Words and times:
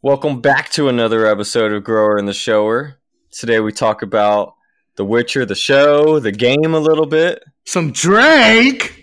Welcome 0.00 0.40
back 0.40 0.70
to 0.70 0.88
another 0.88 1.26
episode 1.26 1.72
of 1.72 1.82
Grower 1.82 2.18
and 2.18 2.28
the 2.28 2.32
Shower. 2.32 3.00
Today 3.32 3.58
we 3.58 3.72
talk 3.72 4.02
about 4.02 4.54
The 4.94 5.04
Witcher, 5.04 5.44
the 5.44 5.56
show, 5.56 6.20
the 6.20 6.30
game 6.30 6.72
a 6.72 6.78
little 6.78 7.04
bit. 7.04 7.42
Some 7.64 7.90
Drake. 7.90 8.94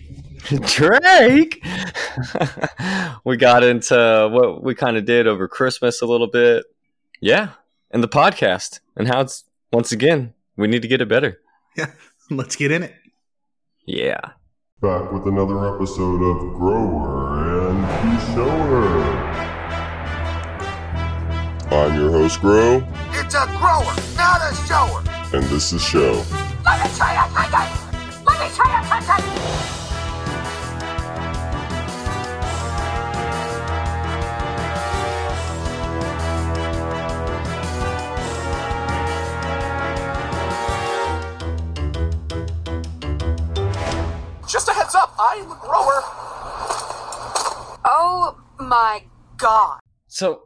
Drake. 0.45 1.61
we 3.25 3.35
got 3.35 3.61
into 3.61 4.29
what 4.31 4.63
we 4.63 4.73
kind 4.73 4.95
of 4.95 5.03
did 5.03 5.27
over 5.27 5.49
Christmas 5.49 6.01
a 6.01 6.05
little 6.05 6.27
bit. 6.27 6.65
Yeah, 7.19 7.49
and 7.91 8.01
the 8.01 8.07
podcast 8.07 8.79
and 8.95 9.09
how 9.09 9.19
it's 9.19 9.43
once 9.73 9.91
again 9.91 10.33
we 10.55 10.69
need 10.69 10.83
to 10.83 10.87
get 10.87 11.01
it 11.01 11.09
better. 11.09 11.41
Yeah, 11.77 11.91
let's 12.29 12.55
get 12.55 12.71
in 12.71 12.83
it. 12.83 12.95
Yeah. 13.85 14.21
Back 14.81 15.11
with 15.11 15.25
another 15.25 15.75
episode 15.75 16.23
of 16.23 16.57
Grower 16.57 17.67
and 17.69 17.83
the 17.83 18.33
Shower. 18.33 19.14
I'm 21.71 21.95
your 21.99 22.11
host, 22.11 22.41
Grow, 22.41 22.83
It's 23.11 23.33
a 23.35 23.45
grower, 23.57 23.95
not 24.15 24.41
a 24.41 24.55
shower. 24.67 25.03
and 25.33 25.43
this 25.45 25.73
is 25.73 25.83
Show. 25.83 26.23
Let 26.63 26.83
me 26.83 26.97
try 26.97 27.13
your 27.13 27.29
content! 27.35 28.25
Let 28.25 28.39
me 28.39 28.55
try 28.55 28.71
your 28.73 28.89
content! 28.89 30.35
Just 44.47 44.69
a 44.69 44.73
heads 44.73 44.95
up, 44.95 45.13
I'm 45.19 45.51
a 45.51 45.55
grower. 45.59 46.01
Oh 47.83 48.37
my 48.59 49.03
god. 49.37 49.79
So 50.07 50.43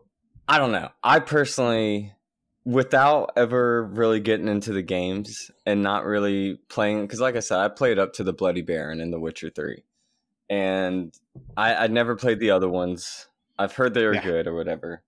I 0.52 0.58
don't 0.58 0.72
know. 0.72 0.90
I 1.04 1.20
personally, 1.20 2.14
without 2.66 3.34
ever 3.38 3.84
really 3.84 4.20
getting 4.20 4.48
into 4.48 4.74
the 4.74 4.82
games 4.82 5.52
and 5.64 5.84
not 5.84 6.06
really 6.06 6.56
playing, 6.70 7.04
because 7.04 7.20
like 7.20 7.36
I 7.36 7.40
said, 7.40 7.60
I 7.60 7.68
played 7.68 8.00
up 8.00 8.14
to 8.14 8.24
the 8.24 8.34
Bloody 8.34 8.64
Baron 8.64 9.00
in 9.00 9.12
The 9.12 9.20
Witcher 9.20 9.52
Three, 9.52 9.84
and 10.50 11.14
I 11.56 11.76
I 11.76 11.88
never 11.88 12.16
played 12.16 12.40
the 12.40 12.50
other 12.50 12.68
ones. 12.68 13.28
I've 13.60 13.74
heard 13.76 13.94
they 13.94 14.06
were 14.06 14.16
Yeah. 14.16 14.24
good 14.24 14.48
or 14.48 14.56
whatever, 14.56 15.04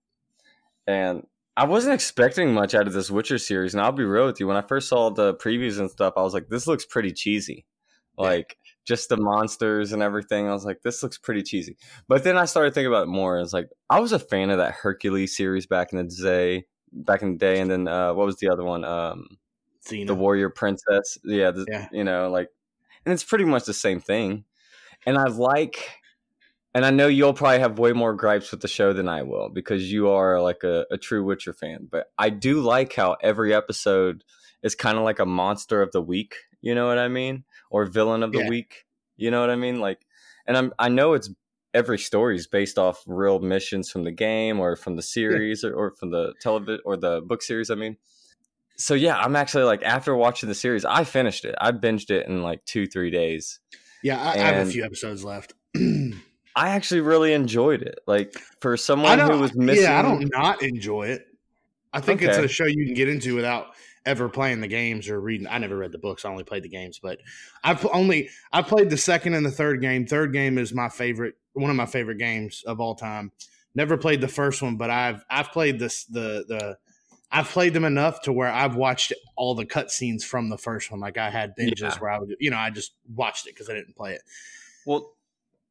and 0.86 1.26
I 1.58 1.66
wasn't 1.66 1.96
expecting 1.96 2.54
much 2.54 2.76
out 2.76 2.86
of 2.86 2.94
this 2.94 3.10
Witcher 3.10 3.40
series. 3.40 3.74
And 3.74 3.82
I'll 3.82 3.92
be 3.92 4.06
real 4.06 4.28
with 4.28 4.40
you, 4.40 4.48
when 4.48 4.58
I 4.58 4.62
first 4.62 4.90
saw 4.90 5.10
the 5.10 5.34
previews 5.34 5.80
and 5.80 5.90
stuff, 5.90 6.14
I 6.18 6.22
was 6.22 6.36
like, 6.36 6.50
this 6.50 6.68
looks 6.68 6.86
pretty 6.86 7.14
cheesy, 7.14 7.66
like. 8.16 8.58
Just 8.92 9.08
the 9.08 9.16
monsters 9.16 9.94
and 9.94 10.04
everything. 10.04 10.50
I 10.50 10.52
was 10.52 10.66
like, 10.66 10.82
this 10.84 11.02
looks 11.02 11.18
pretty 11.18 11.44
cheesy. 11.44 11.78
But 12.10 12.26
then 12.26 12.38
I 12.38 12.44
started 12.44 12.74
thinking 12.74 12.88
about 12.92 13.04
it 13.04 13.10
more. 13.12 13.40
It's 13.40 13.54
like 13.54 13.70
I 13.90 14.02
was 14.02 14.12
a 14.12 14.20
fan 14.20 14.50
of 14.50 14.58
that 14.58 14.74
Hercules 14.74 15.34
series 15.38 15.66
back 15.66 15.94
in 15.94 15.98
the 15.98 16.04
day, 16.22 16.66
back 16.92 17.22
in 17.22 17.32
the 17.32 17.38
day, 17.38 17.62
and 17.62 17.72
then 17.72 17.88
uh, 17.88 18.14
what 18.14 18.26
was 18.26 18.36
the 18.38 18.50
other 18.50 18.66
one? 18.66 18.84
Um, 18.84 19.38
Xena. 19.88 20.08
the 20.08 20.16
Warrior 20.16 20.50
Princess. 20.50 21.18
Yeah, 21.24 21.52
the, 21.52 21.66
Yeah. 21.70 21.88
you 21.94 22.04
know, 22.04 22.30
like, 22.30 22.50
and 23.06 23.14
it's 23.14 23.24
pretty 23.24 23.46
much 23.46 23.64
the 23.64 23.74
same 23.74 24.02
thing. 24.02 24.44
And 25.06 25.18
I 25.18 25.24
like, 25.30 25.90
and 26.76 26.86
I 26.86 26.90
know 26.92 27.08
you'll 27.08 27.34
probably 27.34 27.60
have 27.60 27.80
way 27.80 27.94
more 27.94 28.14
gripes 28.14 28.52
with 28.52 28.60
the 28.60 28.68
show 28.68 28.92
than 28.92 29.08
I 29.08 29.24
will 29.24 29.48
because 29.48 29.90
you 29.90 30.10
are 30.10 30.42
like 30.42 30.64
a, 30.66 30.86
a 30.92 30.98
true 30.98 31.24
Witcher 31.24 31.54
fan. 31.54 31.88
But 31.90 32.08
I 32.18 32.30
do 32.30 32.60
like 32.60 32.94
how 32.94 33.16
every 33.24 33.54
episode 33.54 34.26
is 34.64 34.76
kind 34.76 34.98
of 34.98 35.06
like 35.06 35.20
a 35.20 35.26
monster 35.26 35.82
of 35.82 35.92
the 35.94 36.02
week. 36.02 36.36
You 36.62 36.76
know 36.76 36.88
what 36.88 37.00
I 37.00 37.08
mean? 37.08 37.46
Or 37.72 37.86
villain 37.86 38.22
of 38.22 38.32
the 38.34 38.40
Yeah. 38.40 38.50
week. 38.50 38.86
You 39.18 39.32
know 39.32 39.42
what 39.42 39.50
I 39.50 39.56
mean? 39.56 39.80
Like, 39.80 40.06
and 40.46 40.56
I'm 40.56 40.74
I 40.78 40.90
know 40.90 41.14
it's 41.14 41.30
every 41.74 41.98
story 41.98 42.36
is 42.36 42.48
based 42.48 42.78
off 42.78 43.02
real 43.08 43.40
missions 43.40 43.90
from 43.90 44.04
the 44.04 44.12
game 44.12 44.60
or 44.60 44.76
from 44.76 44.96
the 44.98 45.02
series 45.02 45.64
or, 45.64 45.74
or 45.74 45.92
from 45.96 46.12
the 46.12 46.34
television 46.42 46.82
or 46.86 46.98
the 46.98 47.22
book 47.22 47.42
series. 47.42 47.70
I 47.72 47.76
mean, 47.76 47.98
so 48.78 48.94
yeah, 48.94 49.18
I'm 49.18 49.36
actually 49.36 49.64
like 49.64 49.84
after 49.84 50.16
watching 50.16 50.50
the 50.50 50.56
series, 50.56 50.86
I 50.86 51.04
finished 51.04 51.46
it. 51.46 51.56
I 51.60 51.72
binged 51.72 52.10
it 52.12 52.28
in 52.28 52.44
like 52.44 52.64
two 52.66 52.88
three 52.88 53.10
days. 53.10 53.60
yeah, 54.04 54.22
I, 54.22 54.34
I 54.34 54.38
have 54.38 54.68
a 54.68 54.72
few 54.72 54.84
episodes 54.84 55.24
left. 55.24 55.54
I 56.56 56.70
actually 56.70 57.02
really 57.02 57.34
enjoyed 57.34 57.82
it. 57.82 58.00
Like 58.08 58.38
for 58.60 58.76
someone 58.76 59.18
who 59.20 59.40
was 59.40 59.56
missing, 59.56 59.86
Yeah, 59.86 59.98
I 59.98 60.02
don't 60.02 60.30
not 60.34 60.62
enjoy 60.62 61.08
it. 61.08 61.26
I 61.94 62.02
think 62.02 62.22
it's 62.22 62.38
a 62.38 62.48
show 62.48 62.66
you 62.66 62.86
can 62.86 62.94
get 62.94 63.10
into 63.10 63.36
without 63.36 63.68
ever 64.06 64.30
playing 64.30 64.62
the 64.62 64.68
games 64.68 65.10
or 65.10 65.20
reading. 65.20 65.48
I 65.48 65.58
never 65.58 65.78
read 65.78 65.92
the 65.92 65.98
books. 65.98 66.26
I 66.26 66.30
only 66.30 66.44
played 66.44 66.64
the 66.64 66.70
games, 66.70 67.00
but 67.02 67.20
I've 67.64 67.86
only 67.94 68.30
I 68.52 68.62
played 68.62 68.90
the 68.90 68.98
second 68.98 69.34
and 69.34 69.46
the 69.46 69.52
third 69.52 69.82
game. 69.82 70.06
Third 70.06 70.34
game 70.34 70.58
is 70.58 70.74
my 70.74 70.90
favorite, 70.90 71.36
one 71.54 71.70
of 71.70 71.76
my 71.76 71.86
favorite 71.86 72.18
games 72.18 72.64
of 72.66 72.80
all 72.80 72.96
time. 72.96 73.32
Never 73.76 73.98
played 73.98 74.22
the 74.22 74.28
first 74.28 74.62
one, 74.62 74.76
but 74.78 74.90
I've 74.90 75.24
I've 75.30 75.52
played 75.52 75.80
this 75.80 76.06
the 76.06 76.46
the 76.48 76.78
I've 77.32 77.48
played 77.48 77.74
them 77.74 77.86
enough 77.86 78.24
to 78.24 78.34
where 78.34 78.50
I've 78.50 78.76
watched 78.76 79.14
all 79.38 79.56
the 79.56 79.66
cutscenes 79.66 80.24
from 80.24 80.50
the 80.50 80.58
first 80.58 80.92
one. 80.92 81.00
Like 81.00 81.18
I 81.18 81.30
had 81.30 81.56
binges 81.58 81.80
Yeah. 81.80 81.98
where 82.00 82.12
I 82.12 82.20
would, 82.20 82.36
you 82.42 82.52
know, 82.52 82.58
I 82.58 82.70
just 82.72 82.92
watched 83.16 83.48
it 83.48 83.54
because 83.56 83.70
I 83.70 83.74
didn't 83.74 83.96
play 83.96 84.14
it. 84.14 84.22
Well, 84.86 85.14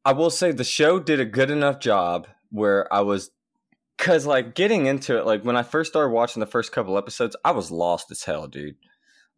I 0.03 0.13
will 0.13 0.31
say 0.31 0.51
the 0.51 0.63
show 0.63 0.99
did 0.99 1.19
a 1.19 1.25
good 1.25 1.51
enough 1.51 1.79
job 1.79 2.27
where 2.49 2.91
I 2.91 3.01
was, 3.01 3.29
cause 3.97 4.25
like 4.25 4.55
getting 4.55 4.85
into 4.87 5.17
it, 5.17 5.25
like 5.25 5.43
when 5.43 5.55
I 5.55 5.63
first 5.63 5.91
started 5.91 6.09
watching 6.13 6.39
the 6.39 6.45
first 6.45 6.71
couple 6.71 6.97
episodes, 6.97 7.35
I 7.45 7.51
was 7.51 7.71
lost 7.71 8.11
as 8.11 8.23
hell, 8.23 8.47
dude. 8.47 8.75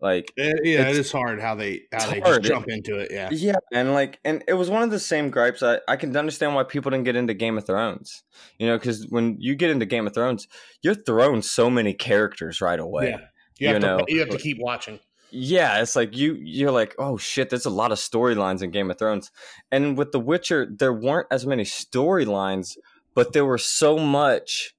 Like 0.01 0.33
eh, 0.37 0.49
It- 0.51 0.59
yeah, 0.65 0.79
It's- 0.81 0.95
it 0.95 0.99
is 0.99 1.11
hard 1.11 1.41
how 1.41 1.55
they 1.55 1.83
how 1.93 2.09
they 2.09 2.19
hard. 2.19 2.43
just 2.43 2.53
jump 2.53 2.65
into 2.67 2.97
it. 2.97 3.09
Yeah, 3.11 3.29
Yeah, 3.31 3.55
and 3.71 3.93
like, 3.93 4.19
and 4.25 4.43
it 4.47 4.53
was 4.53 4.69
one 4.69 4.83
of 4.83 4.91
the 4.91 4.99
same 4.99 5.29
gripes. 5.29 5.63
I 5.63 5.79
I 5.87 5.95
can 5.95 6.15
understand 6.17 6.55
why 6.55 6.63
people 6.63 6.91
didn't 6.91 7.05
get 7.05 7.15
into 7.15 7.33
Game 7.33 7.57
of 7.57 7.65
Thrones. 7.65 8.23
You 8.57 8.67
know, 8.67 8.77
because 8.77 9.05
when 9.09 9.37
you 9.39 9.55
get 9.55 9.69
into 9.69 9.85
Game 9.85 10.05
of 10.07 10.13
Thrones, 10.13 10.47
you're 10.81 10.95
thrown 10.95 11.41
so 11.41 11.69
many 11.69 11.93
characters 11.93 12.59
right 12.61 12.79
away. 12.79 13.09
yeah. 13.11 13.17
You 13.59 13.67
have 13.67 13.75
you 13.75 13.81
to 13.81 13.87
know, 13.87 14.05
you 14.09 14.19
have 14.19 14.29
to 14.29 14.37
keep 14.37 14.57
watching. 14.59 14.99
Yeah, 15.35 15.81
it's 15.81 15.95
like 15.95 16.15
you 16.17 16.33
you're 16.41 16.71
like, 16.71 16.95
oh 16.99 17.17
shit, 17.17 17.49
there's 17.49 17.65
a 17.65 17.69
lot 17.69 17.91
of 17.93 17.97
storylines 17.97 18.61
in 18.61 18.71
Game 18.71 18.91
of 18.91 18.99
Thrones. 18.99 19.31
And 19.71 19.97
with 19.97 20.11
The 20.11 20.19
Witcher, 20.19 20.67
there 20.77 20.93
weren't 20.93 21.27
as 21.31 21.45
many 21.45 21.63
storylines, 21.63 22.77
but 23.15 23.33
there 23.33 23.45
were 23.45 23.57
so 23.57 23.97
much 23.97 24.73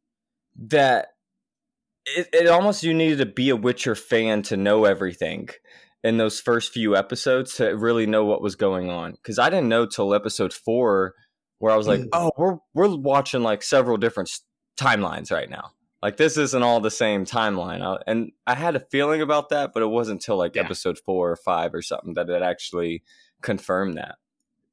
that 0.56 1.08
it, 2.06 2.28
it 2.32 2.48
almost 2.48 2.82
you 2.82 2.94
needed 2.94 3.18
to 3.18 3.26
be 3.26 3.50
a 3.50 3.56
Witcher 3.56 3.94
fan 3.94 4.42
to 4.42 4.56
know 4.56 4.84
everything 4.84 5.48
in 6.02 6.18
those 6.18 6.38
first 6.40 6.72
few 6.72 6.94
episodes 6.96 7.54
to 7.56 7.68
really 7.76 8.06
know 8.06 8.24
what 8.24 8.42
was 8.42 8.56
going 8.56 8.90
on. 8.90 9.12
Because 9.12 9.38
I 9.38 9.48
didn't 9.48 9.68
know 9.70 9.86
till 9.86 10.14
episode 10.14 10.52
four 10.52 11.14
where 11.58 11.72
I 11.72 11.76
was 11.76 11.86
like, 11.86 12.00
Mm. 12.00 12.08
oh, 12.12 12.30
we're 12.36 12.58
we're 12.74 12.94
watching 12.94 13.42
like 13.42 13.62
several 13.62 13.96
different 13.96 14.30
timelines 14.78 15.32
right 15.32 15.48
now. 15.48 15.70
Like 16.02 16.18
this 16.18 16.36
isn't 16.36 16.62
all 16.62 16.80
the 16.80 16.90
same 16.90 17.24
timeline, 17.24 17.80
I, 17.80 18.02
and 18.06 18.32
I 18.46 18.54
had 18.54 18.76
a 18.76 18.80
feeling 18.80 19.22
about 19.22 19.48
that, 19.48 19.72
but 19.72 19.82
it 19.82 19.86
wasn't 19.86 20.20
until 20.20 20.36
like 20.36 20.54
Yeah. 20.56 20.62
episode 20.64 20.98
four 20.98 21.30
or 21.30 21.36
five 21.36 21.72
or 21.74 21.80
something 21.80 22.12
that 22.14 22.28
it 22.28 22.42
actually 22.42 23.02
confirmed 23.40 23.96
that. 23.96 24.16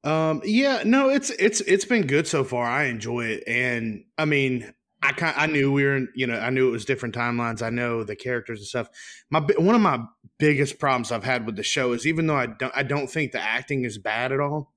Um, 0.03 0.41
yeah, 0.43 0.81
no, 0.85 1.09
it's 1.09 1.29
it's 1.31 1.61
it's 1.61 1.85
been 1.85 2.07
good 2.07 2.27
so 2.27 2.43
far. 2.43 2.65
I 2.65 2.85
enjoy 2.85 3.25
it, 3.25 3.43
and 3.45 4.03
I 4.17 4.25
mean, 4.25 4.73
I 5.03 5.11
kind 5.13 5.35
I 5.37 5.45
knew 5.47 5.71
we 5.71 5.83
were, 5.83 5.95
in, 5.95 6.09
you 6.15 6.27
know, 6.27 6.37
I 6.37 6.49
knew 6.49 6.67
it 6.67 6.71
was 6.71 6.85
different 6.85 7.15
timelines. 7.15 7.61
I 7.61 7.69
know 7.69 8.03
the 8.03 8.15
characters 8.15 8.59
and 8.59 8.67
stuff. 8.67 8.89
My 9.29 9.39
one 9.57 9.75
of 9.75 9.81
my 9.81 10.03
biggest 10.37 10.79
problems 10.79 11.11
I've 11.11 11.23
had 11.23 11.45
with 11.45 11.55
the 11.55 11.63
show 11.63 11.93
is 11.93 12.05
even 12.07 12.27
though 12.27 12.35
I 12.35 12.47
don't 12.47 12.73
I 12.75 12.83
don't 12.83 13.07
think 13.07 13.31
the 13.31 13.39
acting 13.39 13.83
is 13.83 13.97
bad 13.97 14.31
at 14.31 14.39
all. 14.39 14.73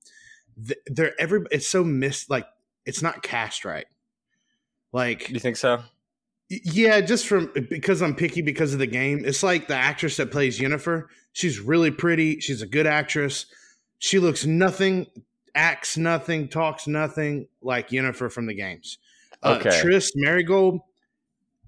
They're 0.87 1.19
every 1.19 1.41
it's 1.51 1.67
so 1.67 1.83
missed 1.83 2.29
like 2.29 2.45
it's 2.85 3.01
not 3.01 3.23
cast 3.23 3.65
right. 3.65 3.87
Like 4.93 5.29
You 5.29 5.39
think 5.39 5.57
so? 5.57 5.79
Yeah, 6.49 7.01
just 7.01 7.27
from 7.27 7.51
because 7.69 8.01
I'm 8.01 8.15
picky 8.15 8.41
because 8.43 8.73
of 8.73 8.79
the 8.79 8.87
game. 8.87 9.23
It's 9.25 9.41
like 9.41 9.67
the 9.67 9.75
actress 9.75 10.17
that 10.17 10.31
plays 10.31 10.59
Yennefer. 10.59 11.05
She's 11.33 11.59
really 11.59 11.89
pretty. 11.89 12.39
She's 12.39 12.61
a 12.61 12.67
good 12.67 12.85
actress. 12.85 13.47
She 13.99 14.19
looks 14.19 14.45
nothing, 14.45 15.07
acts 15.53 15.97
nothing, 15.97 16.47
talks 16.47 16.87
nothing 16.87 17.47
like 17.61 17.89
Yennefer 17.89 18.31
from 18.31 18.45
the 18.45 18.53
games. 18.53 18.97
Uh, 19.41 19.57
Okay. 19.59 19.69
Triss 19.81 20.11
Merigold 20.17 20.79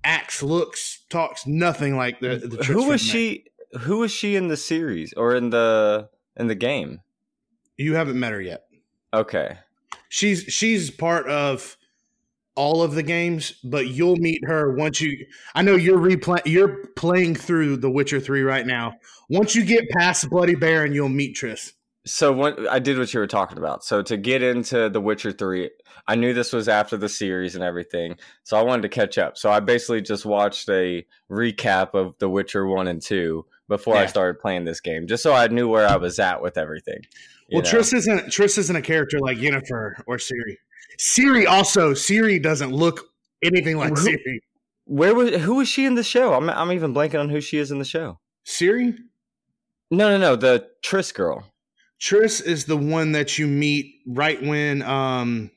acts, 0.03 0.41
looks, 0.43 1.05
talks 1.09 1.46
nothing 1.47 1.96
like 1.96 2.19
the. 2.19 2.37
the 2.37 2.63
Who 2.66 2.87
was 2.87 3.02
she? 3.02 3.46
Who 3.81 3.99
was 3.99 4.11
she 4.11 4.35
in 4.35 4.47
the 4.47 4.57
series 4.57 5.13
or 5.13 5.35
in 5.35 5.49
the 5.49 6.09
in 6.37 6.47
the 6.47 6.55
game? 6.55 7.02
You 7.78 7.96
haven't 7.96 8.19
met 8.19 8.31
her 8.31 8.41
yet. 8.41 8.63
Okay, 9.13 9.57
She's 10.09 10.43
she's 10.43 10.90
part 10.90 11.28
of 11.28 11.78
all 12.55 12.81
of 12.81 12.96
the 12.96 13.03
games, 13.03 13.53
but 13.63 13.87
you'll 13.87 14.16
meet 14.16 14.41
her 14.46 14.73
once 14.73 14.99
you. 15.02 15.25
I 15.53 15.61
know 15.61 15.75
you're 15.75 15.99
replay. 15.99 16.41
You're 16.46 16.87
playing 16.96 17.35
through 17.35 17.78
The 17.78 17.90
Witcher 17.91 18.19
Three 18.19 18.41
right 18.41 18.66
now. 18.66 18.96
Once 19.29 19.55
you 19.55 19.66
get 19.66 19.90
past 19.91 20.29
Bloody 20.29 20.55
Baron, 20.55 20.93
you'll 20.93 21.09
meet 21.09 21.35
Triss. 21.35 21.73
So 22.07 22.31
what 22.31 22.67
I 22.69 22.79
did 22.79 22.97
what 22.97 23.13
you 23.13 23.19
were 23.19 23.27
talking 23.27 23.57
about. 23.57 23.83
So 23.83 24.01
to 24.01 24.17
get 24.17 24.41
into 24.41 24.89
The 24.89 25.01
Witcher 25.01 25.31
Three, 25.31 25.69
I 26.07 26.15
knew 26.15 26.33
this 26.33 26.53
was 26.53 26.67
after 26.69 26.97
the 26.97 27.09
series 27.09 27.55
and 27.55 27.63
everything, 27.63 28.17
so 28.43 28.57
I 28.57 28.63
wanted 28.63 28.83
to 28.83 28.89
catch 28.89 29.17
up. 29.17 29.37
So 29.37 29.51
I 29.51 29.59
basically 29.59 30.01
just 30.01 30.25
watched 30.25 30.69
a 30.69 31.05
recap 31.29 31.93
of 31.93 32.15
The 32.19 32.29
Witcher 32.29 32.65
One 32.65 32.87
and 32.87 33.01
Two 33.01 33.45
before 33.67 33.97
I 33.97 34.05
started 34.05 34.39
playing 34.39 34.63
this 34.63 34.79
game, 34.79 35.07
just 35.07 35.21
so 35.21 35.33
I 35.33 35.47
knew 35.47 35.67
where 35.67 35.87
I 35.87 35.97
was 35.97 36.19
at 36.19 36.41
with 36.41 36.57
everything. 36.57 37.01
Well, 37.51 37.61
know? 37.61 37.69
Triss 37.69 37.93
isn't 37.93 38.27
Triss 38.27 38.57
isn't 38.57 38.75
a 38.75 38.81
character 38.81 39.19
like 39.19 39.37
Yennefer 39.37 40.01
or 40.05 40.17
Ciri. 40.17 40.55
Ciri 40.99 41.47
also 41.47 41.91
Ciri 41.91 42.41
doesn't 42.41 42.71
look 42.71 43.01
anything 43.43 43.77
like 43.77 43.97
Who- 43.97 44.07
Ciri. 44.09 44.39
Where 44.85 45.13
was 45.13 45.35
who 45.41 45.55
was 45.55 45.67
she 45.67 45.85
in 45.85 45.95
the 45.95 46.03
show? 46.03 46.33
I'm 46.33 46.49
I'm 46.49 46.71
even 46.71 46.93
blanking 46.93 47.19
on 47.19 47.29
who 47.29 47.41
she 47.41 47.57
is 47.57 47.71
in 47.71 47.79
the 47.79 47.85
show. 47.85 48.19
Ciri? 48.45 48.97
No, 49.91 50.09
no, 50.09 50.17
no, 50.17 50.35
the 50.35 50.67
Triss 50.81 51.13
girl. 51.13 51.45
Triss 51.99 52.44
is 52.46 52.66
the 52.66 52.78
one 52.78 53.14
that 53.14 53.38
you 53.38 53.47
meet 53.47 54.02
right 54.05 54.41
when 54.41 54.82
um 54.84 55.49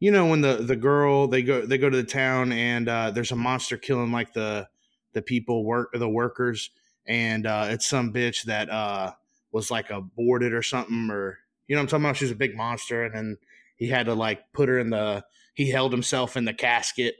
you 0.00 0.10
know 0.10 0.26
when 0.26 0.40
the 0.40 0.56
the 0.56 0.76
girl 0.76 1.28
they 1.28 1.42
go 1.42 1.64
they 1.64 1.78
go 1.78 1.88
to 1.88 1.96
the 1.96 2.02
town 2.02 2.50
and 2.52 2.88
uh 2.88 3.10
there's 3.12 3.30
a 3.30 3.36
monster 3.36 3.76
killing 3.76 4.10
like 4.10 4.32
the 4.32 4.68
the 5.12 5.22
people 5.22 5.64
work 5.64 5.90
the 5.92 6.08
workers. 6.08 6.70
And 7.06 7.46
uh 7.46 7.66
it's 7.70 7.86
some 7.86 8.12
bitch 8.12 8.44
that 8.44 8.70
uh 8.70 9.12
was 9.52 9.70
like 9.70 9.90
aborted 9.90 10.52
or 10.52 10.62
something 10.62 11.10
or 11.10 11.38
you 11.68 11.76
know 11.76 11.80
what 11.80 11.84
I'm 11.84 11.88
talking 11.88 12.04
about? 12.06 12.16
She's 12.16 12.30
a 12.30 12.36
big 12.36 12.56
monster. 12.56 13.04
And 13.04 13.14
then 13.14 13.36
he 13.76 13.88
had 13.88 14.06
to 14.06 14.14
like 14.14 14.52
put 14.52 14.68
her 14.68 14.78
in 14.78 14.90
the 14.90 15.24
he 15.54 15.70
held 15.70 15.92
himself 15.92 16.36
in 16.36 16.44
the 16.44 16.54
casket 16.54 17.14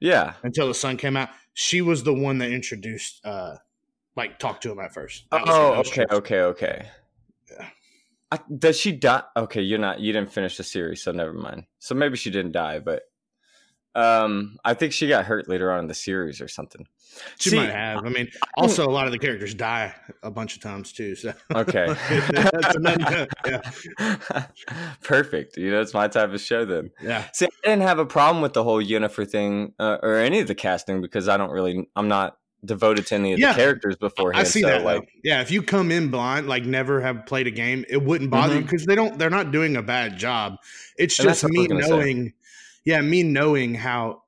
Yeah. 0.00 0.34
until 0.42 0.68
the 0.68 0.74
sun 0.74 0.96
came 0.96 1.16
out. 1.16 1.28
She 1.54 1.82
was 1.82 2.04
the 2.04 2.14
one 2.14 2.38
that 2.38 2.50
introduced 2.50 3.20
uh 3.24 3.56
like 4.16 4.38
talked 4.38 4.62
to 4.62 4.72
him 4.72 4.78
at 4.78 4.94
first. 4.94 5.24
That 5.30 5.42
Oh, 5.46 5.74
okay, 5.86 6.06
okay, 6.10 6.40
okay. 6.40 6.88
I, 8.32 8.38
does 8.58 8.78
she 8.78 8.92
die? 8.92 9.22
Okay, 9.36 9.60
you're 9.60 9.78
not. 9.78 10.00
You 10.00 10.10
didn't 10.14 10.32
finish 10.32 10.56
the 10.56 10.64
series, 10.64 11.02
so 11.02 11.12
never 11.12 11.34
mind. 11.34 11.64
So 11.80 11.94
maybe 11.94 12.16
she 12.16 12.30
didn't 12.30 12.52
die, 12.52 12.78
but 12.78 13.02
um, 13.94 14.56
I 14.64 14.72
think 14.72 14.94
she 14.94 15.06
got 15.06 15.26
hurt 15.26 15.50
later 15.50 15.70
on 15.70 15.80
in 15.80 15.86
the 15.86 15.92
series 15.92 16.40
or 16.40 16.48
something. 16.48 16.86
She 17.38 17.50
See, 17.50 17.56
might 17.56 17.68
have. 17.68 18.06
I 18.06 18.08
mean, 18.08 18.30
also 18.56 18.88
a 18.88 18.90
lot 18.90 19.04
of 19.04 19.12
the 19.12 19.18
characters 19.18 19.52
die 19.52 19.94
a 20.22 20.30
bunch 20.30 20.56
of 20.56 20.62
times 20.62 20.94
too. 20.94 21.14
So 21.14 21.34
Okay. 21.54 21.94
Yeah, 23.46 23.60
Perfect. 25.02 25.58
You 25.58 25.70
know, 25.72 25.82
it's 25.82 25.92
my 25.92 26.08
type 26.08 26.32
of 26.32 26.40
show 26.40 26.64
then. 26.64 26.90
yeah. 27.02 27.24
See, 27.34 27.44
I 27.44 27.68
didn't 27.68 27.82
have 27.82 27.98
a 27.98 28.06
problem 28.06 28.40
with 28.40 28.54
the 28.54 28.64
whole 28.64 28.82
Yennefer 28.82 29.28
thing 29.28 29.74
uh, 29.78 29.98
or 30.02 30.14
any 30.14 30.40
of 30.40 30.48
the 30.48 30.54
casting 30.54 31.02
because 31.02 31.28
I 31.28 31.36
don't 31.36 31.50
really, 31.50 31.86
I'm 31.94 32.08
not 32.08 32.38
devoted 32.64 33.06
to 33.08 33.14
any 33.16 33.32
of 33.32 33.38
Yeah. 33.38 33.52
the 33.52 33.58
characters 33.58 33.96
beforehand. 33.96 34.40
I 34.40 34.48
see 34.48 34.60
so, 34.60 34.68
that. 34.68 34.84
Like, 34.84 35.08
yeah, 35.24 35.40
if 35.40 35.50
you 35.50 35.62
come 35.62 35.90
in 35.90 36.10
blind, 36.10 36.48
like 36.48 36.64
never 36.64 37.00
have 37.00 37.26
played 37.26 37.46
a 37.46 37.50
game, 37.50 37.84
it 37.88 38.02
wouldn't 38.02 38.30
bother 38.30 38.54
you 38.54 38.60
Mhm. 38.60 38.64
because 38.64 38.86
they 38.86 38.94
don't. 38.94 39.18
They're 39.18 39.30
not 39.30 39.50
doing 39.50 39.76
a 39.76 39.82
bad 39.82 40.16
job. 40.18 40.56
It's 40.96 41.18
And 41.18 41.28
just 41.28 41.42
what 41.42 41.56
I 41.56 41.58
was 41.58 41.62
me 41.62 41.68
gonna 41.68 41.82
say. 41.82 41.88
knowing. 41.90 42.32
Yeah, 42.84 43.00
me 43.00 43.22
knowing 43.22 43.74
how 43.74 44.22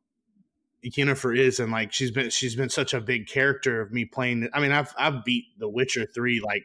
Yennefer 0.84 1.36
is, 1.36 1.60
and 1.60 1.72
like 1.72 1.92
she's 1.92 2.10
been 2.10 2.30
she's 2.30 2.54
been 2.56 2.68
such 2.68 2.92
a 2.92 3.00
big 3.00 3.26
character 3.26 3.80
of 3.80 3.90
me 3.92 4.04
playing. 4.04 4.48
I 4.52 4.60
mean, 4.60 4.72
I've 4.72 4.92
I've 4.98 5.24
beat 5.24 5.44
The 5.58 5.68
Witcher 5.68 6.06
three 6.06 6.40
like 6.40 6.64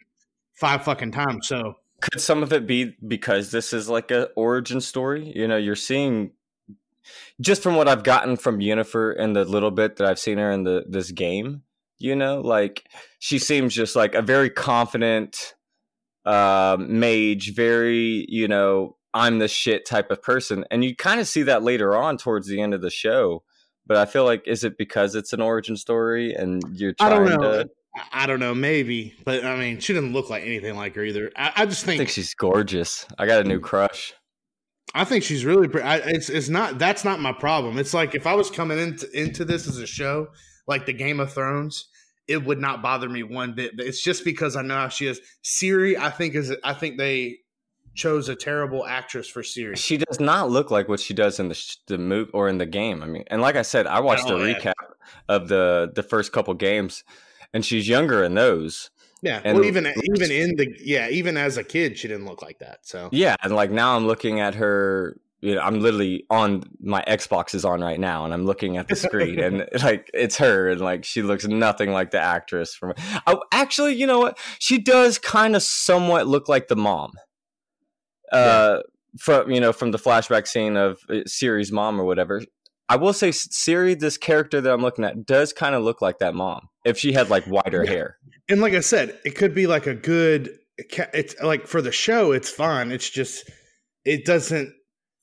five 0.53 0.83
fucking 0.83 1.11
times. 1.11 1.47
So 1.47 1.75
could 2.01 2.19
some 2.21 2.43
of 2.43 2.51
it 2.51 2.67
be 2.67 2.95
because 3.07 3.51
this 3.51 3.73
is 3.73 3.87
like 3.89 4.11
a 4.11 4.25
origin 4.35 4.81
story? 4.81 5.31
You 5.35 5.47
know, 5.47 5.57
you're 5.57 5.75
seeing 5.75 6.31
just 7.41 7.63
from 7.63 7.75
what 7.75 7.87
I've 7.87 8.03
gotten 8.03 8.37
from 8.37 8.59
Yennefer 8.59 9.15
and 9.19 9.35
the 9.35 9.45
little 9.45 9.71
bit 9.71 9.97
that 9.97 10.07
I've 10.07 10.19
seen 10.19 10.37
her 10.37 10.51
in 10.51 10.63
the 10.63 10.85
this 10.87 11.11
game, 11.11 11.63
you 11.97 12.15
know, 12.15 12.41
like 12.41 12.87
she 13.19 13.39
seems 13.39 13.73
just 13.73 13.95
like 13.95 14.15
a 14.15 14.21
very 14.21 14.49
confident 14.49 15.55
uh, 16.25 16.77
mage, 16.79 17.55
very, 17.55 18.25
you 18.29 18.47
know, 18.47 18.95
I'm 19.13 19.39
the 19.39 19.47
shit 19.47 19.85
type 19.85 20.11
of 20.11 20.21
person. 20.21 20.65
And 20.69 20.83
you 20.83 20.95
kind 20.95 21.19
of 21.19 21.27
see 21.27 21.43
that 21.43 21.63
later 21.63 21.95
on 21.95 22.17
towards 22.17 22.47
the 22.47 22.61
end 22.61 22.73
of 22.73 22.81
the 22.81 22.89
show. 22.91 23.43
But 23.87 23.97
I 23.97 24.05
feel 24.05 24.23
like 24.23 24.43
is 24.47 24.63
it 24.63 24.77
because 24.77 25.15
it's 25.15 25.33
an 25.33 25.41
origin 25.41 25.75
story 25.75 26.33
and 26.33 26.61
you're 26.73 26.93
I 26.99 27.09
trying 27.09 27.25
don't 27.25 27.41
know. 27.41 27.63
to 27.63 27.69
I- 28.13 28.27
don't 28.27 28.39
know, 28.39 28.53
maybe, 28.53 29.15
but 29.25 29.43
I 29.43 29.57
mean, 29.57 29.79
she 29.79 29.93
doesn't 29.93 30.13
look 30.13 30.29
like 30.29 30.43
anything 30.43 30.75
like 30.75 30.93
her 30.95 31.03
either. 31.03 31.31
I, 31.35 31.51
I 31.55 31.65
just 31.65 31.83
I 31.83 31.87
think, 31.87 31.97
think 31.99 32.09
she's 32.11 32.35
gorgeous. 32.35 33.07
I 33.17 33.25
got 33.25 33.41
a 33.41 33.43
new 33.43 33.59
crush. 33.59 34.13
I 34.93 35.03
think 35.05 35.23
she's 35.23 35.45
really. 35.45 35.67
Pre- 35.67 35.81
I, 35.81 35.97
it's 35.97 36.29
it's 36.29 36.49
not. 36.49 36.79
That's 36.79 37.03
not 37.03 37.19
my 37.19 37.31
problem. 37.33 37.77
It's 37.77 37.93
like 37.93 38.15
if 38.15 38.25
I 38.25 38.33
was 38.33 38.49
coming 38.49 38.79
into 38.79 39.09
into 39.19 39.45
this 39.45 39.67
as 39.67 39.77
a 39.77 39.87
show 39.87 40.29
like 40.67 40.85
the 40.85 40.93
Game 40.93 41.19
of 41.19 41.31
Thrones, 41.33 41.87
it 42.27 42.43
would 42.45 42.59
not 42.59 42.81
bother 42.81 43.09
me 43.09 43.23
one 43.23 43.53
bit. 43.53 43.77
But 43.77 43.85
it's 43.85 44.01
just 44.01 44.23
because 44.23 44.55
I 44.55 44.61
know 44.61 44.75
how 44.75 44.89
she 44.89 45.07
is. 45.07 45.19
Ciri, 45.43 45.97
I 45.97 46.09
think 46.09 46.35
is. 46.35 46.55
I 46.63 46.73
think 46.73 46.97
they 46.97 47.37
chose 47.95 48.29
a 48.29 48.35
terrible 48.35 48.85
actress 48.85 49.27
for 49.27 49.41
Ciri. 49.41 49.77
She 49.77 49.97
does 49.97 50.19
not 50.19 50.49
look 50.49 50.71
like 50.71 50.87
what 50.87 50.99
she 50.99 51.13
does 51.13 51.39
in 51.39 51.49
the 51.49 51.55
sh- 51.55 51.77
the 51.87 51.97
movie 51.97 52.31
or 52.33 52.47
in 52.49 52.57
the 52.57 52.65
game. 52.65 53.03
I 53.03 53.07
mean, 53.07 53.23
and 53.27 53.41
like 53.41 53.55
I 53.55 53.61
said, 53.63 53.87
I 53.87 53.99
watched 53.99 54.25
Oh, 54.27 54.37
the 54.39 54.53
recap 54.53 54.73
of 55.27 55.47
the 55.49 55.91
the 55.93 56.03
first 56.03 56.31
couple 56.31 56.53
games, 56.55 57.03
and 57.53 57.63
she's 57.65 57.87
younger 57.87 58.23
in 58.23 58.35
those. 58.35 58.89
Yeah. 59.21 59.41
And- 59.43 59.57
well, 59.57 59.65
even 59.65 59.85
even 60.15 60.31
in 60.31 60.55
the 60.55 60.73
yeah, 60.83 61.09
even 61.09 61.37
as 61.37 61.57
a 61.57 61.63
kid, 61.63 61.97
she 61.97 62.07
didn't 62.07 62.25
look 62.25 62.41
like 62.41 62.59
that. 62.59 62.79
So 62.83 63.09
Yeah, 63.11 63.35
and 63.43 63.53
like 63.55 63.71
now 63.71 63.95
I'm 63.95 64.07
looking 64.07 64.39
at 64.39 64.55
her. 64.55 65.17
You 65.41 65.55
know, 65.55 65.61
I'm 65.61 65.79
literally 65.79 66.25
on 66.29 66.63
my 66.81 67.01
Xbox 67.07 67.55
is 67.55 67.63
on 67.63 67.79
right 67.79 67.97
now, 67.99 68.25
and 68.25 68.33
I'm 68.33 68.45
looking 68.45 68.75
at 68.75 68.89
the 68.89 68.95
screen, 68.97 69.39
and 69.39 69.69
like 69.83 70.09
it's 70.13 70.35
her, 70.37 70.67
and 70.69 70.81
like 70.81 71.05
she 71.05 71.21
looks 71.21 71.47
nothing 71.47 71.91
like 71.91 72.11
the 72.11 72.19
actress 72.19 72.75
from. 72.75 72.93
Oh, 73.25 73.41
actually, 73.53 73.95
you 73.95 74.05
know 74.05 74.19
what? 74.19 74.37
She 74.59 74.77
does 74.79 75.17
kind 75.17 75.55
of 75.55 75.63
somewhat 75.63 76.27
look 76.27 76.49
like 76.49 76.67
the 76.67 76.75
mom. 76.75 77.13
Uh, 78.31 78.79
from 79.17 79.49
you 79.49 79.59
know 79.59 79.71
from 79.73 79.91
the 79.91 79.97
flashback 79.97 80.45
scene 80.47 80.77
of 80.77 80.99
uh, 81.09 81.23
Ciri's 81.27 81.71
mom 81.71 81.99
or 81.99 82.03
whatever. 82.03 82.41
I 82.89 82.95
will 82.95 83.13
say 83.13 83.29
Ciri, 83.29 83.97
this 83.97 84.17
character 84.17 84.59
that 84.61 84.71
I'm 84.73 84.81
looking 84.81 85.05
at, 85.05 85.25
does 85.25 85.53
kind 85.53 85.73
of 85.75 85.83
look 85.83 86.01
like 86.01 86.19
that 86.19 86.33
mom 86.35 86.69
if 86.85 86.97
she 86.97 87.13
had 87.13 87.29
like 87.29 87.45
wider 87.47 87.83
Yeah. 87.85 87.89
hair. 87.91 88.17
And 88.49 88.61
like 88.61 88.73
I 88.73 88.79
said, 88.81 89.19
it 89.23 89.35
could 89.35 89.53
be 89.55 89.67
like 89.67 89.87
a 89.87 89.93
good. 89.95 90.57
It's 90.77 91.35
like 91.41 91.67
for 91.67 91.81
the 91.81 91.91
show, 91.91 92.31
it's 92.31 92.49
fine. 92.49 92.91
It's 92.91 93.09
just 93.09 93.49
it 94.05 94.25
doesn't 94.25 94.73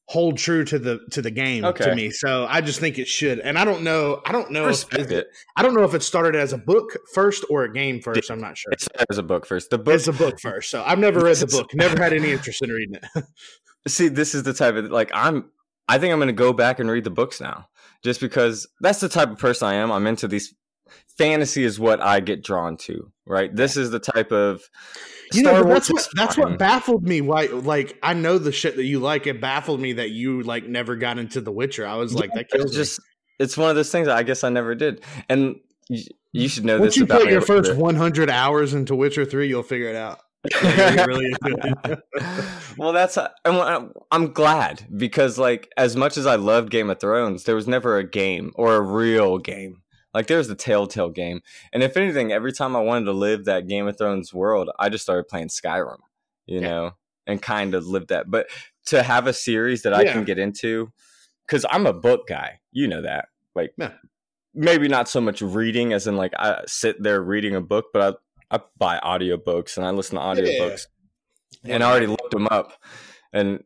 hold 0.08 0.38
true 0.38 0.64
to 0.64 0.78
the 0.78 1.00
to 1.10 1.20
the 1.20 1.30
game 1.30 1.64
Okay. 1.64 1.84
to 1.84 1.94
me. 1.94 2.10
So 2.10 2.46
I 2.48 2.60
just 2.60 2.78
think 2.78 2.98
it 2.98 3.08
should. 3.08 3.40
And 3.40 3.58
I 3.58 3.64
don't 3.64 3.82
know. 3.82 4.20
I 4.26 4.32
don't 4.32 4.50
know. 4.50 4.68
If, 4.68 4.92
it. 4.92 5.26
I 5.56 5.62
don't 5.62 5.74
know 5.74 5.84
if 5.84 5.94
it 5.94 6.02
started 6.02 6.36
as 6.36 6.52
a 6.52 6.58
book 6.58 6.96
first 7.14 7.44
or 7.50 7.64
a 7.64 7.72
game 7.72 8.00
first. 8.00 8.30
I'm 8.30 8.40
not 8.40 8.56
sure. 8.58 8.72
It 8.72 8.80
started 8.80 9.06
as 9.10 9.18
a 9.18 9.22
book 9.22 9.46
first. 9.46 9.70
The 9.70 9.78
book 9.78 9.94
It's 9.94 10.08
a 10.08 10.12
book 10.12 10.38
first. 10.40 10.70
So 10.70 10.84
I've 10.86 10.98
never 10.98 11.20
read 11.20 11.36
the 11.36 11.46
book. 11.46 11.70
Never 11.74 12.00
had 12.00 12.12
any 12.12 12.32
interest 12.32 12.62
in 12.62 12.70
reading 12.70 12.96
it. 12.96 13.24
see 13.88 14.08
this 14.08 14.34
is 14.34 14.42
the 14.42 14.52
type 14.52 14.74
of 14.74 14.86
like 14.86 15.10
i'm 15.14 15.50
i 15.88 15.98
think 15.98 16.12
i'm 16.12 16.18
going 16.18 16.26
to 16.26 16.32
go 16.32 16.52
back 16.52 16.80
and 16.80 16.90
read 16.90 17.04
the 17.04 17.10
books 17.10 17.40
now 17.40 17.68
just 18.02 18.20
because 18.20 18.66
that's 18.80 19.00
the 19.00 19.08
type 19.08 19.30
of 19.30 19.38
person 19.38 19.68
i 19.68 19.74
am 19.74 19.92
i'm 19.92 20.06
into 20.06 20.26
these 20.26 20.54
fantasy 21.18 21.64
is 21.64 21.78
what 21.80 22.00
i 22.00 22.20
get 22.20 22.42
drawn 22.44 22.76
to 22.76 23.10
right 23.26 23.54
this 23.56 23.76
is 23.76 23.90
the 23.90 23.98
type 24.00 24.32
of 24.32 24.62
You 25.32 25.42
know, 25.42 25.50
Star 25.50 25.64
but 25.64 25.68
that's 25.70 25.90
Wars 25.90 26.06
what 26.06 26.08
that's 26.14 26.36
fine. 26.36 26.44
what 26.50 26.58
baffled 26.58 27.02
me. 27.02 27.20
Why, 27.20 27.46
like, 27.46 27.98
I 28.02 28.14
know 28.14 28.38
the 28.38 28.52
shit 28.52 28.76
that 28.76 28.84
you 28.84 29.00
like. 29.00 29.26
It 29.26 29.40
baffled 29.40 29.80
me 29.80 29.94
that 29.94 30.10
you 30.10 30.42
like 30.44 30.66
never 30.68 30.94
got 30.94 31.18
into 31.18 31.40
The 31.40 31.50
Witcher. 31.50 31.84
I 31.84 31.96
was 31.96 32.14
like, 32.14 32.32
that 32.34 32.46
it's 32.52 32.52
kills 32.52 32.70
me. 32.70 32.76
just 32.76 33.00
it's 33.38 33.56
one 33.56 33.68
of 33.68 33.76
those 33.76 33.90
things 33.90 34.08
i 34.08 34.22
guess 34.22 34.44
i 34.44 34.48
never 34.48 34.74
did 34.74 35.02
and 35.28 35.56
you, 35.88 36.04
you 36.32 36.48
should 36.48 36.64
know 36.64 36.78
Once 36.78 36.94
this 36.94 36.96
you 36.98 37.04
about 37.04 37.22
put 37.22 37.30
your 37.30 37.40
first 37.40 37.70
bit. 37.72 37.78
100 37.78 38.30
hours 38.30 38.72
into 38.74 38.94
Witcher 38.94 39.24
3, 39.24 39.48
you'll 39.48 39.62
figure 39.62 39.88
it 39.88 39.96
out. 39.96 40.20
Really 41.06 41.32
well 42.78 42.92
that's 42.92 43.18
uh, 43.18 43.28
I'm, 43.44 43.56
uh, 43.56 43.88
I'm 44.12 44.32
glad 44.32 44.86
because 44.96 45.38
like 45.38 45.70
as 45.76 45.96
much 45.96 46.16
as 46.16 46.26
i 46.26 46.36
loved 46.36 46.70
game 46.70 46.88
of 46.90 47.00
thrones 47.00 47.44
there 47.44 47.54
was 47.56 47.66
never 47.66 47.98
a 47.98 48.08
game 48.08 48.52
or 48.54 48.76
a 48.76 48.80
real 48.80 49.38
game 49.38 49.82
like 50.16 50.26
there's 50.26 50.48
the 50.48 50.54
telltale 50.54 51.10
game 51.10 51.40
and 51.72 51.82
if 51.82 51.96
anything 51.96 52.32
every 52.32 52.52
time 52.52 52.74
i 52.74 52.80
wanted 52.80 53.04
to 53.04 53.12
live 53.12 53.44
that 53.44 53.68
game 53.68 53.86
of 53.86 53.96
thrones 53.98 54.32
world 54.32 54.70
i 54.78 54.88
just 54.88 55.04
started 55.04 55.28
playing 55.28 55.48
skyrim 55.48 55.98
you 56.46 56.60
Yeah. 56.60 56.68
know 56.68 56.90
and 57.26 57.42
kind 57.42 57.74
of 57.74 57.86
lived 57.86 58.08
that 58.08 58.30
but 58.30 58.48
to 58.86 59.02
have 59.02 59.26
a 59.26 59.32
series 59.32 59.82
that 59.82 59.92
i 59.92 60.02
Yeah. 60.02 60.12
can 60.14 60.24
get 60.24 60.38
into 60.38 60.90
because 61.46 61.66
i'm 61.70 61.86
a 61.86 61.92
book 61.92 62.26
guy 62.26 62.60
you 62.72 62.88
know 62.88 63.02
that 63.02 63.28
like 63.54 63.72
Yeah. 63.76 63.92
maybe 64.54 64.88
not 64.88 65.08
so 65.08 65.20
much 65.20 65.42
reading 65.42 65.92
as 65.92 66.06
in 66.06 66.16
like 66.16 66.32
i 66.38 66.62
sit 66.66 67.02
there 67.02 67.20
reading 67.22 67.54
a 67.54 67.60
book 67.60 67.86
but 67.92 68.14
i 68.14 68.16
I 68.48 68.60
buy 68.78 69.00
audiobooks 69.02 69.76
and 69.76 69.84
I 69.84 69.90
listen 69.90 70.14
to 70.14 70.22
audiobooks 70.22 70.86
and 71.64 71.82
I 71.82 71.90
already 71.90 72.06
looked 72.06 72.30
them 72.30 72.46
up, 72.48 72.74
and 73.32 73.64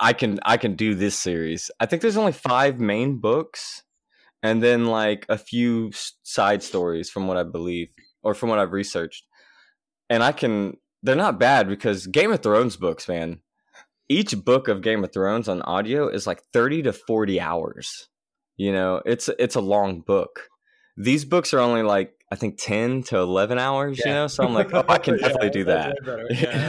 I 0.00 0.12
can 0.12 0.40
I 0.44 0.56
can 0.56 0.74
do 0.74 0.96
this 0.96 1.16
series. 1.16 1.70
I 1.78 1.86
think 1.86 2.02
there's 2.02 2.16
only 2.16 2.32
five 2.32 2.80
main 2.80 3.18
books, 3.18 3.84
and 4.42 4.62
then 4.62 4.86
like 4.86 5.26
a 5.28 5.38
few 5.38 5.90
side 6.22 6.62
stories 6.62 7.10
from 7.10 7.26
what 7.26 7.36
I 7.36 7.42
believe 7.42 7.88
or 8.22 8.34
from 8.34 8.48
what 8.48 8.58
I've 8.58 8.72
researched, 8.72 9.24
and 10.10 10.22
I 10.22 10.32
can. 10.32 10.76
They're 11.02 11.14
not 11.14 11.38
bad 11.38 11.68
because 11.68 12.06
Game 12.08 12.32
of 12.32 12.42
Thrones 12.42 12.76
books, 12.76 13.06
man. 13.08 13.40
Each 14.08 14.34
book 14.44 14.68
of 14.68 14.82
Game 14.82 15.04
of 15.04 15.12
Thrones 15.12 15.48
on 15.48 15.62
audio 15.62 16.08
is 16.08 16.26
like 16.26 16.42
thirty 16.52 16.82
to 16.82 16.92
forty 16.92 17.40
hours. 17.40 18.08
You 18.56 18.72
know, 18.72 19.00
it's 19.06 19.28
it's 19.38 19.54
a 19.54 19.60
long 19.60 20.00
book. 20.00 20.48
These 20.96 21.24
books 21.24 21.54
are 21.54 21.60
only 21.60 21.82
like 21.82 22.14
I 22.32 22.36
think 22.36 22.56
ten 22.58 23.02
to 23.04 23.18
eleven 23.18 23.58
hours. 23.58 23.98
You 23.98 24.10
know, 24.10 24.26
so 24.26 24.44
I'm 24.44 24.54
like, 24.54 24.74
oh, 24.74 24.84
I 24.88 24.98
can 24.98 25.14
Yeah, 25.20 25.28
definitely 25.28 25.50
do 25.50 25.64
that. 25.64 25.94
that's 26.04 26.08
way 26.08 26.16
better. 26.16 26.26
Yeah, 26.30 26.68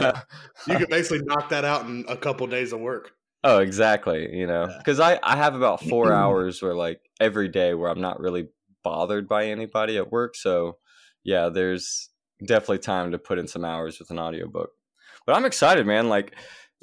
Yeah. 0.66 0.72
You 0.72 0.78
can 0.78 0.90
basically 0.90 1.22
knock 1.24 1.48
that 1.48 1.64
out 1.64 1.86
in 1.86 2.04
a 2.08 2.16
couple 2.16 2.46
days 2.46 2.72
of 2.72 2.78
work. 2.80 3.10
Oh, 3.42 3.58
exactly. 3.58 4.36
You 4.36 4.46
know, 4.46 4.68
because 4.78 5.00
I 5.00 5.18
I 5.22 5.36
have 5.36 5.54
about 5.54 5.82
four 5.82 6.12
hours 6.12 6.62
where 6.62 6.74
like 6.74 7.00
every 7.20 7.48
day 7.48 7.74
where 7.74 7.90
I'm 7.90 8.00
not 8.00 8.20
really 8.20 8.48
bothered 8.82 9.28
by 9.28 9.46
anybody 9.46 9.96
at 9.96 10.12
work. 10.12 10.36
So 10.36 10.78
yeah, 11.24 11.48
there's 11.48 12.10
definitely 12.44 12.78
time 12.78 13.12
to 13.12 13.18
put 13.18 13.38
in 13.38 13.46
some 13.46 13.64
hours 13.64 13.98
with 13.98 14.10
an 14.10 14.18
audiobook. 14.18 14.70
But 15.26 15.36
I'm 15.36 15.44
excited, 15.44 15.86
man. 15.86 16.08
Like 16.08 16.34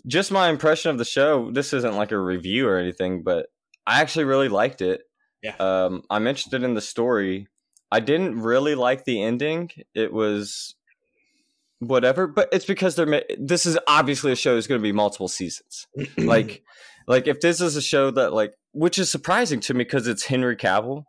just 0.05 0.31
my 0.31 0.49
impression 0.49 0.91
of 0.91 0.97
the 0.97 1.05
show. 1.05 1.51
This 1.51 1.73
isn't 1.73 1.95
like 1.95 2.11
a 2.11 2.19
review 2.19 2.67
or 2.67 2.77
anything, 2.77 3.23
but 3.23 3.47
I 3.85 4.01
actually 4.01 4.25
really 4.25 4.49
liked 4.49 4.81
it. 4.81 5.01
Yeah. 5.43 5.55
Um, 5.59 6.03
I'm 6.09 6.27
interested 6.27 6.63
in 6.63 6.73
the 6.73 6.81
story. 6.81 7.47
I 7.91 7.99
didn't 7.99 8.39
really 8.41 8.75
like 8.75 9.05
the 9.05 9.23
ending. 9.23 9.71
It 9.95 10.11
was 10.11 10.75
whatever, 11.79 12.27
but 12.27 12.49
it's 12.51 12.65
because 12.65 12.95
they're. 12.95 13.23
This 13.39 13.65
is 13.65 13.77
obviously 13.87 14.31
a 14.31 14.35
show 14.35 14.55
that's 14.55 14.67
going 14.67 14.79
to 14.79 14.83
be 14.83 14.91
multiple 14.91 15.27
seasons. 15.27 15.85
like, 16.17 16.63
like 17.07 17.27
if 17.27 17.39
this 17.41 17.61
is 17.61 17.75
a 17.75 17.81
show 17.81 18.11
that 18.11 18.33
like, 18.33 18.53
which 18.73 18.97
is 18.99 19.09
surprising 19.09 19.59
to 19.61 19.73
me 19.73 19.83
because 19.83 20.07
it's 20.07 20.25
Henry 20.25 20.55
Cavill, 20.55 21.03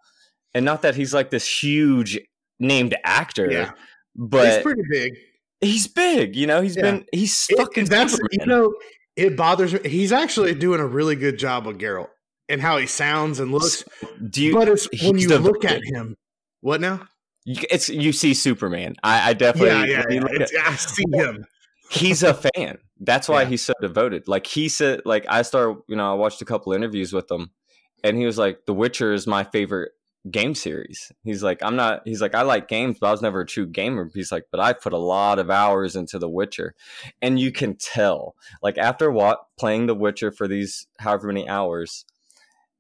and 0.55 0.65
not 0.65 0.83
that 0.83 0.95
he's 0.95 1.13
like 1.15 1.31
this 1.31 1.63
huge 1.63 2.19
named 2.61 2.95
actor, 3.05 3.51
yeah, 3.51 3.71
but 4.17 4.53
he's 4.53 4.63
pretty 4.63 4.83
big. 4.91 5.13
he's 5.61 5.87
big. 5.87 6.37
You 6.37 6.47
know, 6.47 6.61
he's 6.61 6.77
Yeah. 6.77 6.83
been 6.83 7.05
he's 7.13 7.45
fucking. 7.57 7.87
that's 7.87 8.13
Superman. 8.13 8.39
you 8.41 8.47
know, 8.47 8.75
it 9.17 9.37
bothers 9.37 9.73
me. 9.75 9.81
He's 9.89 10.13
actually 10.13 10.55
doing 10.55 10.81
a 10.81 10.87
really 10.87 11.17
good 11.17 11.39
job 11.39 11.67
with 11.67 11.79
Geralt 11.79 12.09
and 12.49 12.61
how 12.61 12.79
he 12.79 12.87
sounds 12.87 13.41
and 13.41 13.53
looks. 13.53 13.85
Do 14.31 14.43
you? 14.43 14.55
but 14.55 14.69
it's 14.69 14.89
when 15.03 15.19
you 15.19 15.29
look 15.39 15.65
at 15.65 15.81
him. 15.85 16.15
What 16.61 16.81
now? 16.81 17.07
You- 17.55 17.67
It's 17.71 17.88
you 17.88 18.12
see 18.12 18.35
Superman. 18.35 18.97
I, 19.02 19.31
I 19.31 19.33
definitely. 19.35 19.90
yeah, 19.90 20.05
yeah, 20.09 20.14
you 20.14 20.21
yeah. 20.31 20.35
It's- 20.43 20.52
I 20.67 20.75
see 20.76 21.05
him. 21.12 21.47
he's 21.90 22.23
a 22.23 22.35
fan. 22.35 22.78
That's 23.00 23.28
why 23.28 23.43
Yeah. 23.43 23.49
he's 23.49 23.62
so 23.62 23.73
devoted. 23.81 24.28
Like 24.28 24.47
he 24.47 24.69
said, 24.69 25.02
like 25.05 25.25
I 25.28 25.43
started, 25.43 25.83
you 25.88 25.97
know, 25.97 26.11
I 26.11 26.14
watched 26.14 26.43
a 26.43 26.45
couple 26.45 26.73
interviews 26.73 27.12
with 27.12 27.31
him, 27.31 27.50
and 28.05 28.17
he 28.17 28.26
was 28.26 28.38
like, 28.38 28.67
"The 28.67 28.75
Witcher 28.75 29.12
is 29.12 29.26
my 29.26 29.45
favorite 29.45 29.93
game 30.31 30.55
series." 30.55 31.11
He's 31.23 31.43
like, 31.43 31.62
"I'm 31.62 31.76
not." 31.76 32.02
He's 32.05 32.21
like, 32.21 32.35
"I 32.35 32.43
like 32.43 32.67
games, 32.69 32.99
but 33.00 33.07
I 33.07 33.12
was 33.12 33.23
never 33.23 33.40
a 33.43 33.47
true 33.47 33.67
gamer." 33.67 34.11
He's 34.12 34.33
like, 34.33 34.47
"But 34.50 34.61
I 34.61 34.73
put 34.73 34.93
a 34.93 34.99
lot 34.99 35.38
of 35.38 35.49
hours 35.50 35.95
into 35.97 36.19
The 36.19 36.28
Witcher," 36.28 36.75
and 37.23 37.38
you 37.40 37.52
can 37.52 37.76
tell, 37.76 38.35
like 38.62 38.76
after 38.78 39.11
what 39.12 39.45
playing 39.59 39.87
The 39.87 39.95
Witcher 39.95 40.31
for 40.33 40.49
these 40.49 40.87
however 40.99 41.28
many 41.28 41.49
hours, 41.49 42.05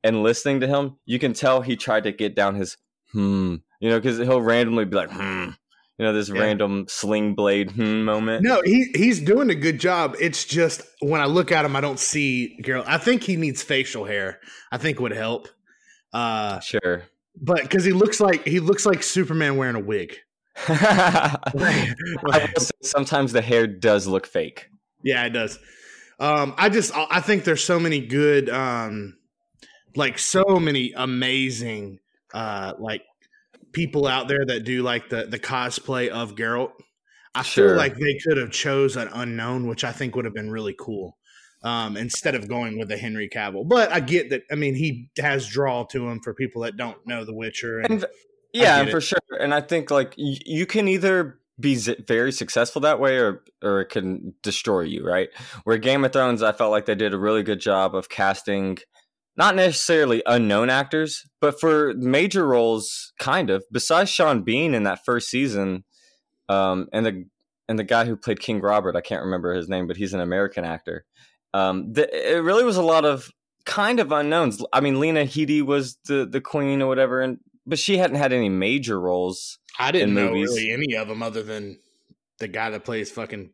and 0.04 0.22
listening 0.24 0.60
to 0.60 0.66
him, 0.66 0.96
you 1.06 1.18
can 1.20 1.32
tell 1.32 1.60
he 1.62 1.76
tried 1.76 2.04
to 2.04 2.12
get 2.12 2.34
down 2.34 2.56
his 2.56 2.76
hmm, 3.12 3.56
you 3.80 3.88
know, 3.90 3.98
because 3.98 4.18
he'll 4.18 4.42
randomly 4.42 4.84
be 4.84 4.96
like 4.96 5.10
hmm. 5.10 5.50
You 5.98 6.06
know, 6.06 6.12
this 6.12 6.28
Yeah. 6.28 6.40
random 6.40 6.86
sling 6.88 7.34
blade 7.34 7.72
hmm 7.72 8.04
moment. 8.04 8.44
No, 8.44 8.62
he 8.64 8.86
he's 8.94 9.20
doing 9.20 9.50
a 9.50 9.54
good 9.56 9.80
job. 9.80 10.14
It's 10.20 10.44
just 10.44 10.82
when 11.00 11.20
I 11.20 11.24
look 11.26 11.50
at 11.50 11.64
him, 11.64 11.74
I 11.74 11.80
don't 11.80 11.98
see 11.98 12.56
Geralt. 12.62 12.84
I 12.86 12.98
think 12.98 13.24
he 13.24 13.36
needs 13.36 13.62
facial 13.64 14.04
hair. 14.04 14.38
I 14.70 14.78
think 14.78 15.00
would 15.00 15.10
help. 15.12 15.48
Uh, 16.12 16.60
Sure. 16.60 17.02
but 17.40 17.62
because 17.62 17.84
he 17.84 17.92
looks 17.92 18.20
like 18.20 18.46
he 18.46 18.60
looks 18.60 18.86
like 18.86 19.02
Superman 19.02 19.56
wearing 19.56 19.74
a 19.74 19.80
wig. 19.80 20.14
I 20.68 21.36
will 22.32 22.60
say 22.60 22.70
sometimes 22.82 23.32
the 23.32 23.42
hair 23.42 23.66
does 23.66 24.06
look 24.06 24.26
fake. 24.26 24.68
Yeah, 25.02 25.24
it 25.26 25.30
does. 25.30 25.58
Um, 26.20 26.54
I 26.56 26.68
just 26.68 26.96
I 26.96 27.06
I 27.10 27.20
think 27.20 27.44
there's 27.44 27.62
so 27.64 27.78
many 27.78 28.00
good, 28.06 28.48
um, 28.50 29.16
like 29.96 30.18
so 30.18 30.44
many 30.60 30.92
amazing, 30.96 31.98
uh, 32.34 32.74
like 32.78 33.02
people 33.72 34.06
out 34.06 34.28
there 34.28 34.44
that 34.46 34.64
do 34.64 34.82
like 34.82 35.08
the 35.08 35.26
the 35.26 35.38
cosplay 35.38 36.08
of 36.08 36.34
Geralt. 36.34 36.72
I 37.34 37.42
Sure. 37.42 37.68
feel 37.70 37.76
like 37.76 37.96
they 37.96 38.18
could 38.26 38.36
have 38.38 38.50
chose 38.50 38.96
an 38.96 39.08
unknown, 39.12 39.66
which 39.68 39.84
I 39.84 39.92
think 39.92 40.16
would 40.16 40.24
have 40.24 40.34
been 40.34 40.50
really 40.50 40.74
cool. 40.78 41.16
Um, 41.64 41.96
instead 41.96 42.36
of 42.36 42.48
going 42.48 42.78
with 42.78 42.88
the 42.88 42.96
Henry 42.96 43.28
Cavill, 43.28 43.68
but 43.68 43.90
I 43.90 43.98
get 43.98 44.30
that. 44.30 44.42
I 44.50 44.54
mean, 44.54 44.76
he 44.76 45.10
has 45.18 45.48
draw 45.48 45.82
to 45.86 46.08
him 46.08 46.20
for 46.22 46.32
people 46.32 46.62
that 46.62 46.76
don't 46.76 47.04
know 47.04 47.24
The 47.24 47.34
Witcher. 47.34 47.80
And, 47.80 47.90
And 47.90 48.06
yeah, 48.52 48.78
and 48.78 48.88
it. 48.88 48.92
for 48.92 49.00
sure. 49.00 49.18
And 49.40 49.52
I 49.52 49.60
think 49.60 49.90
like 49.90 50.14
y- 50.16 50.38
you 50.46 50.66
can 50.66 50.86
either 50.86 51.40
be 51.58 51.74
z- 51.74 51.96
very 52.06 52.30
successful 52.30 52.80
that 52.82 53.00
way 53.00 53.16
or 53.18 53.42
or 53.60 53.80
it 53.80 53.86
can 53.88 54.34
destroy 54.44 54.82
you, 54.82 55.04
right? 55.04 55.30
Where 55.64 55.78
Game 55.78 56.04
of 56.04 56.12
Thrones, 56.12 56.44
I 56.44 56.52
felt 56.52 56.70
like 56.70 56.86
they 56.86 56.94
did 56.94 57.12
a 57.12 57.18
really 57.18 57.42
good 57.42 57.58
job 57.60 57.96
of 57.96 58.08
casting 58.08 58.78
not 59.38 59.54
necessarily 59.54 60.20
unknown 60.26 60.68
actors, 60.68 61.24
but 61.40 61.60
for 61.60 61.94
major 61.94 62.46
roles, 62.46 63.12
kind 63.20 63.48
of. 63.48 63.64
Besides 63.70 64.10
Sean 64.10 64.42
Bean 64.42 64.74
in 64.74 64.82
that 64.82 65.04
first 65.04 65.30
season, 65.30 65.84
um, 66.48 66.88
and 66.92 67.06
the 67.06 67.24
and 67.68 67.78
the 67.78 67.84
guy 67.84 68.04
who 68.04 68.16
played 68.16 68.40
King 68.40 68.60
Robert, 68.60 68.96
I 68.96 69.00
can't 69.00 69.22
remember 69.22 69.54
his 69.54 69.68
name, 69.68 69.86
but 69.86 69.96
he's 69.96 70.12
an 70.12 70.20
American 70.20 70.64
actor. 70.64 71.04
Um, 71.54 71.92
the, 71.92 72.36
it 72.36 72.40
really 72.40 72.64
was 72.64 72.76
a 72.76 72.82
lot 72.82 73.04
of 73.04 73.30
kind 73.64 74.00
of 74.00 74.10
unknowns. 74.10 74.62
I 74.72 74.80
mean, 74.80 74.98
Lena 74.98 75.24
Headey 75.24 75.62
was 75.62 75.96
the 76.06 76.26
the 76.26 76.40
queen 76.40 76.82
or 76.82 76.88
whatever, 76.88 77.20
and 77.20 77.38
but 77.64 77.78
she 77.78 77.96
hadn't 77.96 78.16
had 78.16 78.32
any 78.32 78.48
major 78.48 79.00
roles. 79.00 79.58
I 79.78 79.92
didn't 79.92 80.14
know 80.14 80.32
movies. 80.32 80.48
really 80.48 80.72
any 80.72 80.96
of 80.96 81.06
them 81.06 81.22
other 81.22 81.44
than 81.44 81.78
the 82.40 82.48
guy 82.48 82.70
that 82.70 82.84
plays 82.84 83.12
fucking 83.12 83.50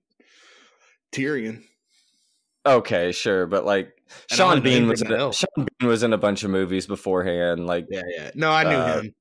Tyrion. 1.12 1.62
Okay, 2.66 3.12
sure, 3.12 3.46
but 3.46 3.64
like 3.64 3.92
And 4.30 4.36
Sean 4.38 4.60
Bean 4.62 4.86
was 4.88 5.02
in 5.02 5.12
a. 5.12 5.32
Sean 5.32 5.66
Bean 5.78 5.88
was 5.88 6.02
in 6.02 6.12
a 6.12 6.18
bunch 6.18 6.44
of 6.44 6.50
movies 6.50 6.86
beforehand. 6.86 7.66
Like 7.66 7.86
Yeah, 7.90 8.02
yeah. 8.16 8.30
No, 8.34 8.50
I 8.50 8.64
knew 8.64 8.76
Uh, 8.76 9.00
him. 9.02 9.14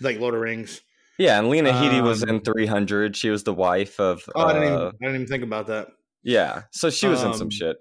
Like 0.00 0.18
Lord 0.18 0.34
of 0.34 0.40
Rings. 0.40 0.80
yeah, 1.18 1.38
and 1.38 1.48
Lena 1.48 1.70
Headey 1.70 2.02
was 2.02 2.22
Um, 2.22 2.28
in 2.28 2.40
300. 2.40 3.16
She 3.16 3.30
was 3.30 3.44
the 3.44 3.54
wife 3.54 3.98
of. 4.00 4.22
Oh, 4.34 4.44
I 4.44 4.52
didn't 4.52 4.68
even 4.68 4.78
uh, 4.78 4.86
I 4.88 4.90
didn't 5.00 5.14
even 5.16 5.26
think 5.26 5.42
about 5.44 5.66
that. 5.68 5.88
yeah, 6.22 6.62
so 6.72 6.90
she 6.90 7.06
was 7.06 7.22
in 7.22 7.32
some 7.34 7.42
Um, 7.46 7.50
shit. 7.50 7.76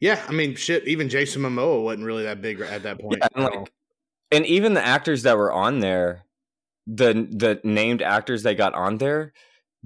Yeah, 0.00 0.20
I 0.28 0.32
mean, 0.32 0.54
shit. 0.54 0.86
Even 0.86 1.08
Jason 1.08 1.42
Momoa 1.42 1.82
wasn't 1.82 2.04
really 2.06 2.22
that 2.24 2.40
big 2.40 2.60
at 2.60 2.82
that 2.84 3.00
point. 3.00 3.18
Yeah, 3.20 3.28
and 3.34 3.44
like, 3.44 3.72
and 4.30 4.46
even 4.46 4.74
the 4.74 4.84
actors 4.84 5.22
that 5.24 5.36
were 5.36 5.52
on 5.52 5.80
there, 5.80 6.24
the 6.86 7.12
the 7.30 7.60
named 7.64 8.02
actors 8.02 8.42
they 8.44 8.54
got 8.54 8.74
on 8.74 8.98
there, 8.98 9.32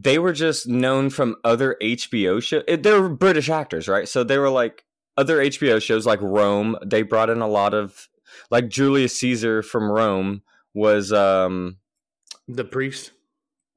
they 0.03 0.19
were 0.19 0.33
just 0.33 0.67
known 0.67 1.11
from 1.11 1.37
other 1.45 1.77
HBO 1.83 2.43
shows. 2.43 2.63
They 2.67 2.93
were 2.99 3.09
British 3.09 3.49
actors, 3.51 3.89
right? 3.89 4.09
So 4.09 4.25
they 4.25 4.39
were 4.39 4.51
like 4.51 4.85
other 5.17 5.39
HBO 5.39 5.81
shows, 5.81 6.07
like 6.07 6.21
Rome. 6.23 6.77
They 6.85 7.03
brought 7.03 7.31
in 7.31 7.41
a 7.41 7.49
lot 7.49 7.75
of 7.75 8.09
like 8.51 8.69
Julius 8.69 9.17
Caesar 9.19 9.63
from 9.63 9.91
Rome 9.91 10.43
was 10.75 11.13
um 11.13 11.77
the 12.49 12.65
priest. 12.65 13.13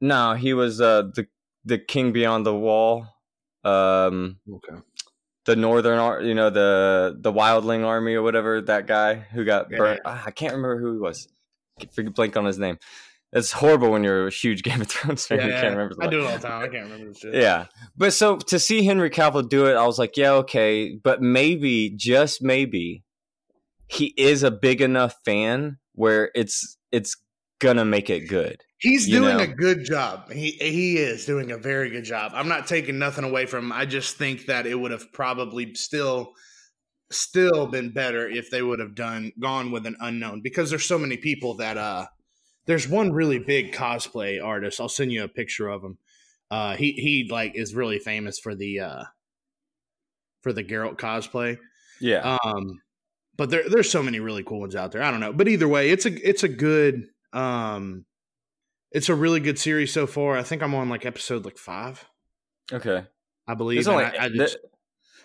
no 0.01 0.33
he 0.33 0.53
was 0.53 0.79
uh 0.79 1.03
the 1.13 1.27
the 1.65 1.77
king 1.77 2.13
beyond 2.13 2.45
the 2.45 2.55
wall 2.55 3.05
um 3.65 4.39
Okay. 4.49 4.81
the 5.45 5.55
northern 5.57 5.99
Ar- 5.99 6.21
you 6.21 6.33
know 6.33 6.49
the 6.49 7.17
the 7.19 7.33
wildling 7.33 7.83
army 7.85 8.13
or 8.15 8.21
whatever 8.21 8.61
that 8.61 8.87
guy 8.87 9.15
who 9.15 9.43
got 9.43 9.69
Yeah. 9.71 9.77
burnt 9.77 9.99
Ah, 10.05 10.23
i 10.25 10.31
can't 10.31 10.53
remember 10.53 10.79
who 10.79 10.93
he 10.93 10.99
was 10.99 11.27
Forget 11.91 12.15
blank 12.15 12.37
on 12.37 12.45
his 12.45 12.57
name 12.57 12.77
it's 13.35 13.51
horrible 13.51 13.91
when 13.91 14.03
you're 14.03 14.27
a 14.27 14.31
huge 14.31 14.63
game 14.67 14.81
of 14.81 14.87
thrones 14.87 15.27
fan 15.27 15.45
you 15.45 15.53
can't 15.53 15.75
remember 15.77 15.95
I 16.01 16.07
do 16.07 16.21
it 16.21 16.25
all 16.25 16.37
the 16.37 16.47
time. 16.47 16.63
I 16.63 16.67
can't 16.67 16.85
remember 16.85 17.13
the 17.13 17.19
shit. 17.19 17.35
yeah 17.35 17.65
but 17.95 18.13
so 18.13 18.37
to 18.37 18.57
see 18.57 18.83
henry 18.83 19.09
cavill 19.09 19.47
do 19.47 19.67
it 19.67 19.75
i 19.75 19.85
was 19.85 19.99
like 19.99 20.17
yeah 20.17 20.31
okay 20.31 20.97
but 21.03 21.21
maybe 21.21 21.91
just 21.95 22.41
maybe 22.41 23.03
he 23.87 24.13
is 24.17 24.41
a 24.41 24.49
big 24.51 24.81
enough 24.81 25.15
fan 25.23 25.77
where 25.93 26.31
it's 26.33 26.77
it's 26.91 27.15
gonna 27.59 27.85
make 27.85 28.09
it 28.09 28.21
good 28.27 28.61
He's 28.79 29.07
doing 29.07 29.37
know. 29.37 29.43
a 29.43 29.47
good 29.47 29.85
job. 29.85 30.31
He 30.31 30.51
he 30.51 30.97
is 30.97 31.25
doing 31.25 31.51
a 31.51 31.57
very 31.57 31.89
good 31.89 32.03
job. 32.03 32.33
I'm 32.35 32.49
not 32.49 32.67
taking 32.67 32.99
nothing 32.99 33.23
away 33.23 33.45
from 33.45 33.65
him. 33.65 33.71
I 33.71 33.85
just 33.85 34.17
think 34.17 34.45
that 34.47 34.67
it 34.67 34.75
would 34.75 34.91
have 34.91 35.11
probably 35.13 35.73
still 35.73 36.33
still 37.11 37.67
been 37.67 37.91
better 37.91 38.27
if 38.29 38.51
they 38.51 38.61
would 38.61 38.79
have 38.79 38.93
done 38.93 39.31
gone 39.39 39.71
with 39.71 39.85
an 39.85 39.95
unknown 40.01 40.41
because 40.41 40.69
there's 40.69 40.85
so 40.85 40.99
many 40.99 41.17
people 41.17 41.55
that 41.55 41.77
uh 41.77 42.05
there's 42.65 42.87
one 42.87 43.11
really 43.13 43.39
big 43.39 43.73
cosplay 43.73 44.43
artist. 44.43 44.79
I'll 44.81 44.89
send 44.89 45.11
you 45.11 45.23
a 45.23 45.27
picture 45.27 45.67
of 45.69 45.83
him. 45.83 45.97
Uh 46.51 46.75
he 46.75 46.91
he 46.93 47.27
like 47.29 47.53
is 47.55 47.73
really 47.75 47.99
famous 47.99 48.39
for 48.39 48.55
the 48.55 48.79
uh 48.79 49.03
for 50.41 50.53
the 50.53 50.63
Geralt 50.63 50.97
cosplay. 50.97 51.57
yeah 51.99 52.37
Um, 52.43 52.81
but 53.37 53.49
there 53.49 53.67
there's 53.67 53.89
so 53.89 54.03
many 54.03 54.19
really 54.19 54.43
cool 54.43 54.59
ones 54.61 54.75
out 54.75 54.91
there. 54.91 55.01
I 55.03 55.11
don't 55.11 55.19
know, 55.19 55.33
but 55.33 55.47
either 55.47 55.67
way, 55.67 55.89
it's 55.89 56.05
a 56.05 56.29
it's 56.29 56.43
a 56.43 56.47
good 56.47 57.07
um, 57.33 58.05
it's 58.91 59.09
a 59.09 59.15
really 59.15 59.39
good 59.41 59.59
series 59.59 59.91
so 59.91 60.07
far. 60.07 60.37
I 60.37 60.43
think 60.43 60.61
I'm 60.63 60.73
on 60.75 60.87
like 60.87 61.05
episode 61.05 61.43
like 61.43 61.57
five, 61.57 62.05
okay 62.71 63.03
I 63.47 63.53
believe. 63.55 63.77
there's 63.77 63.87
only 63.87 64.05
I, 64.05 64.25
I 64.25 64.29
there- 64.29 64.37
just, 64.37 64.57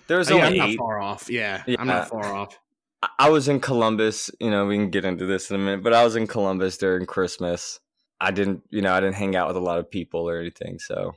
there's 0.09 0.29
yeah, 0.31 0.37
I'm 0.39 0.47
only 0.47 0.59
not 0.59 0.75
far 0.75 0.99
off. 1.01 1.31
Yeah, 1.31 1.63
I'm 1.79 1.87
not 1.87 2.09
far 2.09 2.25
off. 2.35 2.59
I- 3.03 3.31
was 3.31 3.49
in 3.49 3.61
Columbus. 3.61 4.31
You 4.41 4.51
know, 4.51 4.67
we 4.67 4.77
can 4.77 4.91
get 4.91 5.05
into 5.05 5.27
this 5.27 5.51
in 5.51 5.57
a 5.57 5.59
minute, 5.59 5.83
but 5.83 5.95
I 5.95 6.05
was 6.05 6.17
in 6.17 6.27
Columbus 6.27 6.77
during 6.79 7.07
Christmas. 7.07 7.81
I 8.21 8.31
didn't, 8.31 8.63
you 8.71 8.83
know, 8.83 8.93
I 8.93 9.01
didn't 9.01 9.15
hang 9.17 9.35
out 9.37 9.49
with 9.49 9.57
a 9.57 9.61
lot 9.61 9.79
of 9.79 9.91
people 9.91 10.29
or 10.29 10.39
anything. 10.39 10.79
So 10.79 11.15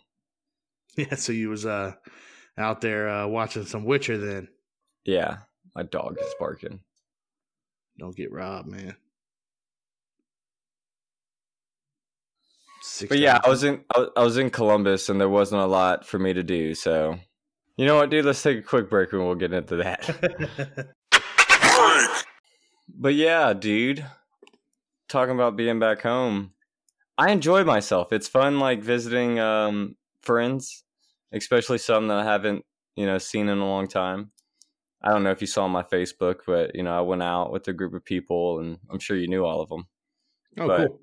Yeah, 0.98 1.16
so 1.16 1.32
you 1.34 1.50
was 1.50 1.66
uh 1.66 1.94
out 2.58 2.82
there 2.82 3.10
uh 3.10 3.28
watching 3.28 3.66
some 3.66 3.84
Witcher. 3.86 4.18
Then 4.18 4.48
yeah, 5.06 5.38
my 5.75 5.84
dog 5.84 6.18
is 6.22 6.34
barking. 6.40 6.80
don't 7.98 8.16
get 8.16 8.32
robbed, 8.32 8.68
man. 8.70 8.96
Six 12.82 13.10
But 13.10 13.20
yeah, 13.20 13.40
I 13.44 13.50
was 13.50 13.63
in, 13.63 13.84
I 13.96 14.24
was 14.24 14.38
in 14.38 14.50
Columbus, 14.50 15.08
and 15.08 15.20
there 15.20 15.30
wasn't 15.30 15.62
a 15.62 15.66
lot 15.66 16.06
for 16.06 16.20
me 16.20 16.34
to 16.34 16.44
do. 16.44 16.75
So, 16.75 17.18
you 17.78 17.86
know 17.86 17.96
what, 17.96 18.10
dude? 18.10 18.25
Let's 18.25 18.44
take 18.44 18.58
a 18.60 18.62
quick 18.62 18.90
break, 18.90 19.13
and 19.13 19.25
we'll 19.25 19.36
get 19.36 19.54
into 19.54 19.78
that. 19.78 20.90
But 22.88 23.16
yeah, 23.16 23.54
dude, 23.54 24.06
talking 25.10 25.36
about 25.36 25.56
being 25.56 25.80
back 25.80 26.02
home, 26.02 26.54
I 27.18 27.32
enjoy 27.32 27.63
myself. 27.63 28.12
It's 28.12 28.28
fun, 28.28 28.60
like 28.60 28.82
visiting 28.82 29.40
um, 29.40 29.96
friends, 30.22 30.84
especially 31.32 31.78
some 31.78 32.08
that 32.08 32.18
I 32.18 32.24
haven't, 32.24 32.66
you 32.96 33.06
know, 33.06 33.18
seen 33.18 33.50
in 33.50 33.58
a 33.60 33.66
long 33.68 33.88
time. 33.88 34.32
I 35.02 35.10
don't 35.12 35.24
know 35.24 35.32
if 35.32 35.42
you 35.42 35.48
saw 35.48 35.68
my 35.68 35.84
Facebook, 35.84 36.40
but 36.48 36.75
you 36.75 36.84
know, 36.84 36.98
I 36.98 37.02
went 37.02 37.24
out 37.24 37.52
with 37.52 37.68
a 37.68 37.74
group 37.74 37.94
of 37.94 38.06
people, 38.06 38.60
and 38.60 38.78
I'm 38.90 39.00
sure 39.00 39.18
you 39.18 39.28
knew 39.28 39.46
all 39.46 39.62
of 39.62 39.70
them. 39.70 39.88
Oh, 40.60 40.68
But- 40.68 40.88
cool. 40.88 41.00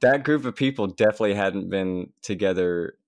That 0.00 0.22
group 0.22 0.44
of 0.44 0.54
people 0.54 0.86
definitely 0.86 1.34
hadn't 1.34 1.68
been 1.70 2.12
together 2.22 2.98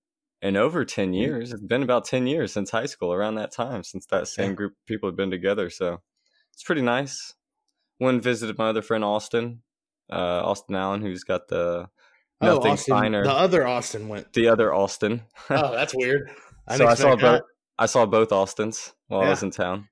in 0.41 0.57
over 0.57 0.83
Mm. 0.83 0.87
10 0.89 1.13
years. 1.13 1.53
It's 1.53 1.61
been 1.63 1.83
about 1.83 2.03
10 2.03 2.27
years 2.27 2.51
since 2.51 2.69
high 2.69 2.85
school, 2.85 3.13
around 3.13 3.35
that 3.35 3.51
time, 3.53 3.81
since 3.85 4.05
that 4.07 4.27
same 4.27 4.55
group 4.55 4.73
of 4.73 4.85
people 4.85 5.07
had 5.07 5.15
been 5.15 5.31
together. 5.31 5.69
So 5.69 6.01
it's 6.51 6.63
pretty 6.63 6.81
nice. 6.81 7.33
Went 7.99 8.15
and 8.15 8.23
visited 8.23 8.57
my 8.57 8.69
other 8.69 8.81
friend, 8.81 9.03
Austin, 9.03 9.61
uh, 10.11 10.41
Austin 10.45 10.75
Allen, 10.75 11.01
who's 11.01 11.23
got 11.23 11.47
the 11.47 11.89
Oh, 12.41 12.55
nothing 12.55 12.71
Austin, 12.71 12.95
finer. 12.95 13.23
the 13.23 13.31
other 13.33 13.67
Austin 13.67 14.07
went. 14.07 14.31
the 14.33 14.47
other 14.47 14.73
Austin. 14.73 15.21
Oh, 15.49 15.73
that's 15.73 15.93
weird. 15.95 16.31
I 16.67 16.77
so 16.77 16.87
I 16.87 16.93
saw 16.93 17.15
both. 17.15 17.21
that. 17.21 17.43
I 17.77 17.85
saw 17.85 18.05
both 18.05 18.31
Austins 18.31 18.93
while 19.07 19.21
I 19.21 19.29
was 19.29 19.43
in 19.43 19.51
town. 19.51 19.87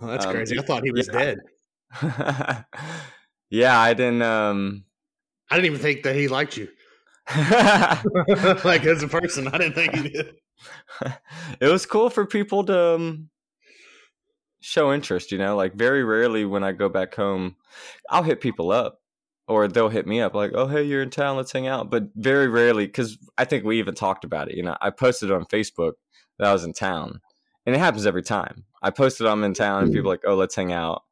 Oh, 0.00 0.06
that's 0.06 0.24
um, 0.24 0.32
crazy. 0.32 0.58
I 0.58 0.62
thought 0.62 0.84
he 0.84 0.92
was 0.92 1.08
yeah. 1.12 1.34
dead. 1.34 1.38
yeah, 3.50 3.78
I 3.80 3.92
didn't. 3.94 4.22
um 4.22 4.84
I 5.50 5.56
didn't 5.56 5.66
even 5.66 5.80
think 5.80 6.02
that 6.04 6.16
he 6.16 6.28
liked 6.28 6.56
you. 6.56 6.68
like 8.64 8.84
as 8.84 9.02
a 9.02 9.08
person, 9.08 9.48
I 9.48 9.58
didn't 9.58 9.74
think 9.74 9.94
he 9.94 10.08
did. 10.10 10.34
it 11.60 11.68
was 11.68 11.86
cool 11.86 12.10
for 12.10 12.26
people 12.26 12.64
to 12.64 12.94
um, 12.94 13.28
show 14.64 14.92
interest. 14.92 15.30
You 15.30 15.38
know, 15.38 15.56
like 15.56 15.74
very 15.74 16.02
rarely 16.02 16.44
when 16.44 16.64
I 16.64 16.72
go 16.72 16.88
back 16.88 17.14
home, 17.14 17.56
I'll 18.10 18.22
hit 18.22 18.40
people 18.40 18.72
up. 18.72 19.00
Or 19.46 19.68
they'll 19.68 19.90
hit 19.90 20.06
me 20.06 20.22
up 20.22 20.32
like, 20.32 20.52
"Oh, 20.54 20.66
hey, 20.66 20.84
you're 20.84 21.02
in 21.02 21.10
town. 21.10 21.36
Let's 21.36 21.52
hang 21.52 21.66
out." 21.66 21.90
But 21.90 22.04
very 22.16 22.48
rarely, 22.48 22.86
because 22.86 23.18
I 23.36 23.44
think 23.44 23.62
we 23.62 23.78
even 23.78 23.94
talked 23.94 24.24
about 24.24 24.50
it. 24.50 24.56
You 24.56 24.62
know, 24.62 24.74
I 24.80 24.88
posted 24.88 25.30
on 25.30 25.44
Facebook 25.44 25.92
that 26.38 26.48
I 26.48 26.52
was 26.54 26.64
in 26.64 26.72
town, 26.72 27.20
and 27.66 27.74
it 27.74 27.78
happens 27.78 28.06
every 28.06 28.22
time. 28.22 28.64
I 28.82 28.88
posted 28.88 29.26
I'm 29.26 29.44
in 29.44 29.52
town, 29.52 29.82
and 29.82 29.92
people 29.92 30.00
mm-hmm. 30.00 30.08
are 30.08 30.12
like, 30.12 30.24
"Oh, 30.26 30.34
let's 30.34 30.54
hang 30.54 30.72
out," 30.72 31.02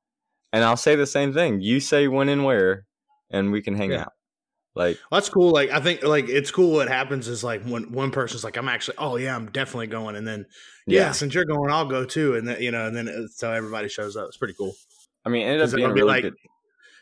and 0.50 0.64
I'll 0.64 0.78
say 0.78 0.96
the 0.96 1.06
same 1.06 1.34
thing. 1.34 1.60
You 1.60 1.78
say 1.78 2.08
when 2.08 2.30
and 2.30 2.42
where, 2.42 2.86
and 3.30 3.52
we 3.52 3.60
can 3.60 3.74
hang 3.74 3.90
Yeah. 3.90 4.02
out. 4.04 4.12
Like, 4.74 4.98
That's 5.10 5.28
cool. 5.28 5.50
Like 5.50 5.70
I 5.70 5.80
think 5.80 6.02
like 6.02 6.28
it's 6.28 6.50
cool. 6.50 6.72
What 6.72 6.88
happens 6.88 7.28
is 7.28 7.44
like 7.44 7.62
when 7.64 7.92
one 7.92 8.10
person's 8.10 8.42
like, 8.42 8.56
"I'm 8.56 8.68
actually, 8.68 8.96
oh 8.98 9.16
yeah, 9.16 9.36
I'm 9.36 9.50
definitely 9.50 9.88
going," 9.88 10.16
and 10.16 10.26
then 10.26 10.46
yeah, 10.86 11.00
yeah. 11.00 11.12
since 11.12 11.34
you're 11.34 11.44
going, 11.44 11.70
I'll 11.70 11.84
go 11.86 12.04
too, 12.06 12.36
and 12.36 12.48
then 12.48 12.62
you 12.62 12.70
know, 12.70 12.86
and 12.86 12.96
then 12.96 13.08
uh, 13.08 13.26
so 13.28 13.52
everybody 13.52 13.88
shows 13.88 14.16
up. 14.16 14.28
It's 14.28 14.38
pretty 14.38 14.54
cool. 14.54 14.74
I 15.26 15.28
mean, 15.28 15.42
it 15.42 15.50
ended 15.50 15.68
up 15.68 15.74
being 15.74 15.88
gonna 15.88 15.94
be 15.94 16.02
like- 16.02 16.22
good. 16.22 16.34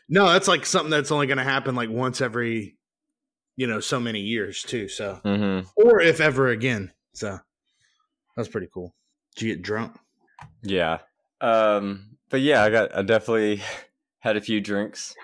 No, 0.09 0.27
that's 0.27 0.49
like 0.49 0.65
something 0.65 0.89
that's 0.91 1.09
only 1.11 1.25
going 1.27 1.37
to 1.37 1.43
happen 1.45 1.73
like 1.73 1.89
once 1.89 2.19
every, 2.19 2.75
you 3.55 3.65
know, 3.65 3.79
so 3.79 3.97
many 3.97 4.19
years 4.19 4.61
too. 4.61 4.89
So 4.89 5.21
hmm 5.23 5.61
or 5.77 6.01
if 6.01 6.19
ever 6.19 6.49
again. 6.49 6.91
So 7.13 7.39
that's 8.35 8.49
pretty 8.49 8.67
cool. 8.73 8.93
Did 9.37 9.45
you 9.45 9.55
get 9.55 9.61
drunk? 9.61 9.97
Yeah. 10.63 10.97
Um, 11.39 12.17
but 12.29 12.41
yeah, 12.41 12.61
I 12.61 12.69
got 12.69 12.93
I 12.93 13.03
definitely 13.03 13.61
had 14.19 14.35
a 14.35 14.41
few 14.41 14.59
drinks. 14.59 15.15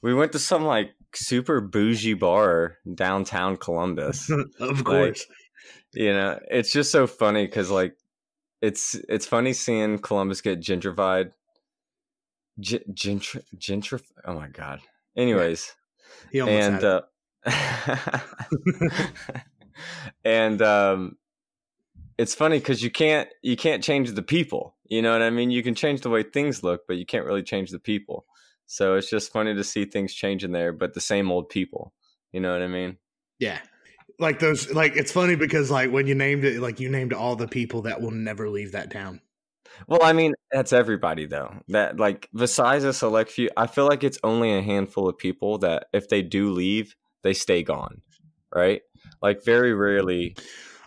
We 0.00 0.14
went 0.14 0.32
to 0.32 0.38
some 0.38 0.64
like 0.64 0.92
super 1.14 1.60
bougie 1.60 2.14
bar 2.14 2.76
downtown 2.94 3.56
Columbus. 3.56 4.30
of 4.60 4.84
course. 4.84 5.26
you 5.92 6.12
know, 6.12 6.38
it's 6.50 6.72
just 6.72 6.90
so 6.90 7.06
funny 7.06 7.46
because 7.46 7.70
like 7.70 7.96
it's 8.62 8.94
it's 9.08 9.26
funny 9.26 9.52
seeing 9.52 9.98
Columbus 9.98 10.40
get 10.40 10.60
gentrified. 10.60 11.32
G- 12.58 12.84
gentr 12.92 13.42
gentrif. 13.56 14.02
Oh 14.24 14.34
my 14.34 14.48
god. 14.48 14.80
Anyways, 15.16 15.74
he 16.30 16.40
and 16.40 16.84
uh, 16.84 17.02
and 20.24 20.60
um 20.62 21.16
it's 22.18 22.34
funny 22.34 22.58
because 22.58 22.82
you 22.82 22.90
can't 22.90 23.28
you 23.42 23.56
can't 23.56 23.82
change 23.82 24.12
the 24.12 24.22
people 24.22 24.74
you 24.88 25.00
know 25.00 25.12
what 25.12 25.22
i 25.22 25.30
mean 25.30 25.50
you 25.50 25.62
can 25.62 25.74
change 25.74 26.02
the 26.02 26.10
way 26.10 26.22
things 26.22 26.62
look 26.62 26.82
but 26.86 26.98
you 26.98 27.06
can't 27.06 27.24
really 27.24 27.42
change 27.42 27.70
the 27.70 27.78
people 27.78 28.26
so 28.72 28.94
it's 28.94 29.10
just 29.10 29.32
funny 29.32 29.52
to 29.52 29.64
see 29.64 29.84
things 29.84 30.14
changing 30.14 30.52
there 30.52 30.72
but 30.72 30.94
the 30.94 31.00
same 31.00 31.30
old 31.32 31.48
people 31.48 31.92
you 32.32 32.38
know 32.40 32.52
what 32.52 32.62
i 32.62 32.66
mean 32.68 32.96
Yeah. 33.40 33.58
Like 34.18 34.38
those 34.38 34.70
like 34.72 34.96
it's 34.96 35.10
funny 35.12 35.34
because 35.34 35.70
like 35.70 35.90
when 35.90 36.06
you 36.06 36.14
named 36.14 36.44
it 36.44 36.60
like 36.60 36.78
you 36.78 36.90
named 36.90 37.12
all 37.14 37.36
the 37.36 37.48
people 37.48 37.82
that 37.82 38.00
will 38.02 38.10
never 38.10 38.50
leave 38.50 38.72
that 38.72 38.90
town. 38.90 39.20
well 39.88 40.02
i 40.02 40.12
mean 40.12 40.34
that's 40.52 40.72
everybody 40.74 41.24
though 41.26 41.54
that 41.68 41.98
like 41.98 42.28
besides 42.34 42.84
a 42.84 42.92
select 42.92 43.30
few 43.30 43.48
i 43.56 43.66
feel 43.66 43.88
like 43.88 44.04
it's 44.04 44.18
only 44.22 44.52
a 44.52 44.60
handful 44.60 45.08
of 45.08 45.16
people 45.16 45.56
that 45.58 45.86
if 45.94 46.08
they 46.10 46.20
do 46.22 46.50
leave 46.50 46.94
they 47.22 47.32
stay 47.32 47.62
gone 47.62 48.02
right 48.54 48.82
like 49.22 49.42
very 49.44 49.72
rarely 49.74 50.36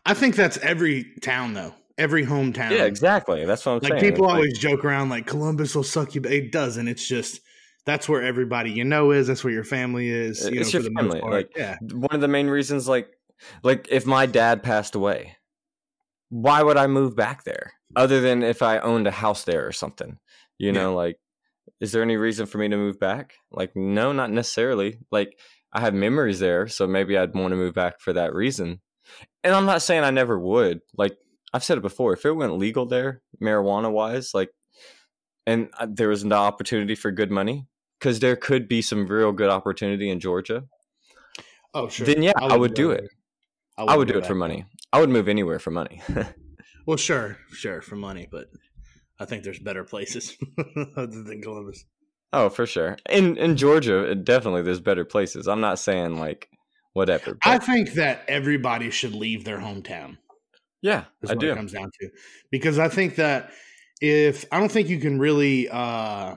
I 0.05 0.13
think 0.13 0.35
that's 0.35 0.57
every 0.57 1.05
town 1.21 1.53
though. 1.53 1.73
Every 1.97 2.25
hometown. 2.25 2.71
yeah 2.71 2.83
exactly 2.85 3.45
that's 3.45 3.65
what 3.65 3.71
i'm 3.73 3.81
saying. 3.81 3.93
Like 3.93 4.01
saying 4.01 4.13
people 4.13 4.25
like- 4.27 4.35
always 4.35 4.57
joke 4.59 4.83
around 4.85 5.09
like 5.09 5.25
Columbus 5.25 5.73
will 5.75 5.83
suck 5.83 6.13
you, 6.13 6.21
but 6.21 6.31
it 6.33 6.51
doesn't. 6.51 6.87
It's 6.87 7.07
just 7.07 7.39
that's 7.85 8.07
where 8.07 8.21
everybody 8.21 8.71
you 8.71 8.83
know 8.85 9.11
is. 9.11 9.27
That's 9.27 9.43
where 9.43 9.53
your 9.53 9.63
family 9.63 10.09
is. 10.09 10.47
You 10.49 10.61
It's 10.61 10.73
know, 10.73 10.79
your 10.79 10.83
for 10.83 10.89
the 10.89 10.95
family, 10.95 11.15
most 11.15 11.21
part. 11.21 11.33
like- 11.33 11.51
yeah, 11.57 11.77
one 11.91 12.13
of 12.15 12.21
the 12.21 12.27
main 12.27 12.47
reasons 12.47 12.87
like 12.87 13.09
like 13.63 13.87
if 13.91 14.05
my 14.05 14.25
dad 14.25 14.63
passed 14.63 14.95
away 14.95 15.35
why 16.29 16.63
would 16.63 16.77
i 16.77 16.87
move 16.87 17.15
back 17.15 17.43
there 17.43 17.73
other 17.95 18.21
than 18.21 18.41
if 18.41 18.61
i 18.61 18.79
owned 18.79 19.05
a 19.05 19.11
house 19.11 19.43
there 19.43 19.67
or 19.67 19.71
something 19.71 20.17
you 20.57 20.71
know 20.71 20.95
like 20.95 21.17
is 21.81 21.91
there 21.91 22.01
any 22.01 22.15
reason 22.15 22.45
for 22.45 22.57
me 22.57 22.67
to 22.69 22.77
move 22.77 22.99
back 22.99 23.33
like 23.51 23.75
no 23.75 24.11
not 24.13 24.31
necessarily 24.31 24.97
like 25.11 25.37
i 25.73 25.79
have 25.81 25.93
memories 25.93 26.39
there 26.39 26.67
so 26.67 26.87
maybe 26.87 27.17
i'd 27.17 27.35
want 27.35 27.51
to 27.51 27.55
move 27.57 27.73
back 27.73 27.99
for 27.99 28.13
that 28.13 28.33
reason 28.33 28.79
and 29.43 29.53
i'm 29.53 29.65
not 29.65 29.81
saying 29.81 30.03
i 30.03 30.09
never 30.09 30.39
would 30.39 30.79
like 30.97 31.15
i've 31.53 31.63
said 31.63 31.77
it 31.77 31.81
before 31.81 32.13
if 32.13 32.25
it 32.25 32.31
went 32.31 32.57
legal 32.57 32.85
there 32.85 33.21
marijuana 33.41 33.91
wise 33.91 34.31
like 34.33 34.49
and 35.45 35.69
uh, 35.79 35.87
there 35.89 36.07
was 36.07 36.23
an 36.23 36.31
opportunity 36.33 36.95
for 36.95 37.11
good 37.11 37.29
money 37.29 37.67
because 38.03 38.19
there 38.19 38.35
could 38.35 38.67
be 38.67 38.81
some 38.81 39.07
real 39.07 39.31
good 39.31 39.49
opportunity 39.49 40.09
in 40.09 40.19
georgia 40.19 40.63
Oh 41.73 41.89
sure. 41.89 42.05
then 42.05 42.21
yeah, 42.21 42.33
I, 42.35 42.43
wouldn't 42.43 42.59
would 42.59 42.73
do 42.75 42.91
it. 42.91 43.09
I 43.77 43.83
would 43.83 43.97
wouldn't 43.97 44.13
do 44.13 44.19
it 44.19 44.27
for 44.27 44.35
money. 44.35 44.65
I 44.91 44.99
would 44.99 45.09
move 45.09 45.27
anywhere 45.27 45.59
for 45.59 45.71
money. 45.71 46.01
Well, 46.85 46.97
sure, 46.97 47.37
sure, 47.53 47.81
for 47.81 47.95
money, 47.95 48.27
but 48.29 48.47
I 49.17 49.23
think 49.23 49.45
there's 49.45 49.57
better 49.57 49.85
places 49.85 50.37
other 50.97 51.23
than 51.23 51.41
Columbus. 51.41 51.85
oh, 52.33 52.49
for 52.49 52.65
sure. 52.65 52.97
In 53.09 53.37
in 53.37 53.55
Georgia, 53.55 54.13
definitely 54.13 54.63
there's 54.63 54.81
better 54.81 55.05
places. 55.05 55.47
I'm 55.47 55.61
not 55.61 55.79
saying 55.79 56.19
like 56.19 56.49
whatever. 56.91 57.37
I 57.45 57.57
think 57.57 57.93
that 57.93 58.25
everybody 58.27 58.89
should 58.89 59.15
leave 59.15 59.45
their 59.45 59.59
hometown. 59.59 60.17
yeah, 60.81 61.05
I 61.25 61.27
what 61.27 61.31
it 61.31 61.39
do. 61.39 61.55
comes 61.55 61.71
down 61.71 61.89
to 62.01 62.09
because 62.51 62.77
I 62.77 62.89
think 62.89 63.15
that 63.15 63.51
if 64.01 64.43
I 64.51 64.59
don't 64.59 64.69
think 64.69 64.89
you 64.89 64.99
can 64.99 65.19
really, 65.19 65.69
uh 65.69 66.35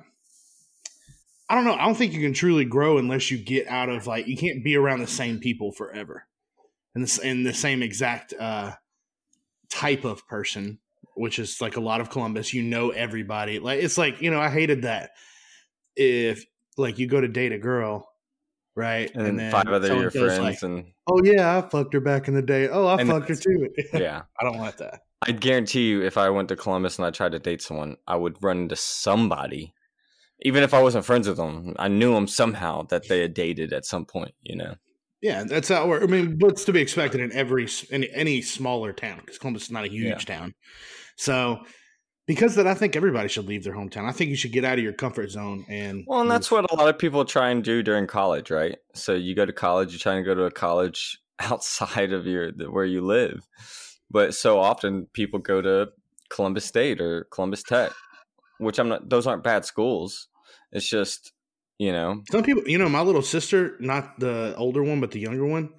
I 1.48 1.54
don't 1.54 1.64
know, 1.64 1.74
I 1.74 1.84
don't 1.86 1.94
think 1.94 2.12
you 2.12 2.20
can 2.20 2.32
truly 2.32 2.64
grow 2.64 2.98
unless 2.98 3.30
you 3.30 3.38
get 3.38 3.68
out 3.68 3.88
of 3.88 4.06
like 4.06 4.26
you 4.26 4.36
can't 4.36 4.64
be 4.64 4.76
around 4.76 5.00
the 5.00 5.06
same 5.06 5.38
people 5.38 5.72
forever, 5.72 6.26
and 6.94 7.04
this 7.04 7.18
in 7.18 7.44
the 7.44 7.54
same 7.54 7.82
exact 7.82 8.34
uh 8.38 8.72
type 9.70 10.04
of 10.04 10.26
person, 10.26 10.78
which 11.14 11.38
is 11.38 11.60
like 11.60 11.76
a 11.76 11.80
lot 11.80 12.00
of 12.00 12.10
Columbus. 12.10 12.52
You 12.52 12.62
know 12.62 12.90
everybody. 12.90 13.58
Like 13.58 13.82
it's 13.82 13.98
like 13.98 14.20
you 14.20 14.30
know 14.30 14.40
I 14.40 14.48
hated 14.48 14.82
that 14.82 15.10
if 15.94 16.44
like 16.76 16.98
you 16.98 17.06
go 17.06 17.20
to 17.20 17.28
date 17.28 17.52
a 17.52 17.58
girl. 17.58 18.08
Right, 18.78 19.10
And, 19.14 19.38
then 19.38 19.50
five 19.50 19.68
other 19.68 19.96
your 19.96 20.10
friends, 20.10 20.38
like, 20.38 20.60
and 20.60 20.92
"Oh 21.06 21.22
yeah, 21.24 21.56
I 21.56 21.66
fucked 21.66 21.94
her 21.94 22.00
back 22.00 22.28
in 22.28 22.34
the 22.34 22.42
day. 22.42 22.68
Oh, 22.68 22.86
I 22.86 23.02
fucked 23.02 23.30
her 23.30 23.34
too." 23.34 23.70
yeah, 23.94 24.24
I 24.38 24.44
don't 24.44 24.58
want 24.58 24.76
that. 24.76 25.00
I 25.22 25.32
guarantee 25.32 25.88
you, 25.88 26.02
if 26.02 26.18
I 26.18 26.28
went 26.28 26.50
to 26.50 26.56
Columbus 26.56 26.98
and 26.98 27.06
I 27.06 27.10
tried 27.10 27.32
to 27.32 27.38
date 27.38 27.62
someone, 27.62 27.96
I 28.06 28.16
would 28.16 28.36
run 28.42 28.58
into 28.58 28.76
somebody, 28.76 29.72
even 30.40 30.62
if 30.62 30.74
I 30.74 30.82
wasn't 30.82 31.04
friends 31.04 31.28
with 31.28 31.36
them. 31.36 31.74
I 31.78 31.88
knew 31.88 32.14
them 32.14 32.26
somehow 32.26 32.82
that 32.88 33.08
they 33.08 33.20
had 33.20 33.34
dated 33.34 33.72
at 33.72 33.86
some 33.86 34.04
point. 34.04 34.34
You 34.42 34.56
know. 34.56 34.74
Yeah, 35.22 35.44
that's 35.44 35.68
how. 35.68 35.88
We're, 35.88 36.02
I 36.02 36.06
mean, 36.06 36.36
what's 36.38 36.64
to 36.66 36.72
be 36.72 36.80
expected 36.80 37.20
in 37.20 37.32
every 37.32 37.68
in 37.90 38.04
any 38.04 38.42
smaller 38.42 38.92
town 38.92 39.18
because 39.20 39.38
Columbus 39.38 39.64
is 39.64 39.70
not 39.70 39.84
a 39.84 39.88
huge 39.88 40.28
Yeah. 40.28 40.36
town. 40.36 40.54
So, 41.16 41.60
because 42.26 42.56
that, 42.56 42.66
I 42.66 42.74
think 42.74 42.96
everybody 42.96 43.28
should 43.28 43.46
leave 43.46 43.64
their 43.64 43.74
hometown. 43.74 44.04
I 44.04 44.12
think 44.12 44.30
you 44.30 44.36
should 44.36 44.52
get 44.52 44.64
out 44.64 44.78
of 44.78 44.84
your 44.84 44.92
comfort 44.92 45.30
zone 45.30 45.64
and. 45.68 46.04
Well, 46.06 46.20
and 46.20 46.30
that's 46.30 46.50
what 46.50 46.70
a 46.70 46.74
lot 46.76 46.88
of 46.88 46.98
people 46.98 47.24
try 47.24 47.50
and 47.50 47.64
do 47.64 47.82
during 47.82 48.06
college, 48.06 48.50
right? 48.50 48.76
So 48.94 49.14
you 49.14 49.34
go 49.34 49.46
to 49.46 49.52
college, 49.52 49.92
you're 49.92 49.98
trying 50.00 50.22
to 50.22 50.26
go 50.28 50.34
to 50.34 50.44
a 50.44 50.50
college 50.50 51.18
outside 51.40 52.12
of 52.12 52.26
your 52.26 52.50
where 52.70 52.84
you 52.84 53.00
live, 53.00 53.40
but 54.10 54.34
so 54.34 54.60
often 54.60 55.06
people 55.12 55.38
go 55.38 55.62
to 55.62 55.88
Columbus 56.28 56.64
State 56.66 57.00
or 57.00 57.24
Columbus 57.30 57.62
Tech, 57.62 57.92
which 58.58 58.78
I'm 58.78 58.88
not. 58.88 59.08
Those 59.08 59.26
aren't 59.26 59.44
bad 59.44 59.64
schools. 59.64 60.28
It's 60.72 60.88
just 60.88 61.32
you 61.78 61.92
know, 61.92 62.22
Some 62.30 62.42
people, 62.42 62.62
you 62.66 62.78
know, 62.78 62.88
my 62.88 63.02
little 63.02 63.22
sister, 63.22 63.76
not 63.80 64.18
the 64.18 64.54
older 64.56 64.82
one, 64.82 65.00
but 65.00 65.10
the 65.10 65.20
younger 65.20 65.44
one. 65.44 65.70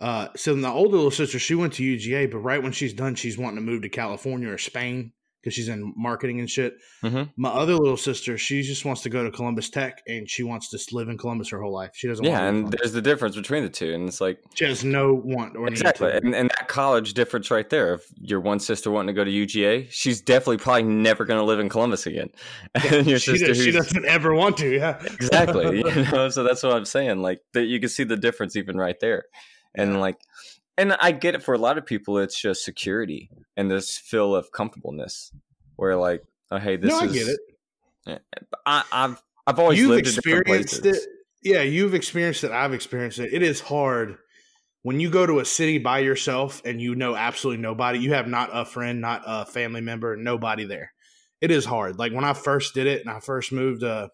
Uh, 0.00 0.28
so 0.36 0.54
the 0.54 0.68
older 0.68 0.96
little 0.96 1.10
sister, 1.10 1.38
she 1.38 1.54
went 1.54 1.74
to 1.74 1.82
UGA, 1.82 2.30
but 2.30 2.38
right 2.38 2.62
when 2.62 2.72
she's 2.72 2.92
done, 2.92 3.14
she's 3.14 3.38
wanting 3.38 3.56
to 3.56 3.62
move 3.62 3.82
to 3.82 3.88
California 3.88 4.48
or 4.48 4.58
Spain 4.58 5.12
because 5.40 5.54
she's 5.54 5.68
in 5.68 5.92
marketing 5.96 6.40
and 6.40 6.50
shit. 6.50 6.74
Mhm. 7.02 7.30
My 7.36 7.50
other 7.50 7.74
little 7.74 7.96
sister, 7.96 8.36
she 8.36 8.62
just 8.62 8.84
wants 8.84 9.02
to 9.02 9.08
go 9.10 9.22
to 9.24 9.30
Columbus 9.30 9.70
Tech 9.70 10.02
and 10.08 10.28
she 10.28 10.42
wants 10.42 10.68
to 10.70 10.94
live 10.96 11.08
in 11.08 11.16
Columbus 11.16 11.48
her 11.50 11.60
whole 11.62 11.72
life. 11.72 11.90
She 11.94 12.08
doesn't. 12.08 12.24
Yeah, 12.24 12.40
want 12.42 12.42
to 12.42 12.48
and 12.48 12.72
there's 12.72 12.92
the 12.92 13.02
difference 13.02 13.36
between 13.36 13.62
the 13.62 13.68
two, 13.68 13.94
and 13.94 14.08
it's 14.08 14.20
like 14.20 14.40
she 14.54 14.64
has 14.64 14.84
no 14.84 15.14
want 15.14 15.56
or 15.56 15.66
need 15.66 15.72
exactly, 15.72 16.10
to. 16.10 16.16
and, 16.16 16.34
and 16.34 16.50
that 16.50 16.68
college 16.68 17.14
difference 17.14 17.50
right 17.50 17.68
there. 17.70 17.94
If 17.94 18.06
your 18.20 18.40
one 18.40 18.58
sister 18.60 18.90
wanting 18.90 19.14
to 19.14 19.18
go 19.18 19.24
to 19.24 19.30
UGA, 19.30 19.86
she's 19.90 20.20
definitely 20.20 20.58
probably 20.58 20.82
never 20.84 21.24
going 21.24 21.38
to 21.38 21.44
live 21.44 21.60
in 21.60 21.68
Columbus 21.68 22.06
again. 22.06 22.30
And 22.74 23.06
your 23.06 23.18
she, 23.18 23.32
sister, 23.32 23.46
does, 23.48 23.62
she 23.62 23.70
doesn't 23.70 24.04
ever 24.06 24.34
want 24.34 24.56
to. 24.58 24.68
Yeah, 24.74 24.98
exactly, 25.04 25.78
you 25.78 26.04
know. 26.12 26.28
So 26.30 26.42
that's 26.42 26.62
what 26.62 26.72
I'm 26.74 26.84
saying. 26.84 27.22
Like 27.22 27.40
that, 27.52 27.64
you 27.64 27.78
can 27.80 27.88
see 27.88 28.04
the 28.04 28.16
difference 28.16 28.56
even 28.56 28.76
right 28.76 28.98
there, 29.00 29.24
and 29.74 29.92
Yeah. 29.92 29.98
like, 29.98 30.16
and 30.78 30.94
I 31.00 31.12
get 31.12 31.34
it 31.34 31.42
for 31.42 31.52
a 31.52 31.58
lot 31.58 31.76
of 31.76 31.84
people. 31.84 32.18
It's 32.18 32.40
just 32.40 32.64
security 32.64 33.30
and 33.56 33.70
this 33.70 33.98
feel 33.98 34.34
of 34.34 34.52
comfortableness, 34.52 35.32
where 35.76 35.96
like, 35.96 36.22
oh 36.50 36.58
hey, 36.58 36.76
this 36.76 36.90
no, 36.90 37.00
I 37.00 37.04
is. 37.04 37.12
get 37.12 37.28
it. 37.28 38.22
I, 38.64 38.84
I've 38.90 39.22
I've 39.46 39.58
always 39.58 39.78
You've 39.78 39.90
lived 39.90 40.06
in 40.06 40.14
different 40.14 40.48
experienced 40.48 40.86
it. 40.86 40.96
Yeah, 41.42 41.62
you've 41.62 41.94
experienced 41.94 42.44
it. 42.44 42.52
I've 42.52 42.72
experienced 42.72 43.18
it. 43.18 43.32
It 43.32 43.42
is 43.42 43.60
hard 43.60 44.16
when 44.82 45.00
you 45.00 45.10
go 45.10 45.26
to 45.26 45.40
a 45.40 45.44
city 45.44 45.78
by 45.78 45.98
yourself 45.98 46.62
and 46.64 46.80
you 46.80 46.94
know 46.94 47.14
absolutely 47.14 47.62
nobody. 47.62 47.98
You 47.98 48.14
have 48.14 48.28
not 48.28 48.50
a 48.52 48.64
friend, 48.64 49.00
not 49.00 49.22
a 49.26 49.46
family 49.46 49.80
member, 49.80 50.16
nobody 50.16 50.64
there. 50.64 50.92
It 51.40 51.50
is 51.50 51.64
hard. 51.64 51.98
Like 51.98 52.12
when 52.12 52.24
I 52.24 52.32
first 52.32 52.74
did 52.74 52.86
it 52.86 53.00
and 53.00 53.10
I 53.10 53.20
first 53.20 53.52
moved 53.52 53.84
uh, 53.84 54.08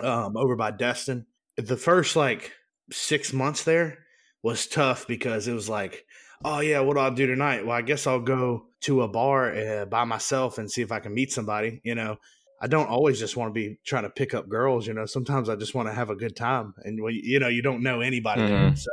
um, 0.00 0.36
over 0.36 0.56
by 0.56 0.70
Destin, 0.70 1.26
the 1.56 1.76
first 1.76 2.16
like 2.16 2.52
six 2.90 3.32
months 3.32 3.64
there 3.64 3.98
was 4.42 4.66
tough 4.66 5.06
because 5.06 5.48
it 5.48 5.54
was 5.54 5.68
like, 5.68 6.04
oh 6.44 6.60
yeah, 6.60 6.80
what 6.80 6.94
do 6.94 7.00
I 7.00 7.10
do 7.10 7.26
tonight? 7.26 7.66
Well, 7.66 7.76
I 7.76 7.82
guess 7.82 8.06
I'll 8.06 8.20
go 8.20 8.66
to 8.82 9.02
a 9.02 9.08
bar 9.08 9.54
uh, 9.54 9.84
by 9.86 10.04
myself 10.04 10.58
and 10.58 10.70
see 10.70 10.82
if 10.82 10.92
I 10.92 11.00
can 11.00 11.14
meet 11.14 11.32
somebody. 11.32 11.80
You 11.84 11.94
know, 11.94 12.16
I 12.60 12.66
don't 12.66 12.88
always 12.88 13.18
just 13.18 13.36
want 13.36 13.50
to 13.50 13.54
be 13.54 13.78
trying 13.84 14.04
to 14.04 14.10
pick 14.10 14.34
up 14.34 14.48
girls. 14.48 14.86
You 14.86 14.94
know, 14.94 15.06
sometimes 15.06 15.48
I 15.48 15.56
just 15.56 15.74
want 15.74 15.88
to 15.88 15.94
have 15.94 16.10
a 16.10 16.16
good 16.16 16.36
time, 16.36 16.74
and 16.84 17.02
well, 17.02 17.12
you 17.12 17.38
know, 17.38 17.48
you 17.48 17.62
don't 17.62 17.82
know 17.82 18.00
anybody. 18.00 18.42
Mhm. 18.42 18.78
so 18.78 18.90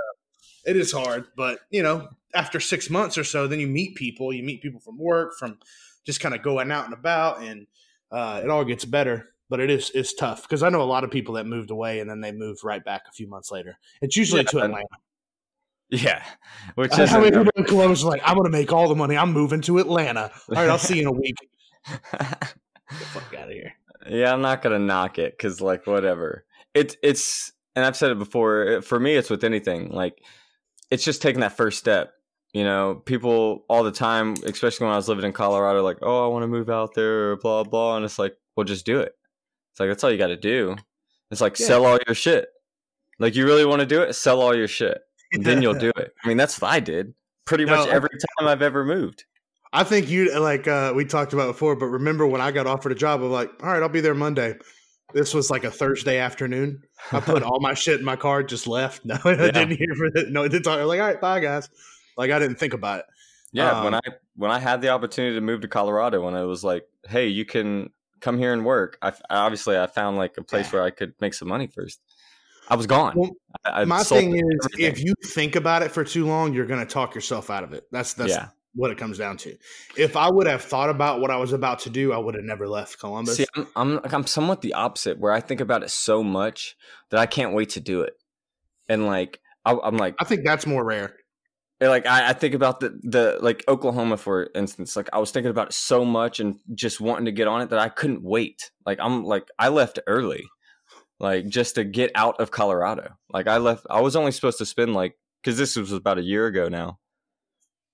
it 0.65 0.75
is 0.75 0.91
hard. 0.91 1.25
But 1.35 1.59
you 1.69 1.83
know, 1.83 2.09
after 2.33 2.59
six 2.59 2.89
months 2.89 3.17
or 3.17 3.23
so, 3.23 3.47
then 3.47 3.59
you 3.59 3.67
meet 3.67 3.95
people. 3.95 4.33
You 4.33 4.43
meet 4.43 4.61
people 4.61 4.79
from 4.79 4.97
work, 4.97 5.33
from 5.37 5.59
just 6.05 6.19
kind 6.19 6.35
of 6.35 6.43
going 6.43 6.71
out 6.71 6.85
and 6.85 6.93
about, 6.93 7.41
and 7.41 7.67
uh, 8.11 8.41
it 8.43 8.49
all 8.49 8.65
gets 8.65 8.85
better. 8.85 9.29
But 9.47 9.59
it 9.59 9.69
is 9.69 9.91
it's 9.93 10.13
tough 10.13 10.41
because 10.41 10.63
I 10.63 10.69
know 10.69 10.81
a 10.81 10.83
lot 10.83 11.03
of 11.03 11.11
people 11.11 11.35
that 11.35 11.45
moved 11.45 11.69
away 11.69 11.99
and 11.99 12.09
then 12.09 12.19
they 12.19 12.31
moved 12.31 12.63
right 12.63 12.83
back 12.83 13.03
a 13.07 13.11
few 13.11 13.27
months 13.27 13.51
later. 13.51 13.77
It's 14.01 14.17
usually 14.17 14.41
Yeah, 14.41 14.49
to 14.49 14.59
Atlanta. 14.61 14.87
Yeah, 15.89 16.23
which 16.75 16.97
is 16.97 17.13
everybody 17.13 17.49
in 17.55 17.63
Columbus 17.65 17.99
is 17.99 18.05
like, 18.05 18.21
I'm 18.25 18.33
going 18.35 18.45
to 18.45 18.49
make 18.57 18.73
all 18.73 18.87
the 18.89 18.95
money. 18.95 19.15
I'm 19.15 19.31
moving 19.31 19.61
to 19.61 19.77
Atlanta. 19.77 20.31
All 20.49 20.55
right, 20.55 20.69
I'll 20.69 20.79
see 20.79 20.95
you 20.95 21.01
in 21.01 21.07
a 21.07 21.11
week. 21.11 21.35
Get 21.87 22.01
the 22.11 23.05
fuck 23.05 23.33
out 23.37 23.45
of 23.47 23.51
here. 23.51 23.73
yeah, 24.09 24.33
I'm 24.33 24.41
not 24.41 24.61
gonna 24.63 24.79
knock 24.79 25.19
it 25.19 25.37
because 25.37 25.61
like 25.61 25.85
whatever. 25.85 26.43
It's 26.73 26.95
it's 27.03 27.51
and 27.75 27.85
I've 27.85 27.95
said 27.95 28.09
it 28.11 28.17
before. 28.17 28.81
For 28.81 28.99
me, 28.99 29.15
it's 29.15 29.29
with 29.29 29.43
anything 29.43 29.89
like 29.91 30.17
it's 30.89 31.03
just 31.03 31.21
taking 31.21 31.41
that 31.41 31.55
first 31.55 31.77
step. 31.77 32.13
You 32.53 32.63
know, 32.63 32.95
people 33.05 33.65
all 33.69 33.83
the 33.83 33.91
time, 33.91 34.33
especially 34.45 34.85
when 34.85 34.93
I 34.93 34.97
was 34.97 35.07
living 35.09 35.25
in 35.25 35.33
Colorado, 35.33 35.83
like, 35.83 35.97
oh, 36.01 36.25
I 36.25 36.27
want 36.29 36.43
to 36.43 36.47
move 36.47 36.69
out 36.69 36.95
there, 36.95 37.35
blah 37.37 37.63
blah, 37.63 37.97
and 37.97 38.05
it's 38.05 38.17
like, 38.17 38.35
well, 38.55 38.63
just 38.63 38.85
do 38.85 38.99
it. 39.01 39.13
It's 39.73 39.79
like 39.79 39.89
that's 39.89 40.03
all 40.03 40.11
you 40.11 40.17
got 40.17 40.27
to 40.27 40.37
do. 40.37 40.75
It's 41.31 41.41
like 41.41 41.59
Yeah. 41.59 41.67
sell 41.67 41.85
all 41.85 41.99
your 42.07 42.15
shit. 42.15 42.47
Like 43.19 43.35
you 43.35 43.45
really 43.45 43.65
want 43.65 43.81
to 43.81 43.85
do 43.85 44.01
it, 44.01 44.13
sell 44.13 44.41
all 44.41 44.55
your 44.55 44.67
shit. 44.67 44.99
then 45.39 45.61
you'll 45.61 45.73
do 45.73 45.91
it. 45.97 46.13
I 46.23 46.27
mean, 46.27 46.37
that's 46.37 46.59
what 46.59 46.71
I 46.71 46.79
did 46.79 47.13
pretty 47.45 47.65
No, 47.65 47.75
much 47.77 47.89
every 47.89 48.09
time 48.09 48.47
I've 48.47 48.61
ever 48.61 48.83
moved. 48.83 49.25
I 49.71 49.83
think 49.83 50.09
you 50.09 50.37
like 50.39 50.67
uh, 50.67 50.93
we 50.95 51.05
talked 51.05 51.33
about 51.33 51.47
before, 51.47 51.75
but 51.75 51.87
remember 51.87 52.25
when 52.25 52.41
I 52.41 52.51
got 52.51 52.65
offered 52.65 52.91
a 52.91 52.95
job, 52.95 53.21
I'm 53.21 53.29
like, 53.31 53.51
all 53.61 53.69
right, 53.69 53.81
I'll 53.81 53.89
be 53.89 54.01
there 54.01 54.15
Monday. 54.15 54.55
This 55.13 55.33
was 55.33 55.51
like 55.51 55.63
a 55.63 55.71
Thursday 55.71 56.17
afternoon. 56.17 56.81
I 57.11 57.19
put 57.19 57.43
all 57.43 57.59
my 57.59 57.73
shit 57.73 57.99
in 57.99 58.05
my 58.05 58.15
car, 58.15 58.41
just 58.41 58.67
left. 58.67 59.05
No, 59.05 59.17
I 59.23 59.35
didn't 59.51 59.71
hear 59.77 59.93
for 59.95 60.05
it. 60.05 60.31
No, 60.31 60.43
I 60.43 60.47
didn't 60.47 60.63
talk. 60.63 60.79
I 60.79 60.85
was 60.85 60.87
like, 60.89 60.99
all 60.99 61.07
right, 61.07 61.21
bye 61.21 61.39
guys. 61.39 61.69
Like 62.17 62.31
I 62.31 62.39
didn't 62.39 62.57
think 62.57 62.73
about 62.73 62.99
it. 62.99 63.05
Yeah, 63.51 63.83
when 63.83 63.93
Um, 63.93 64.01
I 64.05 64.11
when 64.35 64.51
I 64.51 64.59
had 64.59 64.81
the 64.81 64.89
opportunity 64.89 65.35
to 65.35 65.41
move 65.41 65.61
to 65.61 65.67
Colorado, 65.67 66.23
when 66.25 66.35
it 66.35 66.43
was 66.43 66.63
like, 66.63 66.85
hey, 67.07 67.27
you 67.27 67.45
can 67.45 67.89
come 68.21 68.37
here 68.37 68.53
and 68.53 68.65
work. 68.65 68.97
I 69.01 69.13
obviously 69.29 69.77
I 69.77 69.87
found 69.87 70.17
like 70.17 70.37
a 70.37 70.43
place 70.43 70.71
where 70.73 70.81
I 70.81 70.89
could 70.89 71.13
make 71.21 71.33
some 71.33 71.47
money 71.47 71.67
first. 71.67 71.99
I 72.67 72.75
was 72.75 72.87
gone. 72.87 73.13
Well, 73.15 73.31
I, 73.63 73.81
I 73.81 73.85
my 73.85 74.03
thing 74.03 74.35
is, 74.35 74.41
everything. 74.65 74.91
if 74.91 75.03
you 75.03 75.13
think 75.23 75.55
about 75.55 75.83
it 75.83 75.91
for 75.91 76.03
too 76.03 76.25
long, 76.25 76.53
you're 76.53 76.65
going 76.65 76.79
to 76.79 76.91
talk 76.91 77.15
yourself 77.15 77.49
out 77.49 77.63
of 77.63 77.73
it. 77.73 77.83
That's 77.91 78.13
that's 78.13 78.31
Yeah. 78.31 78.47
what 78.73 78.91
it 78.91 78.97
comes 78.97 79.17
down 79.17 79.37
to. 79.37 79.55
If 79.97 80.15
I 80.17 80.29
would 80.29 80.47
have 80.47 80.61
thought 80.63 80.89
about 80.89 81.21
what 81.21 81.31
I 81.31 81.37
was 81.37 81.53
about 81.53 81.79
to 81.79 81.89
do, 81.89 82.11
I 82.11 82.17
would 82.17 82.35
have 82.35 82.43
never 82.43 82.67
left 82.67 82.99
Columbus. 82.99 83.37
See, 83.37 83.45
I'm, 83.55 83.67
I'm 83.75 83.99
I'm 84.03 84.27
somewhat 84.27 84.61
the 84.61 84.73
opposite, 84.73 85.19
where 85.19 85.31
I 85.31 85.39
think 85.41 85.61
about 85.61 85.83
it 85.83 85.89
so 85.91 86.23
much 86.23 86.75
that 87.11 87.19
I 87.19 87.25
can't 87.25 87.53
wait 87.53 87.69
to 87.71 87.79
do 87.79 88.01
it, 88.01 88.13
and 88.89 89.05
like 89.05 89.39
I, 89.63 89.77
I'm 89.83 89.97
like, 89.97 90.15
I 90.19 90.23
think 90.25 90.45
that's 90.45 90.65
more 90.65 90.83
rare. 90.83 91.15
Like 91.81 92.05
I, 92.05 92.29
I 92.29 92.33
think 92.33 92.53
about 92.55 92.79
the 92.79 92.97
the 93.03 93.37
like 93.41 93.63
Oklahoma 93.67 94.15
for 94.17 94.49
instance. 94.55 94.95
Like 94.95 95.09
I 95.11 95.19
was 95.19 95.31
thinking 95.31 95.51
about 95.51 95.67
it 95.67 95.73
so 95.73 96.05
much 96.05 96.39
and 96.39 96.55
just 96.73 97.01
wanting 97.01 97.25
to 97.25 97.31
get 97.33 97.47
on 97.49 97.61
it 97.61 97.69
that 97.71 97.79
I 97.79 97.89
couldn't 97.89 98.23
wait. 98.23 98.71
Like 98.85 98.97
I'm 99.01 99.25
like 99.25 99.49
I 99.59 99.67
left 99.67 99.99
early, 100.07 100.45
like 101.19 101.47
just 101.47 101.75
to 101.75 101.83
get 101.83 102.11
out 102.15 102.39
of 102.39 102.51
Colorado. 102.51 103.15
Like 103.29 103.47
I 103.47 103.57
left. 103.57 103.85
I 103.89 104.01
was 104.01 104.15
only 104.15 104.31
supposed 104.31 104.57
to 104.59 104.65
spend 104.65 104.93
like 104.93 105.15
because 105.41 105.57
this 105.57 105.75
was 105.75 105.91
about 105.91 106.17
a 106.17 106.23
year 106.23 106.47
ago 106.47 106.67
now, 106.69 106.99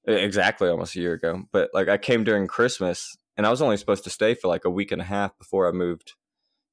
exactly 0.06 0.70
almost 0.70 0.96
a 0.96 1.00
year 1.00 1.14
ago. 1.14 1.44
But 1.52 1.70
like 1.74 1.88
I 1.88 1.98
came 1.98 2.24
during 2.24 2.48
Christmas 2.48 3.16
and 3.38 3.46
I 3.46 3.50
was 3.50 3.62
only 3.62 3.78
supposed 3.78 4.04
to 4.06 4.10
stay 4.10 4.34
for 4.34 4.48
like 4.48 4.66
a 4.66 4.70
week 4.70 4.92
and 4.92 5.02
a 5.02 5.06
half 5.06 5.38
before 5.38 5.68
I 5.68 5.72
moved 5.72 6.14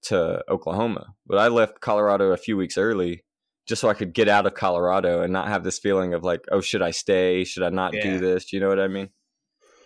to 0.03 0.43
Oklahoma. 0.49 1.15
But 1.27 1.39
I 1.39 1.49
left 1.49 1.81
Colorado 1.81 2.33
a 2.33 2.37
few 2.37 2.57
weeks 2.57 2.79
early 2.79 3.25
just 3.67 3.81
so 3.83 3.89
I 3.89 3.95
could 3.95 4.15
get 4.15 4.29
out 4.29 4.47
of 4.47 4.55
Colorado 4.55 5.21
and 5.21 5.33
not 5.33 5.49
have 5.49 5.63
this 5.63 5.79
feeling 5.79 6.15
of 6.15 6.25
like, 6.25 6.41
oh, 6.51 6.63
should 6.63 6.81
I 6.81 6.91
stay? 6.91 7.45
Should 7.45 7.63
I 7.63 7.69
not 7.69 7.93
Yeah. 7.93 8.03
do 8.03 8.19
this? 8.19 8.53
You 8.53 8.61
know 8.61 8.69
what 8.69 8.81
I 8.81 8.89
mean? 8.89 9.11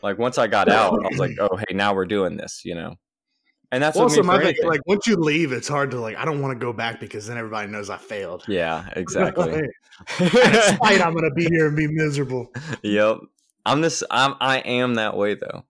Like 0.02 0.18
once 0.18 0.38
I 0.38 0.46
got 0.46 0.68
out, 0.68 0.94
I 1.04 1.08
was 1.08 1.18
like, 1.18 1.32
oh, 1.40 1.56
hey, 1.56 1.74
now 1.74 1.94
we're 1.94 2.06
doing 2.06 2.36
this, 2.36 2.62
you 2.64 2.74
know. 2.74 2.96
And 3.72 3.82
that's 3.82 3.96
also, 3.96 4.22
my 4.22 4.38
thing, 4.38 4.54
like 4.64 4.86
once 4.86 5.06
you 5.06 5.16
leave, 5.16 5.50
it's 5.50 5.66
hard 5.66 5.90
to 5.92 6.00
like. 6.00 6.14
I 6.18 6.26
don't 6.26 6.42
want 6.42 6.52
to 6.52 6.62
go 6.62 6.74
back 6.74 7.00
because 7.00 7.26
then 7.26 7.38
everybody 7.38 7.72
knows 7.72 7.88
I 7.88 7.96
failed. 7.96 8.44
yeah, 8.46 8.86
exactly. 8.94 9.62
Despite 10.18 11.00
I'm 11.00 11.14
going 11.14 11.24
to 11.24 11.34
be 11.34 11.46
here 11.46 11.68
and 11.68 11.76
be 11.76 11.86
miserable. 11.88 12.52
yep. 12.82 13.20
I'm 13.64 13.80
this. 13.80 14.04
I'm. 14.10 14.34
I 14.40 14.58
am 14.58 14.96
that 14.96 15.16
way 15.16 15.36
though. 15.36 15.64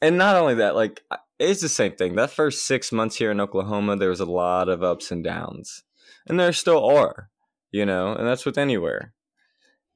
And 0.00 0.16
not 0.16 0.36
only 0.36 0.54
that, 0.54 0.76
like 0.76 1.02
it's 1.40 1.60
the 1.60 1.68
same 1.68 1.92
thing. 1.96 2.14
That 2.14 2.30
first 2.30 2.64
six 2.64 2.92
months 2.92 3.16
here 3.16 3.32
in 3.32 3.40
Oklahoma, 3.40 3.96
there 3.96 4.10
was 4.10 4.20
a 4.20 4.24
lot 4.24 4.68
of 4.68 4.84
ups 4.84 5.10
and 5.10 5.24
downs, 5.24 5.82
and 6.28 6.38
there 6.38 6.52
still 6.52 6.88
are. 6.88 7.30
You 7.72 7.84
know, 7.84 8.14
and 8.14 8.28
that's 8.28 8.46
with 8.46 8.58
anywhere. 8.58 9.12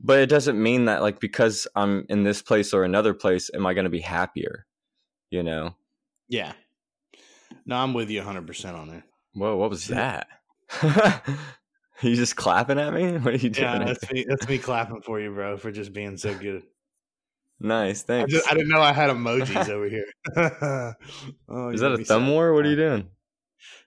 But 0.00 0.18
it 0.18 0.28
doesn't 0.28 0.60
mean 0.60 0.86
that 0.86 1.02
like 1.02 1.20
because 1.20 1.68
I'm 1.76 2.04
in 2.08 2.24
this 2.24 2.42
place 2.42 2.74
or 2.74 2.82
another 2.82 3.14
place, 3.14 3.48
am 3.54 3.64
I 3.64 3.74
going 3.74 3.84
to 3.84 3.90
be 3.90 4.00
happier? 4.00 4.66
You 5.30 5.44
know. 5.44 5.76
Yeah. 6.28 6.52
No, 7.66 7.76
I'm 7.76 7.94
with 7.94 8.10
you 8.10 8.18
100 8.20 8.46
percent 8.46 8.76
on 8.76 8.90
it. 8.90 9.02
Whoa, 9.34 9.56
what 9.56 9.70
was 9.70 9.88
that? 9.88 10.28
you 12.02 12.14
just 12.14 12.36
clapping 12.36 12.78
at 12.78 12.92
me? 12.92 13.12
What 13.18 13.34
are 13.34 13.36
you 13.36 13.50
doing? 13.50 13.80
Yeah, 13.80 13.84
that's 13.84 14.12
me. 14.12 14.24
That's 14.28 14.48
me 14.48 14.58
clapping 14.58 15.02
for 15.02 15.20
you, 15.20 15.30
bro, 15.32 15.56
for 15.56 15.72
just 15.72 15.92
being 15.92 16.16
so 16.16 16.34
good. 16.34 16.62
nice, 17.60 18.02
I, 18.04 18.06
thanks. 18.06 18.32
just, 18.32 18.50
I 18.50 18.54
didn't 18.54 18.68
know 18.68 18.80
I 18.80 18.92
had 18.92 19.10
emojis 19.10 19.68
over 19.70 19.88
here. 19.88 20.06
oh, 21.48 21.70
Is 21.70 21.80
that 21.80 21.92
a 21.92 22.04
thumb 22.04 22.28
war? 22.28 22.52
What 22.52 22.66
are 22.66 22.70
you 22.70 22.76
doing? 22.76 23.08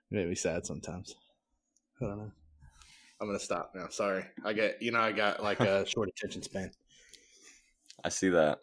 You 0.10 0.20
make 0.20 0.28
me 0.30 0.36
sad 0.36 0.66
sometimes. 0.66 1.16
I 2.02 2.06
don't 2.06 2.18
know. 2.18 2.32
I'm 3.20 3.28
gonna 3.28 3.40
stop 3.40 3.72
now. 3.74 3.88
Sorry, 3.90 4.26
I 4.46 4.54
get 4.54 4.82
you 4.82 4.92
know 4.92 5.00
I 5.00 5.12
got 5.12 5.42
like 5.42 5.60
a 5.60 5.86
short 5.88 6.10
attention 6.10 6.44
span. 6.44 6.72
I 8.04 8.10
see 8.10 8.30
that. 8.30 8.60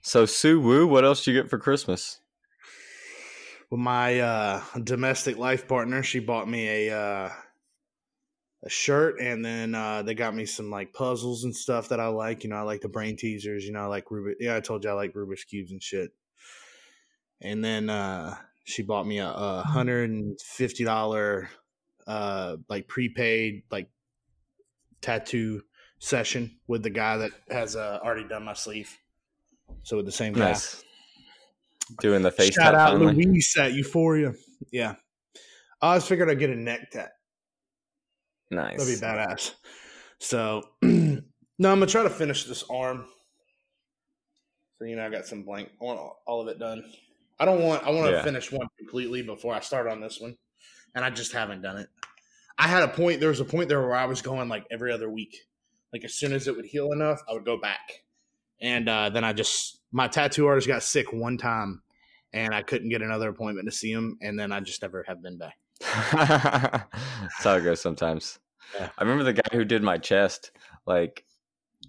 So 0.00 0.26
Sue 0.26 0.60
Woo, 0.60 0.86
what 0.88 1.04
else 1.04 1.24
you 1.26 1.32
get 1.32 1.48
for 1.48 1.58
Christmas? 1.58 2.18
My 3.74 4.20
uh, 4.20 4.62
domestic 4.84 5.38
life 5.38 5.66
partner, 5.66 6.02
she 6.02 6.18
bought 6.20 6.46
me 6.46 6.88
a 6.88 6.96
uh, 6.96 7.30
a 8.64 8.68
shirt, 8.68 9.18
and 9.18 9.42
then 9.42 9.74
uh, 9.74 10.02
they 10.02 10.14
got 10.14 10.34
me 10.34 10.44
some 10.44 10.70
like 10.70 10.92
puzzles 10.92 11.44
and 11.44 11.56
stuff 11.56 11.88
that 11.88 11.98
I 11.98 12.08
like. 12.08 12.44
You 12.44 12.50
know, 12.50 12.56
I 12.56 12.62
like 12.62 12.82
the 12.82 12.88
brain 12.88 13.16
teasers. 13.16 13.64
You 13.64 13.72
know, 13.72 13.80
I 13.80 13.86
like 13.86 14.04
Rubik. 14.06 14.34
Yeah, 14.40 14.56
I 14.56 14.60
told 14.60 14.84
you 14.84 14.90
I 14.90 14.92
like 14.92 15.14
Rubik's 15.14 15.44
cubes 15.44 15.72
and 15.72 15.82
shit. 15.82 16.10
And 17.40 17.64
then 17.64 17.88
uh, 17.88 18.36
she 18.64 18.82
bought 18.82 19.06
me 19.06 19.18
a, 19.18 19.28
a 19.28 19.62
hundred 19.62 20.10
and 20.10 20.38
fifty 20.40 20.84
dollar 20.84 21.48
uh, 22.06 22.56
like 22.68 22.88
prepaid 22.88 23.62
like 23.70 23.88
tattoo 25.00 25.62
session 25.98 26.58
with 26.66 26.82
the 26.82 26.90
guy 26.90 27.16
that 27.16 27.32
has 27.48 27.74
uh, 27.74 28.00
already 28.04 28.28
done 28.28 28.44
my 28.44 28.54
sleeve. 28.54 28.96
So 29.82 29.96
with 29.96 30.06
the 30.06 30.12
same 30.12 30.34
guy. 30.34 30.48
Nice. 30.50 30.84
Doing 32.00 32.22
the 32.22 32.30
face 32.30 32.54
Shout 32.54 32.74
out 32.74 32.92
finally. 32.92 33.26
Louise 33.26 33.54
at 33.58 33.72
Euphoria. 33.74 34.32
Yeah. 34.70 34.94
I 35.80 35.94
was 35.94 36.06
figured 36.06 36.30
I'd 36.30 36.38
get 36.38 36.50
a 36.50 36.56
neck 36.56 36.90
tat. 36.92 37.12
Nice. 38.50 38.78
That'd 38.78 39.00
be 39.00 39.04
badass. 39.06 39.52
So 40.18 40.62
no, 40.82 41.18
I'm 41.20 41.20
gonna 41.58 41.86
try 41.86 42.02
to 42.02 42.10
finish 42.10 42.44
this 42.44 42.64
arm. 42.70 43.06
So 44.78 44.84
you 44.84 44.96
know, 44.96 45.06
I 45.06 45.10
got 45.10 45.26
some 45.26 45.42
blank. 45.42 45.70
I 45.80 45.84
want 45.84 45.98
all- 45.98 46.22
all 46.26 46.40
of 46.40 46.48
it 46.48 46.58
done. 46.58 46.84
I 47.40 47.44
don't 47.44 47.62
want. 47.62 47.84
I 47.84 47.90
want 47.90 48.06
to 48.06 48.12
Yeah. 48.12 48.22
finish 48.22 48.52
one 48.52 48.68
completely 48.78 49.22
before 49.22 49.54
I 49.54 49.60
start 49.60 49.88
on 49.88 50.00
this 50.00 50.20
one, 50.20 50.36
and 50.94 51.04
I 51.04 51.10
just 51.10 51.32
haven't 51.32 51.62
done 51.62 51.78
it. 51.78 51.88
I 52.58 52.68
had 52.68 52.82
a 52.84 52.88
point. 52.88 53.18
There 53.20 53.30
was 53.30 53.40
a 53.40 53.44
point 53.44 53.68
there 53.68 53.80
where 53.80 53.94
I 53.96 54.04
was 54.04 54.22
going 54.22 54.48
like 54.48 54.64
every 54.70 54.92
other 54.92 55.10
week. 55.10 55.36
Like 55.92 56.04
as 56.04 56.14
soon 56.14 56.32
as 56.32 56.46
it 56.46 56.54
would 56.54 56.66
heal 56.66 56.92
enough, 56.92 57.20
I 57.28 57.32
would 57.32 57.44
go 57.44 57.58
back, 57.58 57.80
and 58.60 58.88
uh, 58.88 59.10
then 59.10 59.24
I 59.24 59.32
just 59.32 59.80
my 59.92 60.08
tattoo 60.08 60.46
artist 60.46 60.66
got 60.66 60.82
sick 60.82 61.12
one 61.12 61.36
time, 61.36 61.82
and 62.32 62.54
I 62.54 62.62
couldn't 62.62 62.88
get 62.88 63.02
another 63.02 63.28
appointment 63.28 63.68
to 63.68 63.76
see 63.76 63.92
him, 63.92 64.18
and 64.22 64.38
then 64.38 64.50
I 64.50 64.60
just 64.60 64.82
never 64.82 65.04
have 65.06 65.22
been 65.22 65.38
back. 65.38 65.56
That's 66.12 67.44
how 67.44 67.56
it 67.56 67.64
goes 67.64 67.80
sometimes. 67.80 68.38
Yeah. 68.74 68.88
I 68.96 69.02
remember 69.02 69.24
the 69.24 69.34
guy 69.34 69.48
who 69.52 69.64
did 69.64 69.82
my 69.82 69.98
chest. 69.98 70.50
Like, 70.86 71.24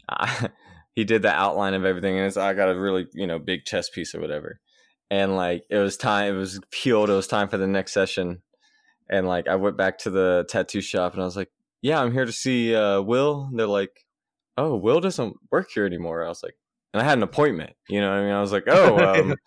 I, 0.10 0.50
he 0.96 1.06
did 1.06 1.22
the 1.22 1.32
outline 1.32 1.74
of 1.74 1.86
everything, 1.86 2.18
and 2.18 2.28
it's, 2.28 2.38
I 2.38 2.54
got 2.54 2.70
a 2.70 2.80
really 2.80 3.08
you 3.14 3.26
know 3.26 3.40
big 3.40 3.66
chest 3.66 3.94
piece 3.94 4.14
or 4.14 4.20
whatever. 4.20 4.60
And 5.10 5.36
like, 5.36 5.64
it 5.70 5.78
was 5.78 5.96
time. 5.96 6.36
It 6.36 6.38
was 6.38 6.60
peeled. 6.72 7.10
It 7.10 7.14
was 7.14 7.28
time 7.28 7.48
for 7.48 7.58
the 7.58 7.68
next 7.68 7.94
session. 7.94 8.42
And 9.10 9.28
like, 9.28 9.48
I 9.48 9.56
went 9.56 9.78
back 9.78 10.00
to 10.00 10.10
the 10.10 10.46
tattoo 10.50 10.82
shop, 10.82 11.14
and 11.14 11.22
I 11.22 11.26
was 11.26 11.38
like, 11.38 11.52
"Yeah, 11.82 12.02
I'm 12.02 12.12
here 12.12 12.26
to 12.26 12.32
see 12.32 12.76
uh, 12.76 13.02
Will." 13.02 13.48
And 13.50 13.58
they're 13.58 13.68
like, 13.68 14.06
"Oh, 14.58 14.76
Will 14.76 15.00
doesn't 15.00 15.38
work 15.52 15.70
here 15.74 15.86
anymore." 15.86 16.26
I 16.26 16.30
was 16.30 16.44
like, 16.44 16.56
and 16.94 17.02
I 17.02 17.06
had 17.06 17.18
an 17.18 17.24
appointment. 17.24 17.74
You 17.90 18.02
know 18.02 18.10
what 18.10 18.20
I 18.20 18.22
mean? 18.24 18.32
I 18.32 18.42
was 18.42 18.52
like, 18.52 18.66
"Oh." 18.68 19.36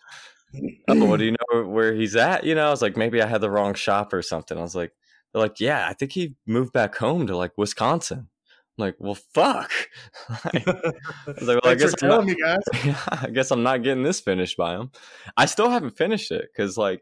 Um, 0.57 1.01
oh, 1.01 1.05
well, 1.05 1.17
do 1.17 1.25
you 1.25 1.35
know 1.51 1.63
where 1.63 1.93
he's 1.93 2.15
at? 2.15 2.43
You 2.43 2.55
know, 2.55 2.67
I 2.67 2.69
was 2.69 2.81
like, 2.81 2.97
maybe 2.97 3.21
I 3.21 3.27
had 3.27 3.41
the 3.41 3.49
wrong 3.49 3.73
shop 3.73 4.13
or 4.13 4.21
something. 4.21 4.57
I 4.57 4.61
was 4.61 4.75
like, 4.75 4.93
they're 5.31 5.41
like, 5.41 5.59
yeah, 5.59 5.87
I 5.87 5.93
think 5.93 6.13
he 6.13 6.35
moved 6.45 6.73
back 6.73 6.95
home 6.95 7.27
to 7.27 7.35
like 7.35 7.51
Wisconsin. 7.57 8.29
I'm 8.77 8.85
like, 8.85 8.95
well, 8.99 9.17
fuck. 9.33 9.71
I 10.29 10.93
was 11.27 11.41
like, 11.41 11.63
well, 11.63 11.73
I 11.73 11.75
guess 11.75 11.93
I'm 12.01 12.09
not, 12.09 12.25
me, 12.25 12.35
yeah, 12.85 13.03
I 13.09 13.29
guess 13.31 13.51
I'm 13.51 13.63
not 13.63 13.83
getting 13.83 14.03
this 14.03 14.19
finished 14.19 14.57
by 14.57 14.75
him. 14.75 14.91
I 15.35 15.45
still 15.47 15.69
haven't 15.69 15.97
finished 15.97 16.31
it 16.31 16.49
because, 16.53 16.77
like, 16.77 17.01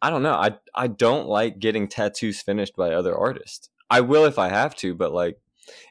I 0.00 0.10
don't 0.10 0.22
know. 0.22 0.34
I 0.34 0.56
I 0.74 0.86
don't 0.86 1.28
like 1.28 1.58
getting 1.58 1.88
tattoos 1.88 2.40
finished 2.40 2.76
by 2.76 2.92
other 2.92 3.16
artists. 3.16 3.68
I 3.90 4.00
will 4.00 4.24
if 4.26 4.38
I 4.38 4.48
have 4.48 4.74
to, 4.76 4.94
but 4.94 5.12
like, 5.12 5.38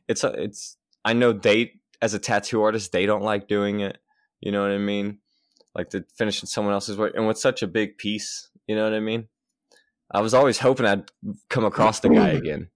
it's 0.08 0.24
a, 0.24 0.30
it's. 0.30 0.78
I 1.04 1.14
know 1.14 1.32
they 1.32 1.77
as 2.02 2.14
a 2.14 2.20
tattoo 2.20 2.62
artist, 2.62 2.92
they 2.92 3.06
don't 3.06 3.24
like 3.24 3.48
doing 3.48 3.80
it. 3.80 3.98
You 4.40 4.52
know 4.52 4.62
what 4.62 4.72
I 4.72 4.78
mean? 4.78 5.20
Like 5.76 5.90
to 5.92 6.06
finishing 6.16 6.48
someone 6.48 6.74
else's 6.74 6.98
work, 6.98 7.14
and 7.16 7.28
with 7.28 7.38
such 7.38 7.64
a 7.64 7.68
big 7.68 7.98
piece, 7.98 8.50
you 8.68 8.76
know 8.76 8.84
what 8.84 8.94
I 8.94 9.00
mean? 9.00 9.28
I 10.12 10.22
was 10.22 10.34
always 10.34 10.60
hoping 10.60 10.86
I'd 10.86 11.12
come 11.50 11.66
across 11.66 12.00
the 12.00 12.10
guy 12.10 12.30
again. 12.42 12.70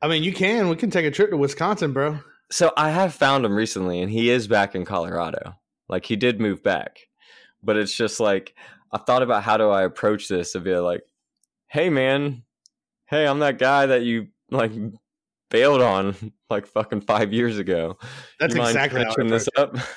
I 0.00 0.08
mean, 0.08 0.22
you 0.22 0.32
can. 0.32 0.68
We 0.68 0.76
can 0.76 0.90
take 0.90 1.06
a 1.06 1.10
trip 1.10 1.30
to 1.30 1.36
Wisconsin, 1.36 1.92
bro. 1.92 2.18
So 2.50 2.72
I 2.76 2.90
have 2.90 3.14
found 3.14 3.44
him 3.44 3.54
recently, 3.54 4.02
and 4.02 4.10
he 4.10 4.28
is 4.28 4.48
back 4.48 4.74
in 4.74 4.84
Colorado. 4.84 5.54
Like 5.88 6.06
he 6.06 6.16
did 6.16 6.40
move 6.40 6.62
back, 6.62 6.98
but 7.62 7.76
it's 7.76 7.94
just 7.94 8.18
like 8.18 8.54
I 8.90 8.98
thought 8.98 9.22
about 9.22 9.42
how 9.42 9.56
do 9.56 9.70
I 9.70 9.82
approach 9.82 10.28
this 10.28 10.52
to 10.52 10.60
be 10.60 10.74
like, 10.76 11.02
hey 11.68 11.88
man, 11.90 12.42
hey 13.06 13.26
I'm 13.26 13.40
that 13.40 13.58
guy 13.58 13.86
that 13.86 14.02
you 14.02 14.28
like 14.50 14.72
bailed 15.52 15.82
on 15.82 16.32
like 16.50 16.66
fucking 16.66 17.02
five 17.02 17.32
years 17.32 17.58
ago. 17.58 17.98
That's 18.40 18.54
exactly 18.54 19.04
how 19.04 19.10
catching 19.10 19.28
this 19.28 19.48
up. 19.56 19.74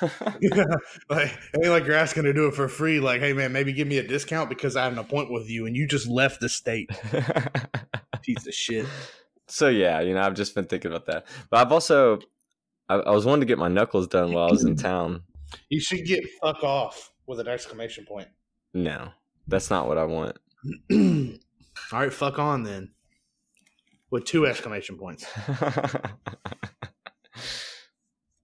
like, 1.10 1.32
it 1.32 1.60
ain't 1.62 1.70
like 1.70 1.86
you're 1.86 1.96
asking 1.96 2.24
to 2.24 2.32
do 2.34 2.46
it 2.46 2.54
for 2.54 2.68
free. 2.68 3.00
Like, 3.00 3.20
hey 3.20 3.32
man, 3.32 3.52
maybe 3.52 3.72
give 3.72 3.88
me 3.88 3.98
a 3.98 4.06
discount 4.06 4.50
because 4.50 4.76
I 4.76 4.84
had 4.84 4.92
an 4.92 4.98
appointment 4.98 5.32
with 5.32 5.50
you 5.50 5.66
and 5.66 5.74
you 5.74 5.88
just 5.88 6.06
left 6.06 6.40
the 6.40 6.48
state. 6.48 6.90
Piece 8.22 8.46
of 8.46 8.54
shit. 8.54 8.86
so 9.48 9.68
yeah, 9.68 10.00
you 10.00 10.14
know 10.14 10.20
I've 10.20 10.34
just 10.34 10.54
been 10.54 10.66
thinking 10.66 10.92
about 10.92 11.06
that, 11.06 11.26
but 11.50 11.64
I've 11.64 11.72
also 11.72 12.20
I, 12.88 12.96
I 12.96 13.10
was 13.10 13.24
wanting 13.24 13.40
to 13.40 13.46
get 13.46 13.58
my 13.58 13.68
knuckles 13.68 14.06
done 14.06 14.32
while 14.32 14.48
I 14.48 14.50
was 14.50 14.64
in 14.64 14.76
town. 14.76 15.22
You 15.70 15.80
should 15.80 16.04
get 16.04 16.22
fuck 16.40 16.62
off 16.62 17.12
with 17.26 17.40
an 17.40 17.48
exclamation 17.48 18.04
point. 18.04 18.28
No, 18.74 19.08
that's 19.48 19.70
not 19.70 19.88
what 19.88 19.96
I 19.96 20.04
want. 20.04 20.36
All 21.92 22.00
right, 22.00 22.12
fuck 22.12 22.38
on 22.38 22.62
then. 22.62 22.90
With 24.16 24.24
two 24.24 24.46
exclamation 24.46 24.96
points. 24.96 25.26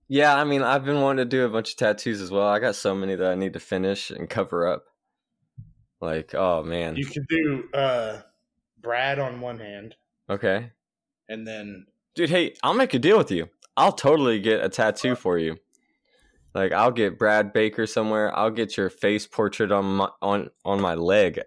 yeah, 0.07 0.37
I 0.37 0.45
mean, 0.45 0.61
I've 0.61 0.85
been 0.85 1.01
wanting 1.01 1.25
to 1.25 1.27
do 1.31 1.47
a 1.47 1.49
bunch 1.49 1.71
of 1.71 1.77
tattoos 1.79 2.21
as 2.21 2.31
well. 2.31 2.47
I 2.47 2.59
got 2.59 2.75
so 2.75 2.95
many 2.95 3.15
that 3.15 3.33
I 3.33 3.35
need 3.35 3.55
to 3.55 3.59
finish 3.59 4.11
and 4.11 4.29
cover 4.29 4.67
up. 4.67 4.85
Like, 5.99 6.35
oh 6.35 6.63
man. 6.63 6.97
You 6.97 7.07
could 7.07 7.27
do 7.27 7.71
uh 7.73 8.21
Brad 8.83 9.19
on 9.19 9.41
one 9.41 9.61
hand 9.61 9.95
Okay. 10.29 10.73
and 11.27 11.47
then 11.47 11.87
Dude, 12.15 12.29
hey, 12.29 12.53
I'll 12.63 12.75
make 12.75 12.93
a 12.93 12.99
deal 12.99 13.17
with 13.17 13.31
you. 13.31 13.49
I'll 13.75 13.93
totally 13.93 14.41
get 14.41 14.63
a 14.63 14.69
tattoo 14.69 15.15
for 15.15 15.39
you. 15.39 15.57
Like, 16.55 16.73
I'll 16.73 16.91
get 16.91 17.19
Brad 17.19 17.55
Baker 17.55 17.87
somewhere. 17.87 18.39
I'll 18.39 18.51
get 18.51 18.77
your 18.77 18.91
face 18.91 19.27
portrait 19.27 19.73
on 19.73 19.87
my 19.87 20.09
on 20.21 20.51
on 20.67 20.83
my 20.83 20.97
leg. 20.97 21.41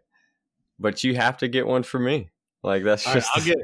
But 0.80 1.04
you 1.04 1.14
have 1.14 1.38
to 1.38 1.48
get 1.48 1.68
one 1.68 1.84
for 1.84 2.00
me. 2.00 2.32
Like 2.66 2.84
that's 2.84 3.06
All 3.06 3.14
right, 3.14 3.22
just 3.22 3.38
I'll 3.38 3.44
get 3.44 3.58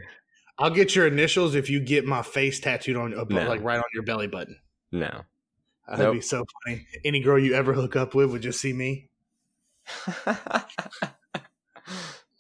I'll 0.62 0.70
get 0.70 0.96
your 0.96 1.08
initials 1.08 1.56
if 1.56 1.70
you 1.70 1.80
get 1.80 2.06
my 2.06 2.22
face 2.22 2.60
tattooed 2.60 2.96
on 2.96 3.12
No. 3.12 3.48
like 3.48 3.62
right 3.64 3.78
on 3.78 3.84
your 3.94 4.04
belly 4.04 4.28
button. 4.28 4.58
no. 4.92 5.24
That'd 5.88 6.06
Nope. 6.06 6.14
be 6.16 6.22
so 6.22 6.46
funny. 6.64 6.88
Any 7.04 7.20
girl 7.20 7.38
you 7.38 7.54
ever 7.54 7.74
hook 7.74 7.96
up 7.98 8.16
with 8.16 8.32
would 8.32 8.42
just 8.44 8.62
see 8.62 8.72
me. 8.72 9.10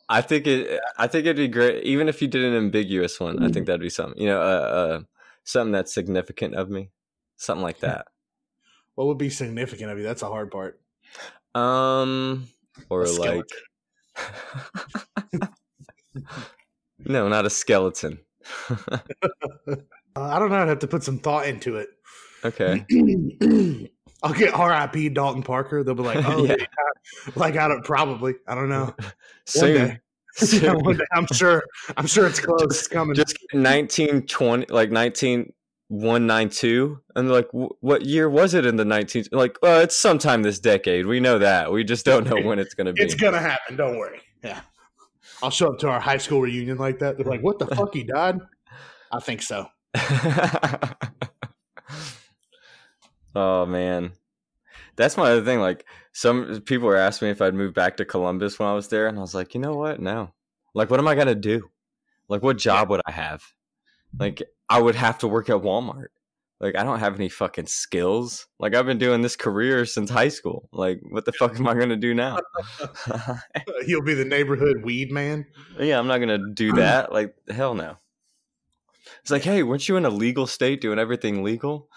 I 0.08 0.22
think 0.22 0.46
it. 0.48 0.80
I 0.98 1.08
think 1.08 1.26
it'd 1.26 1.36
be 1.38 1.48
great, 1.48 1.84
even 1.84 2.08
if 2.08 2.22
you 2.22 2.28
did 2.28 2.44
an 2.44 2.54
ambiguous 2.56 3.20
one. 3.20 3.44
I 3.44 3.50
think 3.50 3.66
that'd 3.66 3.82
be 3.82 3.90
something. 3.90 4.22
You 4.22 4.28
know, 4.28 4.42
uh, 4.42 4.44
uh, 4.44 5.02
something 5.44 5.72
that's 5.72 5.94
significant 5.94 6.56
of 6.56 6.70
me, 6.70 6.92
something 7.38 7.64
like 7.64 7.80
that. 7.80 8.08
What 8.96 9.08
would 9.08 9.18
be 9.18 9.30
significant 9.30 9.90
of 9.90 9.98
you? 9.98 10.04
That's 10.04 10.22
a 10.22 10.28
hard 10.28 10.52
part. 10.52 10.80
Um, 11.56 12.48
or 12.90 13.06
like, 13.08 13.50
no, 17.06 17.28
not 17.28 17.46
a 17.46 17.50
skeleton. 17.50 18.20
Uh, 20.14 20.24
I 20.24 20.40
don't 20.40 20.50
know. 20.50 20.58
I'd 20.58 20.68
have 20.68 20.80
to 20.80 20.88
put 20.88 21.04
some 21.04 21.20
thought 21.20 21.48
into 21.48 21.78
it. 21.78 21.88
okay. 22.44 22.86
I'll 24.24 24.34
get 24.34 24.54
R.I.P. 24.54 25.08
Dalton 25.08 25.42
Parker. 25.42 25.86
They'll 25.86 25.96
be 25.96 26.04
like, 26.04 26.26
oh, 26.28 26.44
Yeah. 26.44 26.56
yeah. 26.60 27.32
like 27.38 27.56
I 27.56 27.70
don't 27.70 27.84
probably. 27.86 28.34
I 28.46 28.54
don't 28.56 28.68
know. 28.68 28.94
Soon. 29.46 29.74
day. 29.88 30.00
Soon. 30.34 30.80
One 30.84 30.98
day, 30.98 31.06
I'm 31.14 31.28
sure. 31.28 31.64
I'm 31.96 32.08
sure 32.08 32.28
it's 32.28 32.42
close. 32.42 32.62
It's 32.64 32.88
coming. 32.88 33.16
Just 33.16 33.38
nineteen 33.54 34.26
twenty, 34.28 34.66
like 34.70 34.92
nineteen 34.92 35.54
one 35.88 36.28
nine 36.28 36.50
two, 36.50 37.00
and 37.16 37.30
they're 37.30 37.36
like, 37.38 37.48
what 37.80 38.06
year 38.06 38.30
was 38.30 38.54
it 38.54 38.66
in 38.66 38.76
the 38.76 38.84
nineteen? 38.86 39.24
Like, 39.32 39.58
well, 39.62 39.80
it's 39.80 39.96
sometime 39.96 40.42
this 40.44 40.60
decade. 40.60 41.06
We 41.06 41.22
know 41.22 41.40
that. 41.40 41.72
We 41.72 41.86
just 41.86 42.06
don't 42.06 42.26
know 42.30 42.42
when 42.42 42.60
it's 42.60 42.74
gonna 42.74 42.92
be. 42.92 43.02
it's 43.02 43.16
gonna 43.16 43.40
happen. 43.40 43.78
Don't 43.78 43.98
worry. 43.98 44.20
Yeah. 44.44 44.60
I'll 45.44 45.50
show 45.50 45.68
up 45.68 45.80
to 45.80 45.90
our 45.90 46.00
high 46.00 46.18
school 46.18 46.42
reunion 46.42 46.78
like 46.78 47.00
that. 47.00 47.18
They're 47.18 47.26
like, 47.26 47.42
"What 47.42 47.60
the 47.60 47.68
fuck? 47.68 47.94
He 47.94 48.04
died?" 48.04 48.40
I 49.12 49.20
think 49.20 49.42
so. 49.42 49.68
oh 53.36 53.66
man, 53.66 54.14
that's 54.96 55.18
my 55.18 55.32
other 55.32 55.44
thing. 55.44 55.60
Like 55.60 55.86
some 56.14 56.62
people 56.62 56.88
were 56.88 56.96
asking 56.96 57.28
me 57.28 57.32
if 57.32 57.42
I'd 57.42 57.54
move 57.54 57.74
back 57.74 57.98
to 57.98 58.06
Columbus 58.06 58.60
when 58.60 58.70
I 58.70 58.74
was 58.74 58.88
there, 58.88 59.08
and 59.08 59.18
I 59.18 59.22
was 59.22 59.36
like, 59.36 59.54
you 59.54 59.60
know 59.62 59.76
what? 59.76 60.00
No. 60.00 60.32
Like, 60.74 60.90
what 60.90 61.00
am 61.00 61.08
I 61.08 61.16
gonna 61.16 61.36
do? 61.36 61.70
Like, 62.28 62.44
what 62.44 62.58
job 62.58 62.90
would 62.90 63.02
I 63.06 63.12
have? 63.12 63.44
Like, 64.18 64.42
I 64.70 64.82
would 64.82 64.96
have 64.96 65.18
to 65.20 65.28
work 65.28 65.50
at 65.50 65.58
Walmart. 65.58 66.08
Like, 66.62 66.78
I 66.78 66.84
don't 66.84 67.00
have 67.00 67.16
any 67.16 67.28
fucking 67.28 67.66
skills. 67.66 68.46
Like, 68.60 68.76
I've 68.76 68.86
been 68.86 69.00
doing 69.00 69.24
this 69.24 69.36
career 69.36 69.84
since 69.84 70.12
high 70.12 70.28
school. 70.28 70.70
Like, 70.72 71.02
what 71.10 71.26
the 71.26 71.32
fuck 71.32 71.60
am 71.60 71.68
I 71.68 71.74
gonna 71.74 71.98
do 71.98 72.14
now? 72.14 72.38
He'll 73.86 74.04
be 74.04 74.14
the 74.14 74.26
neighborhood 74.26 74.84
weed 74.84 75.12
man. 75.12 75.48
Yeah, 75.80 75.98
I'm 75.98 76.06
not 76.06 76.20
gonna 76.20 76.54
do 76.54 76.74
that. 76.74 77.12
Like, 77.12 77.36
hell 77.50 77.74
no. 77.74 77.98
It's 79.22 79.32
like, 79.32 79.42
hey, 79.42 79.64
weren't 79.64 79.90
you 79.90 79.98
in 79.98 80.06
a 80.06 80.12
legal 80.12 80.46
state 80.46 80.82
doing 80.82 81.00
everything 81.00 81.44
legal? 81.44 81.90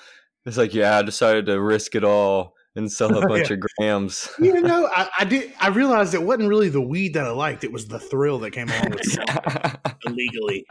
It's 0.47 0.57
like, 0.57 0.73
yeah, 0.73 0.97
I 0.97 1.03
decided 1.03 1.45
to 1.47 1.61
risk 1.61 1.95
it 1.95 2.05
all 2.05 2.55
and 2.75 2.91
sell 2.91 3.17
a 3.19 3.27
bunch 3.29 3.51
of 3.51 3.61
grams. 3.61 4.31
You 4.39 4.63
know, 4.63 4.89
I, 4.95 5.11
I 5.19 5.25
did. 5.25 5.53
I 5.61 5.69
realized 5.69 6.15
it 6.15 6.23
wasn't 6.23 6.49
really 6.49 6.71
the 6.71 6.81
weed 6.81 7.13
that 7.15 7.27
I 7.27 7.31
liked. 7.31 7.65
It 7.65 7.73
was 7.73 7.87
the 7.87 7.99
thrill 7.99 8.39
that 8.39 8.53
came 8.53 8.71
along 8.71 8.91
with 8.93 9.99
illegally. 10.07 10.67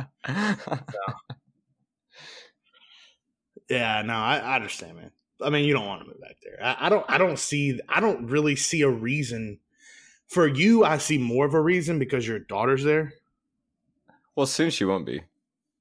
Yeah, 3.74 4.04
no, 4.04 4.14
I, 4.14 4.38
I 4.38 4.56
understand, 4.56 4.98
man. 4.98 5.12
I 5.42 5.50
mean, 5.50 5.66
you 5.66 5.74
don't 5.74 5.88
want 5.88 6.02
to 6.02 6.08
move 6.08 6.22
back 6.22 6.38
there. 6.44 6.64
I, 6.64 6.86
I 6.86 6.90
don't. 6.90 7.06
I 7.10 7.18
don't 7.18 7.40
see. 7.40 7.80
I 7.90 8.00
don't 8.00 8.28
really 8.28 8.56
see 8.56 8.82
a 8.84 8.90
reason 8.90 9.60
for 10.28 10.48
you. 10.48 10.86
I 10.86 11.00
see 11.00 11.18
more 11.18 11.46
of 11.46 11.56
a 11.56 11.62
reason 11.62 11.98
because 11.98 12.28
your 12.28 12.40
daughter's 12.40 12.84
there. 12.84 13.14
well, 14.36 14.46
soon 14.46 14.70
she 14.70 14.86
won't 14.86 15.08
be. 15.08 15.24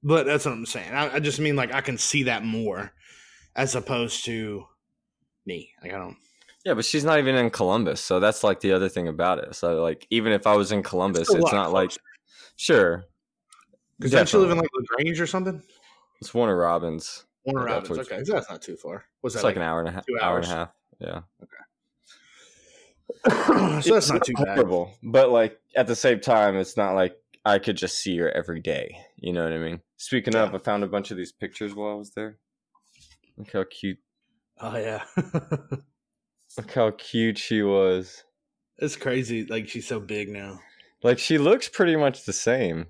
But 0.03 0.27
that's 0.27 0.47
what 0.47 0.53
I'm 0.53 0.67
saying. 0.67 0.93
I, 0.93 1.17
I 1.17 1.21
just 1.21 1.39
mean 1.39 1.55
like 1.55 1.73
I 1.73 1.81
can 1.83 1.99
see 1.99 2.25
that 2.25 2.45
more 2.45 2.93
as 3.55 3.75
opposed 3.75 4.25
to 4.25 4.65
me. 5.45 5.71
Like 5.83 5.93
I 5.93 5.99
don't. 5.99 6.17
Yeah, 6.65 6.75
but 6.75 6.85
she's 6.85 7.05
not 7.05 7.19
even 7.19 7.35
in 7.35 7.51
Columbus, 7.51 8.01
so 8.01 8.21
that's 8.21 8.43
like 8.43 8.61
the 8.61 8.73
other 8.73 8.89
thing 8.89 9.09
about 9.09 9.39
it. 9.39 9.55
So, 9.55 9.83
like, 9.83 10.07
even 10.11 10.33
if 10.33 10.47
I 10.47 10.55
was 10.55 10.71
in 10.71 10.83
Columbus, 10.83 11.29
it's 11.29 11.31
lot 11.31 11.53
not 11.53 11.73
like, 11.73 11.91
sure, 12.57 13.05
Because 13.99 14.13
don't 14.13 14.33
you 14.33 14.39
live 14.39 14.53
in 14.53 14.59
like 14.59 14.71
LaGrange 14.73 15.21
or 15.21 15.27
something? 15.27 15.61
it's 16.21 16.33
Warner 16.33 16.57
Robins. 16.57 17.25
Warner 17.45 17.69
Yeah, 17.69 17.75
that's 17.75 17.89
Robins. 17.91 18.09
what- 18.11 18.13
Okay, 18.19 18.25
so 18.25 18.33
that's 18.35 18.51
not 18.51 18.63
too 18.63 18.77
far. 18.77 19.05
It's 19.25 19.35
that 19.35 19.45
like 19.45 19.57
an 19.57 19.63
hour 19.63 19.81
and 19.81 19.89
a 19.89 19.93
half. 19.93 20.07
two 20.07 20.19
Hour 20.21 20.37
and 20.39 20.47
a 20.47 20.49
half. 20.49 20.71
Yeah. 21.01 21.21
Okay. 21.43 21.57
so 23.83 23.95
that's 23.95 24.09
not 24.11 24.19
It's 24.19 24.29
too 24.29 24.35
bad. 24.35 24.55
horrible, 24.57 24.95
but 25.03 25.31
like 25.31 25.59
at 25.77 25.87
the 25.87 25.97
same 25.97 26.21
time, 26.21 26.57
it's 26.57 26.77
not 26.77 26.95
like 26.95 27.17
I 27.45 27.59
could 27.59 27.77
just 27.77 27.99
see 27.99 28.17
her 28.19 28.31
every 28.31 28.61
day. 28.61 28.97
You 29.17 29.33
know 29.33 29.45
what 29.45 29.53
I 29.53 29.59
mean? 29.59 29.81
Speaking 29.97 30.35
of, 30.35 30.55
I 30.55 30.59
found 30.59 30.83
a 30.85 30.89
bunch 30.89 31.11
of 31.11 31.17
these 31.17 31.33
pictures 31.33 31.75
while 31.75 31.91
I 31.93 31.95
was 31.95 32.13
there. 32.15 32.39
Look 33.37 33.53
how 33.53 33.65
cute! 33.65 33.99
Oh 34.61 34.77
yeah, 34.77 35.03
Look 36.57 36.73
how 36.75 36.91
cute 36.93 37.39
she 37.39 37.63
was. 37.63 38.25
it's 38.79 38.97
crazy. 38.97 39.45
Like 39.45 39.69
she's 39.69 39.87
so 39.87 40.01
big 40.01 40.29
now. 40.29 40.61
Like 41.03 41.19
she 41.19 41.39
looks 41.39 41.69
pretty 41.69 41.97
much 41.97 42.25
the 42.25 42.33
same. 42.33 42.87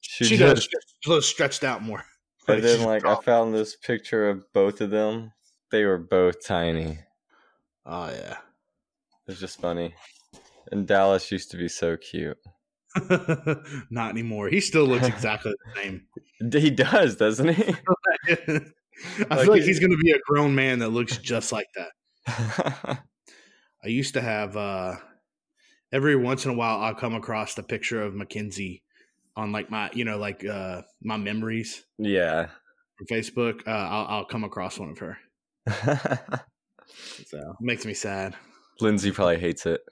She, 0.00 0.24
She, 0.24 0.36
just, 0.36 0.70
does. 0.70 0.84
A 1.06 1.08
little 1.08 1.22
stretched 1.22 1.64
out 1.64 1.82
more. 1.82 2.04
And 2.48 2.62
then 2.62 2.82
like 2.82 3.04
I 3.04 3.16
found 3.16 3.54
this 3.54 3.76
picture 3.76 4.28
of 4.28 4.52
both 4.52 4.80
of 4.80 4.90
them. 4.90 5.32
They 5.70 5.84
were 5.84 5.98
both 5.98 6.44
tiny. 6.44 6.98
Oh 7.84 8.08
yeah. 8.10 8.38
It's 9.26 9.40
just 9.40 9.60
funny. 9.60 9.94
And 10.72 10.86
Dallas 10.86 11.30
used 11.30 11.50
to 11.50 11.56
be 11.56 11.68
so 11.68 11.96
cute. 11.96 12.38
Not 13.90 14.10
anymore. 14.10 14.48
He 14.48 14.60
still 14.60 14.86
looks 14.86 15.06
exactly 15.08 15.52
the 15.52 15.80
same. 15.80 16.06
He 16.52 16.70
does, 16.70 17.16
doesn't 17.16 17.48
he? 17.54 17.74
I 18.28 18.60
Like 19.30 19.40
feel 19.40 19.50
like 19.52 19.62
he's 19.62 19.78
going 19.80 19.92
to 19.92 19.98
be 19.98 20.10
a 20.10 20.18
grown 20.26 20.54
man 20.54 20.80
that 20.80 20.88
looks 20.88 21.18
just 21.18 21.52
like 21.52 21.68
that. 21.76 22.98
I 23.84 23.88
used 23.88 24.14
to 24.14 24.20
have 24.20 24.56
uh 24.56 24.96
every 25.92 26.16
once 26.16 26.44
in 26.44 26.50
a 26.50 26.54
while 26.54 26.80
I'll 26.80 26.94
come 26.94 27.14
across 27.14 27.54
the 27.54 27.62
picture 27.62 28.02
of 28.02 28.14
Mackenzie 28.14 28.82
on 29.38 29.52
like 29.52 29.70
my 29.70 29.88
you 29.94 30.04
know 30.04 30.18
like 30.18 30.44
uh 30.44 30.82
my 31.02 31.16
memories 31.16 31.84
yeah. 31.98 32.48
Facebook. 33.10 33.66
Uh 33.66 33.70
I'll, 33.70 34.06
I'll 34.06 34.24
come 34.24 34.44
across 34.44 34.78
one 34.78 34.90
of 34.90 34.98
her. 34.98 35.18
So 37.26 37.36
it 37.38 37.56
makes 37.60 37.84
me 37.84 37.94
sad. 37.94 38.34
Lindsay 38.80 39.10
probably 39.10 39.38
hates 39.38 39.66
it. 39.66 39.82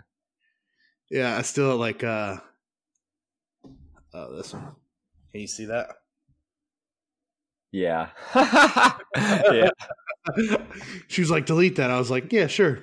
Yeah, 1.10 1.36
I 1.36 1.42
still 1.42 1.76
like 1.76 2.02
uh 2.02 2.36
oh 4.14 4.36
this 4.36 4.52
one. 4.54 4.72
Can 5.30 5.40
you 5.40 5.46
see 5.46 5.66
that? 5.66 5.88
Yeah. 7.72 8.08
yeah. 8.34 9.68
she 11.08 11.20
was 11.20 11.30
like, 11.30 11.44
delete 11.44 11.76
that. 11.76 11.90
I 11.90 11.98
was 11.98 12.10
like, 12.10 12.32
yeah, 12.32 12.46
sure. 12.46 12.82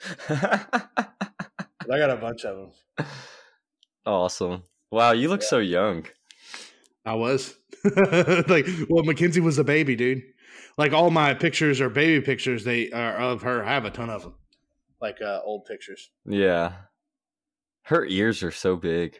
I 0.28 0.68
got 1.88 2.10
a 2.10 2.16
bunch 2.16 2.44
of 2.44 2.70
them. 2.96 3.06
awesome. 4.06 4.62
Wow, 4.90 5.12
you 5.12 5.28
look 5.28 5.42
so 5.42 5.58
young. 5.58 6.06
I 7.04 7.14
was 7.14 7.54
like, 7.84 8.66
well, 8.88 9.04
Mackenzie 9.04 9.40
was 9.40 9.58
a 9.58 9.64
baby, 9.64 9.96
dude. 9.96 10.22
Like 10.78 10.92
all 10.92 11.10
my 11.10 11.34
pictures 11.34 11.80
are 11.80 11.88
baby 11.88 12.24
pictures. 12.24 12.64
They 12.64 12.90
are 12.90 13.16
of 13.16 13.42
her. 13.42 13.64
I 13.64 13.74
have 13.74 13.84
a 13.84 13.90
ton 13.90 14.10
of 14.10 14.22
them, 14.22 14.34
like 15.00 15.20
uh, 15.22 15.40
old 15.44 15.64
pictures. 15.66 16.10
Yeah. 16.26 16.72
Her 17.82 18.04
ears 18.04 18.42
are 18.42 18.50
so 18.50 18.76
big. 18.76 19.16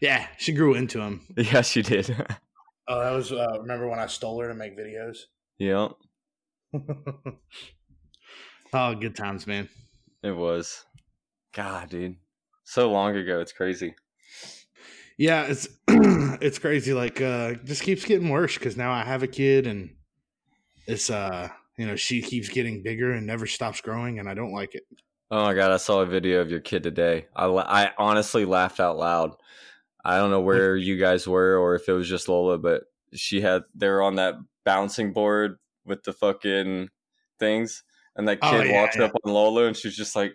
Yeah, 0.00 0.26
she 0.38 0.52
grew 0.52 0.74
into 0.74 0.98
them. 0.98 1.26
Yeah, 1.36 1.62
she 1.62 1.82
did. 1.82 2.14
Oh, 2.88 2.98
that 2.98 3.12
was 3.12 3.30
uh, 3.30 3.60
remember 3.60 3.86
when 3.88 4.00
I 4.00 4.06
stole 4.08 4.40
her 4.40 4.48
to 4.48 4.54
make 4.54 4.76
videos? 4.76 5.18
yeah, 5.58 5.88
oh, 8.72 8.94
good 8.96 9.14
times, 9.14 9.46
man. 9.46 9.68
it 10.24 10.32
was. 10.32 10.84
God, 11.54 11.90
dude. 11.90 12.16
So 12.64 12.90
long 12.90 13.14
ago, 13.16 13.38
it's 13.40 13.52
crazy. 13.52 13.94
Yeah, 15.20 15.42
it's 15.42 15.68
it's 15.88 16.58
crazy. 16.58 16.94
Like, 16.94 17.20
uh, 17.20 17.52
just 17.66 17.82
keeps 17.82 18.06
getting 18.06 18.30
worse 18.30 18.54
because 18.54 18.78
now 18.78 18.90
I 18.90 19.04
have 19.04 19.22
a 19.22 19.26
kid, 19.26 19.66
and 19.66 19.90
it's 20.86 21.10
uh, 21.10 21.50
you 21.76 21.86
know, 21.86 21.94
she 21.94 22.22
keeps 22.22 22.48
getting 22.48 22.82
bigger 22.82 23.12
and 23.12 23.26
never 23.26 23.46
stops 23.46 23.82
growing, 23.82 24.18
and 24.18 24.30
I 24.30 24.32
don't 24.32 24.52
like 24.52 24.74
it. 24.74 24.84
Oh 25.30 25.44
my 25.44 25.52
god, 25.52 25.72
I 25.72 25.76
saw 25.76 26.00
a 26.00 26.06
video 26.06 26.40
of 26.40 26.50
your 26.50 26.60
kid 26.60 26.82
today. 26.82 27.26
I, 27.36 27.44
I 27.48 27.90
honestly 27.98 28.46
laughed 28.46 28.80
out 28.80 28.96
loud. 28.96 29.32
I 30.02 30.16
don't 30.16 30.30
know 30.30 30.40
where 30.40 30.74
you 30.74 30.96
guys 30.96 31.28
were 31.28 31.58
or 31.58 31.74
if 31.74 31.86
it 31.86 31.92
was 31.92 32.08
just 32.08 32.26
Lola, 32.26 32.56
but 32.56 32.84
she 33.12 33.42
had 33.42 33.64
they 33.74 33.90
were 33.90 34.00
on 34.00 34.14
that 34.14 34.36
bouncing 34.64 35.12
board 35.12 35.58
with 35.84 36.02
the 36.02 36.14
fucking 36.14 36.88
things, 37.38 37.84
and 38.16 38.26
that 38.26 38.38
Oh, 38.40 38.52
kid 38.52 38.68
yeah, 38.70 38.80
walks 38.80 38.96
yeah. 38.96 39.04
up 39.04 39.12
on 39.22 39.34
Lola 39.34 39.66
and 39.66 39.76
she's 39.76 39.94
just 39.98 40.16
like. 40.16 40.34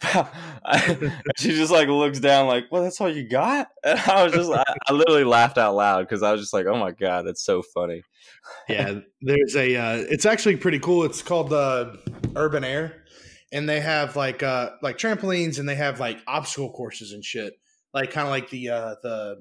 she 1.36 1.50
just 1.50 1.72
like 1.72 1.88
looks 1.88 2.20
down 2.20 2.46
like 2.46 2.66
well 2.70 2.82
that's 2.84 3.00
all 3.00 3.08
you 3.12 3.28
got? 3.28 3.68
And 3.84 3.98
i 3.98 4.22
was 4.24 4.32
just 4.32 4.50
I, 4.52 4.64
I 4.88 4.92
literally 4.92 5.24
laughed 5.24 5.58
out 5.58 5.74
loud 5.74 6.02
because 6.02 6.22
i 6.22 6.30
was 6.30 6.40
just 6.40 6.52
like 6.52 6.66
oh 6.66 6.78
my 6.78 6.92
god 6.92 7.26
that's 7.26 7.42
so 7.42 7.62
funny. 7.62 8.02
Yeah 8.68 9.00
there's 9.20 9.56
a 9.56 9.76
uh 9.76 9.96
it's 10.08 10.24
actually 10.24 10.56
pretty 10.56 10.78
cool. 10.78 11.04
It's 11.04 11.20
called 11.22 11.52
uh 11.52 11.96
urban 12.36 12.64
air 12.64 13.04
and 13.52 13.68
they 13.68 13.80
have 13.80 14.14
like 14.16 14.42
uh 14.42 14.70
like 14.82 14.96
trampolines 14.98 15.58
and 15.58 15.68
they 15.68 15.74
have 15.74 16.00
like 16.00 16.18
obstacle 16.26 16.70
courses 16.72 17.12
and 17.12 17.24
shit. 17.24 17.54
Like 17.92 18.10
kind 18.12 18.26
of 18.26 18.30
like 18.30 18.48
the 18.50 18.70
uh 18.70 18.94
the 19.02 19.40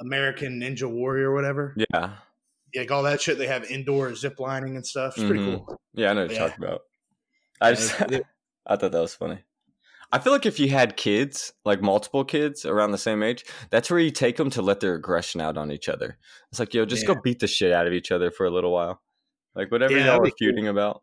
american 0.00 0.60
ninja 0.60 0.90
warrior 0.90 1.30
or 1.30 1.34
whatever. 1.34 1.74
Yeah. 1.92 2.10
Like 2.76 2.90
all 2.90 3.02
that 3.04 3.20
shit 3.20 3.38
they 3.38 3.46
have 3.48 3.64
indoor 3.70 4.14
zip 4.14 4.38
lining 4.40 4.76
and 4.76 4.86
stuff. 4.86 5.16
It's 5.18 5.26
pretty 5.26 5.40
Mhm. 5.44 5.66
cool. 5.66 5.80
Yeah 5.94 6.10
i 6.10 6.14
know 6.14 6.22
what 6.22 6.30
you're 6.30 6.48
talking 6.48 6.64
about. 6.64 6.82
I 7.60 7.72
just 7.74 8.00
I 8.00 8.76
thought 8.76 8.92
that 8.92 9.00
was 9.00 9.14
funny. 9.14 9.38
I 10.14 10.18
feel 10.20 10.32
like 10.32 10.46
if 10.46 10.60
you 10.60 10.68
had 10.70 10.96
kids, 10.96 11.52
like 11.64 11.82
multiple 11.82 12.24
kids 12.24 12.64
around 12.64 12.92
the 12.92 12.98
same 12.98 13.22
age, 13.22 13.44
that's 13.70 13.90
where 13.90 13.98
you 13.98 14.12
take 14.12 14.36
them 14.36 14.48
to 14.50 14.62
let 14.62 14.78
their 14.78 14.94
aggression 14.94 15.40
out 15.40 15.56
on 15.58 15.72
each 15.72 15.88
other. 15.88 16.18
It's 16.50 16.60
like, 16.60 16.72
yo, 16.72 16.84
just 16.84 17.04
go 17.06 17.16
beat 17.20 17.40
the 17.40 17.48
shit 17.48 17.72
out 17.72 17.86
of 17.88 17.92
each 17.92 18.12
other 18.12 18.30
for 18.30 18.46
a 18.46 18.50
little 18.50 18.70
while. 18.72 19.02
Like 19.56 19.72
whatever 19.72 19.92
Yeah, 19.92 20.06
y'all 20.06 20.06
that'd 20.20 20.20
are 20.20 20.30
cool. 20.30 20.36
feuding 20.38 20.68
about. 20.68 21.02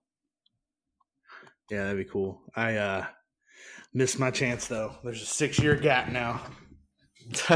yeah 1.69 1.84
that'd 1.84 1.97
be 1.97 2.10
cool 2.10 2.41
i 2.56 2.76
uh 2.76 3.06
missed 3.93 4.19
my 4.19 4.32
chance 4.32 4.67
though 4.67 4.95
there's 5.04 5.21
a 5.21 5.26
six 5.26 5.58
year 5.60 5.76
gap 5.76 6.10
now 6.10 6.41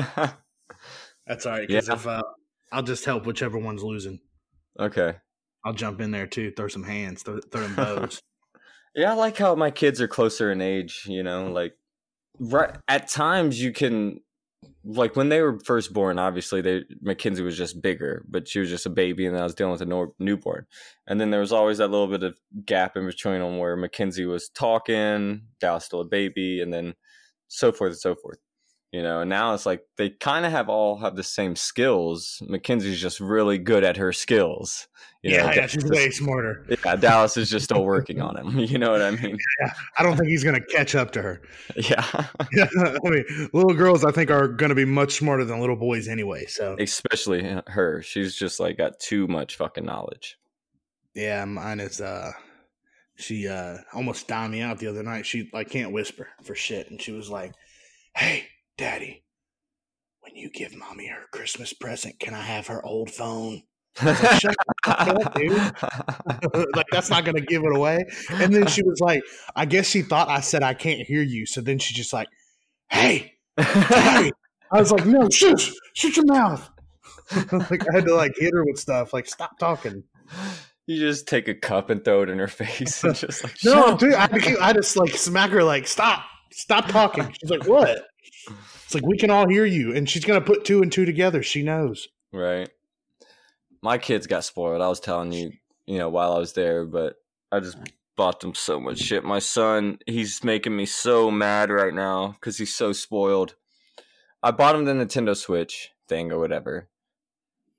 that's 1.28 1.46
all 1.46 1.52
right 1.54 1.68
because 1.68 1.88
Yeah. 1.88 1.94
if 1.96 2.08
uh 2.08 2.22
i'll 2.72 2.84
just 2.84 3.04
help 3.06 3.26
whichever 3.26 3.58
one's 3.58 3.84
losing 3.84 4.20
okay. 4.80 5.16
i'll 5.66 5.74
jump 5.74 6.00
in 6.02 6.12
there 6.12 6.28
too 6.28 6.52
throw 6.56 6.68
some 6.70 6.84
hands 6.84 7.24
throw, 7.24 7.40
throw 7.52 7.62
them 7.62 7.76
bows 7.76 8.22
Yeah, 8.96 9.12
I 9.12 9.16
like 9.16 9.38
how 9.38 9.56
my 9.56 9.72
kids 9.72 10.00
are 10.00 10.08
closer 10.08 10.52
in 10.52 10.62
age, 10.62 11.04
you 11.06 11.22
know, 11.22 11.52
like 11.52 11.74
right 12.40 12.76
at 12.88 13.08
times 13.08 13.62
you 13.62 13.72
can 13.72 14.22
like 14.86 15.16
when 15.16 15.30
they 15.30 15.42
were 15.42 15.60
first 15.60 15.94
born, 15.94 16.20
obviously 16.20 16.62
they 16.62 16.84
Mackenzie 17.02 17.44
was 17.44 17.58
just 17.58 17.82
bigger, 17.82 18.24
but 18.30 18.48
she 18.48 18.60
was 18.60 18.70
just 18.70 18.86
a 18.86 18.90
baby 18.90 19.26
and 19.26 19.38
I 19.38 19.44
was 19.44 19.56
dealing 19.56 19.74
with 19.74 19.82
a 19.82 20.14
newborn. 20.20 20.66
And 21.08 21.20
then 21.20 21.32
there 21.32 21.40
was 21.42 21.52
always 21.52 21.80
that 21.80 21.90
little 21.90 22.08
bit 22.08 22.24
of 22.24 22.38
gap 22.66 22.96
in 22.96 23.06
between 23.06 23.42
them 23.42 23.58
where 23.58 23.76
Mackenzie 23.76 24.26
was 24.26 24.50
talking, 24.50 25.42
Dallas 25.60 25.86
still 25.86 26.02
a 26.02 26.06
baby, 26.06 26.62
and 26.62 26.72
then 26.72 26.94
so 27.48 27.72
forth 27.72 27.92
and 27.92 28.00
so 28.00 28.16
forth. 28.16 28.38
You 28.96 29.04
know, 29.04 29.20
and 29.20 29.30
now 29.30 29.54
it's 29.54 29.66
like 29.66 29.84
they 29.98 30.10
kind 30.10 30.46
of 30.46 30.54
have 30.54 30.70
all 30.70 30.96
have 31.00 31.18
the 31.18 31.24
same 31.24 31.58
skills. 31.58 32.42
Mackenzie's 32.48 33.02
just 33.02 33.20
really 33.20 33.58
good 33.58 33.84
at 33.84 33.98
her 33.98 34.14
skills. 34.14 34.88
You 35.22 35.32
know, 35.32 35.38
yeah, 35.48 35.54
yeah 35.54 35.68
she's 35.68 35.84
way 35.84 36.10
smarter 36.12 36.66
yeah, 36.86 36.96
Dallas 36.96 37.36
is 37.36 37.50
just 37.50 37.66
still 37.66 37.84
working 37.84 38.22
on 38.22 38.38
him. 38.38 38.58
You 38.72 38.78
know 38.78 38.92
what 38.92 39.02
I 39.02 39.12
mean? 39.12 39.38
Yeah, 39.60 39.74
I 39.98 40.04
don't 40.04 40.16
think 40.16 40.30
he's 40.30 40.46
going 40.46 40.56
to 40.56 40.66
catch 40.68 40.96
up 40.96 41.12
to 41.12 41.22
her. 41.22 41.42
Yeah. 41.76 42.06
I 42.40 43.10
mean, 43.10 43.26
little 43.52 43.74
girls, 43.74 44.06
I 44.06 44.12
think, 44.12 44.32
are 44.32 44.48
going 44.48 44.70
to 44.70 44.76
be 44.76 44.86
much 44.86 45.16
smarter 45.16 45.44
than 45.44 45.60
little 45.60 45.76
boys 45.76 46.08
anyway. 46.08 46.46
So, 46.46 46.78
Especially 46.80 47.60
her. 47.68 48.02
She's 48.02 48.34
just 48.34 48.62
like 48.62 48.78
got 48.78 48.98
too 49.02 49.28
much 49.28 49.58
fucking 49.58 49.84
knowledge. 49.84 50.38
yeah, 51.16 51.44
mine 51.44 51.82
is. 51.82 52.00
uh 52.00 52.32
She 53.18 53.48
uh 53.50 53.80
almost 53.94 54.30
died 54.30 54.52
me 54.52 54.62
out 54.62 54.80
the 54.80 54.88
other 54.88 55.04
night. 55.04 55.26
She 55.26 55.50
like 55.52 55.70
can't 55.70 55.92
whisper 55.92 56.30
for 56.44 56.56
shit, 56.56 56.90
and 56.92 57.02
she 57.02 57.12
was 57.12 57.30
like, 57.30 57.52
"Hey, 58.16 58.46
Daddy, 58.78 59.24
when 60.22 60.36
you 60.36 60.50
give 60.50 60.76
Mommy 60.76 61.08
her 61.08 61.26
Christmas 61.32 61.74
present, 61.74 62.20
can 62.20 62.34
I 62.34 62.42
have 62.42 62.68
her 62.68 62.86
old 62.86 63.12
phone?" 63.12 63.64
Shut 64.02 64.56
up, 64.88 65.36
dude. 65.36 65.54
like 66.76 66.86
that's 66.92 67.10
not 67.10 67.24
gonna 67.24 67.40
give 67.40 67.64
it 67.64 67.74
away. 67.74 68.06
And 68.30 68.54
then 68.54 68.68
she 68.68 68.84
was 68.84 69.00
like, 69.00 69.24
I 69.56 69.66
guess 69.66 69.88
she 69.88 70.02
thought 70.02 70.28
I 70.28 70.42
said 70.42 70.64
I 70.64 70.74
can't 70.74 71.00
hear 71.00 71.22
you. 71.22 71.46
So 71.46 71.62
then 71.62 71.80
she 71.80 71.94
just 71.94 72.12
like, 72.12 72.28
Hey, 72.90 73.36
Daddy. 73.58 74.34
I 74.70 74.80
was 74.80 74.92
like, 74.92 75.06
No, 75.06 75.30
shush, 75.30 75.72
shut 75.94 76.18
your 76.18 76.26
mouth. 76.26 76.70
like 77.54 77.90
I 77.90 77.96
had 77.96 78.06
to 78.06 78.16
like 78.16 78.34
hit 78.36 78.54
her 78.54 78.66
with 78.66 78.78
stuff, 78.78 79.14
like 79.14 79.28
stop 79.28 79.58
talking. 79.60 80.04
you 80.88 81.00
just 81.00 81.26
take 81.26 81.48
a 81.48 81.56
cup 81.56 81.90
and 81.90 82.04
throw 82.04 82.24
it 82.24 82.30
in 82.30 82.38
her 82.38 82.50
face 82.50 83.02
and 83.02 83.16
just 83.16 83.46
like 83.46 83.56
No, 83.64 83.96
dude, 83.96 84.14
I, 84.14 84.28
I 84.60 84.74
just 84.74 84.98
like 84.98 85.12
smack 85.16 85.52
her 85.52 85.64
like 85.64 85.88
stop, 85.88 86.26
stop 86.52 86.90
talking. 86.90 87.34
She's 87.40 87.50
like, 87.50 87.66
What? 87.66 88.04
It's 88.84 88.94
like 88.94 89.06
we 89.06 89.18
can 89.18 89.30
all 89.30 89.48
hear 89.48 89.66
you, 89.66 89.96
and 89.96 90.10
she's 90.10 90.26
gonna 90.26 90.42
put 90.42 90.66
two 90.66 90.82
and 90.82 90.92
two 90.92 91.06
together. 91.06 91.42
She 91.44 91.64
knows. 91.64 92.08
Right. 92.32 92.70
My 93.82 93.98
kids 93.98 94.28
got 94.28 94.44
spoiled. 94.44 94.82
I 94.82 94.88
was 94.90 95.00
telling 95.00 95.32
you, 95.32 95.52
you 95.86 95.98
know, 95.98 96.10
while 96.10 96.34
I 96.34 96.40
was 96.40 96.54
there, 96.54 96.86
but 96.86 97.16
I 97.52 97.60
just 97.60 97.78
bought 98.18 98.40
them 98.40 98.56
so 98.56 98.80
much 98.80 99.00
shit. 99.00 99.24
My 99.24 99.40
son, 99.40 100.00
he's 100.08 100.44
making 100.44 100.76
me 100.76 100.86
so 100.86 101.30
mad 101.30 101.70
right 101.70 101.94
now 101.94 102.30
because 102.40 102.58
he's 102.58 102.74
so 102.74 102.94
spoiled. 102.94 103.56
I 104.42 104.52
bought 104.52 104.76
him 104.76 104.86
the 104.86 104.94
Nintendo 104.94 105.36
Switch 105.36 105.92
thing 106.08 106.32
or 106.32 106.40
whatever. 106.40 106.90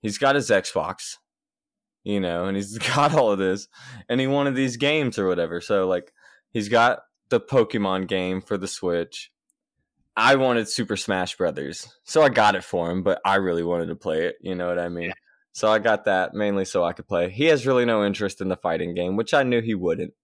He's 0.02 0.18
got 0.18 0.34
his 0.34 0.50
Xbox. 0.50 1.16
you 2.04 2.20
know, 2.20 2.44
and 2.44 2.56
he's 2.56 2.78
got 2.94 3.14
all 3.14 3.32
of 3.32 3.38
this, 3.38 3.66
and 4.08 4.20
he 4.20 4.26
wanted 4.28 4.54
these 4.54 4.76
games 4.76 5.18
or 5.18 5.26
whatever. 5.26 5.60
So 5.60 5.88
like, 5.88 6.12
he's 6.50 6.68
got 6.68 7.00
the 7.30 7.40
Pokemon 7.40 8.06
game 8.06 8.40
for 8.40 8.56
the 8.56 8.68
Switch. 8.68 9.32
I 10.16 10.36
wanted 10.36 10.68
Super 10.68 10.96
Smash 10.96 11.36
Brothers, 11.36 11.88
so 12.04 12.22
I 12.22 12.30
got 12.30 12.54
it 12.54 12.64
for 12.64 12.90
him, 12.90 13.02
but 13.02 13.20
I 13.24 13.36
really 13.36 13.62
wanted 13.62 13.86
to 13.86 13.96
play 13.96 14.24
it. 14.24 14.36
You 14.40 14.54
know 14.54 14.68
what 14.68 14.78
I 14.78 14.88
mean? 14.88 15.12
So 15.52 15.68
I 15.68 15.78
got 15.78 16.04
that 16.06 16.34
mainly 16.34 16.64
so 16.64 16.84
I 16.84 16.92
could 16.92 17.08
play. 17.08 17.30
He 17.30 17.46
has 17.46 17.66
really 17.66 17.84
no 17.84 18.04
interest 18.04 18.40
in 18.40 18.48
the 18.48 18.56
fighting 18.56 18.94
game, 18.94 19.16
which 19.16 19.34
I 19.34 19.42
knew 19.42 19.60
he 19.60 19.74
wouldn't. 19.74 20.14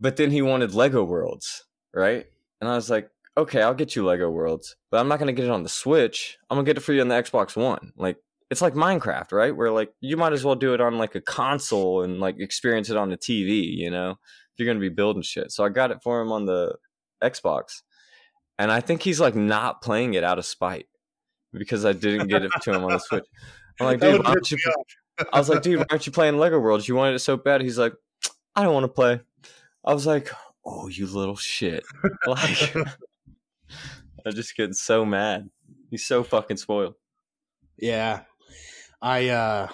But 0.00 0.16
then 0.16 0.30
he 0.30 0.42
wanted 0.42 0.74
Lego 0.74 1.04
Worlds, 1.04 1.64
right? 1.94 2.26
And 2.60 2.68
I 2.68 2.74
was 2.74 2.90
like, 2.90 3.10
okay, 3.36 3.62
I'll 3.62 3.74
get 3.74 3.94
you 3.94 4.04
Lego 4.04 4.30
Worlds, 4.30 4.76
but 4.90 4.98
I'm 4.98 5.08
not 5.08 5.18
gonna 5.18 5.32
get 5.32 5.44
it 5.44 5.50
on 5.50 5.62
the 5.62 5.68
Switch. 5.68 6.38
I'm 6.50 6.56
gonna 6.56 6.66
get 6.66 6.76
it 6.76 6.82
for 6.82 6.92
you 6.92 7.00
on 7.00 7.08
the 7.08 7.14
Xbox 7.14 7.56
One. 7.56 7.92
Like 7.96 8.16
it's 8.50 8.62
like 8.62 8.74
Minecraft, 8.74 9.32
right? 9.32 9.54
Where 9.54 9.70
like 9.70 9.92
you 10.00 10.16
might 10.16 10.32
as 10.32 10.44
well 10.44 10.54
do 10.54 10.74
it 10.74 10.80
on 10.80 10.98
like 10.98 11.14
a 11.14 11.20
console 11.20 12.02
and 12.02 12.20
like 12.20 12.38
experience 12.38 12.90
it 12.90 12.96
on 12.96 13.10
the 13.10 13.18
TV, 13.18 13.76
you 13.76 13.90
know, 13.90 14.10
if 14.10 14.58
you're 14.58 14.66
gonna 14.66 14.80
be 14.80 14.88
building 14.88 15.22
shit. 15.22 15.52
So 15.52 15.64
I 15.64 15.68
got 15.68 15.90
it 15.90 16.02
for 16.02 16.20
him 16.20 16.32
on 16.32 16.46
the 16.46 16.76
Xbox, 17.22 17.82
and 18.58 18.70
I 18.70 18.80
think 18.80 19.02
he's 19.02 19.20
like 19.20 19.34
not 19.34 19.82
playing 19.82 20.14
it 20.14 20.24
out 20.24 20.38
of 20.38 20.46
spite 20.46 20.86
because 21.52 21.84
I 21.84 21.92
didn't 21.92 22.28
get 22.28 22.42
it 22.42 22.52
to 22.62 22.72
him 22.72 22.84
on 22.84 22.92
the 22.92 22.98
Switch. 22.98 23.24
I'm 23.80 23.86
like, 23.86 24.00
dude, 24.00 24.22
why 24.22 24.30
aren't 24.30 24.50
you? 24.50 24.58
I 25.32 25.38
was 25.38 25.48
like, 25.48 25.62
dude, 25.62 25.78
why 25.78 25.86
aren't 25.90 26.06
you 26.06 26.12
playing 26.12 26.38
Lego 26.38 26.58
Worlds? 26.58 26.88
You 26.88 26.94
wanted 26.94 27.14
it 27.14 27.20
so 27.20 27.36
bad. 27.36 27.60
He's 27.60 27.78
like, 27.78 27.94
I 28.54 28.62
don't 28.62 28.74
want 28.74 28.84
to 28.84 28.88
play. 28.88 29.20
I 29.84 29.94
was 29.94 30.06
like, 30.06 30.30
oh, 30.64 30.88
you 30.88 31.06
little 31.06 31.36
shit. 31.36 31.84
Like, 32.26 32.74
I'm 34.24 34.32
just 34.32 34.56
getting 34.56 34.72
so 34.72 35.04
mad. 35.04 35.48
He's 35.90 36.04
so 36.04 36.24
fucking 36.24 36.56
spoiled. 36.56 36.94
Yeah, 37.78 38.22
I 39.00 39.28
uh, 39.28 39.68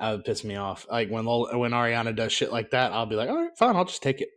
that 0.00 0.10
would 0.12 0.24
piss 0.24 0.42
me 0.42 0.56
off. 0.56 0.86
Like 0.90 1.10
when 1.10 1.24
Lol- 1.24 1.56
when 1.58 1.70
Ariana 1.70 2.14
does 2.14 2.32
shit 2.32 2.50
like 2.50 2.70
that, 2.70 2.92
I'll 2.92 3.06
be 3.06 3.14
like, 3.14 3.28
all 3.28 3.36
right, 3.36 3.56
fine, 3.56 3.76
I'll 3.76 3.84
just 3.84 4.02
take 4.02 4.20
it. 4.20 4.30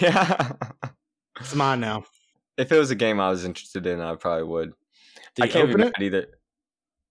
yeah. 0.00 0.52
It's 1.40 1.54
mine 1.54 1.80
now. 1.80 2.04
If 2.62 2.70
it 2.70 2.78
was 2.78 2.92
a 2.92 2.94
game 2.94 3.18
I 3.18 3.28
was 3.28 3.44
interested 3.44 3.86
in, 3.88 4.00
I 4.00 4.14
probably 4.14 4.44
would. 4.44 4.72
Did 5.34 5.42
I 5.42 5.48
can't 5.48 5.68
open 5.68 5.80
it? 5.80 5.94
either. 6.00 6.26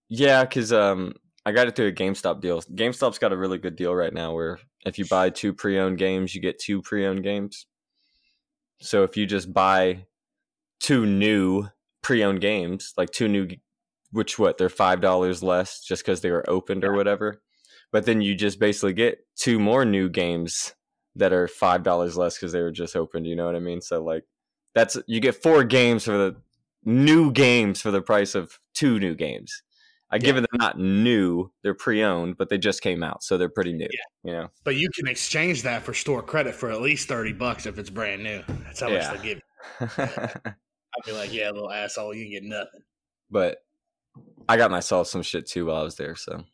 Yeah, 0.08 0.44
because 0.44 0.72
um, 0.72 1.12
I 1.44 1.52
got 1.52 1.68
it 1.68 1.76
through 1.76 1.88
a 1.88 1.92
GameStop 1.92 2.40
deal. 2.40 2.62
GameStop's 2.62 3.18
got 3.18 3.34
a 3.34 3.36
really 3.36 3.58
good 3.58 3.76
deal 3.76 3.94
right 3.94 4.14
now 4.14 4.32
where 4.32 4.58
if 4.86 4.98
you 4.98 5.04
buy 5.04 5.28
two 5.28 5.52
pre-owned 5.52 5.98
games, 5.98 6.34
you 6.34 6.40
get 6.40 6.58
two 6.58 6.80
pre-owned 6.80 7.22
games. 7.22 7.66
So 8.80 9.02
if 9.02 9.14
you 9.14 9.26
just 9.26 9.52
buy 9.52 10.06
two 10.80 11.04
new 11.04 11.68
pre-owned 12.02 12.40
games, 12.40 12.94
like 12.96 13.10
two 13.10 13.28
new, 13.28 13.48
which 14.10 14.38
what 14.38 14.56
they're 14.56 14.70
five 14.70 15.02
dollars 15.02 15.42
less 15.42 15.82
just 15.82 16.02
because 16.02 16.22
they 16.22 16.30
were 16.30 16.48
opened 16.48 16.82
or 16.82 16.94
whatever, 16.94 17.42
but 17.92 18.06
then 18.06 18.22
you 18.22 18.34
just 18.34 18.58
basically 18.58 18.94
get 18.94 19.18
two 19.36 19.58
more 19.58 19.84
new 19.84 20.08
games 20.08 20.74
that 21.16 21.34
are 21.34 21.46
five 21.46 21.82
dollars 21.82 22.16
less 22.16 22.38
because 22.38 22.52
they 22.52 22.62
were 22.62 22.72
just 22.72 22.96
opened. 22.96 23.26
You 23.26 23.36
know 23.36 23.44
what 23.44 23.56
I 23.56 23.60
mean? 23.60 23.82
So 23.82 24.02
like 24.02 24.24
that's 24.74 24.96
you 25.06 25.20
get 25.20 25.42
four 25.42 25.64
games 25.64 26.04
for 26.04 26.12
the 26.16 26.36
new 26.84 27.30
games 27.32 27.80
for 27.80 27.90
the 27.90 28.02
price 28.02 28.34
of 28.34 28.58
two 28.74 28.98
new 28.98 29.14
games. 29.14 29.62
I 30.10 30.18
give 30.18 30.36
it 30.36 30.40
they're 30.50 30.58
not 30.58 30.78
new, 30.78 31.50
they're 31.62 31.72
pre-owned, 31.72 32.36
but 32.36 32.50
they 32.50 32.58
just 32.58 32.82
came 32.82 33.02
out, 33.02 33.22
so 33.22 33.38
they're 33.38 33.48
pretty 33.48 33.72
new. 33.72 33.88
You 34.24 34.32
know, 34.32 34.48
But 34.62 34.76
you 34.76 34.90
can 34.94 35.08
exchange 35.08 35.62
that 35.62 35.82
for 35.82 35.94
store 35.94 36.22
credit 36.22 36.54
for 36.54 36.70
at 36.70 36.82
least 36.82 37.08
thirty 37.08 37.32
bucks 37.32 37.64
if 37.64 37.78
it's 37.78 37.88
brand 37.88 38.22
new. 38.22 38.42
That's 38.64 38.80
how 38.80 38.88
Yeah. 38.88 39.10
much 39.12 39.22
they 39.22 39.28
give. 39.28 39.38
you. 39.80 39.86
I'd 40.94 41.06
be 41.06 41.12
like, 41.12 41.32
yeah, 41.32 41.50
little 41.50 41.72
asshole, 41.72 42.14
you 42.14 42.24
can 42.24 42.32
get 42.32 42.42
nothing. 42.44 42.80
but 43.30 43.58
I 44.48 44.58
got 44.58 44.70
myself 44.70 45.06
some 45.06 45.22
shit 45.22 45.46
too 45.46 45.66
while 45.66 45.76
I 45.76 45.82
was 45.82 45.96
there, 45.96 46.14
so 46.16 46.44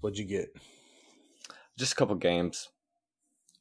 What'd 0.00 0.18
you 0.18 0.24
get? 0.24 0.48
just 1.78 1.92
a 1.92 1.96
couple 1.96 2.14
games. 2.14 2.68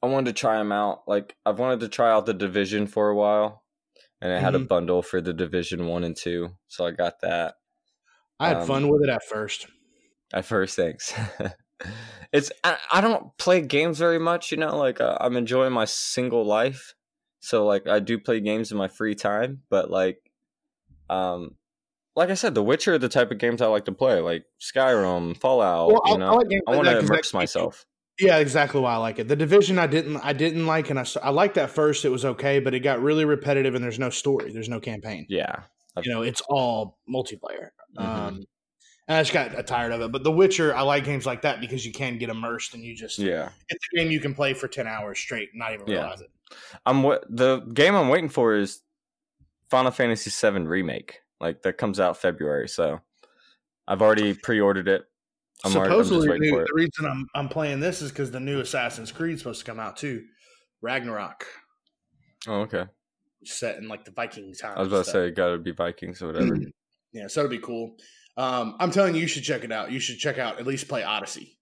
I 0.02 0.08
wanted 0.08 0.36
to 0.36 0.40
try 0.40 0.58
them 0.58 0.72
out. 0.72 1.04
Like 1.08 1.36
I've 1.46 1.60
wanted 1.60 1.82
to 1.82 1.90
try 1.90 2.12
out 2.12 2.26
the 2.26 2.34
Division 2.34 2.88
for 2.88 3.10
a 3.10 3.16
while, 3.16 3.64
and 4.22 4.32
it 4.32 4.42
had 4.42 4.56
a 4.56 4.60
Mhm. 4.60 4.68
bundle 4.68 5.02
for 5.02 5.22
the 5.22 5.34
Division 5.34 5.88
one 5.88 6.04
and 6.04 6.16
two, 6.16 6.52
so 6.68 6.86
I 6.86 6.92
got 6.92 7.22
that. 7.22 7.56
I 8.40 8.50
had 8.50 8.58
Um, 8.62 8.68
fun 8.68 8.90
with 8.90 9.04
it 9.04 9.10
at 9.10 9.24
first. 9.24 9.68
at 10.34 10.46
first 10.46 10.76
thanks 10.76 11.14
it's 12.32 12.52
I, 12.64 12.78
I 12.94 13.02
don't 13.02 13.36
play 13.38 13.62
games 13.62 13.98
very 13.98 14.20
much 14.20 14.52
you 14.52 14.58
know 14.58 14.78
like 14.78 15.02
uh, 15.02 15.18
i'm 15.20 15.36
enjoying 15.38 15.74
my 15.74 15.86
single 15.86 16.46
life 16.46 16.94
so 17.40 17.66
like 17.66 17.88
i 17.88 18.00
do 18.00 18.20
play 18.20 18.40
games 18.40 18.72
in 18.72 18.78
my 18.78 18.88
free 18.88 19.16
time 19.16 19.64
but 19.70 19.90
like 19.90 20.20
um 21.10 21.58
like 22.16 22.30
i 22.30 22.36
said 22.36 22.54
the 22.56 22.64
witcher 22.64 22.94
are 22.96 22.98
the 23.00 23.10
type 23.10 23.32
of 23.32 23.40
games 23.40 23.62
i 23.62 23.66
like 23.68 23.86
to 23.86 23.92
play 23.92 24.20
like 24.22 24.46
skyrim 24.62 25.36
fallout 25.38 25.88
Well, 25.88 26.02
I- 26.06 26.12
you 26.12 26.16
I 26.16 26.18
know 26.20 26.36
like 26.36 26.48
i 26.68 26.76
want 26.76 26.88
to 26.88 27.00
immerse 27.00 27.34
myself 27.34 27.86
Yeah, 28.20 28.38
exactly 28.38 28.82
why 28.82 28.94
I 28.94 28.98
like 28.98 29.20
it. 29.20 29.28
The 29.28 29.36
division 29.36 29.80
I 29.80 29.88
didn't 29.88 30.18
I 30.18 30.34
didn't 30.34 30.66
like, 30.68 30.90
and 30.90 31.00
I 31.00 31.06
I 31.24 31.30
liked 31.30 31.56
that 31.56 31.70
first. 31.70 32.06
It 32.06 32.10
was 32.10 32.26
okay, 32.26 32.60
but 32.60 32.74
it 32.74 32.82
got 32.82 33.02
really 33.02 33.26
repetitive, 33.26 33.76
and 33.76 33.84
there's 33.84 34.00
no 34.00 34.10
story. 34.10 34.52
There's 34.52 34.70
no 34.70 34.80
campaign. 34.80 35.26
yeah 35.30 35.64
You 36.04 36.12
know, 36.14 36.22
it's 36.22 36.42
all 36.50 36.98
multiplayer. 37.10 37.70
Mhm. 37.98 38.04
Um, 38.04 38.46
and 39.08 39.18
I 39.18 39.22
just 39.22 39.34
got 39.34 39.66
tired 39.66 39.92
of 39.92 40.02
it. 40.02 40.12
But 40.12 40.24
The 40.24 40.32
Witcher, 40.32 40.76
I 40.76 40.82
like 40.82 41.04
games 41.04 41.26
like 41.26 41.42
that 41.42 41.60
because 41.62 41.84
you 41.86 41.92
can 41.92 42.18
get 42.20 42.30
immersed 42.30 42.74
and 42.76 42.84
you 42.84 42.96
just 42.96 43.18
yeah 43.20 43.50
it's 43.70 43.88
a 43.94 43.98
game 43.98 44.12
you 44.12 44.20
can 44.20 44.34
play 44.36 44.54
for 44.54 44.68
ten 44.68 44.86
hours 44.88 45.18
straight, 45.20 45.50
and 45.54 45.60
not 45.60 45.74
even 45.74 45.88
Yeah. 45.88 46.00
realize 46.02 46.22
it. 46.22 46.30
i'm 46.86 47.04
wa- 47.04 47.20
the 47.30 47.60
game 47.60 47.94
i'm 47.96 48.10
waiting 48.10 48.30
for 48.30 48.56
is 48.56 48.82
final 49.70 49.92
fantasy 49.92 50.30
7 50.32 50.68
remake 50.68 51.20
like 51.40 51.62
that 51.62 51.78
comes 51.78 52.00
out 52.00 52.18
february 52.18 52.68
so 52.68 53.00
i've 53.88 54.02
already 54.02 54.34
pre-ordered 54.34 54.88
it 54.88 55.04
I'm 55.66 55.76
already- 55.76 55.92
Supposedly, 55.92 56.30
waiting 56.30 56.42
the, 56.44 56.50
for 56.52 56.62
it. 56.64 56.68
the 56.68 56.74
reason 56.74 57.06
I'm 57.06 57.28
I'm 57.36 57.50
playing 57.50 57.80
this 57.80 58.02
is 58.02 58.12
because 58.12 58.32
the 58.32 58.40
new 58.40 58.60
Assassin's 58.60 59.12
Creed 59.12 59.34
is 59.34 59.40
supposed 59.42 59.60
to 59.60 59.66
come 59.66 59.80
out 59.80 59.98
too, 59.98 60.24
Ragnarok, 60.82 61.46
oh 62.48 62.62
okay 62.62 62.86
set 63.44 63.78
in 63.78 63.88
like 63.88 64.06
the 64.06 64.12
Viking 64.12 64.54
time. 64.54 64.78
I 64.78 64.80
was 64.80 64.88
about 64.90 65.06
to 65.06 65.12
say, 65.12 65.32
gotta 65.32 65.58
be 65.58 65.72
Vikings 65.72 66.22
or 66.22 66.28
whatever. 66.28 66.58
yeah, 67.14 67.28
so 67.28 67.42
it'll 67.42 67.50
be 67.50 67.60
cool. 67.60 67.96
Um, 68.38 68.76
I'm 68.80 68.92
telling 68.92 69.16
you, 69.16 69.22
you 69.22 69.28
should 69.28 69.44
check 69.44 69.64
it 69.64 69.72
out. 69.72 69.92
You 69.92 70.00
should 70.00 70.18
check 70.18 70.38
out 70.38 70.60
at 70.60 70.68
least 70.68 70.88
play 70.88 71.04
Odyssey. 71.04 71.58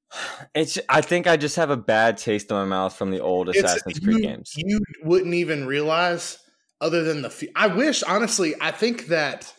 it's. 0.56 0.78
I 0.90 1.02
think 1.02 1.28
I 1.28 1.38
just 1.38 1.56
have 1.56 1.70
a 1.70 1.78
bad 1.78 2.18
taste 2.18 2.50
in 2.52 2.58
my 2.58 2.66
mouth 2.66 2.96
from 2.96 3.12
the 3.12 3.20
old 3.20 3.50
It's- 3.50 3.64
Assassin's 3.64 4.00
Creed 4.00 4.18
you, 4.18 4.24
games. 4.24 4.54
You 4.56 4.80
wouldn't 5.04 5.34
even 5.34 5.66
realize, 5.66 6.38
other 6.82 7.04
than 7.04 7.22
the. 7.22 7.50
I 7.56 7.68
wish, 7.68 8.04
honestly, 8.04 8.56
I 8.62 8.72
think 8.72 9.08
that 9.08 9.54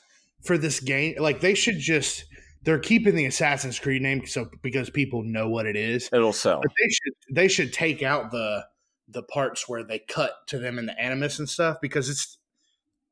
for 0.45 0.57
this 0.57 0.81
game, 0.81 1.17
like 1.19 1.41
they 1.41 1.55
should 1.55 1.79
just. 1.79 2.25
They're 2.63 2.79
keeping 2.79 3.15
the 3.15 3.27
Assassin's 3.27 3.79
Creed 3.79 4.03
name 4.03 4.27
so 4.27 4.51
because 4.63 4.91
people 4.91 5.23
know 5.23 5.49
what 5.49 5.67
it 5.67 5.77
is. 5.77 6.09
It'll 6.13 6.33
sell. 6.33 6.61
But 6.61 6.73
they 6.79 6.89
should 6.89 7.13
they 7.31 7.49
should 7.49 7.73
take 7.73 8.03
out 8.03 8.31
the 8.31 8.67
the 9.09 9.23
parts 9.23 9.69
where 9.69 9.83
they 9.85 10.01
cut 10.01 10.33
to 10.49 10.59
them 10.59 10.79
in 10.79 10.87
the 10.87 11.01
animus 11.01 11.39
and 11.39 11.49
stuff 11.49 11.79
because 11.81 12.09
it's 12.11 12.37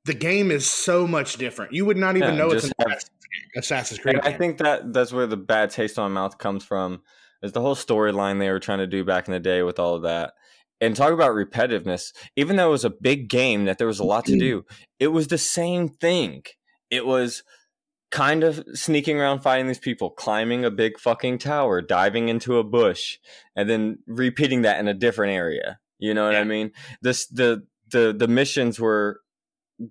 the 0.05 0.15
game 0.15 0.51
is 0.51 0.67
so 0.67 1.07
much 1.07 1.37
different. 1.37 1.73
You 1.73 1.85
would 1.87 1.97
not 1.97 2.17
even 2.17 2.31
Yeah, 2.35 2.37
know 2.37 2.51
it's 2.51 2.65
an 2.65 2.73
have- 2.79 3.01
Assassin's, 3.57 3.99
Creed. 4.01 4.21
I 4.23 4.33
think 4.33 4.59
that 4.59 4.93
that's 4.93 5.13
where 5.13 5.27
the 5.27 5.37
bad 5.37 5.71
taste 5.71 5.99
in 5.99 6.03
my 6.05 6.09
mouth 6.09 6.39
comes 6.39 6.65
from. 6.65 7.03
Is 7.43 7.53
the 7.53 7.61
whole 7.61 7.75
storyline 7.75 8.39
they 8.39 8.51
were 8.51 8.61
trying 8.61 8.79
to 8.79 8.87
do 8.87 9.05
back 9.05 9.29
in 9.29 9.33
the 9.33 9.41
day 9.41 9.63
with 9.63 9.79
all 9.79 9.95
of 9.95 10.03
that. 10.03 10.35
And 10.81 10.95
talk 10.95 11.13
about 11.13 11.33
repetitiveness. 11.33 12.13
Even 12.37 12.57
though 12.57 12.69
it 12.69 12.73
was 12.73 12.85
a 12.85 12.91
big 12.91 13.29
game 13.29 13.65
that 13.65 13.79
there 13.79 13.87
was 13.87 13.99
a 13.99 14.05
lot 14.05 14.27
to 14.27 14.39
do, 14.39 14.65
it 15.01 15.09
was 15.09 15.29
the 15.29 15.39
same 15.39 15.89
thing. 15.89 16.43
It 16.91 17.07
was 17.07 17.43
kind 18.11 18.45
of 18.45 18.65
sneaking 18.75 19.21
around 19.21 19.41
fighting 19.41 19.67
these 19.67 19.79
people, 19.79 20.11
climbing 20.11 20.65
a 20.65 20.71
big 20.71 20.99
fucking 20.99 21.39
tower, 21.39 21.83
diving 21.83 22.29
into 22.29 22.59
a 22.59 22.65
bush, 22.65 23.19
and 23.55 23.69
then 23.69 23.99
repeating 24.07 24.63
that 24.63 24.79
in 24.79 24.89
a 24.89 24.95
different 24.95 25.33
area. 25.33 25.79
You 25.99 26.15
know 26.15 26.27
what 26.27 26.37
I 26.37 26.45
mean? 26.45 26.73
This 27.03 27.27
the 27.27 27.65
the 27.91 28.15
the 28.17 28.29
missions 28.29 28.79
were 28.79 29.21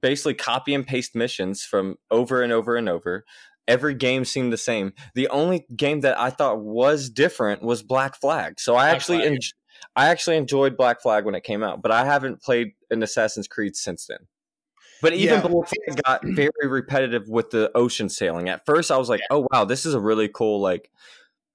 basically 0.02 0.34
copy 0.34 0.74
and 0.74 0.86
paste 0.86 1.16
missions 1.16 1.64
from 1.64 1.98
over 2.12 2.42
and 2.42 2.52
over 2.54 2.76
and 2.76 2.90
over. 2.90 3.26
Every 3.68 3.96
game 3.96 4.26
seemed 4.26 4.54
the 4.54 4.58
same. 4.58 4.94
The 5.16 5.28
only 5.30 5.66
game 5.76 6.02
that 6.02 6.20
I 6.20 6.30
thought 6.30 6.62
was 6.62 7.10
different 7.10 7.64
was 7.64 7.82
Black 7.82 8.16
Flag. 8.16 8.60
So 8.60 8.76
I 8.76 8.86
Black 8.86 8.96
actually 8.96 9.24
en- 9.24 9.38
I 9.96 10.08
actually 10.10 10.38
enjoyed 10.38 10.78
Black 10.78 11.02
Flag 11.02 11.26
when 11.26 11.36
it 11.36 11.44
came 11.44 11.64
out, 11.64 11.82
but 11.82 11.92
I 11.92 12.06
haven't 12.06 12.42
played 12.42 12.74
an 12.90 13.02
Assassin's 13.04 13.48
Creed 13.48 13.76
since 13.76 14.06
then. 14.06 14.20
But 15.06 15.14
even 15.14 15.36
Yeah. 15.36 15.42
Got 16.04 16.22
very 16.26 16.50
repetitive 16.68 17.30
with 17.30 17.52
the 17.52 17.72
ocean 17.76 18.10
sailing. 18.10 18.50
At 18.50 18.66
first, 18.66 18.90
I 18.92 18.98
was 18.98 19.08
like, 19.08 19.22
"Oh 19.30 19.48
wow, 19.52 19.64
this 19.64 19.86
is 19.86 19.94
a 19.94 20.00
really 20.00 20.28
cool 20.28 20.60
like." 20.60 20.90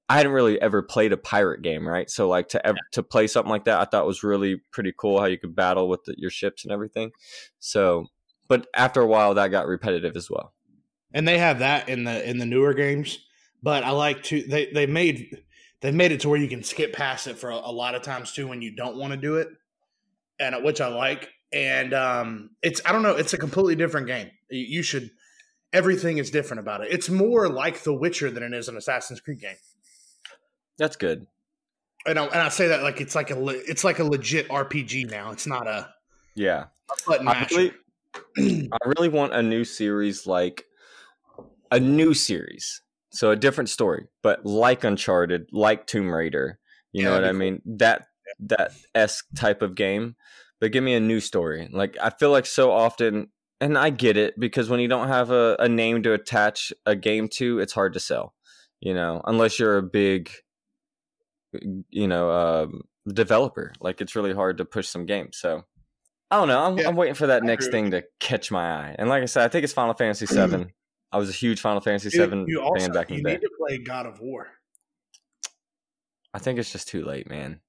I 0.09 0.17
hadn't 0.17 0.33
really 0.33 0.61
ever 0.61 0.83
played 0.83 1.13
a 1.13 1.17
pirate 1.17 1.63
game, 1.63 1.87
right? 1.89 2.11
So 2.11 2.29
like 2.29 2.49
to 2.49 2.67
ever, 2.67 2.79
to 2.93 3.03
play 3.03 3.29
something 3.29 3.51
like 3.51 3.65
that, 3.67 3.81
I 3.81 3.85
thought 3.85 4.07
was 4.07 4.25
really 4.25 4.61
pretty 4.73 4.93
cool 4.97 5.21
how 5.21 5.27
you 5.27 5.39
could 5.39 5.55
battle 5.55 5.89
with 5.89 6.03
the, 6.05 6.15
your 6.19 6.31
ships 6.31 6.65
and 6.65 6.73
everything. 6.73 7.13
So, 7.61 8.07
but 8.49 8.67
after 8.75 9.01
a 9.01 9.07
while, 9.07 9.35
that 9.35 9.49
got 9.49 9.69
repetitive 9.69 10.17
as 10.17 10.29
well. 10.31 10.53
and 11.13 11.27
they 11.27 11.39
have 11.39 11.59
that 11.61 11.89
in 11.89 12.05
the 12.05 12.29
in 12.29 12.39
the 12.39 12.47
newer 12.47 12.75
games. 12.75 13.19
But 13.63 13.85
I 13.85 13.91
like 13.91 14.23
to 14.25 14.43
they 14.43 14.67
they 14.73 14.87
made 14.87 15.43
they 15.81 15.91
made 15.93 16.13
it 16.13 16.21
to 16.21 16.29
where 16.29 16.41
you 16.41 16.49
can 16.49 16.63
skip 16.63 16.93
past 16.93 17.27
it 17.27 17.39
for 17.39 17.51
a, 17.51 17.57
a 17.57 17.73
lot 17.73 17.95
of 17.95 18.03
times 18.03 18.33
too 18.33 18.47
when 18.49 18.63
you 18.63 18.75
don't 18.75 18.97
want 18.97 19.13
to 19.13 19.17
do 19.17 19.37
it, 19.37 19.49
and 20.39 20.55
uh, 20.55 20.61
which 20.61 20.81
I 20.81 20.89
like. 20.89 21.31
And 21.53 21.93
um, 21.95 22.51
it's 22.63 22.81
I 22.87 22.93
don't 22.93 23.03
know, 23.03 23.17
it's 23.17 23.33
a 23.33 23.39
completely 23.39 23.75
different 23.75 24.07
game. 24.07 24.31
You, 24.51 24.83
should 24.83 25.11
everything 25.73 26.19
is 26.19 26.31
different 26.31 26.61
about 26.61 26.81
it. 26.83 26.89
It's 26.93 27.09
more 27.09 27.49
like 27.49 27.83
The 27.83 27.93
Witcher 27.95 28.31
than 28.31 28.43
it 28.43 28.53
is 28.55 28.69
an 28.69 28.77
Assassin's 28.77 29.21
Creed 29.21 29.41
game. 29.41 29.57
That's 30.79 30.97
good. 30.97 31.27
and 32.07 32.19
I, 32.19 32.25
and 32.25 32.41
I 32.41 32.49
say 32.49 32.69
that 32.69 32.83
like 32.83 33.01
it's 33.01 33.15
like 33.15 33.31
a 33.31 33.39
le- 33.39 33.53
it's 33.55 33.85
like 33.85 33.99
a 33.99 34.05
legit 34.05 34.49
RPG 34.49 35.11
now. 35.11 35.31
It's 35.33 35.47
not 35.47 35.67
a, 35.67 35.89
Yeah. 36.35 36.67
a 37.09 37.13
I 37.29 37.47
really, 37.51 37.73
I 38.73 38.79
really 38.87 39.09
want 39.09 39.35
a 39.35 39.43
new 39.43 39.65
series 39.65 40.27
like 40.27 40.65
a 41.71 41.79
new 41.81 42.15
series. 42.15 42.83
So 43.13 43.33
a 43.33 43.37
different 43.37 43.69
story, 43.71 44.07
but 44.23 44.47
like 44.47 44.85
Uncharted, 44.85 45.49
like 45.53 45.87
Tomb 45.89 46.11
Raider. 46.11 46.59
You 46.93 47.03
Yeah, 47.03 47.09
know 47.11 47.15
what 47.17 47.25
I 47.25 47.33
mean? 47.33 47.61
That 47.67 48.07
that 48.41 48.73
esque 48.95 49.27
type 49.37 49.63
of 49.63 49.75
game. 49.75 50.15
But 50.61 50.73
give 50.73 50.85
me 50.85 50.95
a 50.95 51.01
new 51.01 51.21
story. 51.21 51.69
Like 51.73 51.97
I 52.03 52.11
feel 52.11 52.31
like 52.31 52.47
so 52.47 52.71
often 52.71 53.29
and 53.61 53.77
I 53.77 53.91
get 53.91 54.17
it 54.17 54.39
because 54.39 54.69
when 54.71 54.81
you 54.81 54.89
don't 54.89 55.09
have 55.09 55.31
a, 55.31 55.57
a 55.59 55.69
name 55.69 56.03
to 56.03 56.13
attach 56.13 56.73
a 56.87 56.97
game 56.97 57.29
to, 57.35 57.59
it's 57.59 57.73
hard 57.73 57.95
to 57.95 58.01
sell. 58.01 58.35
You 58.81 58.95
know, 58.95 59.21
unless 59.25 59.59
you're 59.59 59.77
a 59.77 59.83
big 59.83 60.31
you 61.91 62.09
know, 62.09 62.31
um, 62.31 62.83
developer. 63.09 63.73
Like 63.81 64.01
it's 64.01 64.17
really 64.17 64.33
hard 64.33 64.59
to 64.59 64.65
push 64.65 64.89
some 64.89 65.07
games. 65.07 65.39
So 65.39 65.65
I 66.31 66.37
don't 66.37 66.49
know. 66.49 66.63
I'm, 66.63 66.79
Yeah, 66.79 66.89
I'm 66.89 66.97
waiting 66.97 67.15
for 67.15 67.27
that 67.29 67.43
I 67.43 67.47
next 67.47 67.67
agree 67.67 67.81
thing 67.81 67.91
to 67.93 68.05
catch 68.19 68.51
my 68.51 68.73
eye. 68.73 68.97
And 68.99 69.09
like 69.09 69.23
I 69.23 69.27
said, 69.27 69.45
I 69.45 69.49
think 69.49 69.65
it's 69.65 69.73
Final 69.73 69.95
Fantasy 69.95 70.27
VII. 70.27 70.67
I 71.13 71.19
was 71.19 71.29
a 71.29 71.33
huge 71.33 71.61
Final 71.61 71.81
Fantasy 71.81 72.11
Dude, 72.11 72.31
VII 72.31 72.45
you 72.47 72.63
also 72.63 72.81
fan 72.81 72.93
back 72.93 73.11
in 73.11 73.17
the 73.17 73.23
day. 73.23 73.31
You 73.31 73.39
need 73.39 73.43
to 73.43 73.51
play 73.59 73.79
God 73.79 74.07
of 74.07 74.21
War. 74.21 74.49
I 76.33 76.39
think 76.39 76.61
it's 76.61 76.71
just 76.71 76.87
too 76.87 77.05
late, 77.05 77.29
man. 77.29 77.61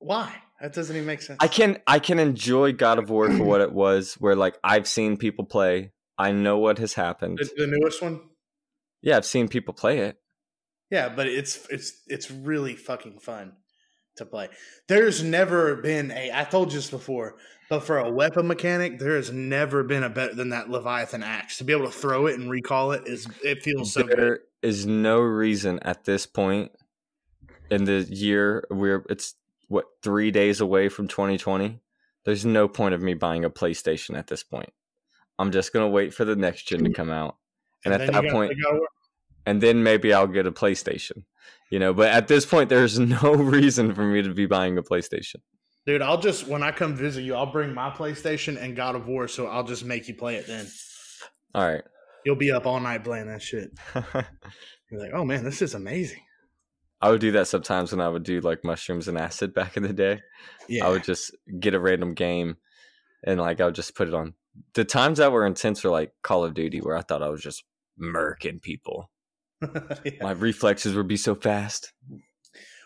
Why? 0.00 0.34
That 0.62 0.72
doesn't 0.72 0.94
even 0.94 1.06
make 1.06 1.20
sense. 1.22 1.38
I 1.40 1.48
can 1.48 1.78
I 1.88 1.98
can 1.98 2.20
enjoy 2.20 2.72
God 2.72 3.00
of 3.00 3.10
War 3.10 3.28
for 3.28 3.42
what 3.42 3.60
it 3.60 3.72
was, 3.72 4.14
where 4.14 4.36
like 4.36 4.56
I've 4.62 4.86
seen 4.86 5.16
people 5.16 5.44
play. 5.44 5.90
I 6.16 6.30
know 6.30 6.56
what 6.56 6.78
has 6.78 6.94
happened. 6.94 7.38
the, 7.38 7.50
the 7.56 7.66
newest 7.66 8.00
one. 8.00 8.20
Yeah, 9.02 9.16
I've 9.16 9.26
seen 9.26 9.48
people 9.48 9.74
play 9.74 9.98
it. 9.98 10.18
Yeah, 10.88 11.08
but 11.08 11.26
it's 11.26 11.66
it's 11.68 12.00
it's 12.06 12.30
really 12.30 12.76
fucking 12.76 13.18
fun 13.18 13.54
to 14.18 14.24
play. 14.24 14.50
There's 14.86 15.20
never 15.20 15.74
been 15.74 16.12
a 16.12 16.30
I 16.32 16.44
told 16.44 16.72
you 16.72 16.78
this 16.78 16.90
before, 16.90 17.34
but 17.68 17.80
for 17.80 17.98
a 17.98 18.12
weapon 18.12 18.46
mechanic, 18.46 19.00
there 19.00 19.16
has 19.16 19.32
never 19.32 19.82
been 19.82 20.04
a 20.04 20.10
better 20.10 20.34
than 20.34 20.50
that 20.50 20.70
Leviathan 20.70 21.24
axe. 21.24 21.58
To 21.58 21.64
be 21.64 21.72
able 21.72 21.86
to 21.86 21.92
throw 21.92 22.28
it 22.28 22.38
and 22.38 22.48
recall 22.48 22.92
it 22.92 23.08
is 23.08 23.26
it 23.42 23.64
feels 23.64 23.94
so 23.94 24.04
good. 24.04 24.16
there 24.16 24.40
is 24.62 24.86
no 24.86 25.18
reason 25.18 25.80
at 25.82 26.04
this 26.04 26.24
point 26.24 26.70
in 27.68 27.82
the 27.84 28.06
year 28.08 28.64
we're 28.70 29.04
it's 29.10 29.34
what 29.72 29.86
three 30.02 30.30
days 30.30 30.60
away 30.60 30.88
from 30.88 31.08
2020 31.08 31.80
there's 32.24 32.44
no 32.44 32.68
point 32.68 32.94
of 32.94 33.02
me 33.02 33.14
buying 33.14 33.44
a 33.44 33.50
playstation 33.50 34.16
at 34.16 34.26
this 34.26 34.42
point 34.42 34.70
i'm 35.38 35.50
just 35.50 35.72
gonna 35.72 35.88
wait 35.88 36.12
for 36.12 36.24
the 36.24 36.36
next 36.36 36.64
gen 36.64 36.84
to 36.84 36.90
mm. 36.90 36.94
come 36.94 37.10
out 37.10 37.36
and, 37.84 37.94
at 37.94 38.12
that 38.12 38.30
point 38.30 38.52
you 38.54 38.62
gotta 38.62 38.78
work. 38.78 38.90
and 39.46 39.60
then 39.60 39.82
maybe 39.82 40.12
i'll 40.12 40.26
get 40.26 40.46
a 40.46 40.52
playstation 40.52 41.24
you 41.70 41.78
know 41.78 41.94
but 41.94 42.08
at 42.08 42.28
this 42.28 42.44
point 42.44 42.68
there's 42.68 42.98
no 43.22 43.34
reason 43.34 43.94
for 43.94 44.04
me 44.04 44.22
to 44.22 44.34
be 44.34 44.46
buying 44.46 44.78
a 44.78 44.82
playstation 44.82 45.36
Dude, 45.84 46.00
I'll 46.00 46.20
just 46.20 46.46
when 46.46 46.62
I 46.62 46.70
come 46.70 46.94
visit 46.94 47.22
you, 47.22 47.34
I'll 47.34 47.50
bring 47.50 47.74
my 47.74 47.90
PlayStation 47.90 48.56
and 48.56 48.76
God 48.76 48.94
of 48.94 49.08
War, 49.08 49.26
so 49.26 49.48
I'll 49.48 49.64
just 49.64 49.84
make 49.84 50.06
you 50.06 50.14
play 50.14 50.36
it 50.36 50.46
then. 50.46 50.68
all 51.56 51.66
right 51.68 51.82
You'll 52.24 52.36
be 52.36 52.52
up 52.52 52.66
all 52.66 52.78
night 52.78 53.02
playing 53.02 53.26
that 53.26 53.42
shit. 53.42 53.72
You're 54.90 55.00
like, 55.00 55.12
oh 55.12 55.24
man, 55.24 55.42
this 55.42 55.60
is 55.60 55.74
amazing. 55.74 56.20
I 57.02 57.10
would 57.10 57.20
do 57.20 57.32
that 57.32 57.46
sometimes 57.48 57.92
when 57.92 58.00
i 58.00 58.08
would 58.08 58.22
do 58.22 58.40
like 58.40 58.64
mushrooms 58.64 59.08
and 59.08 59.18
acid 59.18 59.52
back 59.52 59.76
in 59.76 59.82
the 59.82 59.92
day 59.92 60.20
Yeah. 60.68 60.86
I 60.86 60.90
would 60.90 61.04
just 61.04 61.34
get 61.60 61.74
a 61.74 61.80
random 61.80 62.14
game 62.14 62.56
and 63.24 63.40
like 63.40 63.60
I 63.60 63.66
would 63.66 63.74
just 63.74 63.94
put 63.94 64.08
it 64.08 64.14
on. 64.14 64.34
The 64.74 64.84
times 64.84 65.18
that 65.18 65.32
were 65.32 65.46
intense 65.46 65.82
were 65.82 65.90
like 65.90 66.12
Call 66.22 66.44
of 66.44 66.54
Duty, 66.54 66.80
where 66.80 66.96
I 66.96 67.02
thought 67.02 67.22
I 67.22 67.28
was 67.28 67.42
just 67.42 67.64
murking 68.00 68.60
people. 68.60 69.10
Yeah. 70.04 70.22
My 70.22 70.32
reflexes 70.32 70.96
would 70.96 71.06
be 71.06 71.16
so 71.16 71.36
fast. 71.36 71.92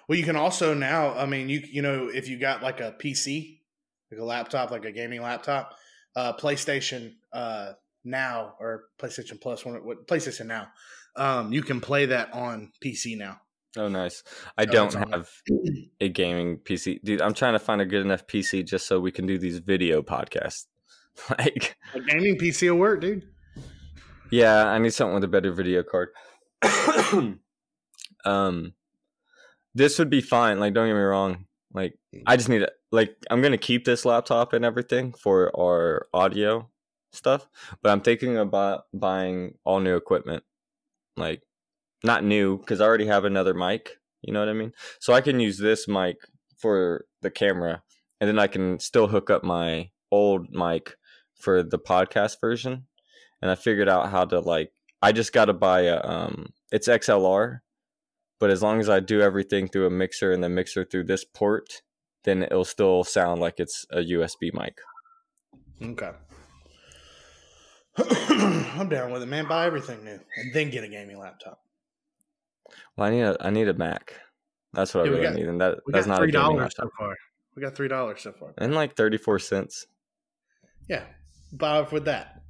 Well, 0.06 0.18
you 0.18 0.24
can 0.24 0.36
also 0.36 0.74
now. 0.74 1.14
I 1.14 1.24
mean, 1.24 1.48
you 1.48 1.62
you 1.72 1.80
know, 1.80 2.08
if 2.08 2.28
you 2.28 2.38
got 2.38 2.62
like 2.62 2.80
a 2.80 2.94
PC, 3.02 3.60
like 4.12 4.20
a 4.20 4.24
laptop, 4.24 4.70
like 4.70 4.84
a 4.84 4.92
gaming 4.92 5.22
laptop, 5.22 5.74
uh, 6.14 6.34
PlayStation 6.34 7.14
uh, 7.32 7.72
Now 8.04 8.56
or 8.60 8.84
PlayStation 9.00 9.40
Plus, 9.40 9.64
one 9.64 9.76
what 9.86 10.06
PlayStation 10.06 10.46
Now, 10.46 10.68
um, 11.16 11.52
you 11.52 11.62
can 11.62 11.80
play 11.80 12.06
that 12.06 12.34
on 12.34 12.72
PC 12.84 13.16
now. 13.16 13.40
Oh, 13.76 13.88
nice. 13.88 14.22
I 14.56 14.64
So 14.64 14.72
don't 14.72 14.94
have 14.94 15.28
a 16.00 16.08
gaming 16.08 16.58
PC, 16.58 17.02
dude. 17.02 17.20
I'm 17.20 17.34
trying 17.34 17.52
to 17.52 17.58
find 17.58 17.80
a 17.80 17.86
good 17.86 18.00
enough 18.04 18.26
PC 18.26 18.64
just 18.66 18.86
so 18.86 18.98
we 19.00 19.12
can 19.12 19.26
do 19.26 19.38
these 19.38 19.58
video 19.58 20.02
podcasts. 20.02 20.66
like, 21.38 21.76
A 21.94 22.00
gaming 22.00 22.38
PC 22.38 22.70
will 22.70 22.78
work, 22.78 23.00
dude. 23.00 23.26
yeah, 24.30 24.66
I 24.66 24.78
need 24.78 24.92
something 24.92 25.14
with 25.14 25.24
a 25.24 25.28
better 25.28 25.52
video 25.52 25.82
card. 25.82 26.08
um, 28.24 28.72
this 29.74 29.98
would 29.98 30.10
be 30.10 30.20
fine. 30.20 30.58
Like, 30.58 30.74
don't 30.74 30.88
get 30.88 30.94
me 30.94 31.00
wrong. 31.00 31.46
Like, 31.72 31.98
I 32.26 32.36
just 32.36 32.48
need 32.48 32.62
it. 32.62 32.72
Like, 32.92 33.16
I'm 33.30 33.42
gonna 33.42 33.58
keep 33.58 33.84
this 33.84 34.04
laptop 34.04 34.52
and 34.52 34.64
everything 34.64 35.12
for 35.12 35.54
our 35.58 36.06
audio 36.14 36.70
stuff, 37.12 37.46
but 37.82 37.90
I'm 37.92 38.00
thinking 38.00 38.38
about 38.38 38.84
buying 38.94 39.58
all 39.64 39.80
new 39.80 39.96
equipment. 39.96 40.44
Like, 41.16 41.42
not 42.04 42.24
new 42.24 42.58
because 42.58 42.80
I 42.80 42.84
already 42.84 43.06
have 43.06 43.24
another 43.24 43.54
mic. 43.54 43.98
You 44.22 44.32
know 44.32 44.40
what 44.40 44.48
I 44.48 44.54
mean? 44.54 44.72
So 45.00 45.12
I 45.12 45.20
can 45.20 45.40
use 45.40 45.58
this 45.58 45.86
mic 45.86 46.16
for 46.58 47.04
the 47.22 47.30
camera, 47.30 47.82
and 48.20 48.28
then 48.28 48.38
I 48.38 48.46
can 48.46 48.78
still 48.78 49.08
hook 49.08 49.30
up 49.30 49.44
my 49.44 49.90
old 50.10 50.50
mic 50.50 50.96
for 51.34 51.62
the 51.62 51.78
podcast 51.78 52.40
version. 52.40 52.86
And 53.42 53.50
I 53.50 53.54
figured 53.54 53.88
out 53.88 54.10
how 54.10 54.24
to 54.24 54.40
like. 54.40 54.72
I 55.02 55.12
just 55.12 55.32
got 55.32 55.46
to 55.46 55.52
buy 55.52 55.82
a. 55.82 56.00
Um, 56.02 56.52
it's 56.72 56.88
XLR, 56.88 57.60
but 58.40 58.50
as 58.50 58.62
long 58.62 58.80
as 58.80 58.88
I 58.88 59.00
do 59.00 59.20
everything 59.20 59.68
through 59.68 59.86
a 59.86 59.90
mixer 59.90 60.32
and 60.32 60.42
the 60.42 60.48
mixer 60.48 60.84
through 60.84 61.04
this 61.04 61.24
port, 61.24 61.82
then 62.24 62.42
it'll 62.42 62.64
still 62.64 63.04
sound 63.04 63.40
like 63.40 63.60
it's 63.60 63.86
a 63.90 63.98
USB 63.98 64.52
mic. 64.52 64.78
Okay. 65.82 66.10
I'm 67.98 68.88
down 68.88 69.12
with 69.12 69.22
it, 69.22 69.26
man. 69.26 69.46
Buy 69.46 69.66
everything 69.66 70.04
new 70.04 70.18
and 70.36 70.52
then 70.52 70.70
get 70.70 70.84
a 70.84 70.88
gaming 70.88 71.18
laptop. 71.18 71.60
Well, 72.96 73.08
I 73.08 73.10
need 73.10 73.22
a 73.22 73.36
I 73.40 73.50
need 73.50 73.68
a 73.68 73.74
Mac. 73.74 74.14
That's 74.72 74.94
what 74.94 75.04
Yeah, 75.06 75.10
I 75.10 75.14
really 75.14 75.22
got- 75.26 75.34
need, 75.34 75.46
and 75.46 75.60
that 75.60 75.78
that's 75.88 76.06
not 76.06 76.18
three 76.18 76.30
dollars 76.30 76.74
so 76.76 76.90
far. 76.98 77.16
We 77.54 77.62
got 77.62 77.74
three 77.74 77.88
dollars 77.88 78.20
so 78.22 78.32
far. 78.32 78.52
And 78.58 78.74
like 78.74 78.94
thirty 78.96 79.16
four 79.18 79.38
cents. 79.38 79.86
Yeah, 80.88 81.04
buy 81.52 81.80
it 81.80 81.92
with 81.92 82.04
that. 82.04 82.42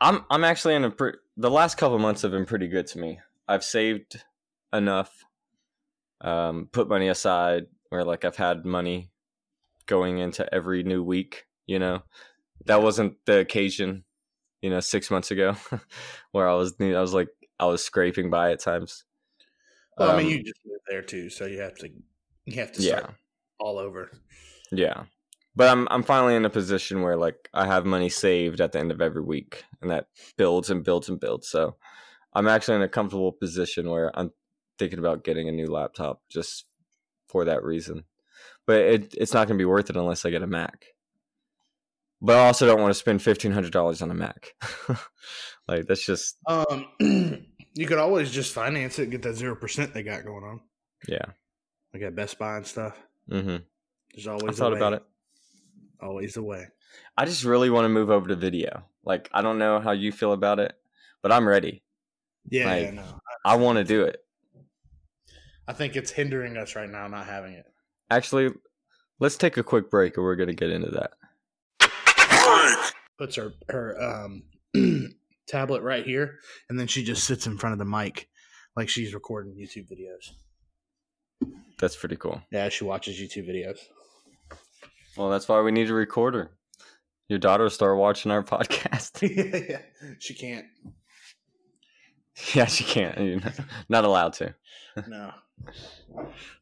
I'm 0.00 0.24
I'm 0.30 0.44
actually 0.44 0.74
in 0.74 0.84
a 0.84 0.90
pre- 0.90 1.18
the 1.36 1.50
last 1.50 1.76
couple 1.76 1.98
months 1.98 2.22
have 2.22 2.30
been 2.30 2.46
pretty 2.46 2.68
good 2.68 2.86
to 2.88 2.98
me. 2.98 3.20
I've 3.46 3.64
saved 3.64 4.22
enough, 4.72 5.24
um, 6.20 6.68
put 6.72 6.88
money 6.88 7.08
aside 7.08 7.66
where 7.90 8.04
like 8.04 8.24
I've 8.24 8.36
had 8.36 8.64
money 8.64 9.10
going 9.86 10.18
into 10.18 10.52
every 10.54 10.82
new 10.82 11.02
week. 11.02 11.46
You 11.66 11.78
know, 11.78 12.02
that 12.66 12.82
wasn't 12.82 13.16
the 13.26 13.38
occasion. 13.40 14.04
You 14.62 14.70
know, 14.70 14.80
six 14.80 15.10
months 15.10 15.30
ago, 15.30 15.56
where 16.32 16.48
I 16.48 16.54
was 16.54 16.74
I 16.80 17.00
was 17.00 17.12
like 17.14 17.28
I 17.58 17.66
was 17.66 17.84
scraping 17.84 18.30
by 18.30 18.52
at 18.52 18.60
times. 18.60 19.04
Well, 20.00 20.10
I 20.10 20.16
mean, 20.16 20.26
Um, 20.26 20.32
you 20.32 20.42
just 20.42 20.60
live 20.64 20.80
there 20.88 21.02
too, 21.02 21.30
so 21.30 21.46
you 21.46 21.60
have 21.60 21.76
to 21.78 21.90
you 22.46 22.54
have 22.54 22.72
to 22.72 22.82
yeah. 22.82 22.98
start 22.98 23.14
all 23.58 23.78
over. 23.78 24.10
Yeah. 24.72 25.04
But 25.56 25.68
I'm 25.68 25.86
I'm 25.90 26.02
finally 26.02 26.34
in 26.36 26.44
a 26.44 26.50
position 26.50 27.02
where 27.02 27.16
like 27.16 27.48
I 27.52 27.66
have 27.66 27.84
money 27.84 28.08
saved 28.08 28.60
at 28.60 28.72
the 28.72 28.78
end 28.78 28.90
of 28.92 29.00
every 29.00 29.22
week 29.22 29.64
and 29.82 29.90
that 29.90 30.06
builds 30.36 30.70
and 30.70 30.82
builds 30.84 31.08
and 31.08 31.20
builds. 31.20 31.48
So 31.48 31.76
I'm 32.32 32.48
actually 32.48 32.76
in 32.76 32.82
a 32.82 32.88
comfortable 32.88 33.32
position 33.32 33.90
where 33.90 34.10
I'm 34.18 34.32
thinking 34.78 34.98
about 34.98 35.24
getting 35.24 35.48
a 35.48 35.52
new 35.52 35.66
laptop 35.66 36.22
just 36.30 36.64
for 37.28 37.44
that 37.44 37.62
reason. 37.64 38.04
But 38.66 38.76
it 38.80 39.14
it's 39.18 39.34
not 39.34 39.48
going 39.48 39.58
to 39.58 39.62
be 39.62 39.66
worth 39.66 39.90
it 39.90 39.96
unless 39.96 40.24
I 40.24 40.30
get 40.30 40.42
a 40.42 40.46
Mac. 40.46 40.86
But 42.22 42.36
I 42.36 42.46
also 42.46 42.66
don't 42.66 42.80
want 42.80 42.90
to 42.90 42.98
spend 42.98 43.20
$1500 43.20 44.02
on 44.02 44.10
a 44.10 44.14
Mac. 44.14 44.54
like 45.68 45.86
that's 45.86 46.04
just 46.04 46.36
Um, 46.46 46.86
you 47.74 47.86
could 47.86 47.98
always 47.98 48.30
just 48.30 48.52
finance 48.52 48.98
it, 48.98 49.10
get 49.10 49.22
that 49.22 49.34
zero 49.36 49.54
percent 49.56 49.94
they 49.94 50.02
got 50.02 50.24
going 50.24 50.44
on, 50.44 50.60
yeah. 51.08 51.24
like 51.94 52.02
at 52.02 52.14
Best 52.16 52.38
Buy 52.38 52.56
and 52.56 52.66
stuff. 52.66 52.96
Mhm. 53.30 53.62
There's 54.14 54.26
I 54.26 54.32
always 54.32 54.56
thought 54.58 54.72
a 54.72 54.74
way. 54.74 54.80
about 54.80 54.92
it. 54.94 55.02
Always 56.00 56.36
a 56.36 56.42
way. 56.42 56.66
I 57.16 57.24
just 57.26 57.44
really 57.44 57.70
want 57.70 57.84
to 57.84 57.88
move 57.88 58.10
over 58.10 58.28
to 58.28 58.36
video. 58.36 58.84
Like 59.04 59.28
I 59.32 59.42
don't 59.42 59.58
know 59.58 59.78
how 59.80 59.92
you 59.92 60.10
feel 60.12 60.32
about 60.32 60.58
it, 60.58 60.74
but 61.22 61.30
I'm 61.32 61.46
ready. 61.48 61.82
Yeah, 62.48 62.66
Like- 62.66 62.82
yeah, 62.84 62.90
no. 62.92 63.20
I 63.44 63.56
want 63.56 63.78
to 63.78 63.84
do 63.84 64.02
it. 64.04 64.24
I 65.68 65.72
think 65.72 65.94
it's 65.94 66.10
hindering 66.10 66.56
us 66.56 66.74
right 66.74 66.88
now 66.90 67.06
not 67.06 67.26
having 67.26 67.52
it. 67.52 67.66
Actually, 68.10 68.50
let's 69.20 69.36
take 69.36 69.56
a 69.56 69.62
quick 69.62 69.88
break 69.90 70.16
and 70.16 70.24
we're 70.24 70.34
going 70.36 70.48
to 70.48 70.54
get 70.54 70.70
into 70.70 70.90
that. 70.90 71.12
Puts 73.18 73.36
her 73.36 73.52
her 73.68 74.02
um 74.02 74.42
tablet 75.50 75.82
right 75.82 76.04
here, 76.04 76.38
and 76.68 76.78
then 76.78 76.86
she 76.86 77.02
just 77.04 77.24
sits 77.24 77.46
in 77.46 77.58
front 77.58 77.72
of 77.72 77.78
the 77.78 77.84
mic 77.84 78.28
like 78.76 78.88
she's 78.88 79.12
recording 79.14 79.54
YouTube 79.54 79.88
videos. 79.90 80.30
That's 81.78 81.96
pretty 81.96 82.16
cool. 82.16 82.42
Yeah, 82.52 82.68
she 82.68 82.84
watches 82.84 83.16
YouTube 83.18 83.48
videos. 83.48 83.78
Well, 85.16 85.30
that's 85.30 85.48
why 85.48 85.60
we 85.60 85.72
need 85.72 85.90
a 85.90 85.94
recorder. 85.94 86.52
Your 87.28 87.38
daughter 87.38 87.64
will 87.64 87.70
start 87.70 87.96
watching 87.98 88.30
our 88.30 88.42
podcast. 88.44 89.22
yeah, 89.22 89.60
yeah. 89.68 90.12
She 90.18 90.34
can't. 90.34 90.66
Yeah, 92.54 92.64
she 92.66 92.84
can't. 92.84 93.18
You're 93.18 93.40
not- 93.40 93.60
not 93.90 94.04
allowed 94.06 94.32
to. 94.34 94.54
No. 95.08 95.30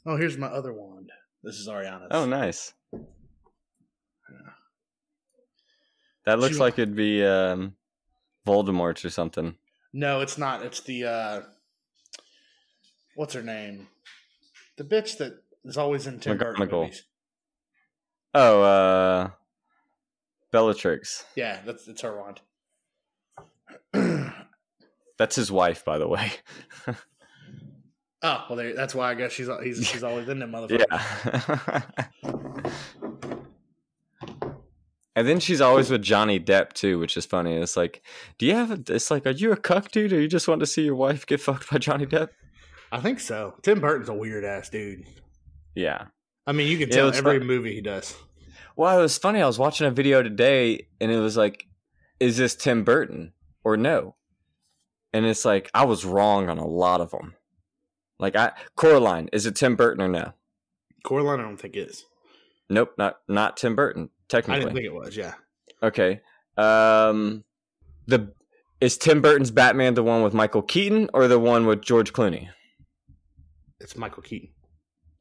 Oh, 0.05 0.17
here's 0.17 0.37
my 0.37 0.49
other 0.49 0.73
wand. 0.73 1.11
This 1.45 1.55
is 1.55 1.69
Ariana's. 1.69 2.09
Oh, 2.11 2.27
nice. 2.27 2.73
That 6.27 6.41
looks 6.41 6.55
She- 6.57 6.61
like 6.61 6.75
it'd 6.79 6.97
be 6.97 7.25
um, 7.25 7.75
Voldemort's 8.47 9.05
or 9.05 9.11
something. 9.11 9.57
No, 9.93 10.21
it's 10.21 10.39
not. 10.39 10.63
It's 10.63 10.81
the 10.81 11.05
uh 11.05 11.41
what's 13.15 13.35
her 13.35 13.43
name? 13.43 13.89
The 14.77 14.85
bitch 14.85 15.19
that 15.19 15.43
is 15.65 15.77
always 15.77 16.07
in 16.07 16.21
Tim 16.21 16.39
Burton 16.39 16.69
movies. 16.71 17.05
Oh, 18.35 18.63
uh, 18.63 19.31
Bellatrix. 20.53 21.25
Yeah, 21.35 21.61
that's 21.65 21.89
it's 21.89 22.03
her 22.03 22.17
wand. 22.17 22.41
That's 25.19 25.35
his 25.35 25.51
wife, 25.51 25.85
by 25.85 25.99
the 25.99 26.07
way. 26.07 26.31
Oh 28.21 28.45
well, 28.49 28.57
there, 28.57 28.75
that's 28.75 28.97
why 28.97 29.13
I 29.13 29.15
guess 29.15 29.31
she's 29.31 29.49
he's, 29.63 29.87
she's 29.87 30.03
always 30.03 30.29
in 30.29 30.41
them 30.41 30.51
motherfucker. 30.51 30.85
yeah. 30.91 32.28
and 35.19 35.27
then 35.27 35.41
she's 35.41 35.61
always 35.61 35.91
with 35.91 36.01
Johnny 36.03 36.39
Depp 36.39 36.75
too, 36.75 37.01
which 37.01 37.17
is 37.17 37.27
funny. 37.27 37.57
It's 37.57 37.77
like, 37.77 38.03
do 38.39 38.47
you 38.47 38.55
have? 38.55 38.71
A, 38.71 38.95
it's 38.95 39.11
like, 39.11 39.27
are 39.27 39.31
you 39.31 39.51
a 39.51 39.57
cuck 39.57 39.91
dude, 39.91 40.13
or 40.13 40.21
you 40.21 40.29
just 40.29 40.47
want 40.47 40.61
to 40.61 40.67
see 40.67 40.85
your 40.85 40.95
wife 40.95 41.27
get 41.27 41.41
fucked 41.41 41.69
by 41.69 41.79
Johnny 41.79 42.07
Depp? 42.07 42.29
I 42.93 43.01
think 43.01 43.19
so. 43.19 43.55
Tim 43.63 43.81
Burton's 43.81 44.09
a 44.09 44.15
weird 44.15 44.45
ass 44.45 44.69
dude. 44.69 45.07
Yeah. 45.75 46.05
I 46.47 46.53
mean, 46.53 46.69
you 46.69 46.79
can 46.79 46.89
tell 46.89 47.09
it's 47.09 47.19
every 47.19 47.39
fun- 47.39 47.49
movie 47.49 47.75
he 47.75 47.81
does. 47.81 48.17
Well, 48.77 48.97
it 48.97 49.03
was 49.03 49.19
funny. 49.19 49.43
I 49.43 49.47
was 49.47 49.59
watching 49.59 49.89
a 49.89 49.91
video 49.91 50.23
today, 50.23 50.87
and 51.01 51.11
it 51.11 51.19
was 51.19 51.37
like, 51.37 51.67
is 52.21 52.37
this 52.37 52.55
Tim 52.55 52.85
Burton 52.85 53.33
or 53.65 53.77
no? 53.77 54.15
And 55.13 55.27
it's 55.27 55.45
like 55.45 55.69
I 55.75 55.85
was 55.85 56.05
wrong 56.05 56.49
on 56.49 56.59
a 56.59 56.67
lot 56.67 57.01
of 57.01 57.11
them. 57.11 57.35
Like 58.21 58.37
I 58.37 58.53
Coraline, 58.77 59.29
is 59.33 59.47
it 59.47 59.57
Tim 59.57 59.75
Burton 59.75 60.01
or 60.01 60.09
no? 60.09 60.35
Coraline, 61.05 61.41
I 61.41 61.43
don't 61.43 61.57
think 61.57 61.77
is. 61.77 62.05
Nope, 62.71 62.93
not 62.99 63.19
not 63.27 63.57
Tim 63.57 63.75
Burton. 63.75 64.11
I 64.29 64.41
Technically, 64.41 64.61
didn't 64.61 64.75
think 64.75 64.87
it 64.87 64.95
was. 64.95 65.17
Yeah, 65.17 65.35
okay. 65.83 66.21
Um, 66.57 67.45
the 68.07 68.33
is 68.81 68.99
Tim 68.99 69.21
Burton's 69.23 69.51
Batman 69.51 69.95
the 69.95 70.03
one 70.03 70.23
with 70.23 70.35
Michael 70.35 70.63
Keaton 70.63 71.09
or 71.15 71.29
the 71.29 71.39
one 71.39 71.67
with 71.67 71.83
George 71.83 72.13
Clooney? 72.13 72.49
it's 73.81 73.97
Michael 73.97 74.23
Keaton. 74.23 74.51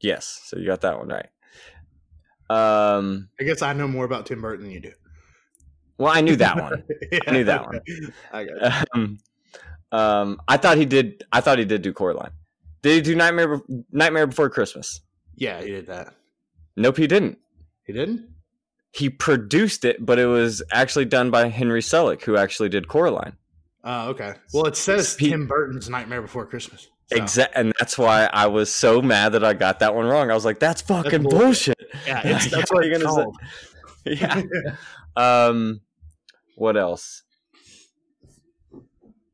Yes, 0.00 0.42
so 0.44 0.58
you 0.58 0.66
got 0.66 0.80
that 0.82 0.98
one 0.98 1.08
right. 1.08 1.28
Um, 2.50 3.28
I 3.40 3.44
guess 3.44 3.62
I 3.62 3.72
know 3.72 3.88
more 3.88 4.04
about 4.04 4.26
Tim 4.26 4.40
Burton 4.40 4.64
than 4.64 4.72
you 4.72 4.80
do. 4.80 4.92
well, 5.98 6.12
I 6.14 6.20
knew 6.20 6.36
that 6.36 6.56
one. 6.56 6.84
I 7.26 7.30
knew 7.30 7.44
that 7.44 7.66
one. 7.66 7.80
I 8.32 8.44
got 8.44 8.82
it. 8.82 8.88
um, 8.94 9.18
um, 9.90 10.40
I 10.48 10.56
thought 10.56 10.76
he 10.76 10.84
did. 10.84 11.24
I 11.32 11.40
thought 11.40 11.58
he 11.58 11.64
did 11.64 11.82
do 11.82 11.92
Coraline. 11.92 12.32
Did 12.82 12.94
he 12.94 13.00
do 13.12 13.16
Nightmare 13.16 13.60
Nightmare 13.90 14.26
Before 14.26 14.50
Christmas? 14.50 15.00
Yeah, 15.34 15.60
he 15.62 15.68
did 15.70 15.86
that. 15.86 16.14
Nope, 16.76 16.96
he 16.96 17.06
didn't. 17.06 17.38
He 17.84 17.92
didn't. 17.92 18.28
He 18.92 19.10
produced 19.10 19.84
it, 19.84 20.04
but 20.04 20.18
it 20.18 20.26
was 20.26 20.62
actually 20.72 21.04
done 21.04 21.30
by 21.30 21.48
Henry 21.48 21.80
Selick, 21.82 22.22
who 22.22 22.36
actually 22.36 22.68
did 22.70 22.88
Coraline. 22.88 23.34
Oh, 23.84 24.08
okay. 24.10 24.34
Well, 24.52 24.66
it 24.66 24.76
says 24.76 25.14
Tim 25.16 25.46
Burton's 25.46 25.88
Nightmare 25.88 26.22
Before 26.22 26.44
Christmas. 26.46 26.88
So, 27.12 27.16
Exact, 27.16 27.54
and 27.56 27.72
that's 27.78 27.96
why 27.96 28.28
I 28.32 28.46
was 28.48 28.72
so 28.74 29.00
mad 29.00 29.32
that 29.32 29.42
I 29.44 29.54
got 29.54 29.78
that 29.78 29.94
one 29.94 30.04
wrong. 30.06 30.30
I 30.30 30.34
was 30.34 30.44
like, 30.44 30.58
"That's 30.58 30.82
fucking 30.82 31.22
bullshit. 31.22 31.78
bullshit." 31.78 32.04
Yeah, 32.06 32.20
it's, 32.24 32.50
that's 32.50 32.70
Yeah, 32.70 32.76
what 32.76 32.84
you're 32.84 32.98
gonna 32.98 33.04
gonna 33.04 33.32
say- 34.06 34.14
Yeah. 35.16 35.46
um, 35.48 35.80
what 36.56 36.76
else? 36.76 37.22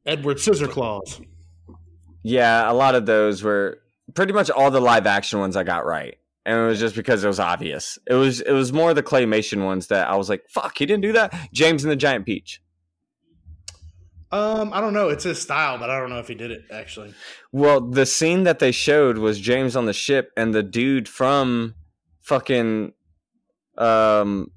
Edward 0.07 0.39
Scissor 0.41 0.69
Claus. 0.69 1.21
Yeah, 2.23 2.71
a 2.71 2.75
lot 2.75 2.95
of 2.95 3.07
those 3.07 3.43
were 3.43 3.79
pretty 4.15 4.33
much 4.33 4.51
all 4.51 4.71
the 4.71 4.81
live 4.81 5.07
action 5.07 5.39
ones 5.41 5.57
I 5.57 5.65
got 5.65 5.85
right. 5.87 6.17
And 6.47 6.59
it 6.59 6.67
was 6.67 6.79
just 6.79 6.95
because 6.95 7.25
it 7.25 7.29
was 7.29 7.41
obvious. 7.41 7.99
It 8.07 8.15
was 8.15 8.41
it 8.41 8.53
was 8.53 8.73
more 8.73 8.93
the 8.93 9.03
claymation 9.03 9.65
ones 9.65 9.87
that 9.87 10.09
I 10.09 10.17
was 10.17 10.29
like, 10.29 10.43
fuck, 10.49 10.77
he 10.77 10.87
didn't 10.87 11.03
do 11.03 11.13
that. 11.13 11.35
James 11.53 11.85
and 11.85 11.91
the 11.91 11.97
Giant 11.97 12.27
Peach. 12.27 12.61
Um, 14.31 14.73
I 14.73 14.81
don't 14.81 14.95
know. 14.95 15.11
It's 15.11 15.23
his 15.23 15.41
style, 15.41 15.79
but 15.79 15.91
I 15.91 15.99
don't 15.99 16.11
know 16.11 16.19
if 16.19 16.27
he 16.27 16.35
did 16.35 16.51
it 16.51 16.65
actually. 16.71 17.15
Well, 17.53 17.81
the 17.81 18.05
scene 18.05 18.43
that 18.43 18.59
they 18.59 18.73
showed 18.73 19.17
was 19.17 19.39
James 19.41 19.77
on 19.77 19.87
the 19.87 19.93
ship 19.93 20.33
and 20.37 20.53
the 20.53 20.63
dude 20.63 21.09
from 21.09 21.75
fucking 22.21 22.93
um 23.79 24.51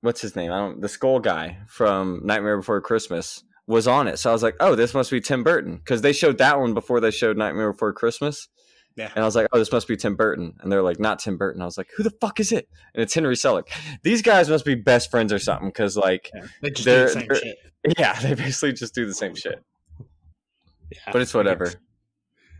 what's 0.00 0.20
his 0.20 0.34
name? 0.34 0.50
I 0.50 0.58
don't 0.58 0.80
the 0.80 0.88
skull 0.88 1.20
guy 1.20 1.58
from 1.68 2.20
Nightmare 2.24 2.56
Before 2.56 2.80
Christmas 2.80 3.44
was 3.66 3.86
on 3.86 4.08
it. 4.08 4.18
So 4.18 4.30
I 4.30 4.32
was 4.32 4.42
like, 4.42 4.56
"Oh, 4.60 4.74
this 4.74 4.94
must 4.94 5.10
be 5.10 5.20
Tim 5.20 5.44
Burton" 5.44 5.80
cuz 5.84 6.02
they 6.02 6.12
showed 6.12 6.38
that 6.38 6.58
one 6.58 6.74
before 6.74 7.00
they 7.00 7.10
showed 7.10 7.36
Nightmare 7.36 7.72
Before 7.72 7.92
Christmas. 7.92 8.48
Yeah. 8.96 9.10
And 9.14 9.22
I 9.22 9.26
was 9.26 9.34
like, 9.34 9.48
"Oh, 9.52 9.58
this 9.58 9.72
must 9.72 9.88
be 9.88 9.96
Tim 9.96 10.14
Burton." 10.14 10.54
And 10.60 10.70
they're 10.70 10.82
like, 10.82 11.00
"Not 11.00 11.18
Tim 11.18 11.36
Burton." 11.36 11.60
I 11.60 11.64
was 11.64 11.76
like, 11.76 11.88
"Who 11.96 12.02
the 12.02 12.10
fuck 12.20 12.38
is 12.38 12.52
it?" 12.52 12.68
And 12.94 13.02
it's 13.02 13.12
Henry 13.14 13.34
Selick. 13.34 13.68
These 14.02 14.22
guys 14.22 14.48
must 14.48 14.64
be 14.64 14.74
best 14.74 15.10
friends 15.10 15.32
or 15.32 15.38
something 15.38 15.70
cuz 15.72 15.96
like 15.96 16.30
Yeah. 16.34 16.46
They 16.62 16.70
just 16.70 16.84
do 16.84 17.02
the 17.02 17.08
same 17.08 17.28
shit. 17.34 17.58
yeah, 17.98 18.20
they 18.22 18.34
basically 18.34 18.72
just 18.72 18.94
do 18.94 19.06
the 19.06 19.14
same 19.14 19.34
shit. 19.34 19.62
Yeah, 20.92 20.98
But 21.12 21.22
it's 21.22 21.34
whatever. 21.34 21.72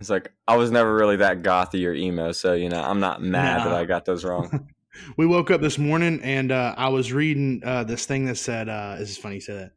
It's 0.01 0.11
like 0.11 0.33
I 0.49 0.57
was 0.57 0.71
never 0.71 0.95
really 0.95 1.17
that 1.17 1.43
gothy 1.43 1.87
or 1.87 1.93
emo, 1.95 2.33
so 2.33 2.55
you 2.55 2.69
know 2.69 2.83
I'm 2.83 3.01
not 3.01 3.23
mad 3.23 3.65
that 3.67 3.73
I 3.73 3.85
got 3.85 4.05
those 4.05 4.25
wrong. 4.25 4.69
We 5.17 5.27
woke 5.27 5.51
up 5.51 5.61
this 5.61 5.77
morning 5.77 6.21
and 6.23 6.53
uh, 6.53 6.73
I 6.79 6.89
was 6.89 7.13
reading 7.13 7.61
uh, 7.65 7.83
this 7.83 8.07
thing 8.07 8.27
that 8.27 8.37
said, 8.37 8.69
uh, 8.69 8.95
"This 8.97 9.11
is 9.11 9.19
funny." 9.19 9.35
You 9.35 9.41
said 9.41 9.57
that. 9.59 9.73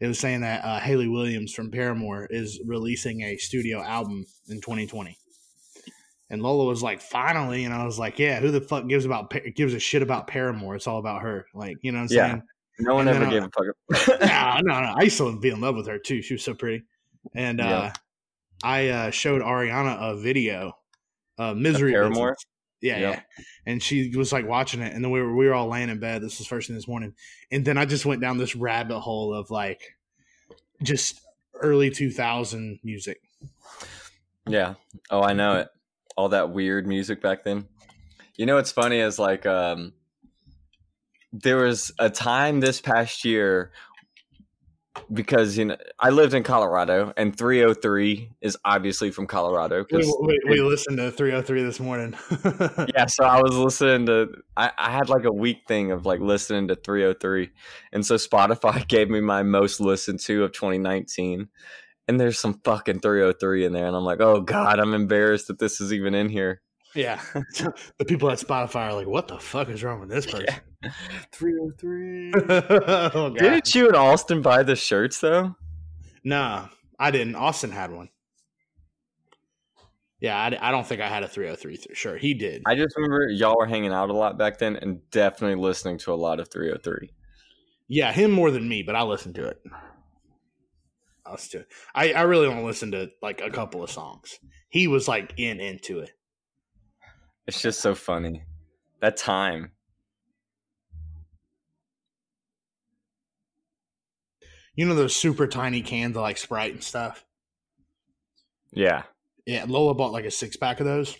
It 0.00 0.06
was 0.06 0.18
saying 0.18 0.40
that 0.40 0.64
uh, 0.64 0.80
Hayley 0.80 1.08
Williams 1.08 1.52
from 1.52 1.70
Paramore 1.70 2.26
is 2.30 2.58
releasing 2.64 3.20
a 3.20 3.36
studio 3.36 3.82
album 3.82 4.24
in 4.48 4.62
2020. 4.62 5.18
And 6.32 6.42
Lola 6.42 6.64
was 6.64 6.82
like, 6.82 7.00
"Finally!" 7.00 7.64
And 7.64 7.72
I 7.74 7.84
was 7.84 7.98
like, 7.98 8.18
"Yeah, 8.18 8.40
who 8.40 8.50
the 8.50 8.60
fuck 8.60 8.88
gives 8.88 9.04
about 9.04 9.32
gives 9.54 9.74
a 9.74 9.78
shit 9.78 10.02
about 10.02 10.26
Paramore? 10.26 10.74
It's 10.74 10.86
all 10.88 10.98
about 10.98 11.22
her." 11.22 11.46
Like, 11.54 11.76
you 11.82 11.92
know 11.92 11.98
what 12.00 12.10
I'm 12.10 12.16
Yeah. 12.16 12.26
saying? 12.30 12.42
No 12.80 12.94
one 12.94 13.06
And 13.06 13.22
ever 13.22 13.30
gave 13.30 13.42
uh, 13.44 13.48
a 13.48 14.14
fuck. 14.16 14.20
no, 14.64 14.72
no, 14.74 14.80
no. 14.80 14.94
I 14.96 15.02
used 15.02 15.18
to 15.18 15.38
be 15.38 15.50
in 15.50 15.60
love 15.60 15.76
with 15.76 15.86
her 15.86 15.98
too. 15.98 16.22
She 16.22 16.34
was 16.34 16.42
so 16.42 16.54
pretty. 16.54 16.84
And 17.34 17.60
uh, 17.60 17.92
I 18.64 18.88
uh, 18.88 19.10
showed 19.10 19.42
Ariana 19.42 19.98
a 20.00 20.16
video, 20.16 20.72
uh, 21.38 21.52
"Misery 21.54 21.92
Paramore? 21.92 22.30
Business." 22.30 22.46
Yeah, 22.80 22.98
Yep. 22.98 23.14
yeah. 23.14 23.44
And 23.66 23.80
she 23.82 24.16
was 24.16 24.32
like 24.32 24.46
watching 24.48 24.80
it, 24.80 24.92
and 24.94 25.04
then 25.04 25.12
we 25.12 25.20
were 25.20 25.36
we 25.36 25.46
were 25.46 25.54
all 25.54 25.68
laying 25.68 25.90
in 25.90 26.00
bed. 26.00 26.22
This 26.22 26.38
was 26.38 26.48
first 26.48 26.66
thing 26.66 26.74
this 26.76 26.88
morning, 26.88 27.14
and 27.52 27.62
then 27.64 27.76
I 27.78 27.84
just 27.84 28.06
went 28.06 28.22
down 28.22 28.38
this 28.38 28.56
rabbit 28.56 28.98
hole 29.00 29.34
of 29.34 29.50
like 29.50 29.82
just 30.82 31.20
early 31.60 31.90
2000 31.90 32.80
music. 32.82 33.20
yeah. 34.48 34.74
Oh, 35.10 35.20
I 35.22 35.34
know 35.34 35.56
it. 35.58 35.68
All 36.16 36.28
that 36.30 36.50
weird 36.50 36.86
music 36.86 37.20
back 37.20 37.44
then. 37.44 37.66
You 38.36 38.46
know 38.46 38.56
what's 38.56 38.72
funny 38.72 38.98
is 38.98 39.18
like 39.18 39.46
um 39.46 39.92
there 41.32 41.58
was 41.58 41.92
a 41.98 42.10
time 42.10 42.60
this 42.60 42.80
past 42.80 43.24
year 43.24 43.72
because 45.12 45.56
you 45.56 45.64
know 45.64 45.76
I 45.98 46.10
lived 46.10 46.34
in 46.34 46.42
Colorado 46.42 47.12
and 47.16 47.36
303 47.36 48.30
is 48.40 48.56
obviously 48.64 49.10
from 49.10 49.26
Colorado 49.26 49.84
We, 49.90 49.98
we, 50.20 50.38
we 50.48 50.60
listened 50.60 50.98
to 50.98 51.10
303 51.10 51.62
this 51.62 51.80
morning. 51.80 52.14
yeah, 52.94 53.06
so 53.06 53.24
I 53.24 53.40
was 53.40 53.56
listening 53.56 54.06
to 54.06 54.28
I, 54.56 54.70
I 54.76 54.90
had 54.90 55.08
like 55.08 55.24
a 55.24 55.32
week 55.32 55.62
thing 55.66 55.92
of 55.92 56.04
like 56.04 56.20
listening 56.20 56.68
to 56.68 56.74
303. 56.74 57.50
And 57.92 58.04
so 58.04 58.16
Spotify 58.16 58.86
gave 58.88 59.08
me 59.08 59.20
my 59.20 59.42
most 59.42 59.80
listened 59.80 60.20
to 60.20 60.44
of 60.44 60.52
2019. 60.52 61.48
And 62.12 62.20
there's 62.20 62.38
some 62.38 62.60
fucking 62.62 63.00
303 63.00 63.64
in 63.64 63.72
there. 63.72 63.86
And 63.86 63.96
I'm 63.96 64.04
like, 64.04 64.20
oh 64.20 64.42
God, 64.42 64.78
I'm 64.78 64.92
embarrassed 64.92 65.46
that 65.46 65.58
this 65.58 65.80
is 65.80 65.94
even 65.94 66.14
in 66.14 66.28
here. 66.28 66.60
yeah, 66.94 67.22
the 67.32 68.04
people 68.06 68.30
at 68.30 68.38
Spotify 68.38 68.90
are 68.90 68.92
like, 68.92 69.06
"What 69.06 69.26
the 69.28 69.38
fuck 69.38 69.70
is 69.70 69.82
wrong 69.82 70.00
with 70.00 70.10
this 70.10 70.26
person?" 70.26 70.46
303. 71.32 72.32
oh, 72.34 73.10
oh 73.14 73.30
God. 73.30 73.38
Didn't 73.38 73.74
you 73.74 73.86
and 73.86 73.96
Austin 73.96 74.42
buy 74.42 74.62
the 74.62 74.76
shirts 74.76 75.20
though? 75.20 75.56
Nah, 76.22 76.68
I 76.98 77.10
didn't. 77.10 77.34
Austin 77.34 77.70
had 77.70 77.90
one. 77.92 78.10
Yeah, 80.20 80.36
I, 80.36 80.68
I 80.68 80.70
don't 80.70 80.86
think 80.86 81.00
I 81.00 81.08
had 81.08 81.22
a 81.22 81.28
303 81.28 81.76
th- 81.78 81.96
shirt. 81.96 82.20
He 82.20 82.34
did. 82.34 82.62
I 82.66 82.74
just 82.74 82.94
remember 82.94 83.26
y'all 83.30 83.56
were 83.56 83.66
hanging 83.66 83.92
out 83.92 84.10
a 84.10 84.12
lot 84.12 84.36
back 84.36 84.58
then 84.58 84.76
and 84.76 85.00
definitely 85.10 85.60
listening 85.62 85.96
to 86.00 86.12
a 86.12 86.14
lot 86.14 86.40
of 86.40 86.48
303. 86.50 87.08
yeah, 87.88 88.12
him 88.12 88.30
more 88.32 88.50
than 88.50 88.68
me, 88.68 88.82
but 88.82 88.94
I 88.96 89.02
listened 89.02 89.34
to 89.36 89.46
it. 89.46 89.62
Listened 91.30 91.50
to 91.52 91.58
it. 91.60 91.68
I, 91.94 92.12
I 92.12 92.22
really 92.22 92.46
only 92.46 92.64
listened 92.64 92.92
to 92.92 93.10
like 93.22 93.40
a 93.40 93.50
couple 93.50 93.82
of 93.82 93.90
songs. 93.90 94.38
He 94.68 94.88
was 94.88 95.08
like 95.08 95.34
in 95.36 95.60
into 95.60 96.00
it. 96.00 96.10
It's 97.46 97.62
just 97.62 97.80
so 97.80 97.94
funny. 97.94 98.42
That 99.00 99.16
time. 99.16 99.72
You 104.74 104.86
know 104.86 104.94
those 104.94 105.14
super 105.14 105.46
tiny 105.46 105.82
cans 105.82 106.16
of 106.16 106.22
like 106.22 106.38
Sprite 106.38 106.72
and 106.72 106.82
stuff. 106.82 107.24
Yeah. 108.72 109.02
Yeah, 109.46 109.64
Lola 109.68 109.94
bought 109.94 110.12
like 110.12 110.24
a 110.24 110.30
six 110.30 110.56
pack 110.56 110.80
of 110.80 110.86
those. 110.86 111.16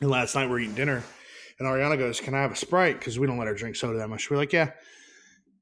And 0.00 0.10
last 0.10 0.34
night 0.34 0.48
we're 0.48 0.60
eating 0.60 0.74
dinner, 0.74 1.02
and 1.58 1.68
Ariana 1.68 1.98
goes, 1.98 2.20
"Can 2.20 2.34
I 2.34 2.40
have 2.40 2.52
a 2.52 2.56
Sprite?" 2.56 2.98
Because 2.98 3.18
we 3.18 3.26
don't 3.26 3.36
let 3.36 3.48
her 3.48 3.54
drink 3.54 3.76
soda 3.76 3.98
that 3.98 4.08
much. 4.08 4.30
We're 4.30 4.36
like, 4.36 4.52
"Yeah." 4.52 4.70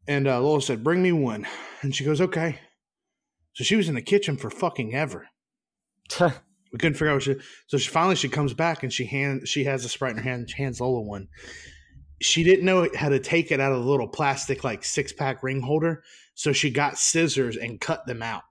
And 0.06 0.28
uh, 0.28 0.40
Lola 0.40 0.62
said, 0.62 0.84
"Bring 0.84 1.02
me 1.02 1.10
one," 1.10 1.46
and 1.82 1.94
she 1.94 2.04
goes, 2.04 2.20
"Okay." 2.20 2.58
So 3.58 3.64
she 3.64 3.74
was 3.74 3.88
in 3.88 3.96
the 3.96 4.02
kitchen 4.02 4.36
for 4.36 4.50
fucking 4.50 4.94
ever. 4.94 5.26
We 6.20 6.78
couldn't 6.78 6.94
figure 6.94 7.08
out 7.08 7.14
what 7.14 7.24
she. 7.24 7.34
So 7.66 7.76
she 7.76 7.90
finally 7.90 8.14
she 8.14 8.28
comes 8.28 8.54
back 8.54 8.84
and 8.84 8.92
she 8.92 9.04
hand 9.04 9.48
she 9.48 9.64
has 9.64 9.84
a 9.84 9.88
sprite 9.88 10.12
in 10.12 10.18
her 10.18 10.22
hand. 10.22 10.48
She 10.48 10.62
hands 10.62 10.80
Lola 10.80 11.00
one. 11.00 11.26
She 12.22 12.44
didn't 12.44 12.64
know 12.64 12.88
how 12.94 13.08
to 13.08 13.18
take 13.18 13.50
it 13.50 13.58
out 13.58 13.72
of 13.72 13.82
the 13.82 13.90
little 13.90 14.06
plastic 14.06 14.62
like 14.62 14.84
six 14.84 15.12
pack 15.12 15.42
ring 15.42 15.60
holder, 15.60 16.04
so 16.34 16.52
she 16.52 16.70
got 16.70 16.98
scissors 16.98 17.56
and 17.56 17.80
cut 17.80 18.06
them 18.06 18.22
out. 18.22 18.44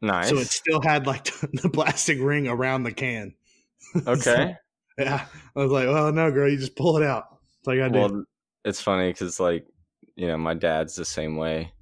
nice. 0.00 0.28
So 0.28 0.38
it 0.38 0.48
still 0.48 0.80
had 0.82 1.06
like 1.06 1.26
the 1.52 1.70
plastic 1.72 2.18
ring 2.20 2.48
around 2.48 2.82
the 2.82 2.92
can. 2.92 3.34
okay. 4.06 4.56
Yeah, 4.98 5.24
I 5.56 5.58
was 5.58 5.70
like, 5.70 5.86
"Well, 5.86 6.12
no, 6.12 6.30
girl, 6.30 6.50
you 6.50 6.58
just 6.58 6.76
pull 6.76 6.98
it 6.98 7.02
out." 7.02 7.24
All 7.66 7.74
you 7.74 7.80
gotta 7.80 8.08
do. 8.08 8.26
it's 8.62 8.82
funny 8.82 9.10
because 9.10 9.40
like 9.40 9.64
you 10.16 10.26
know 10.26 10.36
my 10.36 10.52
dad's 10.52 10.96
the 10.96 11.04
same 11.06 11.36
way, 11.36 11.72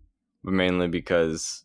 but 0.45 0.53
mainly 0.53 0.87
because 0.87 1.65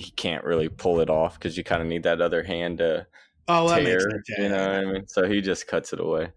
he 0.00 0.10
can't 0.12 0.44
really 0.44 0.68
pull 0.68 1.00
it 1.00 1.10
off 1.10 1.38
because 1.38 1.56
you 1.56 1.64
kind 1.64 1.82
of 1.82 1.88
need 1.88 2.02
that 2.04 2.20
other 2.20 2.42
hand 2.42 2.78
to 2.78 3.06
Oh, 3.48 3.68
that 3.68 3.80
tear. 3.80 3.94
makes 3.98 4.04
sense. 4.04 4.28
Yeah, 4.28 4.42
you 4.42 4.48
know 4.48 4.56
yeah. 4.56 4.78
what 4.78 4.88
I 4.88 4.92
mean? 4.92 5.06
So 5.08 5.28
he 5.28 5.40
just 5.40 5.66
cuts 5.66 5.92
it 5.92 6.00
away. 6.00 6.28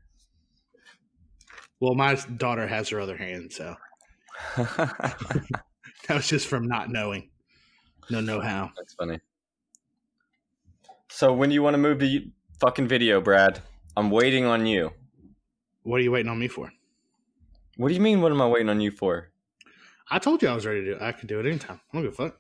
Well, 1.80 1.96
my 1.96 2.16
daughter 2.38 2.68
has 2.68 2.90
her 2.90 3.00
other 3.00 3.16
hand, 3.18 3.52
so 3.54 3.76
that 4.58 5.16
was 6.10 6.28
just 6.28 6.48
from 6.48 6.68
not 6.68 6.90
knowing. 6.90 7.30
No, 8.10 8.20
know 8.20 8.42
how. 8.42 8.72
That's 8.76 8.94
funny. 8.96 9.20
So 11.10 11.34
when 11.34 11.50
do 11.50 11.56
you 11.56 11.62
want 11.64 11.76
to 11.76 11.78
move 11.78 12.00
to 12.00 12.22
fucking 12.60 12.88
video, 12.88 13.22
Brad? 13.22 13.62
I'm 13.96 14.10
waiting 14.10 14.46
on 14.46 14.66
you. 14.66 14.92
What 15.84 15.98
are 15.98 16.04
you 16.04 16.12
waiting 16.12 16.32
on 16.32 16.40
me 16.40 16.48
for? 16.48 16.72
What 17.78 17.90
do 17.90 17.94
you 17.94 18.02
mean? 18.02 18.22
What 18.22 18.32
am 18.32 18.42
I 18.42 18.48
waiting 18.48 18.70
on 18.70 18.82
you 18.82 18.92
for? 18.92 19.30
I 20.10 20.20
told 20.20 20.42
you 20.42 20.48
I 20.50 20.56
was 20.56 20.66
ready 20.66 20.82
to 20.82 20.86
do 20.86 20.92
it. 20.94 21.02
I 21.02 21.12
could 21.12 21.28
do 21.28 21.40
it 21.40 21.46
anytime. 21.46 21.80
I 21.92 21.98
don't 21.98 22.04
give 22.04 22.14
a 22.14 22.16
fuck. 22.16 22.40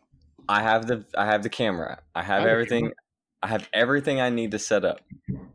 I 0.50 0.62
have 0.62 0.88
the 0.88 1.06
I 1.18 1.26
have 1.26 1.44
the 1.44 1.50
camera. 1.50 2.02
I 2.16 2.22
have 2.24 2.46
a 2.46 2.50
everything. 2.50 2.92
I 3.42 3.48
have 3.48 3.68
everything 3.74 4.22
I 4.22 4.30
need 4.30 4.52
to 4.52 4.60
set 4.60 4.86
up. 4.86 5.02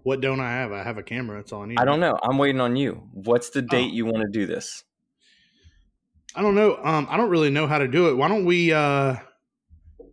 What 0.02 0.20
don't 0.20 0.40
I 0.40 0.50
have? 0.50 0.72
I 0.72 0.82
have 0.82 0.98
a 0.98 1.02
camera. 1.02 1.38
That's 1.38 1.52
all 1.52 1.62
I 1.62 1.66
need. 1.66 1.78
I 1.78 1.84
don't 1.84 2.00
know. 2.00 2.18
I'm 2.22 2.36
waiting 2.38 2.60
on 2.60 2.76
you. 2.76 3.02
What's 3.12 3.50
the 3.50 3.62
date 3.62 3.90
Oh. 3.90 3.94
you 3.94 4.04
want 4.04 4.18
to 4.18 4.28
do 4.30 4.46
this? 4.46 4.84
I 6.34 6.42
don't 6.42 6.54
know. 6.54 6.76
Um, 6.82 7.06
I 7.10 7.16
don't 7.16 7.30
really 7.30 7.50
know 7.50 7.66
how 7.66 7.78
to 7.78 7.88
do 7.88 8.08
it. 8.10 8.14
Why 8.16 8.28
don't 8.28 8.44
we 8.44 8.72
uh 8.72 9.16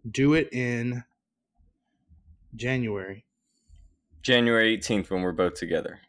do 0.10 0.34
it 0.36 0.50
in 0.54 1.04
January? 2.56 3.26
January 4.22 4.78
18th 4.78 5.10
when 5.12 5.22
we're 5.22 5.32
both 5.34 5.56
together. 5.56 6.00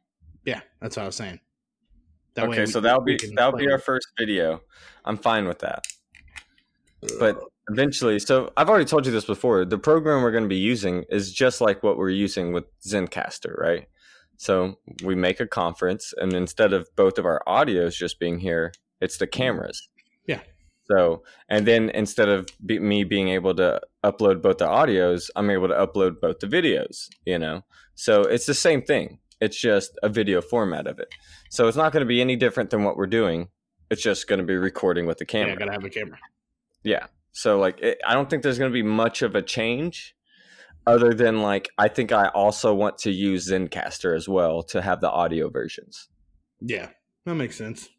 Yeah, 0.45 0.61
that's 0.81 0.97
what 0.97 1.03
I 1.03 1.07
was 1.07 1.17
saying. 1.17 1.41
That 2.35 2.45
way 2.49 2.55
okay, 2.57 2.61
we- 2.63 2.67
so 2.67 2.81
that'll 2.81 3.03
be 3.03 3.19
that'll 3.35 3.59
be 3.59 3.71
our 3.71 3.79
first 3.79 4.09
video. 4.19 4.63
I'm 5.05 5.17
fine 5.19 5.47
with 5.47 5.59
that. 5.61 5.85
But 7.19 7.41
eventually, 7.69 8.19
so 8.19 8.53
I've 8.57 8.69
already 8.69 8.85
told 8.85 9.07
you 9.07 9.13
this 9.13 9.25
before. 9.25 9.65
The 9.65 9.79
program 9.79 10.23
we're 10.23 10.31
going 10.31 10.45
to 10.45 10.49
be 10.49 10.57
using 10.57 11.05
is 11.11 11.33
just 11.33 11.61
like 11.61 11.83
what 11.83 11.97
we're 11.97 12.11
using 12.11 12.53
with 12.53 12.65
Zencastr, 12.81 13.59
right? 13.59 13.89
So 14.39 14.79
we 15.03 15.15
make 15.15 15.41
a 15.41 15.47
conference, 15.47 16.13
and 16.17 16.33
instead 16.33 16.73
of 16.73 16.89
both 16.97 17.19
of 17.19 17.25
our 17.25 17.43
audios 17.47 17.97
just 17.97 18.21
being 18.21 18.39
here, 18.39 18.73
it's 19.01 19.19
the 19.19 19.27
cameras. 19.27 19.89
Yeah. 20.27 20.41
So, 20.91 21.23
and 21.49 21.67
then 21.67 21.91
instead 21.91 22.29
of 22.29 22.49
be, 22.65 22.79
me 22.79 23.05
being 23.05 23.29
able 23.29 23.55
to 23.57 23.81
upload 24.05 24.43
both 24.43 24.59
the 24.59 24.67
audios, 24.67 25.31
I'm 25.35 25.51
able 25.51 25.69
to 25.69 25.75
upload 25.75 26.21
both 26.21 26.39
the 26.39 26.47
videos, 26.47 27.09
you 27.25 27.39
know? 27.39 27.63
So 27.95 28.23
it's 28.23 28.47
the 28.47 28.55
same 28.55 28.83
thing. 28.83 29.19
It's 29.41 29.59
just 29.61 29.99
a 30.03 30.09
video 30.09 30.41
format 30.41 30.87
of 30.87 30.99
it. 30.99 31.09
So 31.51 31.67
it's 31.67 31.77
not 31.77 31.93
going 31.93 32.03
to 32.03 32.07
be 32.07 32.21
any 32.21 32.37
different 32.37 32.71
than 32.71 32.85
what 32.85 32.97
we're 32.97 33.07
doing. 33.07 33.49
It's 33.91 34.03
just 34.03 34.29
going 34.29 34.39
to 34.39 34.45
be 34.45 34.57
recording 34.57 35.07
with 35.07 35.19
the 35.19 35.25
yeah, 35.25 35.33
camera. 35.33 35.53
I 35.53 35.57
gotta 35.57 35.73
have 35.73 35.85
a 35.85 35.91
camera. 35.91 36.19
Yeah. 36.83 37.07
So 37.37 37.59
like 37.59 37.79
it, 37.81 37.99
I 38.07 38.15
don't 38.15 38.31
think 38.31 38.43
there's 38.43 38.59
going 38.59 38.71
to 38.71 38.75
be 38.75 38.83
much 38.83 39.21
of 39.21 39.35
a 39.35 39.43
change 39.43 40.17
other 40.87 41.13
than 41.13 41.43
like 41.43 41.69
I 41.77 41.89
think 41.89 42.11
I 42.11 42.29
also 42.29 42.73
want 42.75 42.97
to 43.01 43.11
use 43.11 43.51
Zencastr 43.51 44.17
as 44.17 44.27
well 44.27 44.63
to 44.65 44.81
have 44.81 45.03
the 45.03 45.11
audio 45.11 45.51
versions. 45.51 46.09
Yeah, 46.63 46.89
that 47.27 47.35
makes 47.35 47.57
sense. 47.57 47.91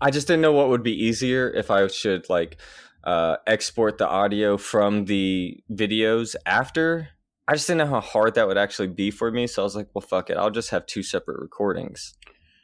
I 0.00 0.10
just 0.10 0.26
didn't 0.26 0.40
know 0.40 0.52
what 0.52 0.70
would 0.70 0.82
be 0.82 1.04
easier 1.04 1.50
if 1.50 1.70
I 1.70 1.86
should 1.88 2.30
like 2.30 2.58
uh, 3.04 3.36
export 3.46 3.98
the 3.98 4.08
audio 4.08 4.56
from 4.56 5.04
the 5.04 5.62
videos 5.70 6.34
after. 6.46 7.10
I 7.46 7.52
just 7.52 7.66
didn't 7.66 7.86
know 7.86 7.94
how 7.94 8.00
hard 8.00 8.34
that 8.36 8.48
would 8.48 8.56
actually 8.56 8.88
be 8.88 9.10
for 9.10 9.30
me, 9.30 9.46
so 9.46 9.60
I 9.60 9.64
was 9.64 9.76
like, 9.76 9.88
"Well, 9.92 10.00
fuck 10.00 10.30
it, 10.30 10.38
I'll 10.38 10.50
just 10.50 10.70
have 10.70 10.86
two 10.86 11.02
separate 11.02 11.38
recordings." 11.38 12.14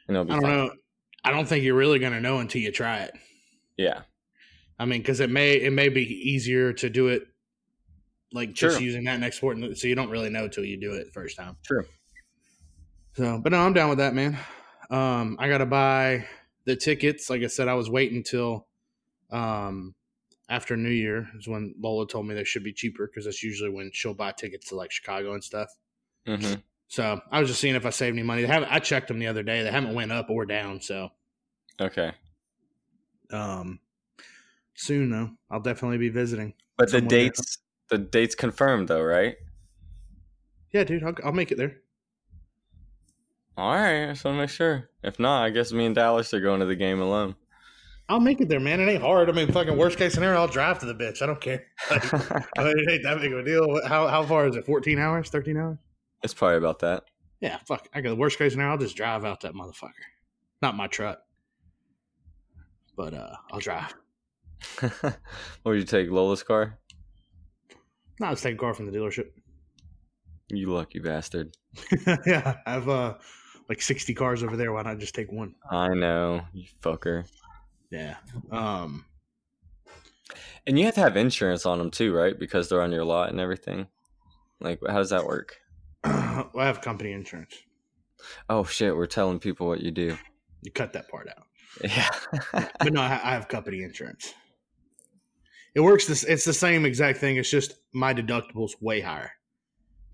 And 0.07 0.17
it'll 0.17 0.25
be 0.25 0.31
I 0.31 0.39
don't 0.39 0.43
fine. 0.43 0.57
know. 0.57 0.71
I 1.23 1.31
don't 1.31 1.47
think 1.47 1.63
you're 1.63 1.75
really 1.75 1.99
gonna 1.99 2.21
know 2.21 2.39
until 2.39 2.61
you 2.61 2.71
try 2.71 3.01
it. 3.01 3.11
Yeah, 3.77 4.01
I 4.79 4.85
mean, 4.85 5.01
because 5.01 5.19
it 5.19 5.29
may 5.29 5.53
it 5.55 5.73
may 5.73 5.89
be 5.89 6.03
easier 6.03 6.71
to 6.73 6.89
do 6.89 7.09
it 7.09 7.27
like 8.31 8.53
just 8.53 8.77
True. 8.77 8.85
using 8.85 9.03
that 9.05 9.15
and 9.15 9.25
exporting, 9.25 9.73
so 9.75 9.87
you 9.87 9.95
don't 9.95 10.09
really 10.09 10.29
know 10.29 10.47
till 10.47 10.63
you 10.63 10.77
do 10.79 10.93
it 10.93 11.11
first 11.13 11.35
time. 11.37 11.57
true. 11.63 11.85
So, 13.15 13.39
but 13.39 13.51
no, 13.51 13.59
I'm 13.59 13.73
down 13.73 13.89
with 13.89 13.97
that, 13.97 14.13
man. 14.13 14.37
Um, 14.89 15.35
I 15.39 15.49
gotta 15.49 15.65
buy 15.65 16.25
the 16.65 16.75
tickets. 16.75 17.29
Like 17.29 17.41
I 17.41 17.47
said, 17.47 17.67
I 17.67 17.73
was 17.73 17.89
waiting 17.89 18.23
till 18.23 18.67
um 19.31 19.93
after 20.47 20.75
New 20.77 20.89
Year 20.89 21.27
is 21.37 21.47
when 21.47 21.75
Lola 21.79 22.07
told 22.07 22.25
me 22.27 22.33
they 22.33 22.43
should 22.43 22.63
be 22.63 22.73
cheaper 22.73 23.05
because 23.07 23.25
that's 23.25 23.43
usually 23.43 23.69
when 23.69 23.91
she'll 23.93 24.15
buy 24.15 24.31
tickets 24.31 24.69
to 24.69 24.75
like 24.75 24.91
Chicago 24.91 25.33
and 25.33 25.43
stuff. 25.43 25.69
hmm 26.25 26.55
So 26.87 27.19
I 27.31 27.39
was 27.39 27.49
just 27.49 27.59
seeing 27.59 27.75
if 27.75 27.85
I 27.85 27.91
saved 27.91 28.15
any 28.15 28.23
money. 28.25 28.41
They 28.43 28.47
haven't. 28.47 28.71
I 28.71 28.79
checked 28.79 29.09
them 29.09 29.19
the 29.19 29.27
other 29.27 29.43
day. 29.43 29.63
They 29.63 29.71
haven't 29.71 29.93
went 29.93 30.11
up 30.11 30.29
or 30.29 30.45
down. 30.45 30.81
So 30.81 31.09
Okay, 31.81 32.11
um, 33.31 33.79
soon 34.79 35.09
though, 35.09 35.29
I'll 35.51 35.59
definitely 35.59 35.97
be 35.97 36.09
visiting. 36.09 36.53
but 36.77 36.91
the 36.91 37.01
dates, 37.01 37.57
the 37.89 37.97
dates 37.97 38.35
confirmed 38.35 38.87
though, 38.87 39.03
right? 39.03 39.35
Yeah, 40.71 40.83
dude, 40.83 41.03
I'll, 41.03 41.15
I'll 41.23 41.31
make 41.33 41.51
it 41.51 41.57
there. 41.57 41.77
All 43.57 43.73
right, 43.73 44.05
I 44.05 44.11
just 44.13 44.23
want 44.23 44.35
to 44.35 44.41
make 44.41 44.49
sure. 44.49 44.89
If 45.03 45.19
not, 45.19 45.43
I 45.43 45.49
guess 45.49 45.73
me 45.73 45.85
and 45.85 45.95
Dallas 45.95 46.33
are 46.33 46.39
going 46.39 46.61
to 46.61 46.65
the 46.65 46.75
game 46.75 47.01
alone. 47.01 47.35
I'll 48.07 48.19
make 48.19 48.39
it 48.41 48.47
there, 48.47 48.59
man. 48.59 48.79
It 48.79 48.87
ain't 48.87 49.03
hard. 49.03 49.29
I 49.29 49.33
mean, 49.33 49.51
fucking 49.51 49.77
worst 49.77 49.97
case 49.97 50.13
scenario, 50.13 50.39
I'll 50.39 50.47
drive 50.47 50.79
to 50.79 50.85
the 50.85 50.95
bitch. 50.95 51.21
I 51.21 51.25
don't 51.25 51.41
care. 51.41 51.65
Like, 51.91 52.13
I 52.57 52.63
mean, 52.63 52.79
it 52.79 52.89
ain't 52.89 53.03
that 53.03 53.19
big 53.19 53.33
of 53.33 53.39
a 53.39 53.43
deal. 53.43 53.85
How 53.87 54.07
how 54.07 54.23
far 54.23 54.47
is 54.47 54.55
it? 54.55 54.65
Fourteen 54.65 54.97
hours? 54.97 55.29
Thirteen 55.29 55.57
hours? 55.57 55.77
it's 56.23 56.33
probably 56.33 56.57
about 56.57 56.79
that. 56.79 57.03
Yeah, 57.41 57.57
fuck. 57.65 57.87
I 57.93 58.01
got 58.01 58.09
the 58.09 58.15
worst 58.15 58.37
case 58.37 58.53
scenario. 58.53 58.71
I'll 58.73 58.77
just 58.77 58.95
drive 58.95 59.25
out 59.25 59.41
that 59.41 59.53
motherfucker. 59.53 59.91
Not 60.61 60.75
my 60.75 60.87
truck, 60.87 61.19
but 62.95 63.13
uh, 63.13 63.35
I'll 63.51 63.59
drive. 63.59 63.93
what 64.79 65.19
would 65.65 65.79
you 65.79 65.85
take, 65.85 66.09
Lola's 66.09 66.43
car? 66.43 66.77
No, 68.19 68.27
I'll 68.27 68.33
just 68.33 68.43
take 68.43 68.55
a 68.55 68.57
car 68.57 68.73
from 68.73 68.85
the 68.85 68.97
dealership. 68.97 69.27
You 70.49 70.71
lucky 70.71 70.99
bastard. 70.99 71.55
yeah, 72.25 72.57
I 72.65 72.73
have 72.73 72.89
uh 72.89 73.15
like 73.69 73.81
sixty 73.81 74.13
cars 74.13 74.43
over 74.43 74.57
there. 74.57 74.73
Why 74.73 74.81
not 74.81 74.99
just 74.99 75.15
take 75.15 75.31
one? 75.31 75.55
I 75.69 75.89
know, 75.89 76.41
you 76.53 76.65
fucker. 76.81 77.25
Yeah. 77.91 78.15
Um. 78.51 79.05
And 80.67 80.77
you 80.77 80.85
have 80.85 80.95
to 80.95 81.01
have 81.01 81.17
insurance 81.17 81.65
on 81.65 81.79
them 81.79 81.91
too, 81.91 82.13
right? 82.13 82.37
Because 82.37 82.69
they're 82.69 82.81
on 82.81 82.91
your 82.91 83.05
lot 83.05 83.29
and 83.29 83.39
everything. 83.39 83.87
Like, 84.59 84.79
how 84.85 84.97
does 84.97 85.09
that 85.11 85.25
work? 85.25 85.57
well, 86.03 86.51
I 86.55 86.65
have 86.65 86.81
company 86.81 87.13
insurance. 87.13 87.55
Oh 88.49 88.63
shit, 88.63 88.95
we're 88.95 89.05
telling 89.05 89.39
people 89.39 89.67
what 89.67 89.81
you 89.81 89.91
do. 89.91 90.17
You 90.61 90.71
cut 90.71 90.93
that 90.93 91.07
part 91.09 91.29
out. 91.29 91.43
Yeah. 91.83 92.09
But 92.51 92.91
no, 92.91 92.99
I, 92.99 93.21
I 93.23 93.31
have 93.31 93.47
company 93.47 93.83
insurance. 93.83 94.33
It 95.75 95.81
works. 95.81 96.07
This 96.07 96.23
it's 96.23 96.45
the 96.45 96.53
same 96.53 96.85
exact 96.85 97.19
thing. 97.19 97.37
It's 97.37 97.49
just 97.49 97.75
my 97.93 98.13
deductible's 98.13 98.75
way 98.81 99.01
higher 99.01 99.31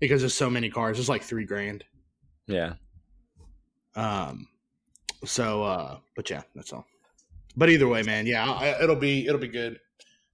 because 0.00 0.20
there's 0.22 0.34
so 0.34 0.50
many 0.50 0.70
cars. 0.70 0.98
It's 0.98 1.08
like 1.08 1.22
three 1.22 1.44
grand. 1.44 1.84
yeah. 2.46 2.74
Um. 3.94 4.48
So, 5.24 5.62
uh, 5.64 5.98
but 6.14 6.28
yeah, 6.28 6.42
that's 6.54 6.72
all. 6.72 6.86
But 7.56 7.70
either 7.70 7.88
way, 7.88 8.02
man, 8.02 8.26
yeah, 8.26 8.50
I, 8.50 8.82
it'll 8.82 8.96
be 8.96 9.26
it'll 9.26 9.40
be 9.40 9.48
good. 9.48 9.80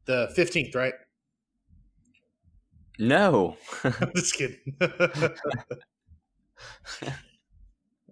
The 0.06 0.32
fifteenth, 0.34 0.74
right? 0.74 0.94
No. 2.98 3.56
I'm 3.84 4.12
just 4.14 4.34
kidding. 4.36 4.58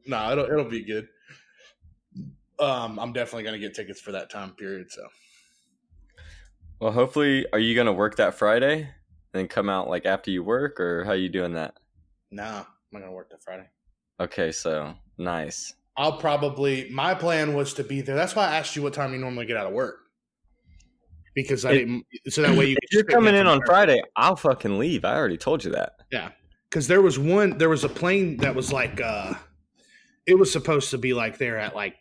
no, 0.06 0.32
it'll 0.32 0.44
it'll 0.44 0.64
be 0.70 0.84
good. 0.84 1.08
Um, 2.60 2.98
I'm 2.98 3.12
definitely 3.12 3.42
gonna 3.44 3.58
get 3.58 3.74
tickets 3.74 4.00
for 4.00 4.12
that 4.12 4.30
time 4.30 4.52
period. 4.52 4.90
So 4.90 5.02
well, 6.80 6.92
hopefully, 6.92 7.46
are 7.52 7.58
you 7.58 7.74
gonna 7.74 7.92
work 7.92 8.16
that 8.16 8.34
Friday 8.34 8.88
and 9.34 9.48
come 9.48 9.68
out 9.68 9.88
like 9.88 10.06
after 10.06 10.30
you 10.30 10.42
work, 10.42 10.80
or 10.80 11.04
how 11.04 11.12
you 11.12 11.28
doing 11.28 11.52
that? 11.54 11.74
no, 12.32 12.44
I'm 12.44 12.64
not 12.92 13.00
gonna 13.00 13.12
work 13.12 13.30
that 13.30 13.42
Friday. 13.42 13.68
Okay, 14.20 14.52
so 14.52 14.94
nice. 15.18 15.74
I'll 15.96 16.18
probably. 16.18 16.88
My 16.90 17.14
plan 17.14 17.54
was 17.54 17.74
to 17.74 17.84
be 17.84 18.00
there. 18.00 18.14
That's 18.16 18.34
why 18.36 18.46
I 18.48 18.56
asked 18.56 18.76
you 18.76 18.82
what 18.82 18.94
time 18.94 19.12
you 19.12 19.18
normally 19.18 19.46
get 19.46 19.56
out 19.56 19.66
of 19.66 19.72
work. 19.72 19.98
Because 21.34 21.64
I 21.64 21.72
It- 21.72 21.78
didn't. 21.78 22.06
So 22.28 22.42
that 22.42 22.56
way 22.56 22.66
you. 22.70 22.76
If 22.82 22.92
you're 22.92 23.04
coming 23.04 23.34
in 23.34 23.46
on 23.46 23.60
Friday, 23.66 24.02
I'll 24.16 24.36
fucking 24.36 24.78
leave. 24.78 25.04
I 25.04 25.16
already 25.16 25.36
told 25.36 25.64
you 25.64 25.72
that. 25.72 25.92
Yeah, 26.10 26.30
because 26.68 26.86
there 26.88 27.02
was 27.02 27.18
one. 27.18 27.58
There 27.58 27.68
was 27.68 27.84
a 27.84 27.88
plane 27.88 28.36
that 28.38 28.54
was 28.54 28.72
like. 28.72 29.00
uh 29.00 29.34
It 30.26 30.34
was 30.38 30.52
supposed 30.52 30.90
to 30.90 30.98
be 30.98 31.12
like 31.14 31.38
there 31.38 31.58
at 31.58 31.74
like 31.74 31.96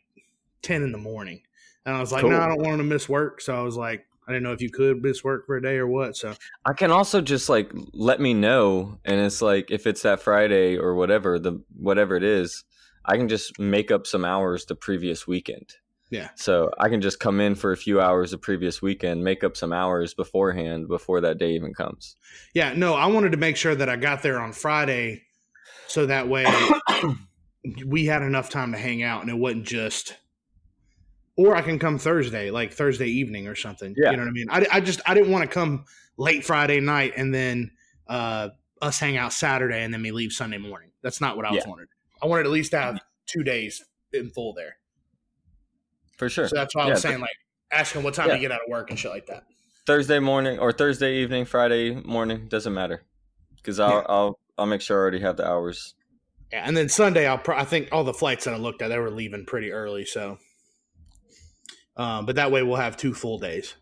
ten 0.61 0.83
in 0.83 0.91
the 0.91 0.97
morning, 0.97 1.41
and 1.85 1.95
I 1.95 1.99
was 1.99 2.11
like, 2.11 2.21
Cool. 2.21 2.31
no, 2.31 2.39
I 2.39 2.47
don't 2.47 2.61
want 2.61 2.77
to 2.77 2.83
miss 2.83 3.07
work. 3.09 3.41
So 3.41 3.57
I 3.57 3.61
was 3.61 3.75
like, 3.77 4.05
I 4.29 4.33
didn't 4.33 4.43
know 4.43 4.53
if 4.53 4.61
you 4.61 4.69
could 4.69 5.01
miss 5.01 5.23
work 5.23 5.47
for 5.47 5.57
a 5.57 5.61
day 5.61 5.77
or 5.77 5.87
what. 5.87 6.15
So 6.15 6.35
I 6.63 6.73
can 6.73 6.91
also 6.91 7.19
just 7.19 7.49
like 7.49 7.71
let 7.93 8.21
me 8.21 8.35
know, 8.35 8.99
and 9.03 9.19
it's 9.19 9.41
like 9.41 9.71
if 9.71 9.87
it's 9.87 10.03
that 10.03 10.21
Friday 10.21 10.77
or 10.77 10.93
whatever 10.93 11.39
the 11.39 11.59
whatever 11.75 12.15
it 12.15 12.23
is, 12.23 12.63
I 13.03 13.17
can 13.17 13.27
just 13.27 13.57
make 13.57 13.89
up 13.89 14.05
some 14.05 14.23
hours 14.23 14.65
the 14.65 14.75
previous 14.75 15.25
weekend. 15.25 15.73
Yeah. 16.11 16.29
So 16.35 16.69
I 16.77 16.89
can 16.89 17.01
just 17.01 17.19
come 17.19 17.39
in 17.39 17.55
for 17.55 17.71
a 17.71 17.77
few 17.77 17.99
hours 17.99 18.29
the 18.29 18.37
previous 18.37 18.83
weekend, 18.83 19.23
make 19.23 19.43
up 19.43 19.57
some 19.57 19.73
hours 19.73 20.13
beforehand 20.13 20.87
before 20.87 21.21
that 21.21 21.39
day 21.39 21.53
even 21.53 21.73
comes. 21.73 22.15
yeah, 22.53 22.73
no, 22.73 22.93
I 22.93 23.07
wanted 23.07 23.31
to 23.31 23.37
make 23.37 23.57
sure 23.57 23.73
that 23.73 23.89
I 23.89 23.95
got 23.95 24.21
there 24.21 24.39
on 24.39 24.53
Friday, 24.53 25.23
so 25.87 26.05
that 26.05 26.29
way 26.29 26.45
we 27.85 28.05
had 28.05 28.21
enough 28.21 28.51
time 28.51 28.73
to 28.73 28.77
hang 28.77 29.01
out, 29.01 29.21
and 29.21 29.31
it 29.31 29.37
wasn't 29.37 29.65
just. 29.65 30.17
Or 31.39 31.55
I 31.55 31.61
can 31.61 31.79
come 31.79 31.97
Thursday, 31.97 32.51
like 32.51 32.73
Thursday 32.73 33.07
evening 33.07 33.47
or 33.47 33.55
something. 33.55 33.95
Yeah. 33.95 34.11
You 34.11 34.17
know 34.17 34.23
what 34.23 34.29
I 34.29 34.31
mean? 34.33 34.47
I, 34.49 34.65
I 34.73 34.79
just 34.81 34.99
I 35.05 35.13
didn't 35.13 35.31
want 35.31 35.43
to 35.43 35.53
come 35.53 35.85
late 36.17 36.43
Friday 36.43 36.81
night 36.81 37.13
and 37.15 37.33
then 37.33 37.71
uh, 38.07 38.49
us 38.81 38.99
hang 38.99 39.15
out 39.15 39.31
Saturday 39.31 39.81
and 39.83 39.93
then 39.93 40.01
me 40.01 40.11
leave 40.11 40.33
Sunday 40.33 40.57
morning. 40.57 40.89
That's 41.01 41.21
not 41.21 41.37
what 41.37 41.45
I 41.45 41.51
was 41.53 41.65
wanted. 41.65 41.87
I 42.21 42.25
wanted 42.25 42.45
at 42.45 42.51
least 42.51 42.71
to 42.71 42.79
have 42.79 42.99
two 43.25 43.43
days 43.43 43.81
in 44.11 44.29
full 44.31 44.53
there. 44.53 44.75
For 46.17 46.27
sure. 46.27 46.49
So 46.49 46.55
that's 46.57 46.75
why 46.75 46.81
I 46.83 46.87
Yeah, 46.87 46.93
was 46.95 47.01
saying 47.01 47.21
like 47.21 47.37
asking 47.71 48.03
what 48.03 48.15
time 48.15 48.27
Yeah. 48.27 48.35
you 48.35 48.41
get 48.41 48.51
out 48.51 48.59
of 48.61 48.69
work 48.69 48.89
and 48.89 48.99
shit 48.99 49.11
like 49.11 49.27
that. 49.27 49.45
Thursday 49.85 50.19
morning 50.19 50.59
or 50.59 50.73
Thursday 50.73 51.19
evening, 51.21 51.45
Friday 51.45 51.95
morning 52.03 52.49
doesn't 52.49 52.73
matter 52.73 53.05
because 53.55 53.79
I'll 53.79 53.91
Yeah. 53.99 54.03
I'll 54.09 54.39
I'll 54.57 54.65
make 54.65 54.81
sure 54.81 54.97
I 54.97 54.99
already 54.99 55.21
have 55.21 55.37
the 55.37 55.47
hours. 55.47 55.95
Yeah, 56.51 56.63
and 56.67 56.75
then 56.75 56.89
Sunday, 56.89 57.27
I'll 57.27 57.37
pro- 57.37 57.55
I 57.55 57.63
think 57.63 57.87
all 57.93 58.03
the 58.03 58.13
flights 58.13 58.43
that 58.43 58.53
I 58.53 58.57
looked 58.57 58.81
at, 58.81 58.89
they 58.89 58.97
were 58.99 59.09
leaving 59.09 59.45
pretty 59.45 59.71
early. 59.71 60.03
So, 60.03 60.37
um, 61.99 62.25
but 62.25 62.35
that 62.37 62.51
way 62.51 62.63
we'll 62.63 62.77
have 62.77 62.97
two 62.97 63.13
full 63.13 63.37
days, 63.37 63.75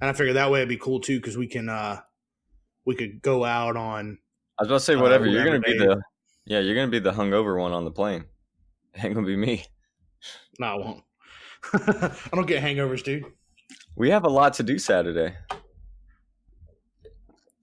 and 0.00 0.10
I 0.10 0.12
figured 0.14 0.34
that 0.36 0.50
way 0.50 0.58
it'd 0.60 0.68
be 0.68 0.76
cool 0.78 0.98
too 1.00 1.18
because 1.20 1.36
we 1.36 1.46
can 1.46 1.68
uh 1.68 2.00
we 2.84 2.94
could 2.96 3.22
go 3.22 3.44
out 3.44 3.76
on 3.76 4.18
I 4.58 4.62
was 4.62 4.68
about 4.68 4.78
to 4.78 4.80
say 4.84 4.94
Uh, 4.94 5.02
whatever. 5.02 5.26
you're 5.26 5.44
gonna 5.44 5.58
whatever 5.58 5.78
be 5.78 5.86
the 5.86 6.02
yeah. 6.46 6.58
You're 6.58 6.74
gonna 6.74 6.90
be 6.90 6.98
the 6.98 7.12
hungover 7.12 7.58
one 7.60 7.72
on 7.72 7.84
the 7.84 7.90
plane. 7.92 8.24
It 8.94 9.04
ain't 9.04 9.14
gonna 9.14 9.26
be 9.26 9.36
me. 9.36 9.64
no, 10.58 10.66
I 10.66 10.74
won't. 10.74 11.02
I 11.74 12.28
don't 12.32 12.46
get 12.46 12.62
hangovers, 12.62 13.04
dude. 13.04 13.24
We 13.94 14.10
have 14.10 14.24
a 14.24 14.28
lot 14.30 14.54
to 14.54 14.62
do 14.62 14.78
Saturday. 14.78 15.34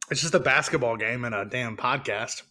It's 0.10 0.22
just 0.22 0.36
a 0.36 0.40
basketball 0.40 0.96
game 0.98 1.26
and 1.26 1.36
a 1.36 1.44
damn 1.46 1.76
podcast. 1.76 2.44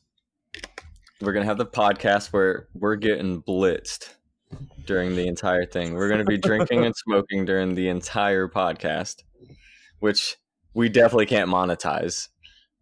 We're 1.20 1.32
gonna 1.32 1.47
have 1.47 1.57
the 1.59 1.66
podcast 1.66 2.32
where 2.32 2.68
we're 2.74 2.97
getting 2.97 3.42
blitzed 3.42 4.11
during 4.86 5.16
the 5.16 5.26
entire 5.26 5.66
thing. 5.66 5.94
We're 5.94 6.09
gonna 6.09 6.24
be 6.24 6.38
drinking 6.38 6.84
and 6.84 6.94
smoking 6.94 7.44
during 7.44 7.74
the 7.74 7.88
entire 7.88 8.49
podcast, 8.49 9.22
which 9.99 10.36
we 10.74 10.88
definitely 10.88 11.26
can't 11.26 11.51
monetize 11.51 12.28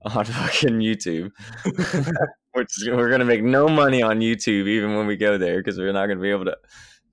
on 0.04 0.24
fucking 0.24 0.80
YouTube. 0.80 1.30
which 2.52 2.70
we're 2.86 3.10
gonna 3.10 3.24
make 3.24 3.42
no 3.42 3.68
money 3.68 4.02
on 4.02 4.20
YouTube 4.20 4.68
even 4.68 4.94
when 4.96 5.06
we 5.06 5.16
go 5.16 5.38
there 5.38 5.58
because 5.58 5.78
we're 5.78 5.92
not 5.92 6.06
gonna 6.06 6.20
be 6.20 6.30
able 6.30 6.44
to. 6.44 6.56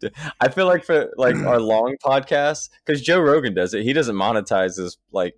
to- 0.01 0.11
I 0.39 0.49
feel 0.49 0.67
like 0.67 0.85
for 0.85 1.11
like 1.17 1.35
our 1.35 1.59
long 1.59 1.95
podcasts, 2.03 2.69
because 2.85 3.01
Joe 3.01 3.19
Rogan 3.19 3.53
does 3.53 3.73
it, 3.73 3.83
he 3.83 3.93
doesn't 3.93 4.15
monetize 4.15 4.77
his 4.77 4.97
like 5.11 5.35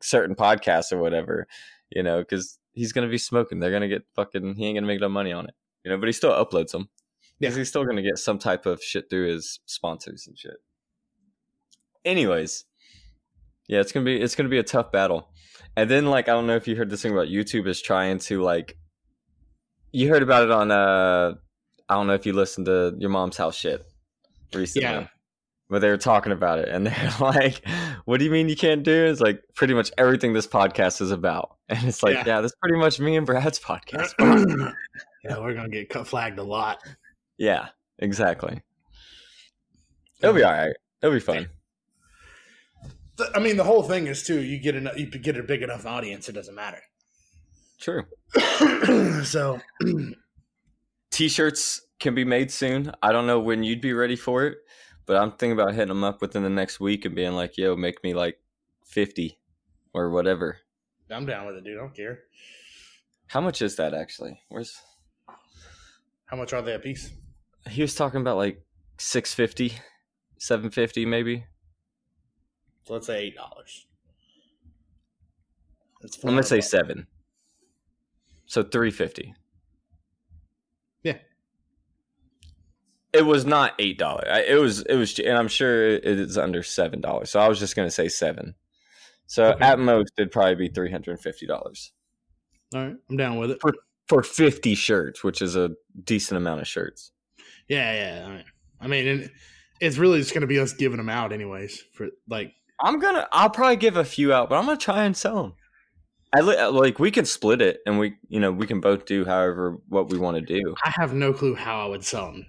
certain 0.00 0.36
podcasts 0.36 0.92
or 0.92 0.98
whatever, 0.98 1.46
you 1.90 2.02
know, 2.02 2.20
because 2.20 2.58
he's 2.72 2.92
gonna 2.92 3.08
be 3.08 3.18
smoking. 3.18 3.58
They're 3.58 3.72
gonna 3.72 3.88
get 3.88 4.04
fucking. 4.14 4.56
He 4.56 4.66
ain't 4.66 4.76
gonna 4.76 4.86
make 4.86 5.00
no 5.00 5.08
money 5.08 5.32
on 5.32 5.46
it, 5.46 5.54
you 5.84 5.90
know. 5.90 5.98
But 5.98 6.06
he 6.06 6.12
still 6.12 6.32
uploads 6.32 6.70
them 6.70 6.88
because 7.40 7.54
Yeah. 7.54 7.58
he's 7.60 7.68
still 7.68 7.84
gonna 7.84 8.02
get 8.02 8.18
some 8.18 8.38
type 8.38 8.66
of 8.66 8.82
shit 8.82 9.08
through 9.10 9.28
his 9.32 9.60
sponsors 9.66 10.26
and 10.26 10.38
shit. 10.38 10.56
Anyways, 12.04 12.64
yeah, 13.68 13.80
it's 13.80 13.92
gonna 13.92 14.04
be 14.04 14.20
it's 14.20 14.34
gonna 14.34 14.48
be 14.48 14.58
a 14.58 14.62
tough 14.64 14.92
battle. 14.92 15.30
And 15.76 15.90
then 15.90 16.06
like 16.06 16.28
I 16.28 16.32
don't 16.32 16.46
know 16.46 16.56
if 16.56 16.68
you 16.68 16.76
heard 16.76 16.90
this 16.90 17.02
thing 17.02 17.12
about 17.12 17.28
YouTube 17.28 17.66
is 17.66 17.80
trying 17.80 18.18
to 18.20 18.42
like 18.42 18.76
you 19.92 20.08
heard 20.08 20.22
about 20.22 20.44
it 20.44 20.50
on 20.50 20.70
uh 20.70 21.34
I 21.88 21.94
don't 21.94 22.06
know 22.06 22.14
if 22.14 22.26
you 22.26 22.32
listened 22.32 22.66
to 22.66 22.94
your 22.98 23.10
mom's 23.10 23.36
house 23.36 23.56
shit 23.56 23.84
recently. 24.54 24.88
Yeah. 24.88 25.06
But 25.70 25.80
they 25.80 25.88
were 25.88 25.96
talking 25.96 26.32
about 26.32 26.58
it 26.58 26.68
and 26.68 26.86
they're 26.86 27.12
like, 27.20 27.66
What 28.04 28.18
do 28.18 28.24
you 28.26 28.30
mean 28.30 28.48
you 28.50 28.56
can't 28.56 28.82
do? 28.82 29.06
It's 29.06 29.20
like 29.20 29.40
pretty 29.54 29.72
much 29.74 29.90
everything 29.96 30.32
this 30.34 30.46
podcast 30.46 31.00
is 31.00 31.10
about. 31.10 31.50
And 31.70 31.82
it's 31.88 32.02
like, 32.02 32.14
Yeah. 32.16 32.24
yeah, 32.26 32.40
that's 32.42 32.54
pretty 32.60 32.76
much 32.78 33.00
me 33.00 33.16
and 33.16 33.24
Brad's 33.26 33.58
podcast. 33.58 34.12
yeah, 35.24 35.38
we're 35.38 35.54
gonna 35.54 35.70
get 35.70 35.88
cut 35.88 36.06
flagged 36.06 36.38
a 36.38 36.42
lot. 36.42 36.78
Yeah, 37.38 37.68
exactly. 37.98 38.62
It'll 40.20 40.34
be 40.34 40.44
alright. 40.44 40.76
It'll 41.02 41.14
be 41.14 41.20
fun. 41.20 41.48
I 43.34 43.38
mean, 43.38 43.56
the 43.56 43.64
whole 43.64 43.82
thing 43.82 44.06
is 44.06 44.22
too. 44.22 44.40
You 44.40 44.58
get 44.58 44.74
enough, 44.74 44.96
you 44.96 45.06
get 45.06 45.36
a 45.36 45.42
big 45.42 45.62
enough 45.62 45.86
audience, 45.86 46.28
it 46.28 46.32
doesn't 46.32 46.54
matter. 46.54 46.80
True. 47.78 48.04
so 49.24 49.60
T-shirts 51.10 51.82
can 52.00 52.14
be 52.14 52.24
made 52.24 52.50
soon. 52.50 52.92
I 53.02 53.12
don't 53.12 53.26
know 53.26 53.38
when 53.38 53.62
you'd 53.62 53.80
be 53.80 53.92
ready 53.92 54.16
for 54.16 54.44
it, 54.46 54.58
but 55.06 55.16
I'm 55.16 55.32
thinking 55.32 55.52
about 55.52 55.74
hitting 55.74 55.88
them 55.88 56.02
up 56.02 56.20
within 56.20 56.42
the 56.42 56.50
next 56.50 56.80
week 56.80 57.04
and 57.04 57.14
being 57.14 57.32
like, 57.32 57.56
"Yo, 57.56 57.76
make 57.76 58.02
me 58.02 58.14
like 58.14 58.40
50 58.86 59.38
or 59.92 60.10
whatever." 60.10 60.58
I'm 61.10 61.26
down 61.26 61.46
with 61.46 61.56
it, 61.56 61.64
dude. 61.64 61.76
I 61.76 61.80
don't 61.82 61.94
care. 61.94 62.20
How 63.26 63.40
much 63.40 63.62
is 63.62 63.76
that 63.76 63.94
actually? 63.94 64.40
Where's 64.48 64.76
How 66.26 66.36
much 66.36 66.52
are 66.52 66.62
they 66.62 66.74
a 66.74 66.78
piece? 66.78 67.12
He 67.68 67.82
was 67.82 67.94
talking 67.94 68.20
about 68.20 68.36
like 68.36 68.62
650, 68.98 69.78
750 70.38 71.06
maybe. 71.06 71.44
So 72.84 72.94
let's 72.94 73.06
say 73.06 73.20
eight 73.24 73.36
dollars. 73.36 73.86
I'm 76.22 76.30
gonna 76.30 76.42
say 76.42 76.60
400 76.60 76.60
bucks. 76.60 76.70
7. 76.70 77.06
So 78.46 78.62
350. 78.62 79.34
Yeah. 81.02 81.18
It 83.14 83.24
was 83.24 83.46
not 83.46 83.78
$8. 83.78 84.44
It 84.48 84.58
was 84.60 84.82
it 84.82 84.96
was 84.96 85.18
and 85.18 85.38
I'm 85.38 85.48
sure 85.48 85.88
it 85.88 86.04
is 86.04 86.36
under 86.36 86.62
$7. 86.62 87.28
So 87.28 87.40
I 87.40 87.48
was 87.48 87.58
just 87.58 87.76
going 87.76 87.86
to 87.86 87.90
say 87.90 88.08
7. 88.08 88.54
So 89.26 89.52
Okay. 89.52 89.64
at 89.64 89.78
most 89.78 90.12
it'd 90.18 90.32
probably 90.32 90.56
be 90.56 90.68
$350. 90.68 91.90
All 92.74 92.80
right, 92.82 92.96
I'm 93.08 93.16
down 93.16 93.38
with 93.38 93.52
it. 93.52 93.60
for, 93.60 93.72
for 94.08 94.22
50 94.22 94.74
shirts, 94.74 95.22
which 95.22 95.40
is 95.40 95.54
a 95.56 95.70
decent 96.02 96.36
amount 96.38 96.60
of 96.60 96.66
shirts. 96.66 97.12
Yeah, 97.68 97.92
yeah. 97.92 98.24
All 98.24 98.30
right. 98.30 98.44
I 98.80 98.86
mean, 98.86 99.06
and 99.06 99.30
it's 99.80 99.96
really 99.96 100.18
just 100.18 100.34
gonna 100.34 100.46
be 100.46 100.58
us 100.58 100.72
giving 100.72 100.98
them 100.98 101.08
out, 101.08 101.32
anyways. 101.32 101.82
For 101.94 102.08
like, 102.28 102.52
I'm 102.80 102.98
gonna, 102.98 103.28
I'll 103.32 103.50
probably 103.50 103.76
give 103.76 103.96
a 103.96 104.04
few 104.04 104.32
out, 104.32 104.48
but 104.48 104.56
I'm 104.56 104.66
gonna 104.66 104.76
try 104.76 105.04
and 105.04 105.16
sell 105.16 105.42
them. 105.42 105.54
I 106.34 106.40
li- 106.40 106.56
uh, 106.56 106.70
like 106.72 106.98
we 106.98 107.10
can 107.10 107.24
split 107.24 107.62
it, 107.62 107.78
and 107.86 107.98
we, 107.98 108.16
you 108.28 108.40
know, 108.40 108.50
we 108.50 108.66
can 108.66 108.80
both 108.80 109.06
do 109.06 109.24
however 109.24 109.78
what 109.88 110.10
we 110.10 110.18
want 110.18 110.36
to 110.36 110.40
do. 110.42 110.74
I 110.84 110.90
have 110.90 111.14
no 111.14 111.32
clue 111.32 111.54
how 111.54 111.84
I 111.84 111.86
would 111.86 112.04
sell 112.04 112.32
them. 112.32 112.46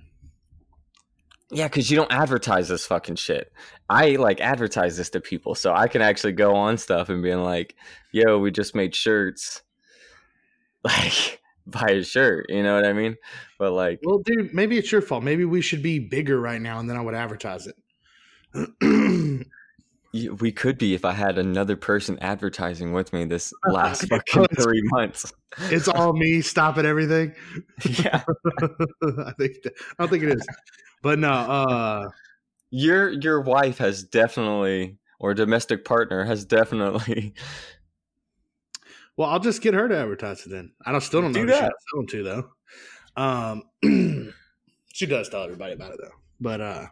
Yeah, 1.52 1.68
because 1.68 1.92
you 1.92 1.96
don't 1.96 2.12
advertise 2.12 2.68
this 2.68 2.88
fucking 2.88 3.18
shit. 3.18 3.52
I 3.88 4.12
like 4.12 4.42
advertise 4.42 4.98
this 4.98 5.12
to 5.12 5.22
people, 5.22 5.54
so 5.54 5.74
I 5.74 5.88
can 5.88 6.02
actually 6.02 6.34
go 6.34 6.56
on 6.56 6.78
stuff 6.78 7.10
and 7.10 7.22
being 7.22 7.44
like, 7.44 7.76
"Yo, 8.12 8.40
we 8.40 8.52
just 8.52 8.76
made 8.76 8.96
shirts." 8.96 9.62
Like, 10.86 11.42
buy 11.66 11.88
a 11.92 12.04
shirt, 12.04 12.48
you 12.50 12.64
know 12.64 12.76
what 12.76 12.86
I 12.86 12.94
mean? 12.94 13.16
But 13.58 13.72
like, 13.72 14.00
Well, 14.04 14.20
dude, 14.20 14.54
maybe 14.54 14.78
it's 14.78 14.92
your 14.92 15.02
fault. 15.02 15.24
Maybe 15.24 15.46
we 15.46 15.62
should 15.62 15.82
be 15.82 16.00
bigger 16.00 16.40
right 16.40 16.62
now, 16.62 16.80
and 16.80 16.90
then 16.90 16.98
I 16.98 17.02
would 17.02 17.16
advertise 17.16 17.68
it. 17.68 17.76
we 20.40 20.52
could 20.52 20.78
be 20.78 20.94
if 20.94 21.04
I 21.04 21.12
had 21.12 21.38
another 21.38 21.76
person 21.76 22.18
advertising 22.22 22.94
with 22.94 23.12
me 23.12 23.26
this 23.26 23.54
last 23.68 24.08
fucking 24.08 24.48
three 24.60 24.82
months. 24.86 25.34
it's 25.72 25.88
all 25.88 26.14
me 26.14 26.42
stopping 26.42 26.86
everything. 26.86 27.34
yeah. 28.04 28.24
I 29.04 29.32
think 29.38 29.58
I 29.66 29.70
don't 30.00 30.10
think 30.10 30.24
it 30.24 30.36
is, 30.36 30.46
but 31.02 31.20
no. 31.20 31.32
Uh, 31.32 32.10
your 32.70 33.12
your 33.12 33.42
wife 33.42 33.78
has 33.78 34.04
definitely 34.04 34.98
or 35.20 35.34
domestic 35.34 35.86
partner 35.86 36.24
has 36.26 36.46
definitely 36.46 37.34
well, 39.18 39.30
I'll 39.30 39.40
just 39.40 39.62
get 39.62 39.74
her 39.74 39.88
to 39.88 39.98
advertise 39.98 40.46
it 40.46 40.50
then. 40.50 40.72
I 40.86 40.92
don't 40.92 41.02
still 41.02 41.22
don't 41.22 41.32
know 41.32 41.46
Do 41.46 41.48
who 41.48 41.54
she 41.54 41.60
that. 41.60 41.72
sell 41.92 42.00
them 42.02 42.08
to 42.08 42.24
though. 42.24 42.50
Um, 43.84 44.34
she 44.94 45.06
does 45.06 45.30
tell 45.30 45.44
everybody 45.44 45.74
about 45.74 45.92
it 45.94 46.00
though. 46.02 46.12
But 46.40 46.62
uh, 46.62 46.86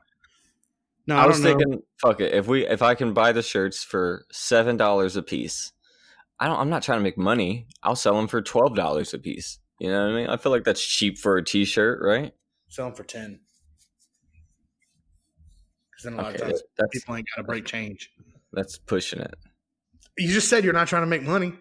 no, 1.08 1.18
I, 1.18 1.24
I 1.24 1.28
was 1.28 1.42
don't 1.42 1.44
know. 1.44 1.60
thinking 1.60 1.84
fuck 2.02 2.22
it 2.22 2.34
if 2.34 2.48
we 2.48 2.66
if 2.66 2.82
I 2.82 2.96
can 2.96 3.14
buy 3.14 3.32
the 3.34 3.42
shirts 3.42 3.84
for 3.84 4.26
seven 4.32 4.78
dollars 4.78 5.16
a 5.18 5.22
piece 5.22 5.74
I 6.40 6.48
don't 6.48 6.58
I'm 6.60 6.70
not 6.70 6.82
trying 6.84 7.00
to 7.00 7.04
make 7.04 7.18
money 7.18 7.68
I'll 7.84 7.98
sell 7.98 8.16
them 8.16 8.28
for 8.30 8.42
twelve 8.42 8.76
dollars 8.76 9.14
a 9.14 9.20
piece 9.20 9.60
you 9.80 9.90
know 9.92 10.02
what 10.06 10.14
I 10.14 10.16
mean 10.16 10.28
I 10.30 10.38
feel 10.38 10.52
like 10.54 10.64
that's 10.64 10.86
cheap 10.86 11.18
for 11.18 11.36
a 11.36 11.44
t-shirt 11.44 12.00
right 12.02 12.34
sell 12.70 12.86
them 12.86 12.96
for 12.96 13.04
ten. 13.04 13.42
Because 15.92 16.04
then 16.06 16.14
a 16.14 16.18
lot 16.18 16.28
okay 16.28 16.36
of 16.36 16.42
times 16.50 16.64
that's 16.78 16.90
people 16.92 17.16
ain't 17.18 17.28
got 17.36 17.42
to 17.42 17.48
break 17.48 17.66
change. 17.66 18.12
that's 18.54 18.78
pushing 18.78 19.20
it 19.20 19.34
You 20.18 20.32
just 20.32 20.48
said 20.48 20.64
you're 20.64 20.72
not 20.74 20.88
trying 20.88 21.04
to 21.04 21.08
make 21.08 21.24
money. 21.24 21.54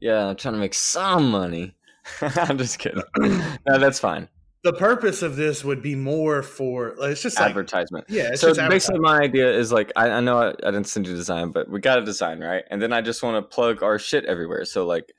Yeah 0.00 0.26
I'm 0.26 0.36
trying 0.36 0.54
to 0.54 0.60
make 0.60 0.74
some 0.74 1.30
money 1.30 1.74
I'm 2.20 2.58
just 2.58 2.78
kidding 2.78 3.02
no 3.18 3.78
that's 3.78 3.98
fine 3.98 4.28
the 4.64 4.72
purpose 4.72 5.20
of 5.20 5.36
this 5.36 5.62
would 5.62 5.82
be 5.82 5.94
more 5.94 6.42
for 6.42 6.96
it's 7.00 7.22
just 7.22 7.38
like 7.38 7.50
advertisement. 7.50 8.06
yeah. 8.08 8.30
It's 8.32 8.40
so 8.40 8.54
basically, 8.54 8.98
my 8.98 9.20
idea 9.20 9.52
is 9.52 9.70
like 9.70 9.92
I, 9.94 10.08
I 10.08 10.20
know 10.20 10.38
I, 10.38 10.48
I 10.48 10.70
didn't 10.70 10.86
send 10.86 11.06
you 11.06 11.14
design, 11.14 11.50
but 11.50 11.68
we 11.68 11.80
got 11.80 11.98
a 11.98 12.04
design 12.04 12.40
right, 12.40 12.64
and 12.70 12.80
then 12.80 12.90
I 12.90 13.02
just 13.02 13.22
want 13.22 13.36
to 13.36 13.54
plug 13.54 13.82
our 13.82 13.98
shit 13.98 14.24
everywhere. 14.24 14.64
So 14.64 14.86
like 14.86 15.12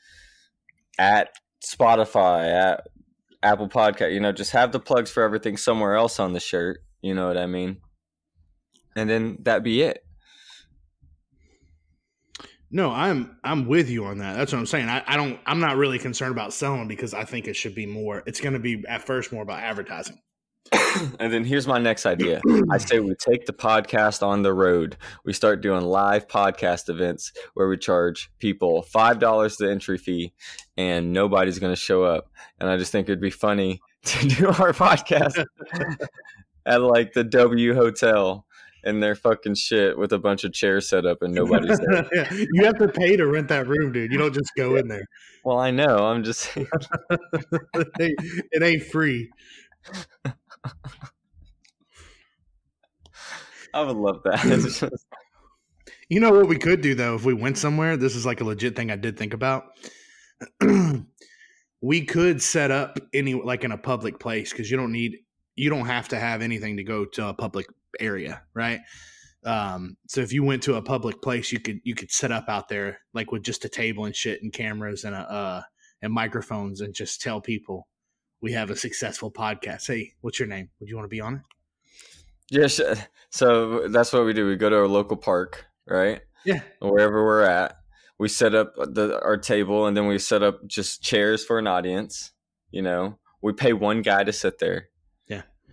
at 0.98 1.30
Spotify, 1.64 2.52
at 2.52 2.88
Apple 3.44 3.70
Podcast, 3.70 4.14
you 4.14 4.20
know, 4.20 4.32
just 4.32 4.52
have 4.52 4.72
the 4.72 4.80
plugs 4.80 5.12
for 5.12 5.22
everything 5.22 5.58
somewhere 5.58 5.94
else 5.94 6.20
on 6.20 6.34
the 6.34 6.40
shirt. 6.40 6.80
You 7.02 7.14
know 7.14 7.28
what 7.28 7.38
I 7.38 7.46
mean? 7.46 7.78
And 8.96 9.08
then 9.08 9.38
that 9.44 9.64
be 9.64 9.84
it. 9.84 10.05
No, 12.76 12.92
I'm 12.92 13.38
I'm 13.42 13.68
with 13.68 13.90
you 13.90 14.04
on 14.04 14.18
that. 14.18 14.36
That's 14.36 14.52
what 14.52 14.60
I'm 14.60 14.66
saying. 14.66 14.90
I, 14.90 15.02
I 15.08 15.16
don't 15.16 15.40
I'm 15.46 15.62
not 15.62 15.78
really 15.78 15.98
concerned 15.98 16.34
about 16.34 16.52
selling 16.52 16.90
because 16.90 17.14
I 17.14 17.24
think 17.24 17.48
it 17.48 17.56
should 17.56 17.74
be 17.74 17.86
more 17.86 18.22
it's 18.26 18.42
gonna 18.42 18.60
be 18.60 18.84
at 18.86 19.06
first 19.06 19.32
more 19.32 19.44
about 19.44 19.60
advertising. 19.60 20.20
and 21.22 21.32
then 21.32 21.46
here's 21.46 21.68
my 21.68 21.78
next 21.78 22.06
idea. 22.06 22.42
I 22.70 22.78
say 22.80 23.00
we 23.00 23.16
take 23.16 23.46
the 23.46 23.54
podcast 23.54 24.22
on 24.28 24.42
the 24.42 24.54
road. 24.54 24.98
We 25.24 25.32
start 25.32 25.62
doing 25.62 25.86
live 25.86 26.28
podcast 26.28 26.90
events 26.90 27.32
where 27.54 27.70
we 27.70 27.78
charge 27.78 28.30
people 28.40 28.82
five 28.82 29.20
dollars 29.20 29.56
the 29.56 29.72
entry 29.72 29.98
fee, 29.98 30.34
and 30.76 31.14
nobody's 31.14 31.60
going 31.60 31.72
to 31.72 31.80
show 31.80 32.04
up. 32.04 32.30
And 32.60 32.70
I 32.70 32.76
just 32.76 32.92
think 32.92 33.08
it'd 33.08 33.22
be 33.22 33.30
funny 33.30 33.80
to 34.04 34.28
do 34.28 34.48
our 34.48 34.74
podcast 34.74 35.46
at 36.66 36.82
like 36.82 37.14
the 37.14 37.24
W 37.24 37.74
Hotel 37.74 38.46
in 38.86 39.00
their 39.00 39.16
fucking 39.16 39.56
shit 39.56 39.98
with 39.98 40.14
a 40.14 40.20
bunch 40.20 40.44
of 40.44 40.54
chairs 40.54 40.88
set 40.88 41.06
up 41.06 41.22
and 41.22 41.34
nobody's 41.34 41.80
there. 41.80 42.08
yeah, 42.14 42.32
you 42.32 42.64
have 42.64 42.78
to 42.78 42.88
pay 42.88 43.18
to 43.18 43.26
rent 43.26 43.48
that 43.48 43.68
room, 43.68 43.92
dude. 43.92 44.12
You 44.12 44.18
don't 44.18 44.34
just 44.34 44.52
go 44.56 44.76
in 44.76 44.88
there. 44.88 45.06
well, 45.44 45.58
I 45.58 45.72
know. 45.72 46.06
I'm 46.06 46.24
just 46.24 46.42
saying. 46.54 46.68
it, 47.10 47.88
ain't, 48.00 48.20
it 48.52 48.64
ain't 48.64 48.84
free. 48.84 49.30
I 53.74 53.82
would 53.82 53.98
love 53.98 54.22
that. 54.24 54.92
You 56.08 56.20
know 56.20 56.32
what 56.32 56.48
we 56.48 56.58
could 56.58 56.82
do 56.82 56.94
though 56.94 57.16
if 57.16 57.26
we 57.26 57.34
went 57.34 57.58
somewhere? 57.58 57.98
This 57.98 58.16
is 58.16 58.26
like 58.26 58.40
a 58.40 58.44
legit 58.44 58.76
thing 58.76 58.92
I 58.92 58.96
did 58.96 59.18
think 59.18 59.34
about. 59.34 59.66
we 61.82 62.06
could 62.06 62.42
set 62.42 62.70
up 62.72 63.00
any 63.14 63.34
like 63.34 63.64
in 63.64 63.72
a 63.72 63.78
public 63.78 64.20
place 64.20 64.52
because 64.52 64.70
you 64.70 64.78
don't 64.78 64.92
need 64.92 65.18
you 65.56 65.70
don't 65.70 65.86
have 65.86 66.08
to 66.10 66.20
have 66.20 66.42
anything 66.42 66.78
to 66.78 66.84
go 66.84 67.06
to 67.06 67.28
a 67.30 67.34
public 67.34 67.66
area, 68.00 68.42
right? 68.54 68.82
Um, 69.46 69.98
so 70.08 70.22
if 70.22 70.34
you 70.34 70.44
went 70.44 70.64
to 70.64 70.76
a 70.76 70.82
public 70.82 71.22
place, 71.22 71.52
you 71.52 71.60
could 71.60 71.80
you 71.84 71.94
could 71.94 72.12
set 72.12 72.32
up 72.32 72.46
out 72.50 72.68
there 72.68 73.00
like 73.14 73.32
with 73.32 73.44
just 73.44 73.66
a 73.66 73.70
table 73.70 74.06
and 74.06 74.16
shit 74.16 74.42
and 74.42 74.52
cameras 74.52 75.04
and 75.04 75.16
a 75.16 75.20
uh, 75.20 75.62
and 76.02 76.12
microphones 76.12 76.82
and 76.82 76.94
just 76.94 77.22
tell 77.22 77.40
people 77.40 77.88
we 78.42 78.52
have 78.54 78.70
a 78.70 78.76
successful 78.76 79.32
podcast. 79.32 79.88
Hey, 79.88 80.14
what's 80.22 80.40
your 80.40 80.48
name? 80.48 80.70
Would 80.80 80.90
you 80.90 80.96
want 80.96 81.06
to 81.06 81.10
be 81.10 81.22
on 81.22 81.36
it? 81.36 81.42
yeah. 82.50 82.96
So 83.30 83.88
that's 83.88 84.14
what 84.14 84.26
we 84.26 84.34
do. 84.34 84.48
We 84.48 84.56
go 84.56 84.70
to 84.70 84.84
a 84.84 84.88
local 84.88 85.18
park, 85.18 85.66
right? 85.88 86.22
Yeah. 86.46 86.62
wherever 86.80 87.26
we're 87.26 87.42
at. 87.42 87.78
We 88.18 88.30
set 88.30 88.56
up 88.56 88.76
the 88.76 89.20
our 89.24 89.36
table 89.36 89.88
and 89.88 89.98
then 89.98 90.08
we 90.08 90.20
set 90.20 90.42
up 90.42 90.66
just 90.68 91.02
chairs 91.02 91.44
for 91.44 91.60
an 91.60 91.68
audience. 91.68 92.32
You 92.72 92.82
know, 92.82 93.20
we 93.42 93.52
pay 93.54 93.74
one 93.74 94.02
guy 94.02 94.24
to 94.24 94.32
sit 94.32 94.60
there. 94.60 94.90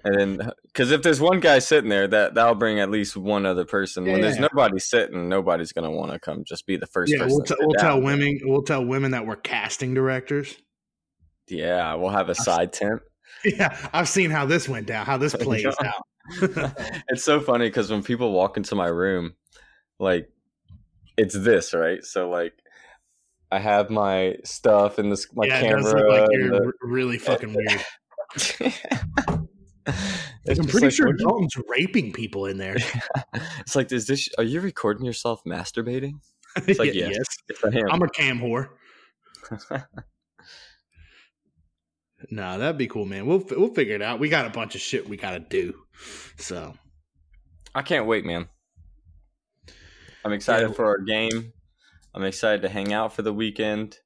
Yeah. 0.04 0.10
And 0.20 0.40
then, 0.40 0.50
because 0.66 0.90
if 0.90 1.02
there's 1.02 1.20
one 1.20 1.40
guy 1.40 1.58
sitting 1.58 1.90
there, 1.90 2.06
that 2.08 2.34
that'll 2.34 2.54
bring 2.54 2.80
at 2.80 2.90
least 2.90 3.16
one 3.16 3.46
other 3.46 3.64
person. 3.64 4.04
When 4.04 4.20
there's 4.20 4.36
Yeah. 4.36 4.48
nobody 4.52 4.78
sitting, 4.78 5.28
nobody's 5.28 5.72
gonna 5.72 5.90
want 5.90 6.12
to 6.12 6.18
come. 6.18 6.44
Just 6.44 6.66
be 6.66 6.76
the 6.76 6.86
first 6.86 7.12
Yeah, 7.12 7.18
person. 7.20 7.36
we'll, 7.36 7.44
t- 7.44 7.54
we'll 7.60 7.74
tell 7.78 8.00
women 8.00 8.38
we'll 8.44 8.62
tell 8.62 8.84
women 8.84 9.10
that 9.12 9.26
we're 9.26 9.36
casting 9.36 9.94
directors. 9.94 10.56
Yeah, 11.48 11.94
we'll 11.94 12.10
have 12.10 12.28
a 12.28 12.34
side 12.34 12.72
tent. 12.72 13.00
Yeah, 13.44 13.76
I've 13.92 14.08
seen 14.08 14.30
how 14.30 14.46
this 14.46 14.68
went 14.68 14.86
down, 14.86 15.04
how 15.04 15.16
this 15.16 15.34
plays 15.40 15.64
Yeah. 15.64 15.92
out. 15.92 16.02
it's 17.08 17.24
so 17.24 17.40
funny 17.40 17.66
because 17.66 17.90
when 17.90 18.02
people 18.02 18.30
walk 18.32 18.56
into 18.56 18.74
my 18.76 18.86
room, 18.86 19.34
like 19.98 20.28
it's 21.16 21.34
this 21.34 21.74
right. 21.74 22.04
So 22.04 22.28
like, 22.30 22.52
I 23.50 23.58
have 23.58 23.90
my 23.90 24.36
stuff 24.44 24.98
and 24.98 25.10
this 25.10 25.26
my 25.34 25.46
yeah, 25.46 25.58
it 25.60 25.70
does 25.72 25.92
camera. 25.92 26.08
look 26.10 26.20
like 26.20 26.28
you're 26.32 26.50
the- 26.50 26.72
really 26.82 27.18
fucking 27.18 27.52
weird. 27.54 27.82
I'm 30.48 30.56
pretty 30.66 30.86
like, 30.86 30.92
sure 30.92 31.12
Dalton's 31.12 31.56
raping 31.68 32.12
people 32.12 32.46
in 32.46 32.58
there. 32.58 32.76
it's 33.60 33.74
like, 33.76 33.90
is 33.92 34.06
this? 34.06 34.28
Are 34.38 34.44
you 34.44 34.60
recording 34.60 35.04
yourself 35.04 35.42
masturbating? 35.44 36.14
It's 36.66 36.78
like, 36.78 36.92
Yeah, 36.92 37.08
yes, 37.08 37.16
yes. 37.48 37.60
yes, 37.64 37.74
I 37.90 37.94
am. 37.94 38.02
A 38.02 38.08
cam 38.10 38.38
whore. 38.38 38.68
Nah, 42.30 42.58
that'd 42.58 42.78
be 42.78 42.86
cool, 42.86 43.04
man. 43.06 43.26
We'll 43.26 43.42
we'll 43.50 43.74
figure 43.74 43.94
it 43.96 44.02
out. 44.02 44.20
We 44.20 44.28
got 44.28 44.46
a 44.46 44.50
bunch 44.50 44.74
of 44.74 44.80
shit 44.80 45.08
we 45.08 45.16
gotta 45.16 45.40
do. 45.40 45.74
So 46.36 46.74
I 47.74 47.82
can't 47.82 48.06
wait, 48.06 48.24
man. 48.24 48.48
I'm 50.24 50.32
excited 50.32 50.68
Yeah. 50.68 50.74
for 50.74 50.84
our 50.86 50.98
game. 50.98 51.52
I'm 52.14 52.22
excited 52.24 52.62
to 52.62 52.68
hang 52.68 52.92
out 52.92 53.12
for 53.12 53.22
the 53.22 53.32
weekend. 53.32 53.98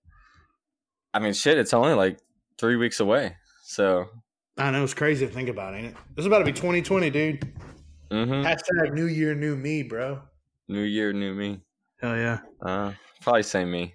I 1.13 1.19
mean, 1.19 1.35
shit, 1.35 1.59
it's 1.59 1.75
only 1.75 1.95
like 1.95 2.19
three 2.59 2.77
weeks 2.77 3.01
away. 3.01 3.37
So, 3.65 4.07
I 4.59 4.71
know 4.71 4.83
it's 4.85 4.95
crazy 4.95 5.27
to 5.27 5.33
think 5.33 5.49
about, 5.49 5.75
ain't 5.75 5.87
it? 5.89 5.95
This 6.15 6.23
is 6.23 6.27
about 6.27 6.39
to 6.39 6.45
be 6.45 6.53
2020, 6.53 7.11
dude. 7.11 7.43
hmm 8.11 8.17
Hashtag 8.43 8.95
New 8.95 9.07
Year, 9.07 9.35
New 9.35 9.57
Me, 9.57 9.83
bro. 9.83 10.23
new 10.69 10.83
year, 10.83 11.13
new 11.13 11.35
me. 11.35 11.61
Hell 12.01 12.17
yeah. 12.17 12.39
Uh, 12.63 12.93
probably 13.21 13.43
same 13.43 13.71
me. 13.71 13.95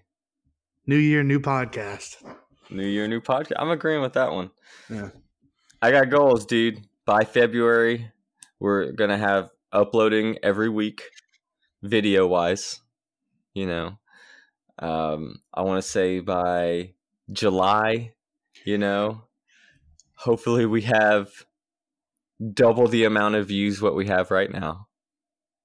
New 0.86 0.98
Year, 0.98 1.24
new 1.24 1.40
podcast. 1.40 2.18
New 2.70 2.86
year, 2.86 3.08
new 3.08 3.22
podcast. 3.22 3.54
I'm 3.58 3.70
agreeing 3.72 4.02
with 4.02 4.14
that 4.14 4.32
one. 4.32 4.52
Yeah. 4.90 5.10
I 5.82 5.92
got 5.92 6.10
goals, 6.10 6.46
dude. 6.46 6.80
By 7.06 7.24
February, 7.26 8.12
we're 8.60 8.92
gonna 8.92 9.18
have 9.18 9.50
uploading 9.72 10.38
every 10.44 10.70
week, 10.70 11.04
video 11.82 12.28
wise. 12.28 12.80
You 13.56 13.66
know, 13.66 14.00
um, 14.80 15.40
I 15.54 15.64
want 15.64 15.84
to 15.84 15.90
say 15.90 16.20
by 16.20 16.94
July. 17.32 18.14
You 18.66 18.78
know, 18.78 19.24
hopefully 20.22 20.66
we 20.66 20.84
have 20.84 21.30
double 22.54 22.88
the 22.88 23.06
amount 23.06 23.36
of 23.36 23.48
views 23.48 23.82
what 23.82 23.96
we 23.96 24.08
have 24.08 24.32
right 24.32 24.52
now, 24.52 24.88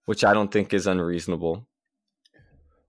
which 0.07 0.25
I 0.25 0.33
don't 0.33 0.51
think 0.51 0.73
is 0.73 0.87
unreasonable. 0.87 1.69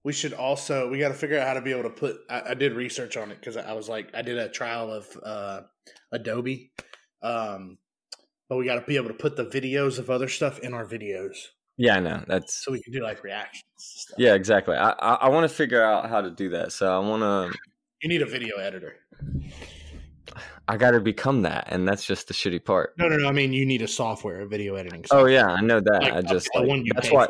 We 0.03 0.13
should 0.13 0.33
also 0.33 0.89
we 0.89 0.99
got 0.99 1.09
to 1.09 1.13
figure 1.13 1.37
out 1.37 1.47
how 1.47 1.53
to 1.53 1.61
be 1.61 1.71
able 1.71 1.83
to 1.83 1.89
put. 1.89 2.17
I, 2.29 2.51
I 2.51 2.53
did 2.53 2.73
research 2.73 3.17
on 3.17 3.31
it 3.31 3.39
because 3.39 3.57
I 3.57 3.73
was 3.73 3.89
like 3.89 4.09
I 4.13 4.21
did 4.21 4.37
a 4.37 4.47
trial 4.47 4.91
of 4.91 5.07
uh, 5.21 5.61
Adobe, 6.13 6.71
um, 7.21 7.77
but 8.47 8.57
we 8.57 8.65
got 8.65 8.75
to 8.75 8.85
be 8.85 8.95
able 8.95 9.09
to 9.09 9.13
put 9.13 9.35
the 9.35 9.45
videos 9.45 9.99
of 9.99 10.09
other 10.09 10.29
stuff 10.29 10.59
in 10.59 10.73
our 10.73 10.85
videos 10.85 11.35
Yeah, 11.75 11.97
I 11.97 11.99
know 11.99 12.23
that's 12.25 12.63
so 12.63 12.71
we 12.71 12.81
can 12.81 12.93
do 12.93 13.03
like 13.03 13.23
reactions. 13.23 13.65
Stuff. 13.77 14.17
yeah, 14.17 14.33
exactly. 14.33 14.77
I 14.77 14.91
I, 14.91 15.13
I 15.15 15.29
want 15.29 15.49
to 15.49 15.53
figure 15.53 15.83
out 15.83 16.09
how 16.09 16.21
to 16.21 16.31
do 16.31 16.49
that. 16.49 16.71
So 16.71 16.89
I 16.89 16.99
want 16.99 17.23
to. 17.23 17.57
you 18.01 18.07
need 18.07 18.21
a 18.21 18.25
video 18.25 18.57
editor. 18.57 18.95
I 20.67 20.77
got 20.77 20.91
to 20.91 20.99
become 20.99 21.43
that, 21.43 21.67
and 21.69 21.87
that's 21.87 22.05
just 22.05 22.27
the 22.27 22.33
shitty 22.33 22.63
part. 22.63 22.93
No, 22.97 23.07
no, 23.07 23.17
no. 23.17 23.27
I 23.27 23.31
mean, 23.31 23.53
you 23.53 23.65
need 23.65 23.81
a 23.81 23.87
software, 23.87 24.41
a 24.41 24.47
video 24.47 24.75
editing. 24.75 25.05
Oh 25.11 25.25
yeah, 25.25 25.47
I 25.47 25.61
know 25.61 25.79
that. 25.79 26.03
Like, 26.03 26.13
I 26.13 26.21
just 26.21 26.49
like, 26.55 26.83
that's 26.93 27.11
why 27.11 27.27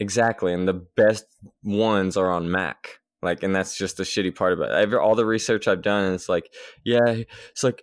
exactly, 0.00 0.52
and 0.52 0.66
the 0.66 0.86
best 0.96 1.24
ones 1.62 2.16
are 2.16 2.30
on 2.30 2.50
Mac. 2.50 3.00
Like, 3.22 3.42
and 3.42 3.56
that's 3.56 3.76
just 3.76 3.96
the 3.96 4.02
shitty 4.02 4.36
part 4.36 4.52
about 4.52 4.70
it. 4.70 4.74
Every, 4.74 4.98
all 4.98 5.14
the 5.14 5.24
research 5.24 5.66
I've 5.66 5.80
done, 5.80 6.12
it's 6.12 6.28
like, 6.28 6.52
yeah, 6.84 7.22
it's 7.50 7.64
like, 7.64 7.82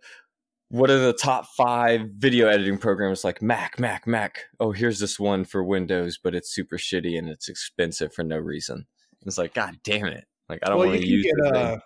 what 0.70 0.92
are 0.92 1.00
the 1.00 1.14
top 1.14 1.48
five 1.58 2.02
video 2.16 2.48
editing 2.48 2.78
programs? 2.78 3.24
Like 3.24 3.42
Mac, 3.42 3.80
Mac, 3.80 4.06
Mac. 4.06 4.46
Oh, 4.60 4.72
here's 4.72 5.00
this 5.00 5.20
one 5.20 5.44
for 5.44 5.64
Windows, 5.64 6.20
but 6.24 6.36
it's 6.36 6.54
super 6.54 6.78
shitty 6.78 7.18
and 7.18 7.28
it's 7.28 7.50
expensive 7.50 8.14
for 8.14 8.24
no 8.24 8.38
reason. 8.38 8.86
It's 9.26 9.38
like, 9.38 9.54
god 9.54 9.78
damn 9.84 10.06
it! 10.08 10.26
Like, 10.48 10.60
I 10.64 10.70
don't 10.70 10.78
well, 10.78 10.88
want 10.88 11.02
to 11.02 11.08
use 11.08 11.26
get 11.26 11.56
uh, 11.56 11.78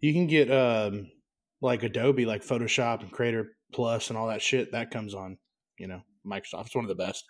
you 0.00 0.12
can 0.12 0.26
get 0.26 0.50
um, 0.50 1.10
like 1.64 1.82
Adobe, 1.82 2.26
like 2.26 2.44
Photoshop 2.44 3.00
and 3.00 3.10
Creator 3.10 3.56
Plus 3.72 4.10
and 4.10 4.18
all 4.18 4.28
that 4.28 4.42
shit. 4.42 4.72
That 4.72 4.90
comes 4.90 5.14
on, 5.14 5.38
you 5.78 5.88
know, 5.88 6.02
Microsoft. 6.24 6.66
It's 6.66 6.74
one 6.76 6.84
of 6.84 6.90
the 6.90 6.94
best. 6.94 7.24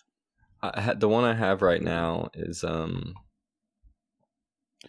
The 0.96 1.08
one 1.08 1.24
I 1.24 1.34
have 1.34 1.62
right 1.62 1.80
now 1.80 2.30
is 2.34 2.64
um 2.64 3.14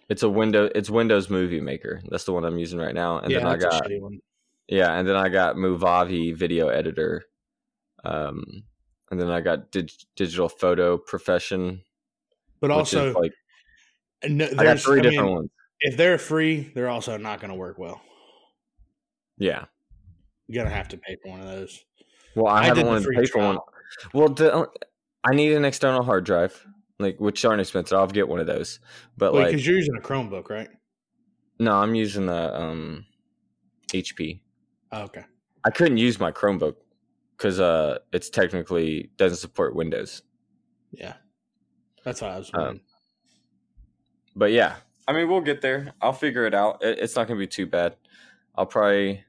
it's 0.10 0.24
a 0.24 0.30
window 0.30 0.70
it's 0.74 0.90
Windows 0.90 1.30
Movie 1.30 1.62
Maker. 1.62 2.02
That's 2.10 2.24
the 2.24 2.34
one 2.34 2.44
I'm 2.44 2.58
using 2.58 2.80
right 2.80 2.96
now. 2.96 3.20
And 3.20 3.32
yeah, 3.32 3.40
then 3.40 3.48
I 3.48 3.58
got 3.58 3.88
yeah, 4.68 4.98
and 4.98 5.08
then 5.08 5.16
I 5.16 5.30
got 5.30 5.58
Movavi 5.58 6.36
Video 6.36 6.70
Editor. 6.70 7.24
Um 8.04 8.64
and 9.12 9.20
then 9.20 9.30
I 9.30 9.42
got 9.42 9.72
dig- 9.72 9.92
Digital 10.16 10.50
Photo 10.50 10.98
Profession, 10.98 11.84
But 12.62 12.72
also, 12.72 13.14
like 13.14 13.34
no, 14.28 14.46
I 14.58 14.64
got 14.64 14.80
three 14.80 15.00
I 15.00 15.04
mean, 15.04 15.12
different 15.12 15.32
ones. 15.32 15.50
If 15.82 15.98
they're 15.98 16.18
free, 16.18 16.72
they're 16.74 16.90
also 16.90 17.18
not 17.18 17.42
going 17.42 17.52
to 17.52 17.58
work 17.58 17.78
well. 17.78 18.02
Yeah. 19.38 19.66
You're 20.48 20.64
gonna 20.64 20.76
have 20.76 20.88
to 20.90 20.98
pay 20.98 21.18
for 21.22 21.32
one 21.32 21.40
of 21.42 21.48
those. 21.48 21.84
Well, 22.36 22.48
I, 22.48 22.62
I 22.62 22.66
haven't 22.66 22.84
did 22.84 22.88
wanted 22.88 23.00
to 23.00 23.06
free 23.06 23.16
pay 23.18 23.26
for 23.26 23.40
one. 23.40 23.58
Well, 24.14 24.30
the, 24.30 24.70
I 25.24 25.34
need 25.34 25.54
an 25.54 25.66
external 25.66 26.04
hard 26.04 26.26
drive, 26.26 26.66
like 27.00 27.20
which 27.20 27.44
aren't 27.46 27.62
expensive. 27.62 27.98
I'll 27.98 28.08
get 28.08 28.28
one 28.28 28.40
of 28.40 28.48
those. 28.48 28.80
But 29.18 29.34
Well, 29.34 29.44
like, 29.44 29.52
because 29.52 29.66
you're 29.66 29.78
using 29.78 29.96
a 29.98 30.02
Chromebook, 30.02 30.50
right? 30.50 30.70
no, 31.60 31.74
I'm 31.74 31.96
using 31.96 32.28
the 32.28 32.56
um 32.56 33.06
HP. 33.88 34.42
Oh, 34.92 35.04
okay. 35.04 35.24
I 35.64 35.72
couldn't 35.72 35.98
use 35.98 36.20
my 36.20 36.32
Chromebook 36.32 36.76
because 37.38 37.60
uh, 37.60 38.00
it's 38.14 38.30
technically 38.30 39.10
doesn't 39.18 39.38
support 39.38 39.76
Windows. 39.76 40.22
Yeah, 40.92 41.14
that's 42.04 42.22
what 42.22 42.32
I 42.32 42.38
was. 42.38 42.52
Um. 42.54 42.82
But 44.36 44.52
yeah, 44.52 44.76
I 45.08 45.14
mean, 45.14 45.28
we'll 45.30 45.42
get 45.42 45.62
there. 45.62 45.94
I'll 46.02 46.14
figure 46.14 46.46
it 46.46 46.54
out. 46.54 46.84
It, 46.84 47.00
it's 47.00 47.16
not 47.16 47.28
going 47.28 47.40
to 47.40 47.44
be 47.44 47.48
too 47.48 47.66
bad. 47.66 47.96
I'll 48.56 48.66
probably 48.66 49.24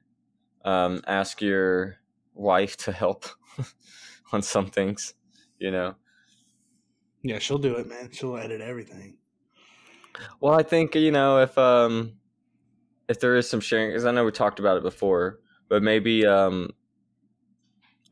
um, 0.67 1.01
ask 1.07 1.41
your 1.41 1.97
wife 2.35 2.77
to 2.77 2.93
help 2.93 3.25
on 4.33 4.43
some 4.43 4.67
things. 4.67 5.14
You 5.59 5.71
know. 5.71 5.95
yeah, 7.23 7.39
she'll 7.39 7.57
do 7.57 7.77
it, 7.77 7.87
man. 7.87 8.11
She'll 8.12 8.37
edit 8.37 8.61
everything. 8.61 9.17
Well, 10.41 10.53
I 10.53 10.62
think 10.62 10.95
you 10.95 11.11
know 11.11 11.39
if 11.41 11.57
um 11.57 12.14
if 13.09 13.21
there 13.21 13.37
is 13.37 13.49
some 13.49 13.61
sharing, 13.61 13.91
because 13.91 14.05
I 14.05 14.11
know 14.11 14.25
we 14.25 14.33
talked 14.33 14.59
about 14.59 14.77
it 14.77 14.83
before, 14.83 15.41
but 15.69 15.83
maybe 15.83 16.27
um 16.27 16.71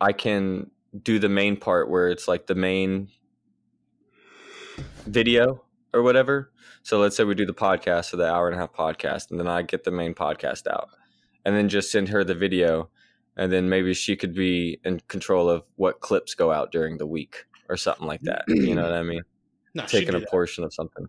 I 0.01 0.13
can 0.13 0.71
do 1.03 1.19
the 1.19 1.29
main 1.29 1.57
part 1.57 1.91
where 1.91 2.09
it's 2.09 2.29
like 2.29 2.47
the 2.47 2.55
main 2.55 3.09
video 5.07 5.65
or 5.93 6.03
whatever. 6.03 6.53
So 6.83 6.99
let's 6.99 7.17
say 7.17 7.25
we 7.25 7.35
do 7.35 7.47
the 7.47 7.55
podcast 7.55 8.11
for 8.11 8.17
the 8.17 8.31
hour 8.31 8.49
and 8.49 8.57
a 8.57 8.59
half 8.59 8.73
podcast, 8.73 9.31
and 9.31 9.41
then 9.41 9.49
I 9.49 9.63
get 9.63 9.85
the 9.85 9.91
main 9.91 10.15
podcast 10.15 10.67
out, 10.67 10.91
and 11.45 11.55
then 11.57 11.69
just 11.69 11.91
send 11.91 12.09
her 12.09 12.25
the 12.25 12.35
video, 12.35 12.89
and 13.37 13.53
then 13.53 13.69
maybe 13.69 13.95
she 13.95 14.17
could 14.17 14.35
be 14.35 14.81
in 14.85 15.01
control 15.09 15.49
of 15.51 15.65
what 15.77 16.01
clips 16.01 16.35
go 16.35 16.51
out 16.53 16.73
during 16.73 16.99
the 16.99 17.07
week 17.07 17.45
or 17.69 17.77
something 17.77 18.07
like 18.07 18.21
that. 18.23 18.45
You 18.49 18.75
know 18.75 18.83
what 18.83 18.93
I 18.93 19.03
mean? 19.03 19.23
No, 19.77 19.85
Taking 19.87 20.15
a 20.15 20.21
that. 20.21 20.29
portion 20.29 20.63
of 20.63 20.73
something. 20.73 21.09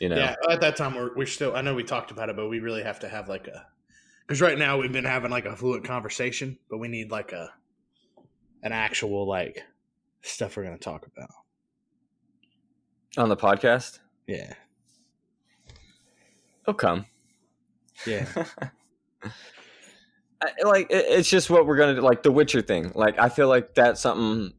You 0.00 0.08
know. 0.08 0.16
Yeah, 0.16 0.34
at 0.48 0.62
that 0.62 0.76
time 0.76 0.94
we're 0.94 1.14
we're 1.14 1.26
still. 1.26 1.54
I 1.54 1.60
know 1.60 1.74
we 1.74 1.84
talked 1.84 2.10
about 2.10 2.30
it, 2.30 2.36
but 2.36 2.48
we 2.48 2.58
really 2.60 2.82
have 2.82 3.00
to 3.00 3.08
have 3.08 3.28
like 3.28 3.48
a 3.48 3.66
because 4.26 4.40
right 4.40 4.56
now 4.56 4.78
we've 4.78 4.92
been 4.92 5.04
having 5.04 5.30
like 5.30 5.44
a 5.44 5.54
fluent 5.54 5.84
conversation, 5.84 6.58
but 6.70 6.78
we 6.78 6.88
need 6.88 7.10
like 7.10 7.32
a 7.32 7.50
an 8.62 8.72
actual 8.72 9.28
like 9.28 9.62
stuff 10.22 10.56
we're 10.56 10.64
gonna 10.64 10.78
talk 10.78 11.06
about. 11.06 11.28
On 13.18 13.28
the 13.28 13.36
podcast, 13.36 13.98
Yeah, 14.26 14.54
it'll 16.62 16.72
come. 16.72 17.04
yeah, 18.06 18.26
like 20.62 20.90
it, 20.90 21.04
it's 21.08 21.28
just 21.30 21.50
what 21.50 21.66
we're 21.66 21.76
gonna 21.76 21.94
do 21.94 22.00
like 22.00 22.22
the 22.22 22.32
witcher 22.32 22.60
thing. 22.62 22.92
Like 22.94 23.18
i 23.18 23.28
feel 23.28 23.48
like 23.48 23.74
that's 23.74 24.00
something 24.00 24.52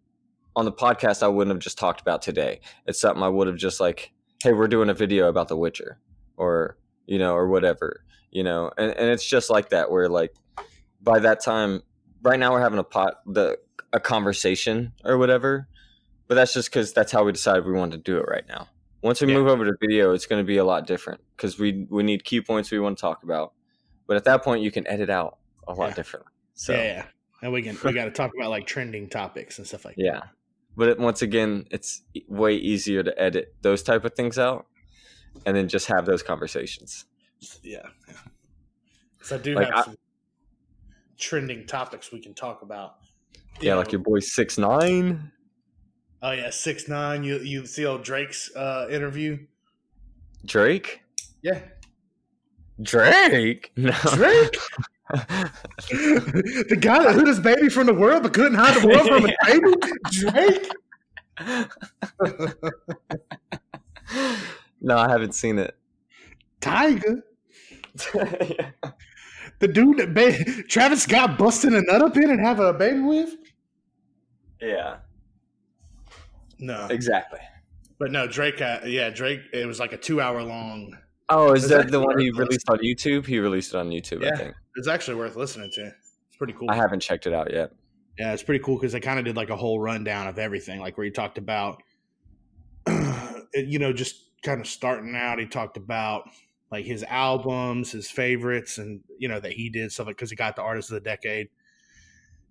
on 0.56 0.66
the 0.66 0.72
podcast 0.72 1.22
i 1.22 1.28
wouldn't 1.28 1.54
have 1.56 1.62
just 1.64 1.78
talked 1.78 2.02
about 2.02 2.22
today. 2.22 2.62
It's 2.86 3.00
something 3.00 3.24
i 3.24 3.30
would 3.30 3.48
have 3.48 3.58
just 3.58 3.80
like 3.80 4.12
hey 4.44 4.54
we're 4.54 4.68
doing 4.68 4.90
a 4.90 4.94
video 4.94 5.28
about 5.30 5.48
the 5.48 5.58
witcher 5.58 6.00
or 6.36 6.78
you 7.06 7.18
know 7.20 7.34
or 7.36 7.48
whatever 7.48 8.04
you 8.30 8.44
know? 8.44 8.70
And, 8.78 8.92
and 8.92 9.10
it's 9.10 9.26
just 9.26 9.50
like 9.50 9.70
that 9.70 9.90
where 9.90 10.10
like 10.10 10.34
by 11.02 11.20
that 11.20 11.42
time 11.42 11.82
right 12.22 12.40
now 12.40 12.52
we're 12.52 12.60
having 12.62 12.80
a 12.80 12.84
pot 12.84 13.16
the 13.26 13.58
a 13.94 14.00
conversation 14.00 14.92
or 15.06 15.18
whatever 15.18 15.68
but 16.28 16.36
that's 16.36 16.54
just 16.54 16.70
because 16.70 16.92
that's 16.92 17.12
how 17.12 17.24
we 17.24 17.32
decided 17.32 17.66
we 17.66 17.72
wanted 17.74 18.04
to 18.04 18.12
do 18.12 18.18
it 18.18 18.26
right 18.28 18.46
now. 18.50 18.68
Once 19.02 19.22
we 19.22 19.30
Yeah. 19.30 19.36
move 19.36 19.48
over 19.48 19.64
to 19.64 19.74
video 19.80 20.14
it's 20.14 20.26
going 20.26 20.44
to 20.44 20.46
be 20.46 20.58
a 20.58 20.66
lot 20.66 20.86
different 20.86 21.22
because 21.36 21.58
we 21.58 21.88
we 21.90 22.04
need 22.04 22.24
key 22.26 22.42
points 22.42 22.70
we 22.70 22.80
want 22.80 22.98
to 22.98 23.02
talk 23.02 23.24
about 23.24 23.54
but 24.08 24.18
at 24.18 24.24
that 24.24 24.44
point 24.44 24.62
you 24.62 24.72
can 24.72 24.88
edit 24.88 25.10
out 25.10 25.38
a 25.68 25.74
lot 25.74 25.90
Yeah. 25.90 25.94
differently 25.96 26.32
so 26.54 26.74
yeah, 26.74 26.84
yeah. 26.84 27.06
And 27.42 27.54
we 27.54 27.62
can 27.62 27.78
we 27.84 27.94
got 28.00 28.06
to 28.06 28.12
talk 28.12 28.32
about 28.38 28.50
like 28.50 28.66
trending 28.66 29.08
topics 29.10 29.58
and 29.60 29.68
stuff 29.68 29.86
like 29.86 29.96
yeah 29.98 30.22
but 30.76 30.90
it, 30.90 31.00
once 31.00 31.22
again 31.22 31.66
it's 31.72 32.02
way 32.28 32.56
easier 32.56 33.04
to 33.04 33.20
edit 33.22 33.56
those 33.62 33.84
type 33.84 34.06
of 34.06 34.14
things 34.14 34.38
out 34.40 34.66
and 35.46 35.56
then 35.56 35.68
just 35.68 35.86
have 35.88 36.06
those 36.06 36.24
conversations. 36.24 37.06
Yeah, 37.62 37.80
yeah. 38.08 38.14
So 39.22 39.36
I 39.36 39.40
do 39.40 39.54
Like, 39.56 39.68
have 39.68 39.76
I- 39.76 39.84
some 39.84 39.96
trending 41.20 41.66
topics 41.68 42.12
we 42.12 42.20
can 42.22 42.34
talk 42.34 42.62
about. 42.64 42.96
yeah 43.62 43.72
You 43.74 43.78
like 43.78 43.88
know, 43.88 43.92
your 43.94 44.02
boy 44.02 44.20
six 44.20 44.58
nine. 44.58 45.32
Oh 46.22 46.32
yeah, 46.32 46.50
six 46.50 46.88
nine. 46.88 47.24
You 47.24 47.38
you 47.40 47.66
see 47.66 47.86
old 47.86 48.04
Drake's 48.04 48.56
uh, 48.56 48.88
interview? 48.90 49.38
drake 50.46 51.02
Yeah, 51.42 51.60
drake 52.82 53.72
no 53.76 53.92
Drake. 54.16 54.56
the 55.90 56.78
guy 56.80 57.04
that 57.04 57.16
hid 57.16 57.28
his 57.28 57.40
baby 57.40 57.70
from 57.70 57.88
the 57.88 57.94
world 57.94 58.24
but 58.24 58.34
couldn't 58.34 58.56
hide 58.58 58.82
the 58.82 58.88
world 58.88 59.08
from 59.08 59.26
a 59.26 59.34
baby? 59.46 59.74
Drake? 60.12 60.70
no 64.82 64.98
i 64.98 65.10
haven't 65.10 65.34
seen 65.34 65.60
it 65.60 65.76
Tiger? 66.62 67.24
The 69.60 69.68
dude 69.68 69.98
that 69.98 70.14
ba- 70.14 70.64
Travis 70.68 71.02
Scott 71.02 71.40
busting 71.40 71.74
a 71.74 71.82
nut 71.82 72.04
up 72.04 72.16
in 72.16 72.30
and 72.30 72.40
having 72.40 72.68
a 72.68 72.74
baby 72.74 73.00
with? 73.00 73.36
yeah 74.62 74.98
No. 76.60 76.86
exactly 76.92 77.40
But 77.98 78.12
no, 78.12 78.28
Drake, 78.28 78.62
uh, 78.62 78.82
yeah, 78.86 79.10
Drake, 79.10 79.40
it 79.54 79.66
was 79.66 79.80
like 79.80 79.94
a 79.94 79.98
two 79.98 80.22
hour 80.22 80.44
long. 80.44 80.96
Oh 81.30 81.54
is 81.54 81.68
that 81.70 81.92
the 81.92 82.00
one 82.00 82.18
he 82.20 82.32
released 82.32 82.70
on 82.70 82.78
youtube 82.80 83.26
he 83.26 83.40
released 83.40 83.74
it 83.74 83.78
on 83.78 83.90
youtube 83.90 84.24
i 84.24 84.28
Yeah. 84.28 84.36
think 84.38 84.56
It's 84.76 84.88
actually 84.88 85.16
worth 85.16 85.36
listening 85.36 85.70
to. 85.72 85.88
It's 85.88 86.38
pretty 86.38 86.54
cool. 86.54 86.70
i 86.72 86.76
haven't 86.76 87.02
checked 87.02 87.28
it 87.28 87.34
out 87.34 87.52
yet 87.54 87.72
Yeah, 88.18 88.34
it's 88.34 88.44
pretty 88.44 88.64
cool 88.64 88.78
because 88.78 88.92
they 88.94 89.00
kind 89.00 89.20
of 89.20 89.26
did 89.26 89.36
like 89.36 89.50
a 89.50 89.56
whole 89.56 89.80
rundown 89.80 90.28
of 90.28 90.40
everything, 90.40 90.80
like 90.80 90.98
where 90.98 91.06
he 91.06 91.12
talked 91.12 91.38
about, 91.38 91.82
you 93.54 93.80
know, 93.80 93.94
just 93.94 94.24
kind 94.44 94.60
of 94.62 94.68
starting 94.68 95.16
out. 95.16 95.40
He 95.40 95.46
talked 95.46 95.78
about 95.78 96.30
like 96.72 96.86
his 96.86 97.04
albums, 97.04 97.92
his 97.92 98.10
favorites, 98.10 98.78
and 98.78 99.02
you 99.20 99.28
know 99.28 99.40
that 99.40 99.52
he 99.54 99.70
did 99.70 99.92
stuff 99.92 100.08
like 100.08 100.16
because 100.18 100.30
he 100.30 100.36
got 100.36 100.56
the 100.56 100.62
artist 100.62 100.90
of 100.92 100.96
the 100.96 101.02
decade. 101.10 101.48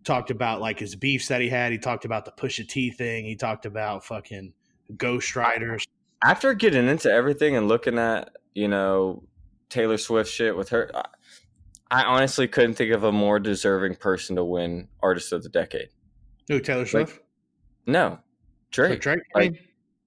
Talked 0.04 0.30
about 0.30 0.60
like 0.60 0.78
his 0.78 0.94
beefs 0.94 1.28
that 1.28 1.40
he 1.40 1.48
had. 1.48 1.72
He 1.72 1.78
talked 1.78 2.04
about 2.04 2.24
the 2.24 2.30
Pusha 2.32 2.66
T 2.68 2.90
thing. 2.90 3.24
He 3.24 3.34
talked 3.36 3.66
about 3.66 4.04
fucking 4.04 4.52
ghostwriters. 4.94 5.84
after 6.24 6.54
getting 6.54 6.86
into 6.88 7.10
everything 7.10 7.56
and 7.56 7.66
looking 7.68 7.98
at 7.98 8.30
you 8.56 8.68
know 8.68 9.22
Taylor 9.68 9.98
Swift 9.98 10.30
shit 10.30 10.56
with 10.56 10.70
her, 10.70 10.90
I- 10.94 11.04
I 11.88 12.02
honestly 12.02 12.48
couldn't 12.48 12.74
think 12.74 12.92
of 12.92 13.04
a 13.04 13.12
more 13.12 13.38
deserving 13.38 13.94
person 13.96 14.34
to 14.36 14.44
win 14.44 14.88
Artist 15.00 15.32
of 15.32 15.42
the 15.44 15.48
Decade. 15.48 15.88
Who 16.48 16.58
Taylor 16.58 16.86
Swift? 16.86 17.20
No, 17.86 18.18
Drake. 18.72 19.00
Drake. 19.00 19.20
like, 19.34 19.52
I, 19.54 19.60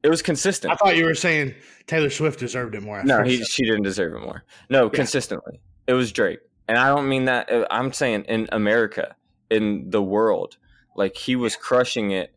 It 0.03 0.09
was 0.09 0.21
consistent. 0.21 0.73
I 0.73 0.75
thought 0.75 0.97
you 0.97 1.05
were 1.05 1.15
saying 1.15 1.55
Taylor 1.87 2.09
Swift 2.09 2.39
deserved 2.39 2.75
it 2.75 2.83
more. 2.83 3.01
No, 3.03 3.23
he 3.23 3.43
she 3.45 3.63
didn't 3.63 3.83
deserve 3.83 4.13
it 4.15 4.19
more. 4.21 4.43
No, 4.69 4.89
consistently, 4.89 5.61
it 5.87 5.93
was 5.93 6.11
Drake, 6.11 6.39
and 6.67 6.77
I 6.77 6.87
don't 6.93 7.07
mean 7.07 7.25
that. 7.25 7.49
uh, 7.51 7.65
I'm 7.71 7.93
saying 7.93 8.23
in 8.27 8.47
America, 8.51 9.15
in 9.49 9.89
the 9.89 10.01
world, 10.03 10.57
like 10.95 11.15
he 11.15 11.35
was 11.37 11.55
crushing 11.55 12.11
it. 12.11 12.33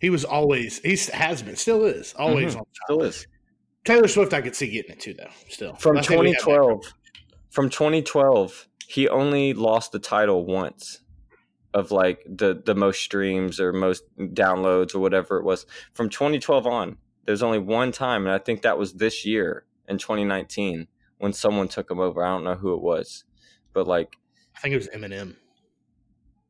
He 0.00 0.10
was 0.10 0.24
always 0.24 0.78
he 0.80 0.96
has 1.14 1.42
been 1.42 1.54
still 1.56 1.84
is 1.84 2.12
always 2.18 2.54
Mhm. 2.54 2.58
on 2.58 2.64
top. 2.64 2.68
Still 2.86 3.02
is 3.04 3.26
Taylor 3.84 4.08
Swift, 4.08 4.32
I 4.32 4.40
could 4.40 4.54
see 4.54 4.70
getting 4.70 4.92
it 4.92 5.00
too 5.00 5.14
though. 5.14 5.30
Still 5.48 5.74
from 5.74 5.98
I 5.98 6.02
think 6.02 6.20
we 6.20 6.28
have 6.28 6.36
that. 6.36 6.44
2012. 6.44 6.94
From 7.50 7.68
2012, 7.68 8.68
he 8.86 9.08
only 9.08 9.52
lost 9.52 9.92
the 9.92 9.98
title 9.98 10.46
once 10.46 11.00
of 11.74 11.90
like 11.90 12.22
the 12.26 12.62
the 12.64 12.74
most 12.74 13.00
streams 13.00 13.58
or 13.58 13.72
most 13.72 14.04
downloads 14.18 14.94
or 14.94 15.00
whatever 15.00 15.38
it 15.38 15.44
was. 15.44 15.66
From 15.94 16.08
2012 16.08 16.66
on, 16.66 16.96
there's 17.24 17.42
only 17.42 17.58
one 17.58 17.92
time, 17.92 18.26
and 18.26 18.34
I 18.34 18.38
think 18.38 18.62
that 18.62 18.78
was 18.78 18.94
this 18.94 19.24
year 19.26 19.64
in 19.88 19.98
2019 19.98 20.86
when 21.18 21.32
someone 21.32 21.68
took 21.68 21.90
him 21.90 22.00
over. 22.00 22.24
I 22.24 22.28
don't 22.28 22.44
know 22.44 22.54
who 22.54 22.74
it 22.74 22.82
was, 22.82 23.24
but 23.72 23.86
like 23.86 24.16
I 24.56 24.60
think 24.60 24.74
it 24.74 24.78
was 24.78 24.88
Eminem. 24.88 25.36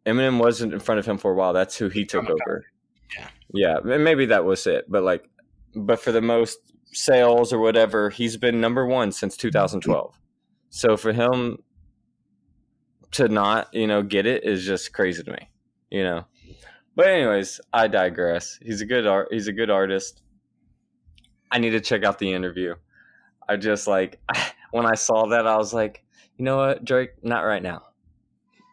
Eminem 0.05 0.39
wasn't 0.39 0.73
in 0.73 0.81
front 0.81 0.99
of 0.99 1.07
him 1.07 1.19
for 1.19 1.31
a 1.31 1.35
while. 1.35 1.53
That's 1.53 1.77
who 1.77 1.89
he 1.89 2.05
took 2.05 2.29
a 2.29 2.33
over. 2.33 2.65
Yeah. 3.17 3.29
Yeah, 3.55 3.77
and 3.85 4.03
maybe 4.03 4.27
that 4.27 4.45
was 4.45 4.67
it. 4.67 4.87
But 4.89 5.03
like, 5.03 5.29
but 5.75 6.01
for 6.01 6.11
the 6.11 6.23
most 6.23 6.59
sales 6.93 7.53
or 7.53 7.59
whatever, 7.59 8.11
he's 8.11 8.37
been 8.37 8.61
number 8.61 8.87
one 8.87 9.13
since 9.13 9.37
2012. 9.37 10.19
So 10.71 10.97
for 10.97 11.13
him 11.13 11.59
to 13.13 13.29
not, 13.29 13.73
you 13.73 13.87
know, 13.87 14.03
get 14.03 14.27
it 14.27 14.45
is 14.45 14.65
just 14.65 14.93
crazy 14.93 15.23
to 15.23 15.31
me, 15.31 15.49
you 15.91 16.03
know. 16.03 16.25
But 16.95 17.09
anyways, 17.09 17.61
I 17.73 17.89
digress. 17.89 18.59
He's 18.63 18.81
a 18.81 18.87
good 18.87 19.07
art. 19.07 19.29
He's 19.31 19.49
a 19.49 19.53
good 19.53 19.71
artist. 19.71 20.23
I 21.51 21.59
need 21.59 21.71
to 21.71 21.81
check 21.81 22.05
out 22.05 22.19
the 22.19 22.33
interview. 22.33 22.75
I 23.49 23.57
just 23.57 23.87
like 23.87 24.21
when 24.71 24.87
I 24.87 24.95
saw 24.95 25.27
that, 25.29 25.47
I 25.47 25.57
was 25.57 25.73
like, 25.73 26.05
you 26.37 26.45
know 26.45 26.57
what, 26.57 26.85
Drake, 26.85 27.11
not 27.23 27.43
right 27.43 27.63
now. 27.63 27.83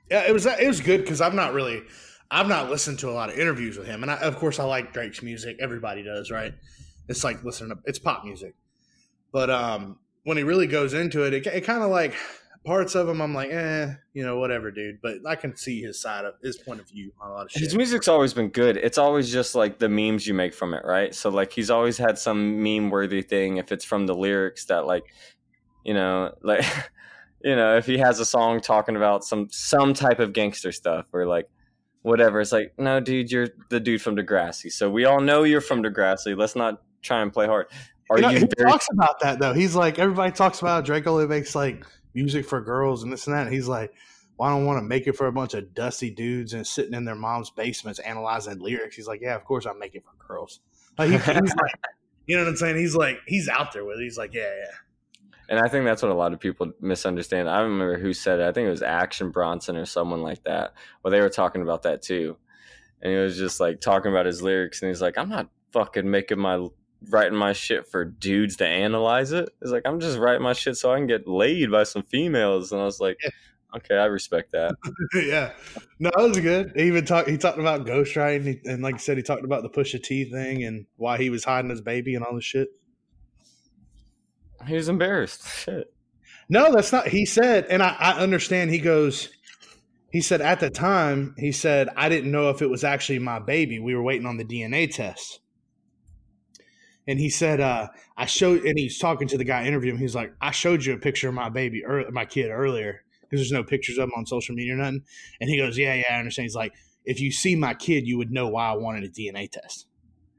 Yeah, 0.10 0.28
it 0.28 0.34
was 0.34 0.46
it 0.46 0.68
was 0.68 0.82
good 0.82 1.02
because 1.02 1.22
I'm 1.22 1.36
not 1.36 1.54
really 1.54 1.84
I've 2.32 2.48
not 2.48 2.70
listened 2.70 3.00
to 3.00 3.10
a 3.10 3.12
lot 3.12 3.30
of 3.30 3.38
interviews 3.38 3.78
with 3.78 3.88
him, 3.88 4.04
and 4.04 4.12
I, 4.12 4.16
of 4.18 4.38
course 4.38 4.60
I 4.60 4.64
like 4.64 4.94
Drake's 4.94 5.22
music. 5.22 5.58
Everybody 5.60 6.04
does, 6.04 6.30
right? 6.30 6.54
It's 7.10 7.24
like 7.24 7.44
listening 7.44 7.72
to 7.72 7.78
it's 7.86 8.00
pop 8.00 8.24
music, 8.24 8.56
but 9.32 9.50
um, 9.50 10.00
when 10.24 10.38
he 10.38 10.44
really 10.44 10.68
goes 10.68 10.94
into 10.94 11.24
it, 11.24 11.34
it, 11.34 11.48
it 11.48 11.62
kind 11.62 11.84
of 11.84 11.90
like 11.90 12.16
parts 12.66 12.96
of 12.96 13.10
him. 13.10 13.22
I'm 13.22 13.34
like, 13.34 13.50
eh, 13.52 13.94
you 14.14 14.24
know, 14.24 14.38
whatever, 14.38 14.72
dude. 14.72 15.02
But 15.02 15.18
I 15.26 15.36
can 15.36 15.56
see 15.56 15.82
his 15.82 16.00
side 16.00 16.26
of 16.26 16.36
his 16.44 16.58
point 16.58 16.80
of 16.80 16.88
view 16.88 17.12
on 17.20 17.32
a 17.32 17.34
lot 17.34 17.46
of 17.46 17.52
shit. 17.52 17.64
His 17.64 17.76
music's 17.76 18.08
always 18.08 18.34
been 18.34 18.50
good. 18.50 18.78
It's 18.78 18.98
always 18.98 19.32
just 19.32 19.56
like 19.56 19.80
the 19.80 19.90
memes 19.90 20.28
you 20.28 20.34
make 20.34 20.54
from 20.54 20.74
it, 20.74 20.84
right? 20.86 21.14
So 21.14 21.30
like 21.30 21.52
he's 21.52 21.70
always 21.70 21.98
had 21.98 22.18
some 22.18 22.62
meme 22.62 22.90
worthy 22.90 23.22
thing 23.22 23.58
if 23.58 23.72
it's 23.72 23.86
from 23.86 24.06
the 24.06 24.16
lyrics 24.16 24.66
that 24.66 24.86
like 24.86 25.04
you 25.84 25.94
know, 25.94 26.36
like 26.44 26.66
you 27.44 27.56
know, 27.56 27.78
if 27.78 27.86
he 27.86 27.98
has 27.98 28.20
a 28.20 28.26
song 28.26 28.62
talking 28.62 28.96
about 28.96 29.24
some 29.24 29.48
some 29.50 29.94
type 29.94 30.20
of 30.20 30.34
gangster 30.34 30.72
stuff 30.72 31.08
or 31.14 31.26
like 31.26 31.50
whatever, 32.02 32.40
it's 32.40 32.52
like, 32.52 32.74
no, 32.78 33.00
dude, 33.00 33.32
you're 33.32 33.48
the 33.70 33.80
dude 33.80 34.02
from 34.02 34.16
Degrassi. 34.16 34.72
So 34.72 34.90
we 34.90 35.06
all 35.06 35.20
know 35.20 35.44
you're 35.44 35.62
from 35.62 35.84
Degrassi. 35.84 36.38
Let's 36.38 36.56
not 36.56 36.82
try 37.02 37.22
and 37.22 37.32
play 37.32 37.48
hard. 37.48 37.68
Are 38.10 38.18
You 38.18 38.22
know, 38.24 38.30
you 38.30 38.40
he 38.40 38.48
very 38.58 38.72
talks 38.72 38.88
about 38.92 39.20
that 39.22 39.40
though. 39.40 39.54
He's 39.54 39.76
like 39.76 40.00
everybody 40.00 40.32
talks 40.32 40.62
about 40.62 40.86
Drake 40.86 41.06
only 41.08 41.28
makes 41.28 41.56
like 41.56 41.86
music 42.14 42.46
for 42.46 42.60
girls 42.62 43.04
and 43.04 43.14
this 43.14 43.28
and 43.28 43.36
that. 43.36 43.46
And 43.46 43.54
he's 43.54 43.68
like, 43.68 43.94
well, 44.38 44.50
I 44.50 44.52
don't 44.52 44.66
want 44.66 44.80
to 44.80 44.84
make 44.84 45.06
it 45.08 45.16
for 45.16 45.28
a 45.28 45.32
bunch 45.32 45.54
of 45.54 45.74
dusty 45.74 46.10
dudes 46.10 46.54
and 46.54 46.66
sitting 46.66 46.94
in 46.94 47.06
their 47.06 47.16
mom's 47.16 47.50
basements 47.50 48.00
analyzing 48.00 48.60
lyrics. 48.60 48.96
He's 48.96 49.08
like, 49.08 49.22
yeah, 49.22 49.36
of 49.36 49.44
course 49.44 49.66
I 49.66 49.74
make 49.74 49.96
it 49.96 50.04
for 50.04 50.28
girls. 50.28 50.62
Like 50.98 51.10
he, 51.10 51.18
he's 51.18 51.28
like, 51.28 51.74
you 52.26 52.38
know 52.38 52.44
what 52.44 52.50
I'm 52.50 52.56
saying? 52.56 52.78
He's 52.78 52.96
like, 52.96 53.20
he's 53.28 53.48
out 53.50 53.74
there 53.74 53.86
with 53.86 54.00
it. 54.00 54.04
He's 54.04 54.18
like, 54.18 54.34
yeah, 54.34 54.44
yeah. 54.44 54.72
And 55.50 55.60
I 55.60 55.68
think 55.68 55.84
that's 55.86 56.04
what 56.04 56.12
a 56.12 56.16
lot 56.16 56.32
of 56.32 56.40
people 56.40 56.72
misunderstand. 56.80 57.50
I 57.50 57.58
don't 57.58 57.72
remember 57.72 57.98
who 57.98 58.14
said 58.14 58.40
it. 58.40 58.48
I 58.48 58.52
think 58.52 58.68
it 58.68 58.72
was 58.72 58.84
Action 58.84 59.32
Bronson 59.32 59.76
or 59.78 59.86
someone 59.86 60.22
like 60.22 60.44
that. 60.44 60.74
Well, 61.04 61.12
they 61.12 61.22
were 61.22 61.30
talking 61.30 61.64
about 61.64 61.84
that 61.84 62.04
too. 62.04 62.38
And 63.02 63.12
he 63.12 63.18
was 63.18 63.36
just 63.36 63.60
like 63.60 63.82
talking 63.82 64.12
about 64.12 64.28
his 64.28 64.44
lyrics, 64.44 64.82
and 64.82 64.90
he's 64.90 65.02
like, 65.02 65.18
"I'm 65.18 65.30
not 65.30 65.50
fucking 65.72 66.10
making 66.10 66.38
my 66.38 66.68
writing 67.10 67.38
my 67.38 67.54
shit 67.54 67.88
for 67.88 68.06
dudes 68.06 68.58
to 68.58 68.68
analyze 68.68 69.32
it. 69.32 69.50
It's 69.62 69.72
like 69.72 69.84
I'm 69.86 70.00
just 70.00 70.18
writing 70.18 70.44
my 70.44 70.54
shit 70.54 70.78
so 70.78 70.92
I 70.92 70.98
can 70.98 71.08
get 71.08 71.28
laid 71.28 71.72
by 71.72 71.84
some 71.84 72.04
females." 72.04 72.72
And 72.72 72.82
I 72.82 72.86
was 72.86 73.00
like, 73.00 73.18
"Okay, 73.76 73.96
I 73.96 74.06
respect 74.06 74.52
that." 74.52 74.76
yeah, 75.14 75.52
no, 76.00 76.12
that 76.16 76.24
was 76.24 76.40
good. 76.40 76.74
He 76.76 76.84
even 76.84 77.06
talked. 77.06 77.30
He 77.30 77.38
talked 77.38 77.60
about 77.60 77.86
ghostwriting, 77.86 78.60
and 78.66 78.84
like 78.84 78.96
I 78.96 79.00
said, 79.00 79.18
he 79.18 79.24
talked 79.24 79.46
about 79.46 79.64
the 79.64 79.70
Pusha 79.70 80.02
T 80.02 80.26
thing 80.26 80.64
and 80.64 80.86
why 80.98 81.18
he 81.18 81.30
was 81.30 81.44
hiding 81.44 81.70
his 81.70 81.82
baby 81.82 82.16
and 82.16 82.24
all 82.24 82.36
this 82.36 82.46
shit. 82.46 82.70
He 84.68 84.76
was 84.76 84.90
embarrassed. 84.90 85.48
Shit. 85.64 85.94
No, 86.50 86.74
that's 86.74 86.92
not. 86.92 87.08
He 87.08 87.26
said, 87.26 87.66
and 87.70 87.84
I, 87.84 87.96
I 88.00 88.20
understand. 88.20 88.72
He 88.72 88.80
goes. 88.80 89.30
He 90.12 90.22
said 90.22 90.42
at 90.42 90.60
the 90.60 90.72
time, 90.72 91.36
he 91.38 91.52
said 91.52 91.90
I 91.96 92.10
didn't 92.10 92.32
know 92.32 92.50
if 92.50 92.64
it 92.64 92.70
was 92.70 92.84
actually 92.84 93.20
my 93.20 93.38
baby. 93.38 93.80
We 93.80 93.94
were 93.94 94.02
waiting 94.02 94.26
on 94.26 94.38
the 94.38 94.44
DNA 94.44 94.92
test. 94.92 95.40
And 97.10 97.20
he 97.20 97.32
said, 97.32 97.60
uh, 97.60 97.88
I 98.18 98.28
showed, 98.28 98.66
and 98.66 98.78
he's 98.78 99.00
talking 99.00 99.28
to 99.30 99.38
the 99.38 99.44
guy 99.44 99.66
interviewing 99.66 99.96
him. 99.96 100.02
He's 100.02 100.14
like, 100.14 100.32
I 100.40 100.52
showed 100.52 100.86
you 100.86 100.94
a 100.94 100.98
picture 101.00 101.28
of 101.28 101.34
my 101.34 101.50
baby, 101.50 101.84
or 101.84 102.06
my 102.12 102.24
kid 102.24 102.52
earlier, 102.52 103.04
because 103.22 103.40
there's 103.40 103.52
no 103.52 103.64
pictures 103.64 103.98
of 103.98 104.04
him 104.04 104.14
on 104.16 104.28
social 104.28 104.54
media 104.54 104.76
or 104.76 104.78
nothing. 104.78 105.02
And 105.42 105.50
he 105.50 105.58
goes, 105.58 105.76
Yeah, 105.76 105.96
yeah, 105.96 106.14
I 106.14 106.20
understand. 106.20 106.44
He's 106.44 106.56
like, 106.56 106.76
If 107.06 107.20
you 107.20 107.32
see 107.32 107.56
my 107.56 107.74
kid, 107.74 108.06
you 108.06 108.20
would 108.20 108.32
know 108.32 108.48
why 108.48 108.70
I 108.70 108.74
wanted 108.74 109.06
a 109.06 109.10
DNA 109.10 109.50
test 109.50 109.88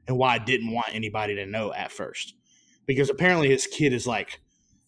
and 0.07 0.17
why 0.17 0.35
I 0.35 0.37
didn't 0.37 0.71
want 0.71 0.95
anybody 0.95 1.35
to 1.35 1.45
know 1.45 1.73
at 1.73 1.91
first. 1.91 2.35
Because 2.85 3.09
apparently 3.09 3.49
his 3.49 3.67
kid 3.67 3.91
is 3.91 4.07
like, 4.07 4.39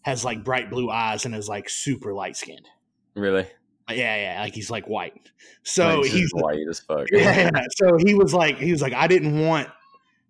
has 0.03 0.23
like 0.23 0.45
bright 0.45 0.69
blue 0.69 0.89
eyes 0.89 1.25
and 1.25 1.35
is 1.35 1.49
like 1.49 1.67
super 1.67 2.13
light 2.13 2.37
skinned. 2.37 2.65
Really? 3.13 3.45
Yeah, 3.89 4.15
yeah, 4.15 4.41
like 4.41 4.53
he's 4.53 4.71
like 4.71 4.87
white. 4.87 5.31
So 5.63 6.03
just 6.03 6.15
he's 6.15 6.31
white 6.31 6.65
as 6.69 6.79
fuck. 6.79 7.07
yeah, 7.11 7.51
yeah. 7.53 7.65
So 7.75 7.97
he 7.97 8.13
was 8.13 8.33
like, 8.33 8.57
he 8.57 8.71
was 8.71 8.81
like, 8.81 8.93
I 8.93 9.07
didn't 9.07 9.45
want 9.45 9.67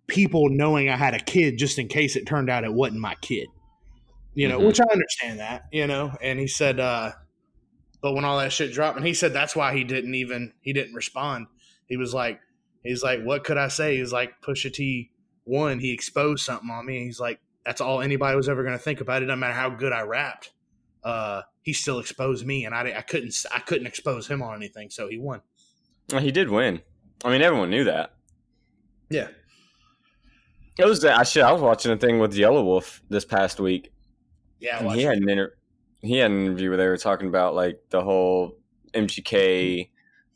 people 0.06 0.48
knowing 0.48 0.88
I 0.88 0.96
had 0.96 1.14
a 1.14 1.18
kid 1.18 1.58
just 1.58 1.78
in 1.78 1.88
case 1.88 2.16
it 2.16 2.26
turned 2.26 2.50
out 2.50 2.64
it 2.64 2.72
wasn't 2.72 3.00
my 3.00 3.14
kid. 3.16 3.48
You 4.34 4.48
know, 4.48 4.58
Mhm. 4.58 4.66
which 4.66 4.80
I 4.80 4.84
understand 4.90 5.38
that, 5.40 5.66
you 5.72 5.86
know. 5.86 6.16
And 6.20 6.38
he 6.40 6.46
said, 6.48 6.80
uh, 6.80 7.12
but 8.02 8.14
when 8.14 8.24
all 8.24 8.38
that 8.38 8.52
shit 8.52 8.72
dropped, 8.72 8.96
and 8.96 9.06
he 9.06 9.14
said 9.14 9.32
that's 9.32 9.54
why 9.54 9.74
he 9.74 9.84
didn't 9.84 10.14
even 10.14 10.52
he 10.60 10.72
didn't 10.72 10.94
respond. 10.94 11.46
He 11.86 11.96
was 11.96 12.12
like, 12.12 12.40
he's 12.82 13.02
like, 13.02 13.22
what 13.22 13.44
could 13.44 13.56
I 13.58 13.68
say? 13.68 13.96
He's 13.96 14.12
like, 14.12 14.40
Pusha 14.42 14.72
T 14.72 15.10
one, 15.44 15.78
he 15.78 15.92
exposed 15.92 16.44
something 16.44 16.70
on 16.70 16.84
me. 16.86 17.04
He's 17.04 17.20
like, 17.20 17.38
that's 17.64 17.80
all 17.80 18.00
anybody 18.00 18.34
was 18.36 18.48
ever 18.48 18.62
going 18.62 18.76
to 18.76 18.82
think 18.82 19.00
about. 19.00 19.22
It 19.22 19.26
doesn't 19.26 19.38
matter 19.40 19.52
how 19.54 19.70
good 19.70 19.92
I 19.92 20.00
rapped. 20.02 20.52
Uh, 21.02 21.42
he 21.62 21.72
still 21.72 21.98
exposed 21.98 22.46
me, 22.46 22.64
and 22.64 22.74
I, 22.74 22.94
I 22.98 23.02
couldn't 23.02 23.34
I 23.52 23.60
couldn't 23.60 23.86
expose 23.86 24.26
him 24.26 24.42
on 24.42 24.56
anything, 24.56 24.90
so 24.90 25.06
he 25.08 25.18
won. 25.18 25.42
Well, 26.10 26.20
he 26.22 26.32
did 26.32 26.50
win. 26.50 26.82
I 27.24 27.30
mean, 27.30 27.40
everyone 27.40 27.70
knew 27.70 27.84
that. 27.84 28.14
Yeah. 29.10 29.28
It 30.78 30.86
was 30.86 31.04
I 31.04 31.22
shit. 31.22 31.44
I 31.44 31.52
was 31.52 31.62
watching 31.62 31.92
a 31.92 31.96
thing 31.96 32.18
with 32.18 32.34
Yelawolf 32.34 33.00
this 33.08 33.24
past 33.24 33.60
week, 33.60 33.92
Yeah, 34.58 34.92
he 34.92 35.02
had 35.02 35.18
an 35.18 35.28
inter- 35.28 35.54
he 36.00 36.18
had 36.18 36.30
an 36.30 36.44
interview 36.44 36.68
where 36.70 36.76
they 36.76 36.86
were 36.86 36.96
talking 36.96 37.28
about 37.28 37.54
like 37.54 37.80
the 37.90 38.02
whole 38.02 38.58
MGK 38.92 39.88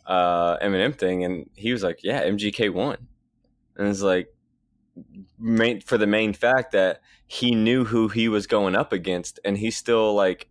uh, 0.07 0.59
Eminem 0.59 0.97
thing, 0.97 1.25
and 1.25 1.51
he 1.55 1.73
was 1.73 1.83
like, 1.83 2.01
"Yeah, 2.03 2.23
MGK 2.23 2.73
won," 2.73 3.09
and 3.77 3.89
it's 3.89 4.01
like 4.01 4.33
main 5.39 5.81
for 5.81 5.99
the 5.99 6.07
main 6.07 6.33
fact 6.33 6.73
that 6.73 7.01
he 7.27 7.55
knew 7.55 7.85
who 7.85 8.09
he 8.09 8.29
was 8.29 8.47
going 8.47 8.77
up 8.77 8.93
against, 8.93 9.41
and 9.45 9.59
he 9.59 9.71
still 9.71 10.15
like 10.15 10.49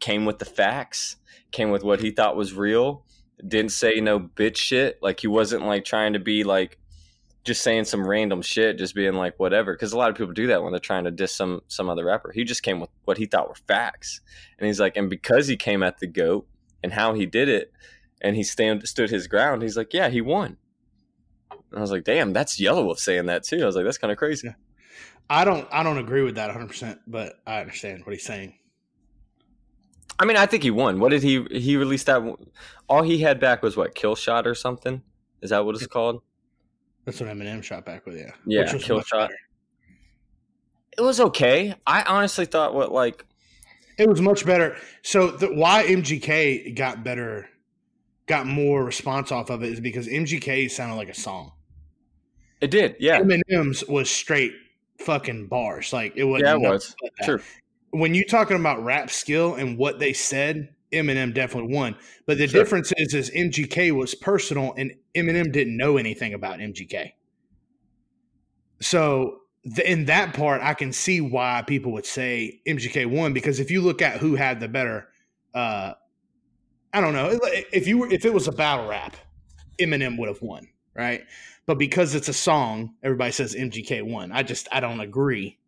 came 0.00 0.24
with 0.24 0.40
the 0.40 0.44
facts, 0.44 1.16
came 1.52 1.70
with 1.70 1.84
what 1.84 2.00
he 2.00 2.10
thought 2.10 2.36
was 2.36 2.54
real, 2.54 3.04
didn't 3.46 3.72
say 3.72 4.00
no 4.00 4.18
bitch 4.18 4.56
shit, 4.56 4.98
like 5.00 5.20
he 5.20 5.28
wasn't 5.28 5.64
like 5.64 5.84
trying 5.84 6.12
to 6.12 6.18
be 6.18 6.42
like 6.44 6.78
just 7.44 7.62
saying 7.62 7.84
some 7.84 8.06
random 8.06 8.42
shit, 8.42 8.78
just 8.78 8.94
being 8.94 9.14
like 9.14 9.38
whatever. 9.38 9.72
Because 9.72 9.92
a 9.92 9.98
lot 9.98 10.10
of 10.10 10.16
people 10.16 10.32
do 10.32 10.48
that 10.48 10.62
when 10.62 10.72
they're 10.72 10.80
trying 10.80 11.04
to 11.04 11.10
diss 11.10 11.34
some 11.34 11.62
some 11.68 11.88
other 11.88 12.04
rapper. 12.04 12.32
He 12.32 12.44
just 12.44 12.62
came 12.62 12.80
with 12.80 12.90
what 13.04 13.18
he 13.18 13.26
thought 13.26 13.48
were 13.48 13.54
facts, 13.66 14.20
and 14.58 14.66
he's 14.66 14.80
like, 14.80 14.96
and 14.96 15.08
because 15.08 15.46
he 15.46 15.56
came 15.56 15.82
at 15.82 15.98
the 15.98 16.06
goat 16.06 16.46
and 16.82 16.92
how 16.92 17.14
he 17.14 17.26
did 17.26 17.48
it, 17.48 17.72
and 18.20 18.36
he 18.36 18.42
stand 18.42 18.86
stood 18.88 19.10
his 19.10 19.26
ground, 19.26 19.62
he's 19.62 19.76
like, 19.76 19.92
yeah, 19.94 20.08
he 20.08 20.20
won. 20.20 20.56
And 21.50 21.78
I 21.78 21.80
was 21.80 21.90
like, 21.90 22.04
damn, 22.04 22.32
that's 22.32 22.60
Yelawolf 22.60 22.98
saying 22.98 23.26
that 23.26 23.44
too. 23.44 23.62
I 23.62 23.66
was 23.66 23.76
like, 23.76 23.84
that's 23.84 23.98
kind 23.98 24.12
of 24.12 24.18
crazy. 24.18 24.54
I 25.30 25.44
don't 25.44 25.68
I 25.70 25.82
don't 25.82 25.98
agree 25.98 26.22
with 26.22 26.36
that 26.36 26.46
100, 26.46 26.66
percent 26.66 27.00
but 27.06 27.34
I 27.46 27.60
understand 27.60 28.04
what 28.04 28.12
he's 28.12 28.24
saying. 28.24 28.54
I 30.18 30.24
mean, 30.24 30.36
I 30.36 30.46
think 30.46 30.62
he 30.64 30.70
won. 30.70 30.98
What 30.98 31.10
did 31.10 31.22
he 31.22 31.44
he 31.50 31.76
released 31.76 32.06
that? 32.06 32.22
All 32.88 33.02
he 33.02 33.18
had 33.18 33.38
back 33.38 33.62
was 33.62 33.76
what 33.76 33.94
kill 33.94 34.16
shot 34.16 34.46
or 34.46 34.54
something. 34.54 35.02
Is 35.42 35.50
that 35.50 35.64
what 35.64 35.76
it's 35.76 35.86
called? 35.86 36.22
That's 37.08 37.20
what 37.20 37.30
Eminem 37.30 37.62
shot 37.62 37.86
back 37.86 38.04
with, 38.04 38.16
you. 38.18 38.30
Yeah, 38.44 38.64
Which 38.64 38.74
was 38.74 38.84
Kill 38.84 39.00
Shot. 39.00 39.30
better. 39.30 39.38
It 40.98 41.00
was 41.00 41.20
okay. 41.20 41.74
I 41.86 42.02
honestly 42.02 42.44
thought 42.44 42.74
what 42.74 42.92
like 42.92 43.24
It 43.96 44.06
was 44.10 44.20
much 44.20 44.44
better. 44.44 44.76
So 45.00 45.30
the, 45.30 45.46
why 45.46 45.84
MGK 45.84 46.76
got 46.76 47.02
better, 47.02 47.48
got 48.26 48.46
more 48.46 48.84
response 48.84 49.32
off 49.32 49.48
of 49.48 49.62
it 49.62 49.72
is 49.72 49.80
because 49.80 50.06
MGK 50.06 50.70
sounded 50.70 50.96
like 50.96 51.08
a 51.08 51.14
song. 51.14 51.52
it 52.60 52.70
did. 52.70 52.96
Yeah, 53.00 53.22
Eminem's 53.22 53.86
was 53.88 54.10
straight 54.10 54.52
fucking 54.98 55.46
bars. 55.46 55.94
Like 55.94 56.12
it 56.14 56.24
wasn't. 56.24 56.60
yeah, 56.60 56.68
it 56.68 56.70
was 56.72 56.94
that. 57.20 57.24
true. 57.24 57.40
When 57.92 58.14
you're 58.14 58.24
talking 58.26 58.58
about 58.58 58.84
rap 58.84 59.08
skill 59.08 59.54
and 59.54 59.78
what 59.78 59.98
they 59.98 60.12
said, 60.12 60.74
Eminem 60.92 61.34
definitely 61.34 61.74
won. 61.74 61.96
But 62.26 62.38
the 62.38 62.48
Sure. 62.48 62.62
difference 62.62 62.92
is, 62.96 63.14
is 63.14 63.30
MGK 63.30 63.90
was 63.92 64.14
personal, 64.14 64.74
and 64.76 64.92
Eminem 65.14 65.52
didn't 65.52 65.76
know 65.76 65.96
anything 65.96 66.34
about 66.34 66.60
MGK. 66.60 67.12
So 68.80 69.40
th- 69.64 69.86
in 69.86 70.06
that 70.06 70.34
part, 70.34 70.62
I 70.62 70.74
can 70.74 70.92
see 70.92 71.20
why 71.20 71.62
people 71.66 71.92
would 71.92 72.06
say 72.06 72.60
MGK 72.66 73.06
won 73.06 73.32
because 73.32 73.60
if 73.60 73.70
you 73.70 73.80
look 73.80 74.02
at 74.02 74.18
who 74.18 74.34
had 74.34 74.60
the 74.60 74.68
better, 74.68 75.08
uh, 75.54 75.94
I 76.92 77.00
don't 77.00 77.12
know 77.12 77.38
if 77.72 77.86
you 77.86 77.98
were 77.98 78.12
if 78.12 78.24
it 78.24 78.32
was 78.32 78.48
a 78.48 78.52
battle 78.52 78.88
rap, 78.88 79.16
Eminem 79.78 80.18
would 80.18 80.28
have 80.28 80.40
won, 80.40 80.68
right? 80.94 81.22
But 81.66 81.78
because 81.78 82.14
it's 82.14 82.28
a 82.28 82.32
song, 82.32 82.94
everybody 83.02 83.32
says 83.32 83.54
MGK 83.54 84.02
won. 84.02 84.32
I 84.32 84.42
just 84.42 84.68
I 84.72 84.80
don't 84.80 85.00
agree. 85.00 85.58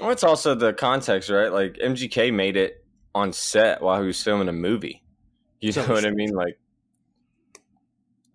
Well, 0.00 0.10
it's 0.10 0.24
also 0.24 0.54
the 0.54 0.72
context, 0.72 1.30
right? 1.30 1.52
Like 1.52 1.74
MGK 1.74 2.32
made 2.32 2.56
it 2.56 2.81
on 3.14 3.32
set 3.32 3.82
while 3.82 4.00
he 4.00 4.06
was 4.06 4.22
filming 4.22 4.48
a 4.48 4.52
movie. 4.52 5.02
You 5.60 5.72
know 5.72 5.86
what 5.86 6.04
I 6.06 6.10
mean? 6.22 6.30
Like, 6.32 6.58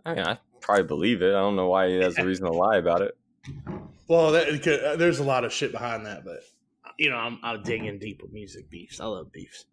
I 0.05 0.13
mean, 0.15 0.25
I 0.25 0.37
probably 0.61 0.83
believe 0.83 1.21
it. 1.21 1.29
I 1.29 1.39
don't 1.39 1.55
know 1.55 1.67
why 1.67 1.89
he 1.89 1.95
has 1.97 2.17
a 2.17 2.25
reason 2.25 2.45
to 2.45 2.51
lie 2.51 2.77
about 2.77 3.01
it. 3.01 3.17
Well, 4.07 4.31
that, 4.31 4.67
uh, 4.67 4.95
there's 4.95 5.19
a 5.19 5.23
lot 5.23 5.43
of 5.43 5.51
shit 5.51 5.71
behind 5.71 6.05
that, 6.05 6.23
but 6.23 6.39
you 6.97 7.09
know, 7.09 7.17
I'm 7.17 7.39
I'll 7.43 7.61
dig 7.61 7.83
in 7.85 7.99
deep 7.99 8.21
with 8.21 8.31
music 8.31 8.69
beefs. 8.69 8.99
I 9.01 9.05
love 9.05 9.31
beefs. 9.31 9.65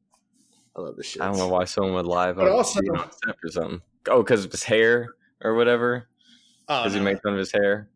I 0.77 0.81
love 0.81 0.97
this 0.97 1.07
shit. 1.07 1.23
I 1.23 1.27
don't 1.27 1.39
know 1.39 1.49
why 1.49 1.65
someone 1.65 1.95
would 1.95 2.07
lie 2.07 2.33
But 2.33 2.43
about 2.47 2.57
also- 2.57 2.81
on 2.81 3.11
set 3.13 3.37
or 3.45 3.51
something. 3.51 3.81
Oh, 4.09 4.23
because 4.23 4.45
of 4.45 4.51
his 4.51 4.65
hair 4.65 5.09
or 5.43 5.55
whatever. 5.55 6.09
Oh, 6.69 6.83
Because 6.83 6.95
no. 6.95 6.99
he 6.99 7.05
make 7.05 7.23
fun 7.23 7.33
of 7.35 7.39
his 7.39 7.53
hair. 7.53 7.89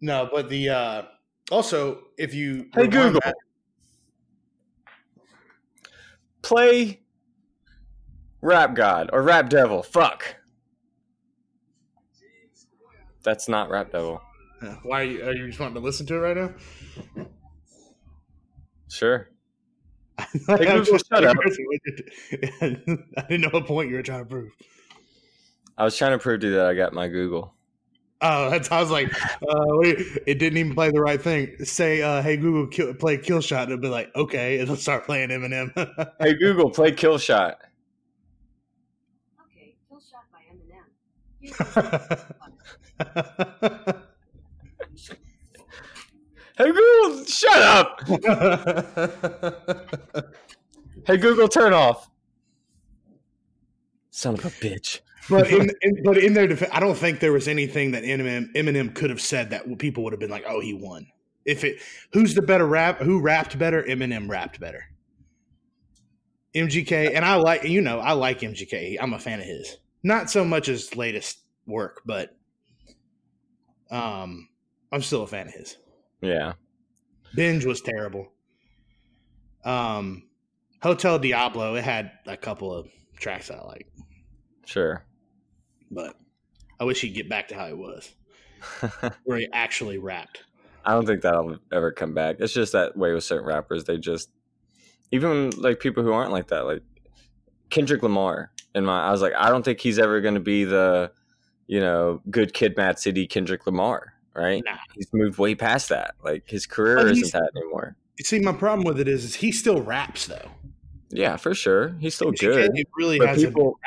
no, 0.00 0.28
but 0.32 0.48
the 0.48 0.68
uh 0.68 1.02
also 1.50 2.04
if 2.18 2.32
you 2.34 2.68
Hey 2.74 2.86
Google, 2.86 3.20
back- 3.20 3.34
play 6.42 7.00
Rap 8.40 8.74
God 8.74 9.10
or 9.12 9.22
Rap 9.22 9.48
Devil. 9.48 9.82
Fuck. 9.82 10.36
That's 13.22 13.48
not 13.48 13.70
Rap 13.70 13.92
Devil. 13.92 14.20
Why 14.82 15.00
are 15.00 15.04
you, 15.04 15.24
are 15.24 15.32
you 15.32 15.46
just 15.46 15.60
wanting 15.60 15.74
to 15.74 15.80
listen 15.80 16.06
to 16.06 16.14
it 16.16 16.18
right 16.18 16.36
now? 16.36 17.24
Sure. 18.88 19.28
I 20.18 20.58
Google, 20.58 20.82
just 20.82 21.08
shut 21.08 21.24
up. 21.24 21.36
I 22.62 23.22
didn't 23.28 23.40
know 23.40 23.48
what 23.50 23.66
point 23.66 23.90
you 23.90 23.96
were 23.96 24.02
trying 24.02 24.24
to 24.24 24.28
prove. 24.28 24.52
I 25.78 25.84
was 25.84 25.96
trying 25.96 26.12
to 26.12 26.18
prove 26.18 26.40
to 26.40 26.48
you 26.48 26.54
that 26.56 26.66
I 26.66 26.74
got 26.74 26.92
my 26.92 27.08
Google. 27.08 27.54
Oh, 28.24 28.50
that's 28.50 28.70
I 28.70 28.80
was 28.80 28.90
like, 28.90 29.12
uh, 29.42 29.78
it 30.26 30.38
didn't 30.38 30.56
even 30.56 30.74
play 30.74 30.90
the 30.90 31.00
right 31.00 31.20
thing. 31.20 31.56
Say, 31.64 32.02
uh, 32.02 32.22
"Hey 32.22 32.36
Google, 32.36 32.68
kill, 32.68 32.94
play 32.94 33.18
Kill 33.18 33.40
Shot," 33.40 33.64
and 33.64 33.72
it'll 33.72 33.82
be 33.82 33.88
like, 33.88 34.14
"Okay," 34.14 34.60
it'll 34.60 34.76
start 34.76 35.04
playing 35.06 35.30
Eminem. 35.30 35.72
Hey 36.20 36.34
Google, 36.34 36.70
play 36.70 36.92
Kill 36.92 37.18
Shot. 37.18 37.58
Okay, 39.40 39.76
kill 39.88 40.00
shot 40.00 40.24
by 40.32 40.40
Eminem. 40.50 40.86
Hey 46.56 46.70
Google, 46.72 47.24
shut 47.24 47.62
up. 47.62 48.00
Hey 51.06 51.16
Google, 51.16 51.48
turn 51.48 51.72
off. 51.72 52.10
Son 54.10 54.34
of 54.34 54.44
a 54.44 54.50
bitch. 54.50 55.00
But 55.28 55.50
in, 55.50 55.70
in 55.82 56.02
but 56.02 56.18
in 56.18 56.34
their 56.34 56.46
defense, 56.46 56.70
I 56.74 56.80
don't 56.80 56.96
think 56.96 57.20
there 57.20 57.32
was 57.32 57.48
anything 57.48 57.92
that 57.92 58.04
Eminem 58.04 58.52
Eminem 58.54 58.94
could 58.94 59.10
have 59.10 59.20
said 59.20 59.50
that 59.50 59.78
people 59.78 60.04
would 60.04 60.12
have 60.12 60.20
been 60.20 60.30
like, 60.30 60.44
"Oh, 60.46 60.60
he 60.60 60.74
won." 60.74 61.06
If 61.44 61.64
it, 61.64 61.78
who's 62.12 62.34
the 62.34 62.42
better 62.42 62.66
rap? 62.66 62.98
Who 62.98 63.20
rapped 63.20 63.58
better? 63.58 63.82
Eminem 63.82 64.28
rapped 64.28 64.60
better. 64.60 64.84
MGK, 66.54 67.14
and 67.14 67.24
I 67.24 67.36
like 67.36 67.64
you 67.64 67.80
know 67.80 67.98
I 67.98 68.12
like 68.12 68.40
MGK. 68.40 68.96
I'm 69.00 69.14
a 69.14 69.18
fan 69.18 69.40
of 69.40 69.46
his. 69.46 69.78
Not 70.02 70.30
so 70.30 70.44
much 70.44 70.66
his 70.66 70.96
latest 70.96 71.38
work, 71.66 72.02
but 72.04 72.36
um, 73.90 74.48
I'm 74.90 75.02
still 75.02 75.22
a 75.22 75.26
fan 75.26 75.46
of 75.46 75.54
his. 75.54 75.76
Yeah. 76.20 76.54
Binge 77.34 77.64
was 77.64 77.80
terrible. 77.80 78.32
Um, 79.64 80.24
Hotel 80.82 81.18
Diablo, 81.18 81.76
it 81.76 81.84
had 81.84 82.12
a 82.26 82.36
couple 82.36 82.74
of 82.74 82.88
tracks 83.16 83.50
I 83.50 83.60
like, 83.60 83.86
Sure. 84.64 85.04
But 85.92 86.16
I 86.80 86.84
wish 86.84 87.00
he'd 87.02 87.10
get 87.10 87.28
back 87.28 87.48
to 87.48 87.54
how 87.54 87.66
he 87.68 87.74
was, 87.74 88.10
where 89.24 89.38
he 89.38 89.48
actually 89.52 89.98
rapped. 89.98 90.42
I 90.84 90.92
don't 90.94 91.06
think 91.06 91.22
that'll 91.22 91.58
ever 91.70 91.92
come 91.92 92.12
back. 92.14 92.36
It's 92.40 92.52
just 92.52 92.72
that 92.72 92.96
way 92.96 93.12
with 93.12 93.22
certain 93.22 93.46
rappers. 93.46 93.84
They 93.84 93.98
just, 93.98 94.30
even 95.12 95.50
like 95.50 95.78
people 95.78 96.02
who 96.02 96.12
aren't 96.12 96.32
like 96.32 96.48
that, 96.48 96.66
like 96.66 96.82
Kendrick 97.70 98.02
Lamar. 98.02 98.50
In 98.74 98.84
my, 98.84 99.06
I 99.06 99.10
was 99.10 99.22
like, 99.22 99.34
I 99.36 99.50
don't 99.50 99.64
think 99.64 99.80
he's 99.80 99.98
ever 99.98 100.20
going 100.20 100.34
to 100.34 100.40
be 100.40 100.64
the, 100.64 101.12
you 101.66 101.78
know, 101.78 102.20
good 102.30 102.54
kid, 102.54 102.76
Mad 102.76 102.98
City 102.98 103.26
Kendrick 103.26 103.66
Lamar. 103.66 104.14
Right? 104.34 104.62
Nah. 104.64 104.78
He's 104.94 105.08
moved 105.12 105.38
way 105.38 105.54
past 105.54 105.90
that. 105.90 106.14
Like 106.24 106.48
his 106.48 106.66
career 106.66 106.96
But 106.96 107.08
isn't 107.08 107.32
that 107.32 107.50
anymore. 107.54 107.96
You 108.18 108.24
see, 108.24 108.40
my 108.40 108.52
problem 108.52 108.84
with 108.86 108.98
it 108.98 109.06
is, 109.08 109.24
is 109.24 109.34
he 109.36 109.52
still 109.52 109.82
raps 109.82 110.26
though. 110.26 110.50
Yeah, 111.10 111.36
for 111.36 111.54
sure. 111.54 111.94
He's 112.00 112.14
still 112.14 112.32
good. 112.32 112.70
He 112.74 112.84
really 112.96 113.18
But 113.18 113.28
hasn't. 113.28 113.50
people, 113.54 113.78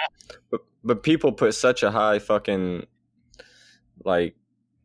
but, 0.51 0.61
but 0.85 1.03
people 1.03 1.31
put 1.31 1.55
such 1.55 1.83
a 1.83 1.91
high 1.91 2.19
fucking 2.19 2.85
like 4.05 4.35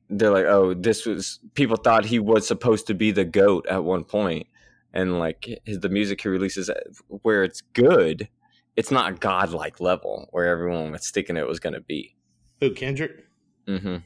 they're 0.09 0.33
like, 0.33 0.47
oh, 0.47 0.75
this 0.75 1.07
was 1.07 1.39
people 1.55 1.77
thought 1.77 2.05
he 2.05 2.19
was 2.19 2.49
supposed 2.49 2.87
to 2.89 2.95
be 2.95 3.13
the 3.13 3.25
goat 3.25 3.67
at 3.69 3.85
one 3.85 4.03
point, 4.03 4.49
and 4.93 5.19
like 5.21 5.61
his, 5.65 5.79
the 5.81 5.89
music 5.89 6.23
he 6.23 6.29
releases 6.29 6.69
uh, 6.69 6.75
where 7.23 7.45
it's 7.45 7.61
good, 7.61 8.29
it's 8.77 8.91
not 8.91 9.21
godlike 9.21 9.81
level 9.81 10.29
where 10.33 10.47
everyone 10.47 10.91
was 10.91 11.11
thinking 11.11 11.37
it 11.37 11.47
was 11.47 11.61
going 11.61 11.75
to 11.75 11.81
be. 11.81 12.17
Who 12.61 12.73
Kendrick? 12.73 13.25
Mm-hmm. 13.69 13.97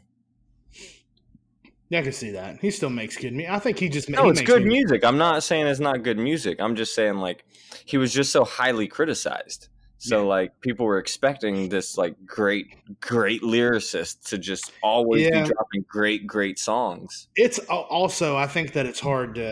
Yeah, 1.91 2.01
I 2.01 2.03
can 2.03 2.13
see 2.13 2.33
that. 2.33 2.59
He 2.61 2.71
still 2.71 2.91
makes 2.91 3.17
good 3.17 3.33
music. 3.33 3.53
I 3.53 3.59
think 3.59 3.79
he 3.79 3.89
just. 3.89 4.09
No, 4.11 4.25
he 4.25 4.31
it's 4.31 4.41
makes 4.41 4.51
good 4.51 4.63
me- 4.63 4.71
music. 4.71 5.05
I'm 5.05 5.19
not 5.19 5.43
saying 5.43 5.67
it's 5.67 5.81
not 5.81 6.03
good 6.03 6.19
music. 6.19 6.61
I'm 6.61 6.77
just 6.77 6.95
saying 6.95 7.17
like 7.17 7.45
he 7.85 7.99
was 7.99 8.13
just 8.13 8.33
so 8.33 8.45
highly 8.45 8.89
criticized. 8.89 9.69
So 10.05 10.19
Yeah. 10.19 10.29
like 10.29 10.61
people 10.61 10.85
were 10.85 10.99
expecting 10.99 11.71
this 11.71 11.97
like 11.97 12.15
great, 12.27 13.01
great 13.01 13.41
lyricist 13.41 14.29
to 14.29 14.39
just 14.39 14.71
always 14.83 15.25
Yeah. 15.25 15.41
be 15.41 15.45
dropping 15.47 15.85
great, 15.89 16.27
great 16.27 16.59
songs. 16.59 17.29
It's 17.37 17.59
also. 17.59 18.37
I 18.37 18.47
think 18.47 18.75
that 18.75 18.85
it's 18.85 19.01
hard 19.01 19.35
to. 19.37 19.51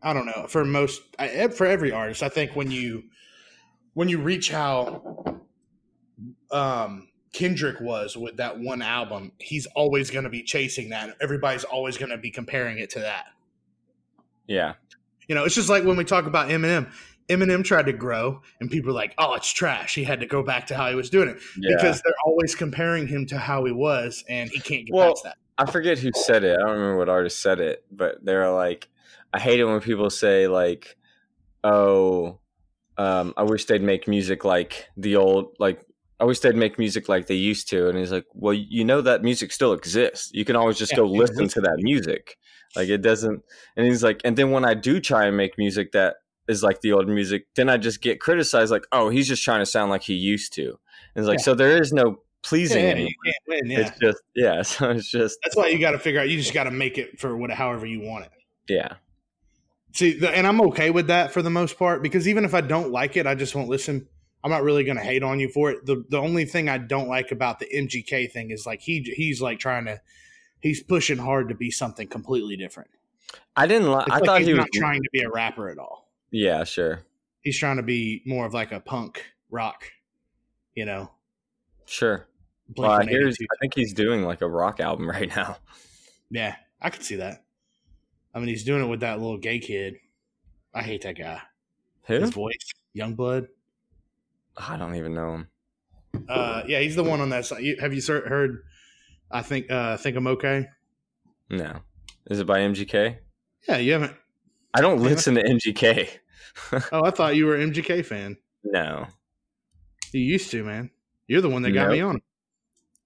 I 0.00 0.12
don't 0.12 0.26
know 0.26 0.46
for 0.48 0.64
most 0.64 1.02
for 1.54 1.66
every 1.66 1.90
artist. 1.90 2.22
I 2.22 2.28
think 2.28 2.54
when 2.54 2.70
you 2.70 3.04
when 3.94 4.08
you 4.08 4.18
reach 4.20 4.50
how 4.50 5.42
um 6.52 7.08
Kendrick 7.32 7.80
was 7.80 8.16
with 8.16 8.36
that 8.36 8.60
one 8.60 8.80
album, 8.80 9.32
he's 9.38 9.66
always 9.74 10.08
going 10.08 10.22
to 10.22 10.30
be 10.30 10.44
chasing 10.44 10.90
that. 10.90 11.16
Everybody's 11.20 11.64
always 11.64 11.98
going 11.98 12.10
to 12.10 12.18
be 12.18 12.30
comparing 12.30 12.78
it 12.78 12.90
to 12.90 13.00
that. 13.00 13.26
Yeah, 14.46 14.74
You 15.28 15.34
know, 15.34 15.44
it's 15.44 15.54
just 15.54 15.68
like 15.68 15.84
when 15.84 15.96
we 15.96 16.04
talk 16.04 16.26
about 16.26 16.48
Eminem. 16.50 16.92
Eminem 17.28 17.64
tried 17.64 17.86
to 17.86 17.92
grow, 17.92 18.42
and 18.60 18.70
people 18.70 18.90
are 18.90 18.94
like, 18.94 19.14
"Oh, 19.16 19.34
it's 19.34 19.50
trash." 19.50 19.94
He 19.94 20.04
had 20.04 20.20
to 20.20 20.26
go 20.26 20.42
back 20.42 20.66
to 20.68 20.76
how 20.76 20.90
he 20.90 20.94
was 20.94 21.08
doing 21.08 21.28
it 21.28 21.38
yeah. 21.58 21.74
because 21.74 22.02
they're 22.02 22.14
always 22.26 22.54
comparing 22.54 23.06
him 23.06 23.26
to 23.26 23.38
how 23.38 23.64
he 23.64 23.72
was, 23.72 24.24
and 24.28 24.50
he 24.50 24.60
can't 24.60 24.86
get 24.86 24.94
Well, 24.94 25.10
past 25.10 25.24
that. 25.24 25.36
I 25.56 25.70
forget 25.70 25.98
who 25.98 26.10
said 26.14 26.44
it. 26.44 26.58
I 26.58 26.62
don't 26.62 26.72
remember 26.72 26.98
what 26.98 27.08
artist 27.08 27.40
said 27.40 27.60
it, 27.60 27.84
but 27.90 28.16
they're 28.22 28.50
like, 28.50 28.88
I 29.32 29.38
hate 29.38 29.60
it 29.60 29.64
when 29.64 29.80
people 29.80 30.10
say 30.10 30.48
like, 30.48 30.96
"Oh, 31.62 32.40
um, 32.98 33.32
I 33.36 33.44
wish 33.44 33.64
they'd 33.64 33.82
make 33.82 34.06
music 34.06 34.44
like 34.44 34.88
the 34.96 35.16
old 35.16 35.56
like." 35.58 35.80
I 36.20 36.24
wish 36.24 36.38
they'd 36.38 36.54
make 36.54 36.78
music 36.78 37.08
like 37.08 37.26
they 37.26 37.34
used 37.34 37.68
to. 37.70 37.88
And 37.88 37.98
he's 37.98 38.12
like, 38.12 38.24
Well, 38.34 38.54
you 38.54 38.84
know 38.84 39.00
that 39.00 39.22
music 39.22 39.50
still 39.50 39.72
exists. 39.72 40.30
You 40.32 40.44
can 40.44 40.54
always 40.54 40.78
just 40.78 40.92
Yeah, 40.92 40.98
go 40.98 41.06
listen 41.06 41.48
to 41.48 41.60
that 41.62 41.78
music. 41.80 42.38
Like 42.76 42.88
it 42.88 43.02
doesn't 43.02 43.42
and 43.76 43.86
he's 43.86 44.02
like, 44.04 44.20
and 44.24 44.36
then 44.36 44.52
when 44.52 44.64
I 44.64 44.74
do 44.74 45.00
try 45.00 45.26
and 45.26 45.36
make 45.36 45.58
music 45.58 45.90
that 45.92 46.16
is 46.48 46.62
like 46.62 46.80
the 46.80 46.92
old 46.92 47.08
music, 47.08 47.46
then 47.54 47.68
I 47.68 47.76
just 47.76 48.00
get 48.00 48.20
criticized 48.20 48.70
like, 48.70 48.86
oh, 48.92 49.08
he's 49.08 49.28
just 49.28 49.42
trying 49.42 49.60
to 49.60 49.66
sound 49.66 49.90
like 49.90 50.02
he 50.02 50.14
used 50.14 50.52
to. 50.54 50.66
And 50.68 51.22
it's 51.22 51.26
like, 51.28 51.38
Yeah. 51.38 51.44
so 51.44 51.54
there 51.54 51.80
is 51.80 51.92
no 51.92 52.20
pleasing 52.42 52.84
Yeah, 52.84 52.94
can't 52.94 53.36
win, 53.48 53.70
yeah. 53.70 53.78
It's 53.80 53.98
just 53.98 54.22
yeah, 54.34 54.62
so 54.62 54.90
it's 54.90 55.10
just 55.10 55.38
That's 55.44 55.56
why 55.56 55.68
you 55.68 55.78
got 55.78 55.92
to 55.92 55.98
figure 55.98 56.20
out. 56.20 56.28
You 56.28 56.36
just 56.38 56.54
got 56.54 56.64
to 56.64 56.70
make 56.70 56.98
it 56.98 57.18
for 57.18 57.36
what, 57.36 57.50
however 57.50 57.86
you 57.86 58.00
want 58.00 58.26
it. 58.26 58.32
yeah. 58.68 58.94
See, 59.92 60.18
the, 60.18 60.28
and 60.28 60.44
I'm 60.44 60.60
okay 60.60 60.90
with 60.90 61.06
that 61.06 61.32
for 61.32 61.40
the 61.40 61.50
most 61.50 61.78
part 61.78 62.02
because 62.02 62.26
even 62.26 62.44
if 62.44 62.52
I 62.52 62.60
don't 62.60 62.90
like 62.90 63.16
it, 63.16 63.28
I 63.28 63.36
just 63.36 63.54
won't 63.54 63.68
listen. 63.68 64.08
I'm 64.42 64.50
not 64.50 64.64
really 64.64 64.82
going 64.82 64.96
to 64.98 65.04
hate 65.04 65.22
on 65.22 65.38
you 65.38 65.48
for 65.48 65.70
it. 65.70 65.86
The 65.86 66.04
the 66.08 66.18
only 66.18 66.44
thing 66.44 66.68
I 66.68 66.78
don't 66.78 67.08
like 67.08 67.30
about 67.30 67.60
the 67.60 67.66
MGK 67.66 68.30
thing 68.32 68.50
is 68.50 68.66
like 68.66 68.80
he 68.80 69.00
he's 69.02 69.40
like 69.40 69.60
trying 69.60 69.84
to 69.84 70.00
he's 70.60 70.82
pushing 70.82 71.18
hard 71.18 71.48
to 71.48 71.54
be 71.54 71.70
something 71.70 72.08
completely 72.08 72.56
different. 72.56 72.90
I 73.56 73.68
didn't 73.68 73.90
like 73.90 74.10
I 74.10 74.16
like 74.16 74.24
thought 74.24 74.42
he 74.42 74.52
was 74.52 74.58
not 74.58 74.68
trying 74.74 75.02
to 75.02 75.08
be 75.12 75.20
a 75.20 75.30
rapper 75.30 75.68
at 75.70 75.78
all. 75.78 76.03
Yeah, 76.30 76.64
sure. 76.64 77.02
He's 77.42 77.58
trying 77.58 77.76
to 77.76 77.82
be 77.82 78.22
more 78.26 78.46
of 78.46 78.54
like 78.54 78.72
a 78.72 78.80
punk 78.80 79.24
rock, 79.50 79.84
you 80.74 80.84
know. 80.84 81.10
Sure. 81.86 82.26
Well, 82.76 82.90
I, 82.90 83.04
hear, 83.04 83.28
I 83.28 83.56
think 83.60 83.74
he's 83.74 83.92
doing 83.92 84.22
like 84.22 84.40
a 84.40 84.48
rock 84.48 84.80
album 84.80 85.08
right 85.10 85.34
now. 85.34 85.58
Yeah, 86.30 86.56
I 86.80 86.90
could 86.90 87.02
see 87.02 87.16
that. 87.16 87.44
I 88.34 88.38
mean, 88.38 88.48
he's 88.48 88.64
doing 88.64 88.82
it 88.82 88.88
with 88.88 89.00
that 89.00 89.20
little 89.20 89.38
gay 89.38 89.58
kid. 89.58 89.96
I 90.74 90.82
hate 90.82 91.02
that 91.02 91.16
guy. 91.16 91.40
Who? 92.06 92.20
His 92.20 92.30
voice, 92.30 92.72
Yungblud. 92.96 93.48
I 94.56 94.76
don't 94.76 94.96
even 94.96 95.14
know 95.14 95.34
him. 95.34 95.48
Uh, 96.28 96.62
yeah, 96.66 96.80
he's 96.80 96.96
the 96.96 97.04
one 97.04 97.20
on 97.20 97.30
that 97.30 97.44
side. 97.44 97.64
Have 97.80 97.94
you 97.94 98.02
heard? 98.06 98.64
I 99.30 99.42
think. 99.42 99.70
Uh, 99.70 99.96
think 99.96 100.16
I'm 100.16 100.26
okay. 100.28 100.68
No. 101.50 101.80
Is 102.26 102.40
it 102.40 102.46
by 102.46 102.60
MGK? 102.60 103.18
Yeah, 103.68 103.78
you 103.78 103.92
haven't. 103.92 104.14
I 104.74 104.80
don't 104.80 105.00
listen 105.00 105.34
to 105.36 105.42
MGK. 105.42 106.08
Oh, 106.92 107.02
I 107.04 107.10
thought 107.10 107.34
you 107.34 107.46
were 107.46 107.56
an 107.56 107.72
MGK 107.72 108.04
fan. 108.04 108.36
no. 108.62 109.06
You 110.12 110.20
used 110.20 110.52
to, 110.52 110.62
man. 110.62 110.90
You're 111.26 111.40
the 111.40 111.48
one 111.50 111.62
that 111.62 111.72
got 111.72 111.90
me 111.90 112.00
on. 112.00 112.22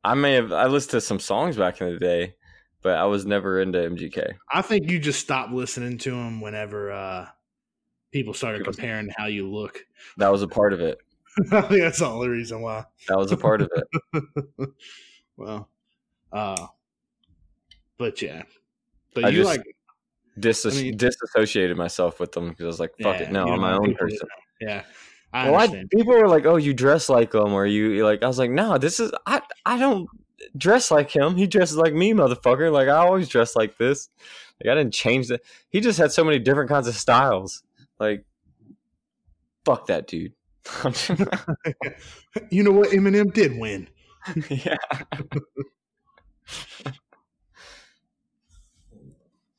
I 0.04 0.12
may 0.12 0.34
have 0.34 0.52
I 0.52 0.66
listened 0.66 0.90
to 0.90 1.00
some 1.00 1.18
songs 1.18 1.56
back 1.56 1.80
in 1.80 1.90
the 1.90 1.98
day, 1.98 2.34
but 2.82 2.98
I 2.98 3.04
was 3.06 3.24
never 3.24 3.58
into 3.62 3.78
MGK. 3.78 4.34
I 4.52 4.60
think 4.60 4.90
you 4.90 4.98
just 4.98 5.20
stopped 5.20 5.52
listening 5.52 5.96
to 5.98 6.14
him 6.14 6.42
whenever 6.42 6.92
uh, 6.92 7.26
people 8.12 8.34
started 8.34 8.64
comparing 8.64 9.08
how 9.16 9.24
you 9.28 9.50
look. 9.50 9.82
That 10.18 10.30
was 10.30 10.42
a 10.42 10.48
part 10.48 10.74
of 10.74 10.80
it. 10.82 10.98
I 11.50 11.62
think 11.62 11.80
that's 11.80 12.00
the 12.00 12.06
only 12.06 12.28
reason 12.28 12.60
why. 12.60 12.84
That 13.08 13.16
was 13.16 13.32
a 13.32 13.36
part 13.38 13.62
of 13.62 13.70
it. 14.12 14.24
Well, 15.38 15.68
uh, 16.32 16.66
but 17.96 18.20
yeah, 18.20 18.42
but 19.14 19.24
I 19.24 19.28
you 19.30 19.38
just- 19.38 19.48
like 19.56 19.62
Dis- 20.40 20.66
I 20.66 20.70
mean- 20.70 20.96
disassociated 20.96 21.76
myself 21.76 22.20
with 22.20 22.32
them 22.32 22.50
because 22.50 22.64
I 22.64 22.66
was 22.66 22.80
like, 22.80 22.92
fuck 23.00 23.20
yeah, 23.20 23.26
it, 23.26 23.32
no, 23.32 23.46
I'm 23.48 23.60
my 23.60 23.74
own 23.74 23.94
person. 23.94 24.28
Yeah, 24.60 24.82
I 25.32 25.50
Well, 25.50 25.60
I, 25.60 25.84
people 25.94 26.14
were 26.14 26.28
like, 26.28 26.46
"Oh, 26.46 26.56
you 26.56 26.74
dress 26.74 27.08
like 27.08 27.34
him," 27.34 27.52
or 27.52 27.66
you 27.66 28.04
like. 28.04 28.22
I 28.22 28.26
was 28.26 28.38
like, 28.38 28.50
"No, 28.50 28.78
this 28.78 28.98
is 28.98 29.12
I. 29.26 29.42
I 29.64 29.78
don't 29.78 30.08
dress 30.56 30.90
like 30.90 31.10
him. 31.10 31.36
He 31.36 31.46
dresses 31.46 31.76
like 31.76 31.94
me, 31.94 32.12
motherfucker. 32.12 32.72
Like 32.72 32.88
I 32.88 32.96
always 32.96 33.28
dress 33.28 33.54
like 33.54 33.76
this. 33.78 34.08
Like 34.62 34.72
I 34.72 34.74
didn't 34.74 34.94
change 34.94 35.28
that. 35.28 35.42
He 35.70 35.80
just 35.80 35.98
had 35.98 36.12
so 36.12 36.24
many 36.24 36.38
different 36.38 36.70
kinds 36.70 36.88
of 36.88 36.94
styles. 36.94 37.62
Like, 37.98 38.24
fuck 39.64 39.86
that 39.86 40.06
dude. 40.06 40.32
you 42.50 42.62
know 42.62 42.72
what? 42.72 42.90
Eminem 42.90 43.32
did 43.32 43.58
win. 43.58 43.88
yeah. 44.48 44.76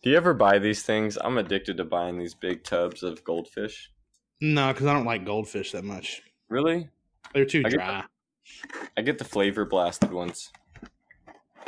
Do 0.02 0.10
you 0.10 0.16
ever 0.16 0.34
buy 0.34 0.60
these 0.60 0.84
things? 0.84 1.18
I'm 1.22 1.38
addicted 1.38 1.78
to 1.78 1.84
buying 1.84 2.18
these 2.18 2.34
big 2.34 2.64
tubs 2.64 3.04
of 3.04 3.24
goldfish. 3.24 3.92
No, 4.40 4.72
because 4.72 4.88
I 4.88 4.94
don't 4.94 5.06
like 5.06 5.26
goldfish 5.26 5.74
that 5.74 5.84
much. 5.84 6.22
Really? 6.48 6.90
They're 7.34 7.46
too 7.46 7.64
I 7.66 7.70
get 7.70 7.78
dry. 7.78 8.04
I 8.98 9.02
get 9.02 9.18
the 9.18 9.26
flavor 9.26 9.66
blasted 9.66 10.12
ones. 10.12 10.52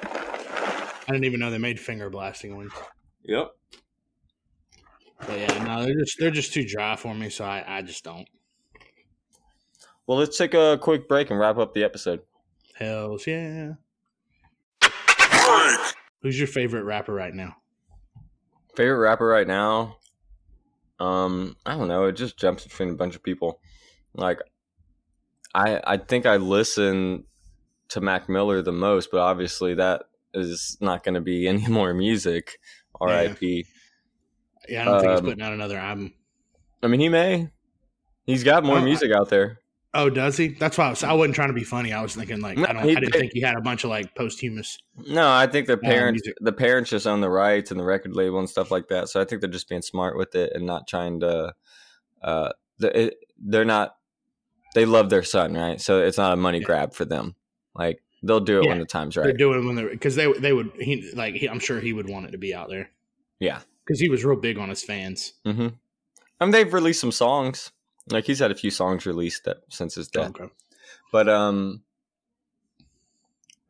I 0.02 1.06
didn't 1.08 1.26
even 1.26 1.41
know 1.41 1.52
they 1.52 1.58
made 1.58 1.80
finger 1.80 2.10
blasting 2.10 2.56
ones. 2.56 2.72
Yep. 3.24 3.52
But 5.20 5.38
yeah, 5.38 5.64
no, 5.64 5.84
they're 5.84 5.99
just 5.99 6.18
they're 6.18 6.32
just 6.32 6.53
too 6.53 6.66
dry 6.66 6.95
for 6.95 7.14
me, 7.14 7.30
so 7.30 7.45
I, 7.45 7.64
I 7.68 7.82
just 7.82 8.03
don't. 8.03 8.28
Well, 10.08 10.18
let's 10.18 10.38
take 10.38 10.53
a 10.53 10.80
quick 10.82 11.08
break 11.08 11.30
and 11.30 11.40
wrap 11.40 11.58
up 11.58 11.74
the 11.74 11.84
episode. 11.84 12.22
Hells 12.76 13.28
yeah. 13.28 13.74
Who's 16.22 16.40
your 16.40 16.48
favorite 16.48 16.84
rapper 16.84 17.14
right 17.14 17.34
now? 17.34 17.58
Favorite 18.82 18.98
rapper 18.98 19.28
right 19.28 19.45
now? 19.48 19.98
Um, 20.99 21.56
I 21.68 21.78
don't 21.78 21.88
know. 21.88 22.06
It 22.06 22.14
just 22.14 22.36
jumps 22.38 22.64
between 22.64 22.90
a 22.90 22.94
bunch 22.95 23.16
of 23.16 23.22
people. 23.22 23.60
Like, 24.16 24.40
I 25.53 25.80
I 25.84 25.98
think 25.98 26.26
I 26.26 26.38
listen 26.38 27.26
to 27.90 28.02
Mac 28.02 28.28
Miller 28.28 28.64
the 28.64 28.72
most, 28.72 29.10
but 29.12 29.20
obviously 29.20 29.76
that 29.76 30.03
is 30.34 30.78
not 30.82 31.03
going 31.03 31.14
to 31.16 31.22
be 31.22 31.48
any 31.53 31.68
more 31.68 31.94
music. 31.94 32.58
R.I.P. 32.99 33.66
Yeah, 34.70 34.82
I 34.82 34.86
don't 34.86 34.99
think 34.99 35.12
he's 35.12 35.20
Um, 35.20 35.26
putting 35.26 35.44
out 35.44 35.53
another 35.53 35.78
album. 35.78 36.14
I 36.84 36.88
mean, 36.88 36.99
he 37.02 37.10
may. 37.10 37.49
He's 38.26 38.44
got 38.44 38.64
more 38.64 38.78
I- 38.80 38.84
music 38.84 39.12
out 39.12 39.30
there. 39.30 39.60
Oh, 39.93 40.09
does 40.09 40.38
he? 40.38 40.49
That's 40.49 40.77
why 40.77 40.85
I, 40.88 40.89
was, 40.91 41.03
I 41.03 41.11
wasn't 41.13 41.35
trying 41.35 41.49
to 41.49 41.53
be 41.53 41.65
funny. 41.65 41.91
I 41.91 42.01
was 42.01 42.15
thinking 42.15 42.39
like 42.39 42.57
No, 42.57 42.65
I 42.65 42.73
don't. 42.73 42.84
he 42.84 42.91
I 42.91 42.99
didn't 43.01 43.11
did. 43.11 43.19
think 43.19 43.34
he 43.34 43.41
had 43.41 43.57
a 43.57 43.61
bunch 43.61 43.84
of 43.84 43.89
like 43.89 44.15
posthumous. 44.15 44.77
No, 45.07 45.30
I 45.30 45.47
think 45.47 45.68
the 45.68 45.77
parents 45.77 46.22
music. 46.23 46.38
the 46.39 46.53
parents 46.53 46.89
just 46.89 47.05
own 47.05 47.19
the 47.19 47.30
rights 47.30 47.72
and 47.72 47.80
the 47.80 47.84
record 47.84 48.15
label 48.15 48.39
and 48.39 48.49
stuff 48.49 48.72
like 48.72 48.88
that. 48.88 49.09
So 49.09 49.19
I 49.19 49.26
think 49.26 49.41
they're 49.41 49.49
just 49.49 49.68
being 49.68 49.81
smart 49.81 50.18
with 50.18 50.34
it 50.35 50.53
and 50.55 50.65
not 50.65 50.88
trying 50.88 51.19
to. 51.22 51.53
Uh, 52.22 52.51
the, 52.77 53.05
it, 53.07 53.15
they're 53.38 53.65
not. 53.65 53.95
They 54.76 54.85
love 54.85 55.09
their 55.09 55.23
son, 55.23 55.53
right? 55.55 55.81
So 55.81 56.01
it's 56.01 56.18
not 56.18 56.31
a 56.31 56.38
money 56.38 56.59
Yeah. 56.59 56.65
grab 56.65 56.93
for 56.93 57.03
them. 57.03 57.35
Like 57.76 58.01
they'll 58.23 58.39
do 58.39 58.61
it 58.61 58.68
when 58.69 58.80
the 58.80 58.85
time's 58.85 59.18
right. 59.18 59.26
They're 59.26 59.34
doing 59.34 59.65
when 59.68 59.76
they're 59.76 59.89
because 59.89 60.15
they 60.15 60.31
they 60.31 60.53
would 60.53 60.72
he 60.80 61.11
like 61.15 61.35
he, 61.35 61.49
I'm 61.49 61.59
sure 61.59 61.81
he 61.81 61.91
would 61.91 62.07
want 62.09 62.27
it 62.27 62.31
to 62.31 62.38
be 62.38 62.55
out 62.55 62.69
there 62.69 62.89
Yeah. 63.41 63.59
because 63.85 63.99
he 63.99 64.07
was 64.07 64.23
real 64.23 64.38
big 64.39 64.57
on 64.57 64.69
his 64.69 64.84
fans. 64.84 65.34
Mm-hmm. 65.45 65.68
I 66.39 66.45
mean, 66.45 66.51
they've 66.51 66.73
released 66.73 67.01
some 67.01 67.11
songs. 67.11 67.72
Like 68.10 68.26
he's 68.26 68.40
had 68.40 68.52
a 68.52 68.56
few 68.56 68.72
songs 68.72 69.06
released 69.06 69.45
that 69.45 69.57
since 69.69 69.95
his 69.95 70.07
death. 70.07 70.30
Okay. 70.32 70.52
But 71.11 71.30
um 71.30 71.84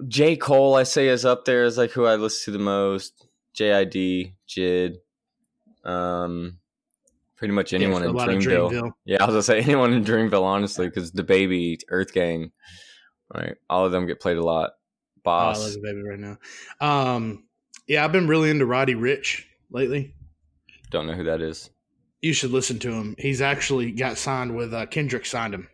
J. 0.07 0.35
Cole, 0.35 0.75
I 0.75 0.83
say, 0.83 1.09
is 1.09 1.25
up 1.25 1.45
there 1.45 1.63
as 1.63 1.77
like 1.77 1.91
who 1.91 2.05
I 2.05 2.15
listen 2.15 2.51
to 2.53 2.57
the 2.57 2.63
most. 2.63 3.27
JID, 3.55 4.33
Jid, 4.47 4.95
um 5.83 6.57
pretty 7.35 7.53
much 7.53 7.73
anyone 7.73 8.01
Yeah, 8.03 8.09
in 8.09 8.15
a 8.15 8.17
lot 8.17 8.29
of 8.29 8.35
Dreamville. 8.37 8.71
Dreamville. 8.71 8.91
Yeah, 9.05 9.17
I 9.21 9.25
was 9.25 9.33
gonna 9.33 9.43
say 9.43 9.59
anyone 9.63 9.93
in 9.93 10.03
Dreamville, 10.05 10.43
honestly, 10.43 10.87
because 10.87 11.11
DaBaby, 11.11 11.79
Earth 11.89 12.13
Gang, 12.13 12.51
right? 13.33 13.55
All 13.69 13.85
of 13.85 13.91
them 13.91 14.07
get 14.07 14.19
played 14.19 14.37
a 14.37 14.43
lot. 14.43 14.71
Oh, 15.25 15.29
I 15.31 15.53
love 15.57 15.71
DaBaby 15.71 16.03
right 16.03 16.19
now. 16.19 16.37
Um, 16.79 17.43
yeah, 17.87 18.03
I've 18.05 18.11
been 18.11 18.27
really 18.27 18.49
into 18.49 18.65
Roddy 18.65 18.95
Ricch 18.95 19.43
lately. 19.69 20.15
Don't 20.89 21.07
know 21.07 21.13
who 21.13 21.25
that 21.25 21.41
is. 21.41 21.69
You 22.21 22.33
should 22.33 22.51
listen 22.51 22.77
to 22.79 22.91
him. 22.91 23.15
He's 23.17 23.41
actually 23.41 23.91
got 23.91 24.17
signed 24.17 24.55
with 24.55 24.73
uh, 24.73 24.85
Kendrick. 24.85 25.25
Signed 25.25 25.53
him, 25.55 25.67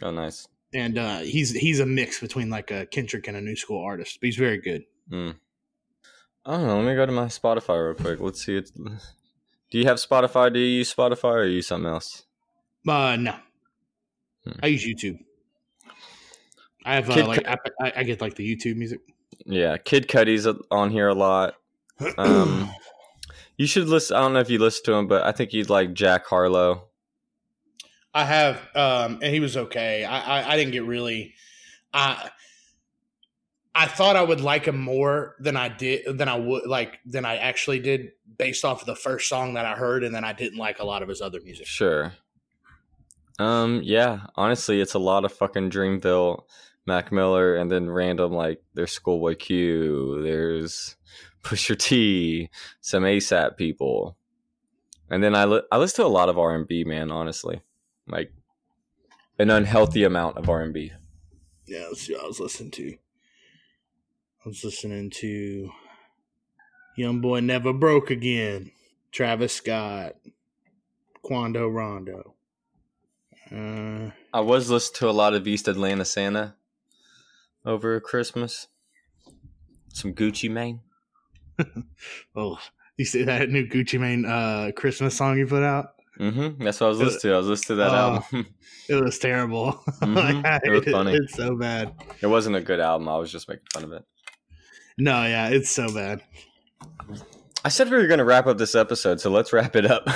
Oh, 0.00 0.10
nice. 0.10 0.46
and 0.72 0.96
uh, 0.96 1.18
he's 1.18 1.50
he's 1.52 1.80
a 1.80 1.86
mix 1.86 2.20
between 2.20 2.50
like 2.50 2.70
a 2.70 2.86
Kendrick 2.86 3.26
and 3.28 3.36
a 3.36 3.40
new 3.40 3.56
school 3.56 3.82
artist. 3.84 4.18
But 4.20 4.26
he's 4.26 4.36
very 4.36 4.58
good. 4.58 4.84
Mm. 5.10 5.34
I 6.46 6.52
don't 6.52 6.66
know. 6.66 6.76
Let 6.80 6.86
me 6.88 6.94
go 6.94 7.06
to 7.06 7.12
my 7.12 7.26
Spotify 7.26 7.84
real 7.84 7.94
quick. 7.94 8.20
Let's 8.20 8.44
see. 8.44 8.56
It. 8.58 8.70
Do 8.74 9.78
you 9.78 9.84
have 9.86 9.96
Spotify? 9.98 10.52
Do 10.52 10.58
you 10.60 10.78
use 10.78 10.94
Spotify 10.94 11.24
or 11.32 11.44
use 11.44 11.66
something 11.66 11.90
else? 11.90 12.24
Uh, 12.86 13.16
no, 13.16 13.34
Hmm. 14.44 14.58
I 14.62 14.66
use 14.68 14.84
YouTube. 14.86 15.18
I 16.84 16.94
have 16.96 17.10
uh, 17.10 17.26
like 17.26 17.46
I, 17.46 17.56
I- 17.80 17.92
I 17.96 18.02
get 18.04 18.20
like 18.20 18.34
the 18.34 18.56
YouTube 18.56 18.76
music. 18.76 19.00
Yeah, 19.46 19.76
Kid 19.78 20.08
Cudi's 20.08 20.46
on 20.70 20.90
here 20.90 21.08
a 21.08 21.14
lot. 21.14 21.54
Um, 22.18 22.70
you 23.56 23.66
should 23.66 23.88
listen. 23.88 24.16
I 24.16 24.20
don't 24.20 24.32
know 24.32 24.40
if 24.40 24.50
you 24.50 24.58
listen 24.58 24.84
to 24.86 24.92
him, 24.94 25.06
but 25.06 25.24
I 25.24 25.32
think 25.32 25.52
you'd 25.52 25.70
like 25.70 25.94
Jack 25.94 26.26
Harlow. 26.26 26.88
I 28.14 28.24
have, 28.24 28.56
um, 28.74 29.20
and 29.22 29.32
he 29.32 29.40
was 29.40 29.56
okay. 29.56 30.04
I, 30.04 30.40
I, 30.40 30.52
I 30.52 30.56
didn't 30.56 30.72
get 30.72 30.84
really. 30.84 31.34
I 31.94 32.30
I 33.74 33.86
thought 33.86 34.16
I 34.16 34.22
would 34.22 34.40
like 34.40 34.66
him 34.66 34.78
more 34.78 35.36
than 35.40 35.56
I 35.56 35.68
did 35.68 36.18
than 36.18 36.28
I 36.28 36.36
would 36.36 36.66
like 36.66 36.98
than 37.06 37.24
I 37.24 37.36
actually 37.36 37.80
did 37.80 38.12
based 38.36 38.64
off 38.64 38.80
of 38.80 38.86
the 38.86 38.94
first 38.94 39.28
song 39.28 39.54
that 39.54 39.64
I 39.64 39.74
heard, 39.74 40.04
and 40.04 40.14
then 40.14 40.24
I 40.24 40.32
didn't 40.32 40.58
like 40.58 40.78
a 40.78 40.84
lot 40.84 41.02
of 41.02 41.08
his 41.08 41.22
other 41.22 41.40
music. 41.42 41.66
Sure. 41.66 42.12
Um, 43.38 43.80
yeah, 43.82 44.20
honestly, 44.36 44.80
it's 44.80 44.94
a 44.94 44.98
lot 44.98 45.24
of 45.24 45.32
fucking 45.32 45.70
Dreamville, 45.70 46.42
Mac 46.86 47.10
Miller, 47.10 47.56
and 47.56 47.70
then 47.70 47.88
random 47.88 48.32
like 48.32 48.62
there's 48.74 48.92
Schoolboy 48.92 49.36
Q, 49.36 50.22
there's 50.22 50.96
Pusha 51.42 51.76
T, 51.76 52.48
some 52.80 53.02
ASAP 53.02 53.56
people, 53.56 54.16
and 55.10 55.22
then 55.22 55.34
I 55.34 55.44
li- 55.44 55.62
I 55.70 55.78
listen 55.78 56.04
to 56.04 56.08
a 56.08 56.08
lot 56.08 56.28
of 56.28 56.38
R 56.38 56.54
and 56.54 56.66
B, 56.66 56.84
man. 56.84 57.10
Honestly, 57.10 57.60
like 58.06 58.32
an 59.38 59.50
unhealthy 59.50 60.04
amount 60.04 60.38
of 60.38 60.48
R 60.48 60.62
and 60.62 60.72
B. 60.72 60.92
Yeah, 61.66 61.86
let's 61.88 62.08
what 62.08 62.24
I 62.24 62.26
was 62.26 62.40
listening 62.40 62.70
to. 62.72 62.96
I 64.44 64.48
was 64.48 64.64
listening 64.64 65.10
to 65.10 65.70
YoungBoy 66.98 67.44
Never 67.44 67.72
Broke 67.72 68.10
Again, 68.10 68.72
Travis 69.12 69.54
Scott, 69.54 70.16
Quando 71.22 71.68
Rondo. 71.68 72.34
Uh, 73.50 74.10
I 74.32 74.40
was 74.40 74.70
listening 74.70 74.98
to 74.98 75.10
a 75.10 75.12
lot 75.12 75.34
of 75.34 75.46
East 75.46 75.68
Atlanta 75.68 76.04
Santa 76.04 76.56
over 77.64 78.00
Christmas. 78.00 78.68
Some 79.92 80.14
Gucci 80.14 80.50
Mane. 80.50 80.80
oh, 82.36 82.58
you 82.96 83.04
see 83.04 83.22
that 83.24 83.48
new 83.50 83.66
Gucci 83.66 83.98
Mane 84.00 84.24
uh, 84.24 84.70
Christmas 84.76 85.16
song 85.16 85.38
you 85.38 85.46
put 85.46 85.62
out? 85.62 85.90
Mm-hmm. 86.20 86.62
That's 86.62 86.80
what 86.80 86.86
I 86.86 86.90
was 86.90 86.98
listening 87.00 87.20
to. 87.32 87.34
I 87.34 87.38
was 87.38 87.46
listening 87.48 87.78
to 87.78 87.82
that 87.84 87.90
Oh. 87.90 87.94
album. 88.32 88.46
It 88.88 89.02
was 89.02 89.18
terrible. 89.18 89.72
Mhm. 90.02 90.44
I 90.44 90.60
It 90.64 90.70
was 90.70 90.84
funny. 90.84 91.14
It's 91.14 91.34
so 91.34 91.56
bad. 91.56 91.94
it 92.20 92.26
wasn't 92.26 92.56
a 92.56 92.60
good 92.60 92.80
album. 92.80 93.08
I 93.08 93.16
was 93.16 93.30
just 93.32 93.48
making 93.48 93.64
fun 93.72 93.84
of 93.84 93.92
it. 93.92 94.02
No, 94.98 95.24
yeah, 95.24 95.48
it's 95.48 95.70
so 95.70 95.92
bad. 95.94 96.20
I 97.64 97.68
said 97.68 97.88
we 97.90 97.96
were 97.96 98.08
going 98.08 98.18
to 98.18 98.24
wrap 98.24 98.46
up 98.48 98.58
this 98.58 98.74
episode, 98.74 99.20
so 99.20 99.30
let's 99.30 99.52
wrap 99.52 99.76
it 99.76 99.86
up. 99.86 100.08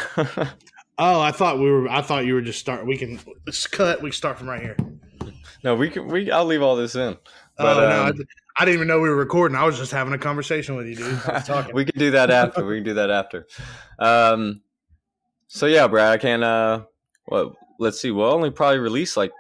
Oh, 0.99 1.21
I 1.21 1.31
thought 1.31 1.59
we 1.59 1.71
were. 1.71 1.89
I 1.89 2.03
thought 2.03 2.27
you 2.27 2.35
were 2.35 2.41
just 2.43 2.59
start. 2.59 2.87
We 2.87 2.97
can 2.97 3.21
let's 3.47 3.67
cut. 3.67 4.03
We 4.03 4.11
can 4.11 4.17
start 4.17 4.39
from 4.39 4.49
right 4.49 4.61
here. 4.63 4.77
no, 5.63 5.75
we 5.77 5.89
can. 5.91 6.09
We 6.09 6.31
I'll 6.31 6.45
leave 6.47 6.63
all 6.63 6.75
this 6.75 6.95
in. 6.97 7.17
But, 7.57 7.77
oh 7.77 7.81
no, 7.81 7.87
I, 8.03 8.09
um, 8.09 8.19
I 8.59 8.65
didn't 8.65 8.77
even 8.77 8.89
know 8.89 9.01
we 9.01 9.11
were 9.11 9.17
recording. 9.17 9.57
I 9.57 9.65
was 9.65 9.77
just 9.77 9.93
having 9.93 10.15
a 10.15 10.19
conversation 10.19 10.77
with 10.77 10.87
you, 10.87 10.97
dude. 10.97 11.21
I 11.27 11.35
was 11.35 11.45
talking. 11.47 11.75
we 11.75 11.85
can 11.85 11.99
do 11.99 12.11
that 12.13 12.31
after. 12.31 12.65
We 12.65 12.77
can 12.77 12.85
do 12.85 12.95
that 12.95 13.11
after. 13.11 13.47
Um. 13.99 14.63
So 15.47 15.67
yeah, 15.67 15.87
Brad, 15.89 16.13
I 16.13 16.17
can. 16.17 16.43
Uh. 16.43 16.85
Well, 17.29 17.55
let's 17.79 18.01
see. 18.01 18.11
We'll 18.11 18.33
only 18.33 18.51
probably 18.51 18.79
release 18.79 19.17
like 19.17 19.33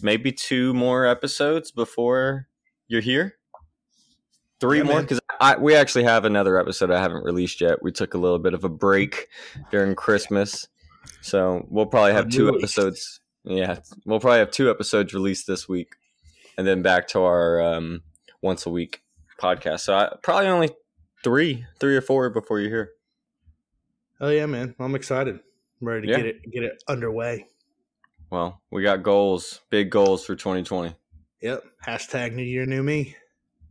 maybe 0.00 0.32
two 0.32 0.72
more 0.74 1.06
episodes 1.06 1.70
before 1.70 2.48
you're 2.88 3.02
here. 3.02 3.34
Three 4.60 4.78
Yeah, 4.78 4.84
more 4.84 5.02
because 5.02 5.20
I 5.40 5.56
we 5.56 5.74
actually 5.74 6.04
have 6.04 6.24
another 6.24 6.58
episode 6.58 6.90
I 6.90 7.00
haven't 7.00 7.24
released 7.24 7.60
yet. 7.60 7.82
We 7.82 7.92
took 7.92 8.14
a 8.14 8.18
little 8.18 8.38
bit 8.38 8.54
of 8.54 8.64
a 8.64 8.68
break 8.68 9.28
during 9.70 9.94
Christmas, 9.94 10.68
so 11.20 11.66
we'll 11.68 11.86
probably 11.86 12.12
have 12.12 12.30
two 12.30 12.48
episodes. 12.48 13.20
Yeah, 13.44 13.80
we'll 14.06 14.20
probably 14.20 14.38
have 14.38 14.50
two 14.50 14.70
episodes 14.70 15.12
released 15.12 15.46
this 15.46 15.68
week, 15.68 15.96
and 16.56 16.66
then 16.66 16.80
back 16.80 17.08
to 17.08 17.20
our 17.20 17.60
um, 17.60 18.02
once 18.44 18.66
a 18.66 18.70
week 18.70 19.00
podcast. 19.40 19.80
So 19.80 19.94
I, 19.94 20.12
probably 20.22 20.46
only 20.48 20.70
three, 21.24 21.64
three 21.80 21.96
or 21.96 22.02
four 22.02 22.28
before 22.30 22.60
you're 22.60 22.70
here. 22.70 22.90
oh 24.20 24.28
yeah, 24.28 24.46
man. 24.46 24.74
I'm 24.78 24.94
excited. 24.94 25.40
I'm 25.80 25.88
ready 25.88 26.06
to 26.06 26.12
Yeah. 26.12 26.16
get 26.18 26.26
it 26.26 26.52
get 26.52 26.62
it 26.62 26.82
underway. 26.86 27.46
Well, 28.30 28.60
we 28.70 28.82
got 28.82 29.02
goals, 29.02 29.60
big 29.70 29.90
goals 29.90 30.24
for 30.24 30.36
2020. 30.36 30.94
Yep. 31.40 31.64
Hashtag 31.86 32.32
New 32.34 32.42
Year, 32.42 32.66
New 32.66 32.82
Me. 32.82 33.16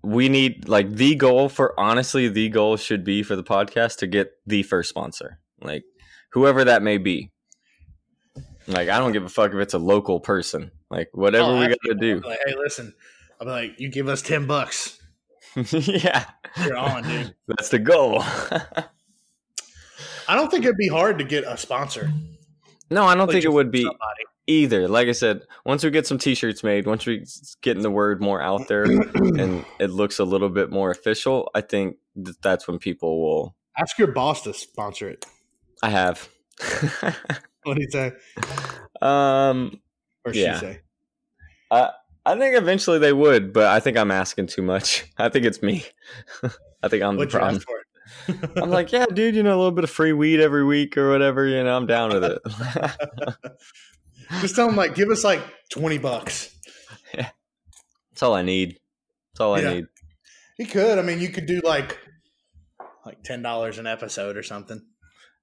We 0.03 0.27
need 0.29 0.67
like 0.67 0.89
the 0.91 1.15
goal 1.15 1.49
for 1.49 1.79
honestly, 1.79 2.27
the 2.27 2.49
goal 2.49 2.75
should 2.77 3.03
be 3.03 3.23
for 3.23 3.35
the 3.35 3.43
podcast 3.43 3.97
to 3.99 4.07
get 4.07 4.31
the 4.45 4.63
first 4.63 4.89
sponsor, 4.89 5.39
like 5.61 5.83
whoever 6.31 6.63
that 6.65 6.81
may 6.81 6.97
be. 6.97 7.31
Like 8.67 8.89
I 8.89 8.97
don't 8.99 9.11
give 9.11 9.23
a 9.23 9.29
fuck 9.29 9.51
if 9.53 9.57
it's 9.59 9.73
a 9.73 9.79
local 9.79 10.19
person. 10.19 10.71
Like 10.89 11.09
whatever 11.13 11.51
Oh, 11.51 11.59
we 11.59 11.67
got 11.67 11.77
to 11.85 11.95
do. 11.95 12.19
Like, 12.21 12.39
hey, 12.45 12.53
listen. 12.57 12.93
I'll 13.39 13.47
be 13.47 13.51
like, 13.51 13.79
you 13.79 13.89
give 13.89 14.07
us 14.07 14.21
ten 14.21 14.45
bucks. 14.47 14.99
yeah, 15.71 16.25
You're 16.63 16.77
on, 16.77 17.03
dude. 17.03 17.35
that's 17.47 17.69
the 17.69 17.79
goal. 17.79 18.21
I 20.27 20.35
don't 20.35 20.49
think 20.49 20.63
it'd 20.65 20.77
be 20.77 20.87
hard 20.87 21.17
to 21.19 21.25
get 21.25 21.43
a 21.43 21.57
sponsor. 21.57 22.11
no, 22.89 23.05
I 23.05 23.15
don't 23.15 23.29
think 23.31 23.45
it 23.45 23.51
would 23.51 23.71
be 23.71 23.81
somebody. 23.83 24.23
either. 24.47 24.87
Like 24.87 25.07
I 25.07 25.11
said, 25.11 25.41
once 25.65 25.83
we 25.83 25.91
get 25.91 26.07
some 26.07 26.17
t-shirts 26.17 26.63
made, 26.63 26.87
once 26.87 27.05
we 27.05 27.25
getting 27.61 27.83
the 27.83 27.91
word 27.91 28.21
more 28.21 28.41
out 28.41 28.67
there 28.67 28.83
and 28.85 29.65
it 29.79 29.89
looks 29.91 30.19
a 30.19 30.23
little 30.23 30.49
bit 30.49 30.71
more 30.71 30.91
official, 30.91 31.49
I 31.53 31.61
think 31.61 31.97
that 32.15 32.41
that's 32.41 32.67
when 32.67 32.79
people 32.79 33.21
will. 33.21 33.55
Ask 33.77 33.97
your 33.97 34.11
boss 34.11 34.43
to 34.43 34.53
sponsor 34.53 35.09
it. 35.09 35.25
I 35.81 35.89
have. 35.89 36.29
What 37.63 37.75
do 37.77 37.81
you 37.81 37.89
say? 37.91 38.11
um, 39.01 39.79
Or 40.25 40.31
Yeah. 40.33 40.53
she 40.53 40.59
say? 40.65 40.79
I 41.71 41.89
I 42.25 42.37
think 42.37 42.55
eventually 42.55 42.99
they 42.99 43.13
would, 43.13 43.51
but 43.51 43.65
I 43.67 43.79
think 43.79 43.97
I'm 43.97 44.11
asking 44.11 44.47
too 44.47 44.61
much. 44.61 45.05
I 45.17 45.29
think 45.29 45.45
it's 45.45 45.61
me. 45.61 45.85
I 46.83 46.87
think 46.87 47.03
I'm 47.03 47.15
the 47.15 47.25
What 47.25 47.33
you 47.33 47.39
problem. 47.39 47.61
I'm 48.57 48.69
like, 48.69 48.91
yeah, 48.91 49.05
dude, 49.05 49.35
you 49.35 49.43
know, 49.43 49.55
a 49.55 49.57
little 49.57 49.71
bit 49.71 49.83
of 49.83 49.89
free 49.89 50.13
weed 50.13 50.39
every 50.39 50.63
week 50.63 50.97
or 50.97 51.09
whatever. 51.09 51.45
You 51.45 51.63
know, 51.63 51.75
I'm 51.75 51.87
down 51.87 52.13
with 52.13 52.23
it. 52.23 52.39
just 54.41 54.55
tell 54.55 54.67
them 54.67 54.75
like, 54.75 54.95
give 54.95 55.09
us 55.09 55.23
like 55.23 55.41
twenty 55.69 55.97
bucks. 55.97 56.55
Yeah. 57.13 57.29
That's 58.11 58.23
all 58.23 58.35
I 58.35 58.41
need. 58.41 58.79
That's 59.33 59.41
all 59.41 59.59
Yeah. 59.59 59.69
I 59.69 59.73
need. 59.73 59.85
You 60.59 60.67
could. 60.67 60.99
I 60.99 61.01
mean, 61.01 61.19
you 61.19 61.29
could 61.29 61.45
do 61.45 61.61
like 61.63 61.97
like 63.05 63.23
ten 63.23 63.41
dollars 63.41 63.79
an 63.79 63.87
episode 63.87 64.37
or 64.37 64.43
something. 64.43 64.81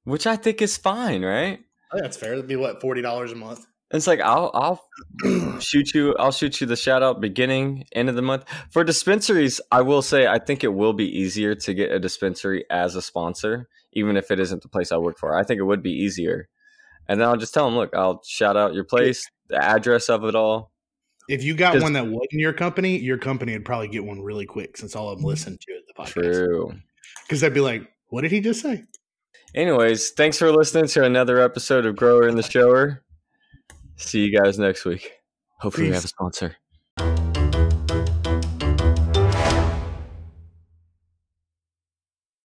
Which 0.05 0.27
I 0.27 0.37
think 0.37 0.63
is 0.63 0.77
fine, 0.77 1.23
right? 1.25 1.59
I 1.91 1.95
think 1.95 2.03
that's 2.03 2.17
fair. 2.17 2.31
That'd 2.31 2.47
be 2.47 2.57
what 2.57 2.81
forty 2.81 3.03
dollars 3.03 3.33
a 3.33 3.37
month. 3.37 3.67
It's 3.93 4.07
like 4.07 4.21
I'll 4.21 4.51
I'll 4.55 5.61
shoot 5.61 5.95
you 5.95 6.15
I'll 6.17 6.31
shoot 6.31 6.61
you 6.61 6.67
the 6.67 6.77
shout 6.77 7.03
out 7.03 7.21
beginning 7.21 7.87
end 7.93 8.09
of 8.09 8.15
the 8.15 8.23
month 8.23 8.45
for 8.71 8.85
dispensaries. 8.85 9.61
I 9.73 9.83
will 9.83 10.03
say 10.03 10.27
I 10.29 10.39
think 10.39 10.63
it 10.63 10.73
will 10.75 10.93
be 10.93 11.07
easier 11.07 11.55
to 11.57 11.75
get 11.75 11.91
a 11.91 11.99
dispensary 11.99 12.65
as 12.71 12.95
a 12.95 13.03
sponsor, 13.03 13.69
even 13.93 14.17
if 14.17 14.31
it 14.31 14.39
isn't 14.39 14.63
the 14.63 14.69
place 14.69 14.93
I 14.93 14.99
work 14.99 15.19
for. 15.19 15.37
I 15.37 15.43
think 15.43 15.59
it 15.59 15.65
would 15.65 15.83
be 15.83 15.91
easier, 15.91 16.49
and 17.09 17.21
then 17.21 17.29
I'll 17.29 17.37
just 17.37 17.53
tell 17.53 17.65
them, 17.65 17.75
look, 17.75 17.95
I'll 17.95 18.23
shout 18.25 18.57
out 18.57 18.75
your 18.75 18.85
place, 18.85 19.29
the 19.49 19.63
address 19.63 20.09
of 20.09 20.25
it 20.25 20.37
all. 20.37 20.71
If 21.29 21.43
you 21.43 21.55
got 21.55 21.81
one 21.81 21.93
that 21.95 22.07
wasn't 22.07 22.41
your 22.41 22.53
company, 22.53 22.99
your 22.99 23.19
company 23.19 23.53
would 23.53 23.65
probably 23.65 23.89
get 23.89 24.05
one 24.05 24.21
really 24.21 24.47
quick 24.47 24.77
since 24.77 24.95
all 24.95 25.11
of 25.11 25.19
them 25.19 25.27
listen 25.27 25.59
to 25.59 25.73
it. 25.73 25.83
The 25.89 26.03
podcast 26.03 26.13
True. 26.13 26.73
because 27.27 27.41
they'd 27.41 27.55
be 27.55 27.61
like, 27.61 27.89
"What 28.09 28.21
did 28.21 28.31
he 28.31 28.41
just 28.41 28.63
say?" 28.63 28.85
Anyways, 29.53 30.11
thanks 30.11 30.39
for 30.39 30.53
listening 30.53 30.87
to 30.87 31.05
another 31.05 31.41
episode 31.41 31.87
of 31.87 31.97
Grower 31.97 32.29
and 32.29 32.39
the 32.39 32.43
Shower. 32.45 33.03
See 34.01 34.25
you 34.25 34.37
guys 34.37 34.59
next 34.59 34.85
week. 34.85 35.13
Hopefully, 35.61 35.89
we 35.89 35.95
have 35.95 36.05
a 36.05 36.09
sponsor. 36.09 36.57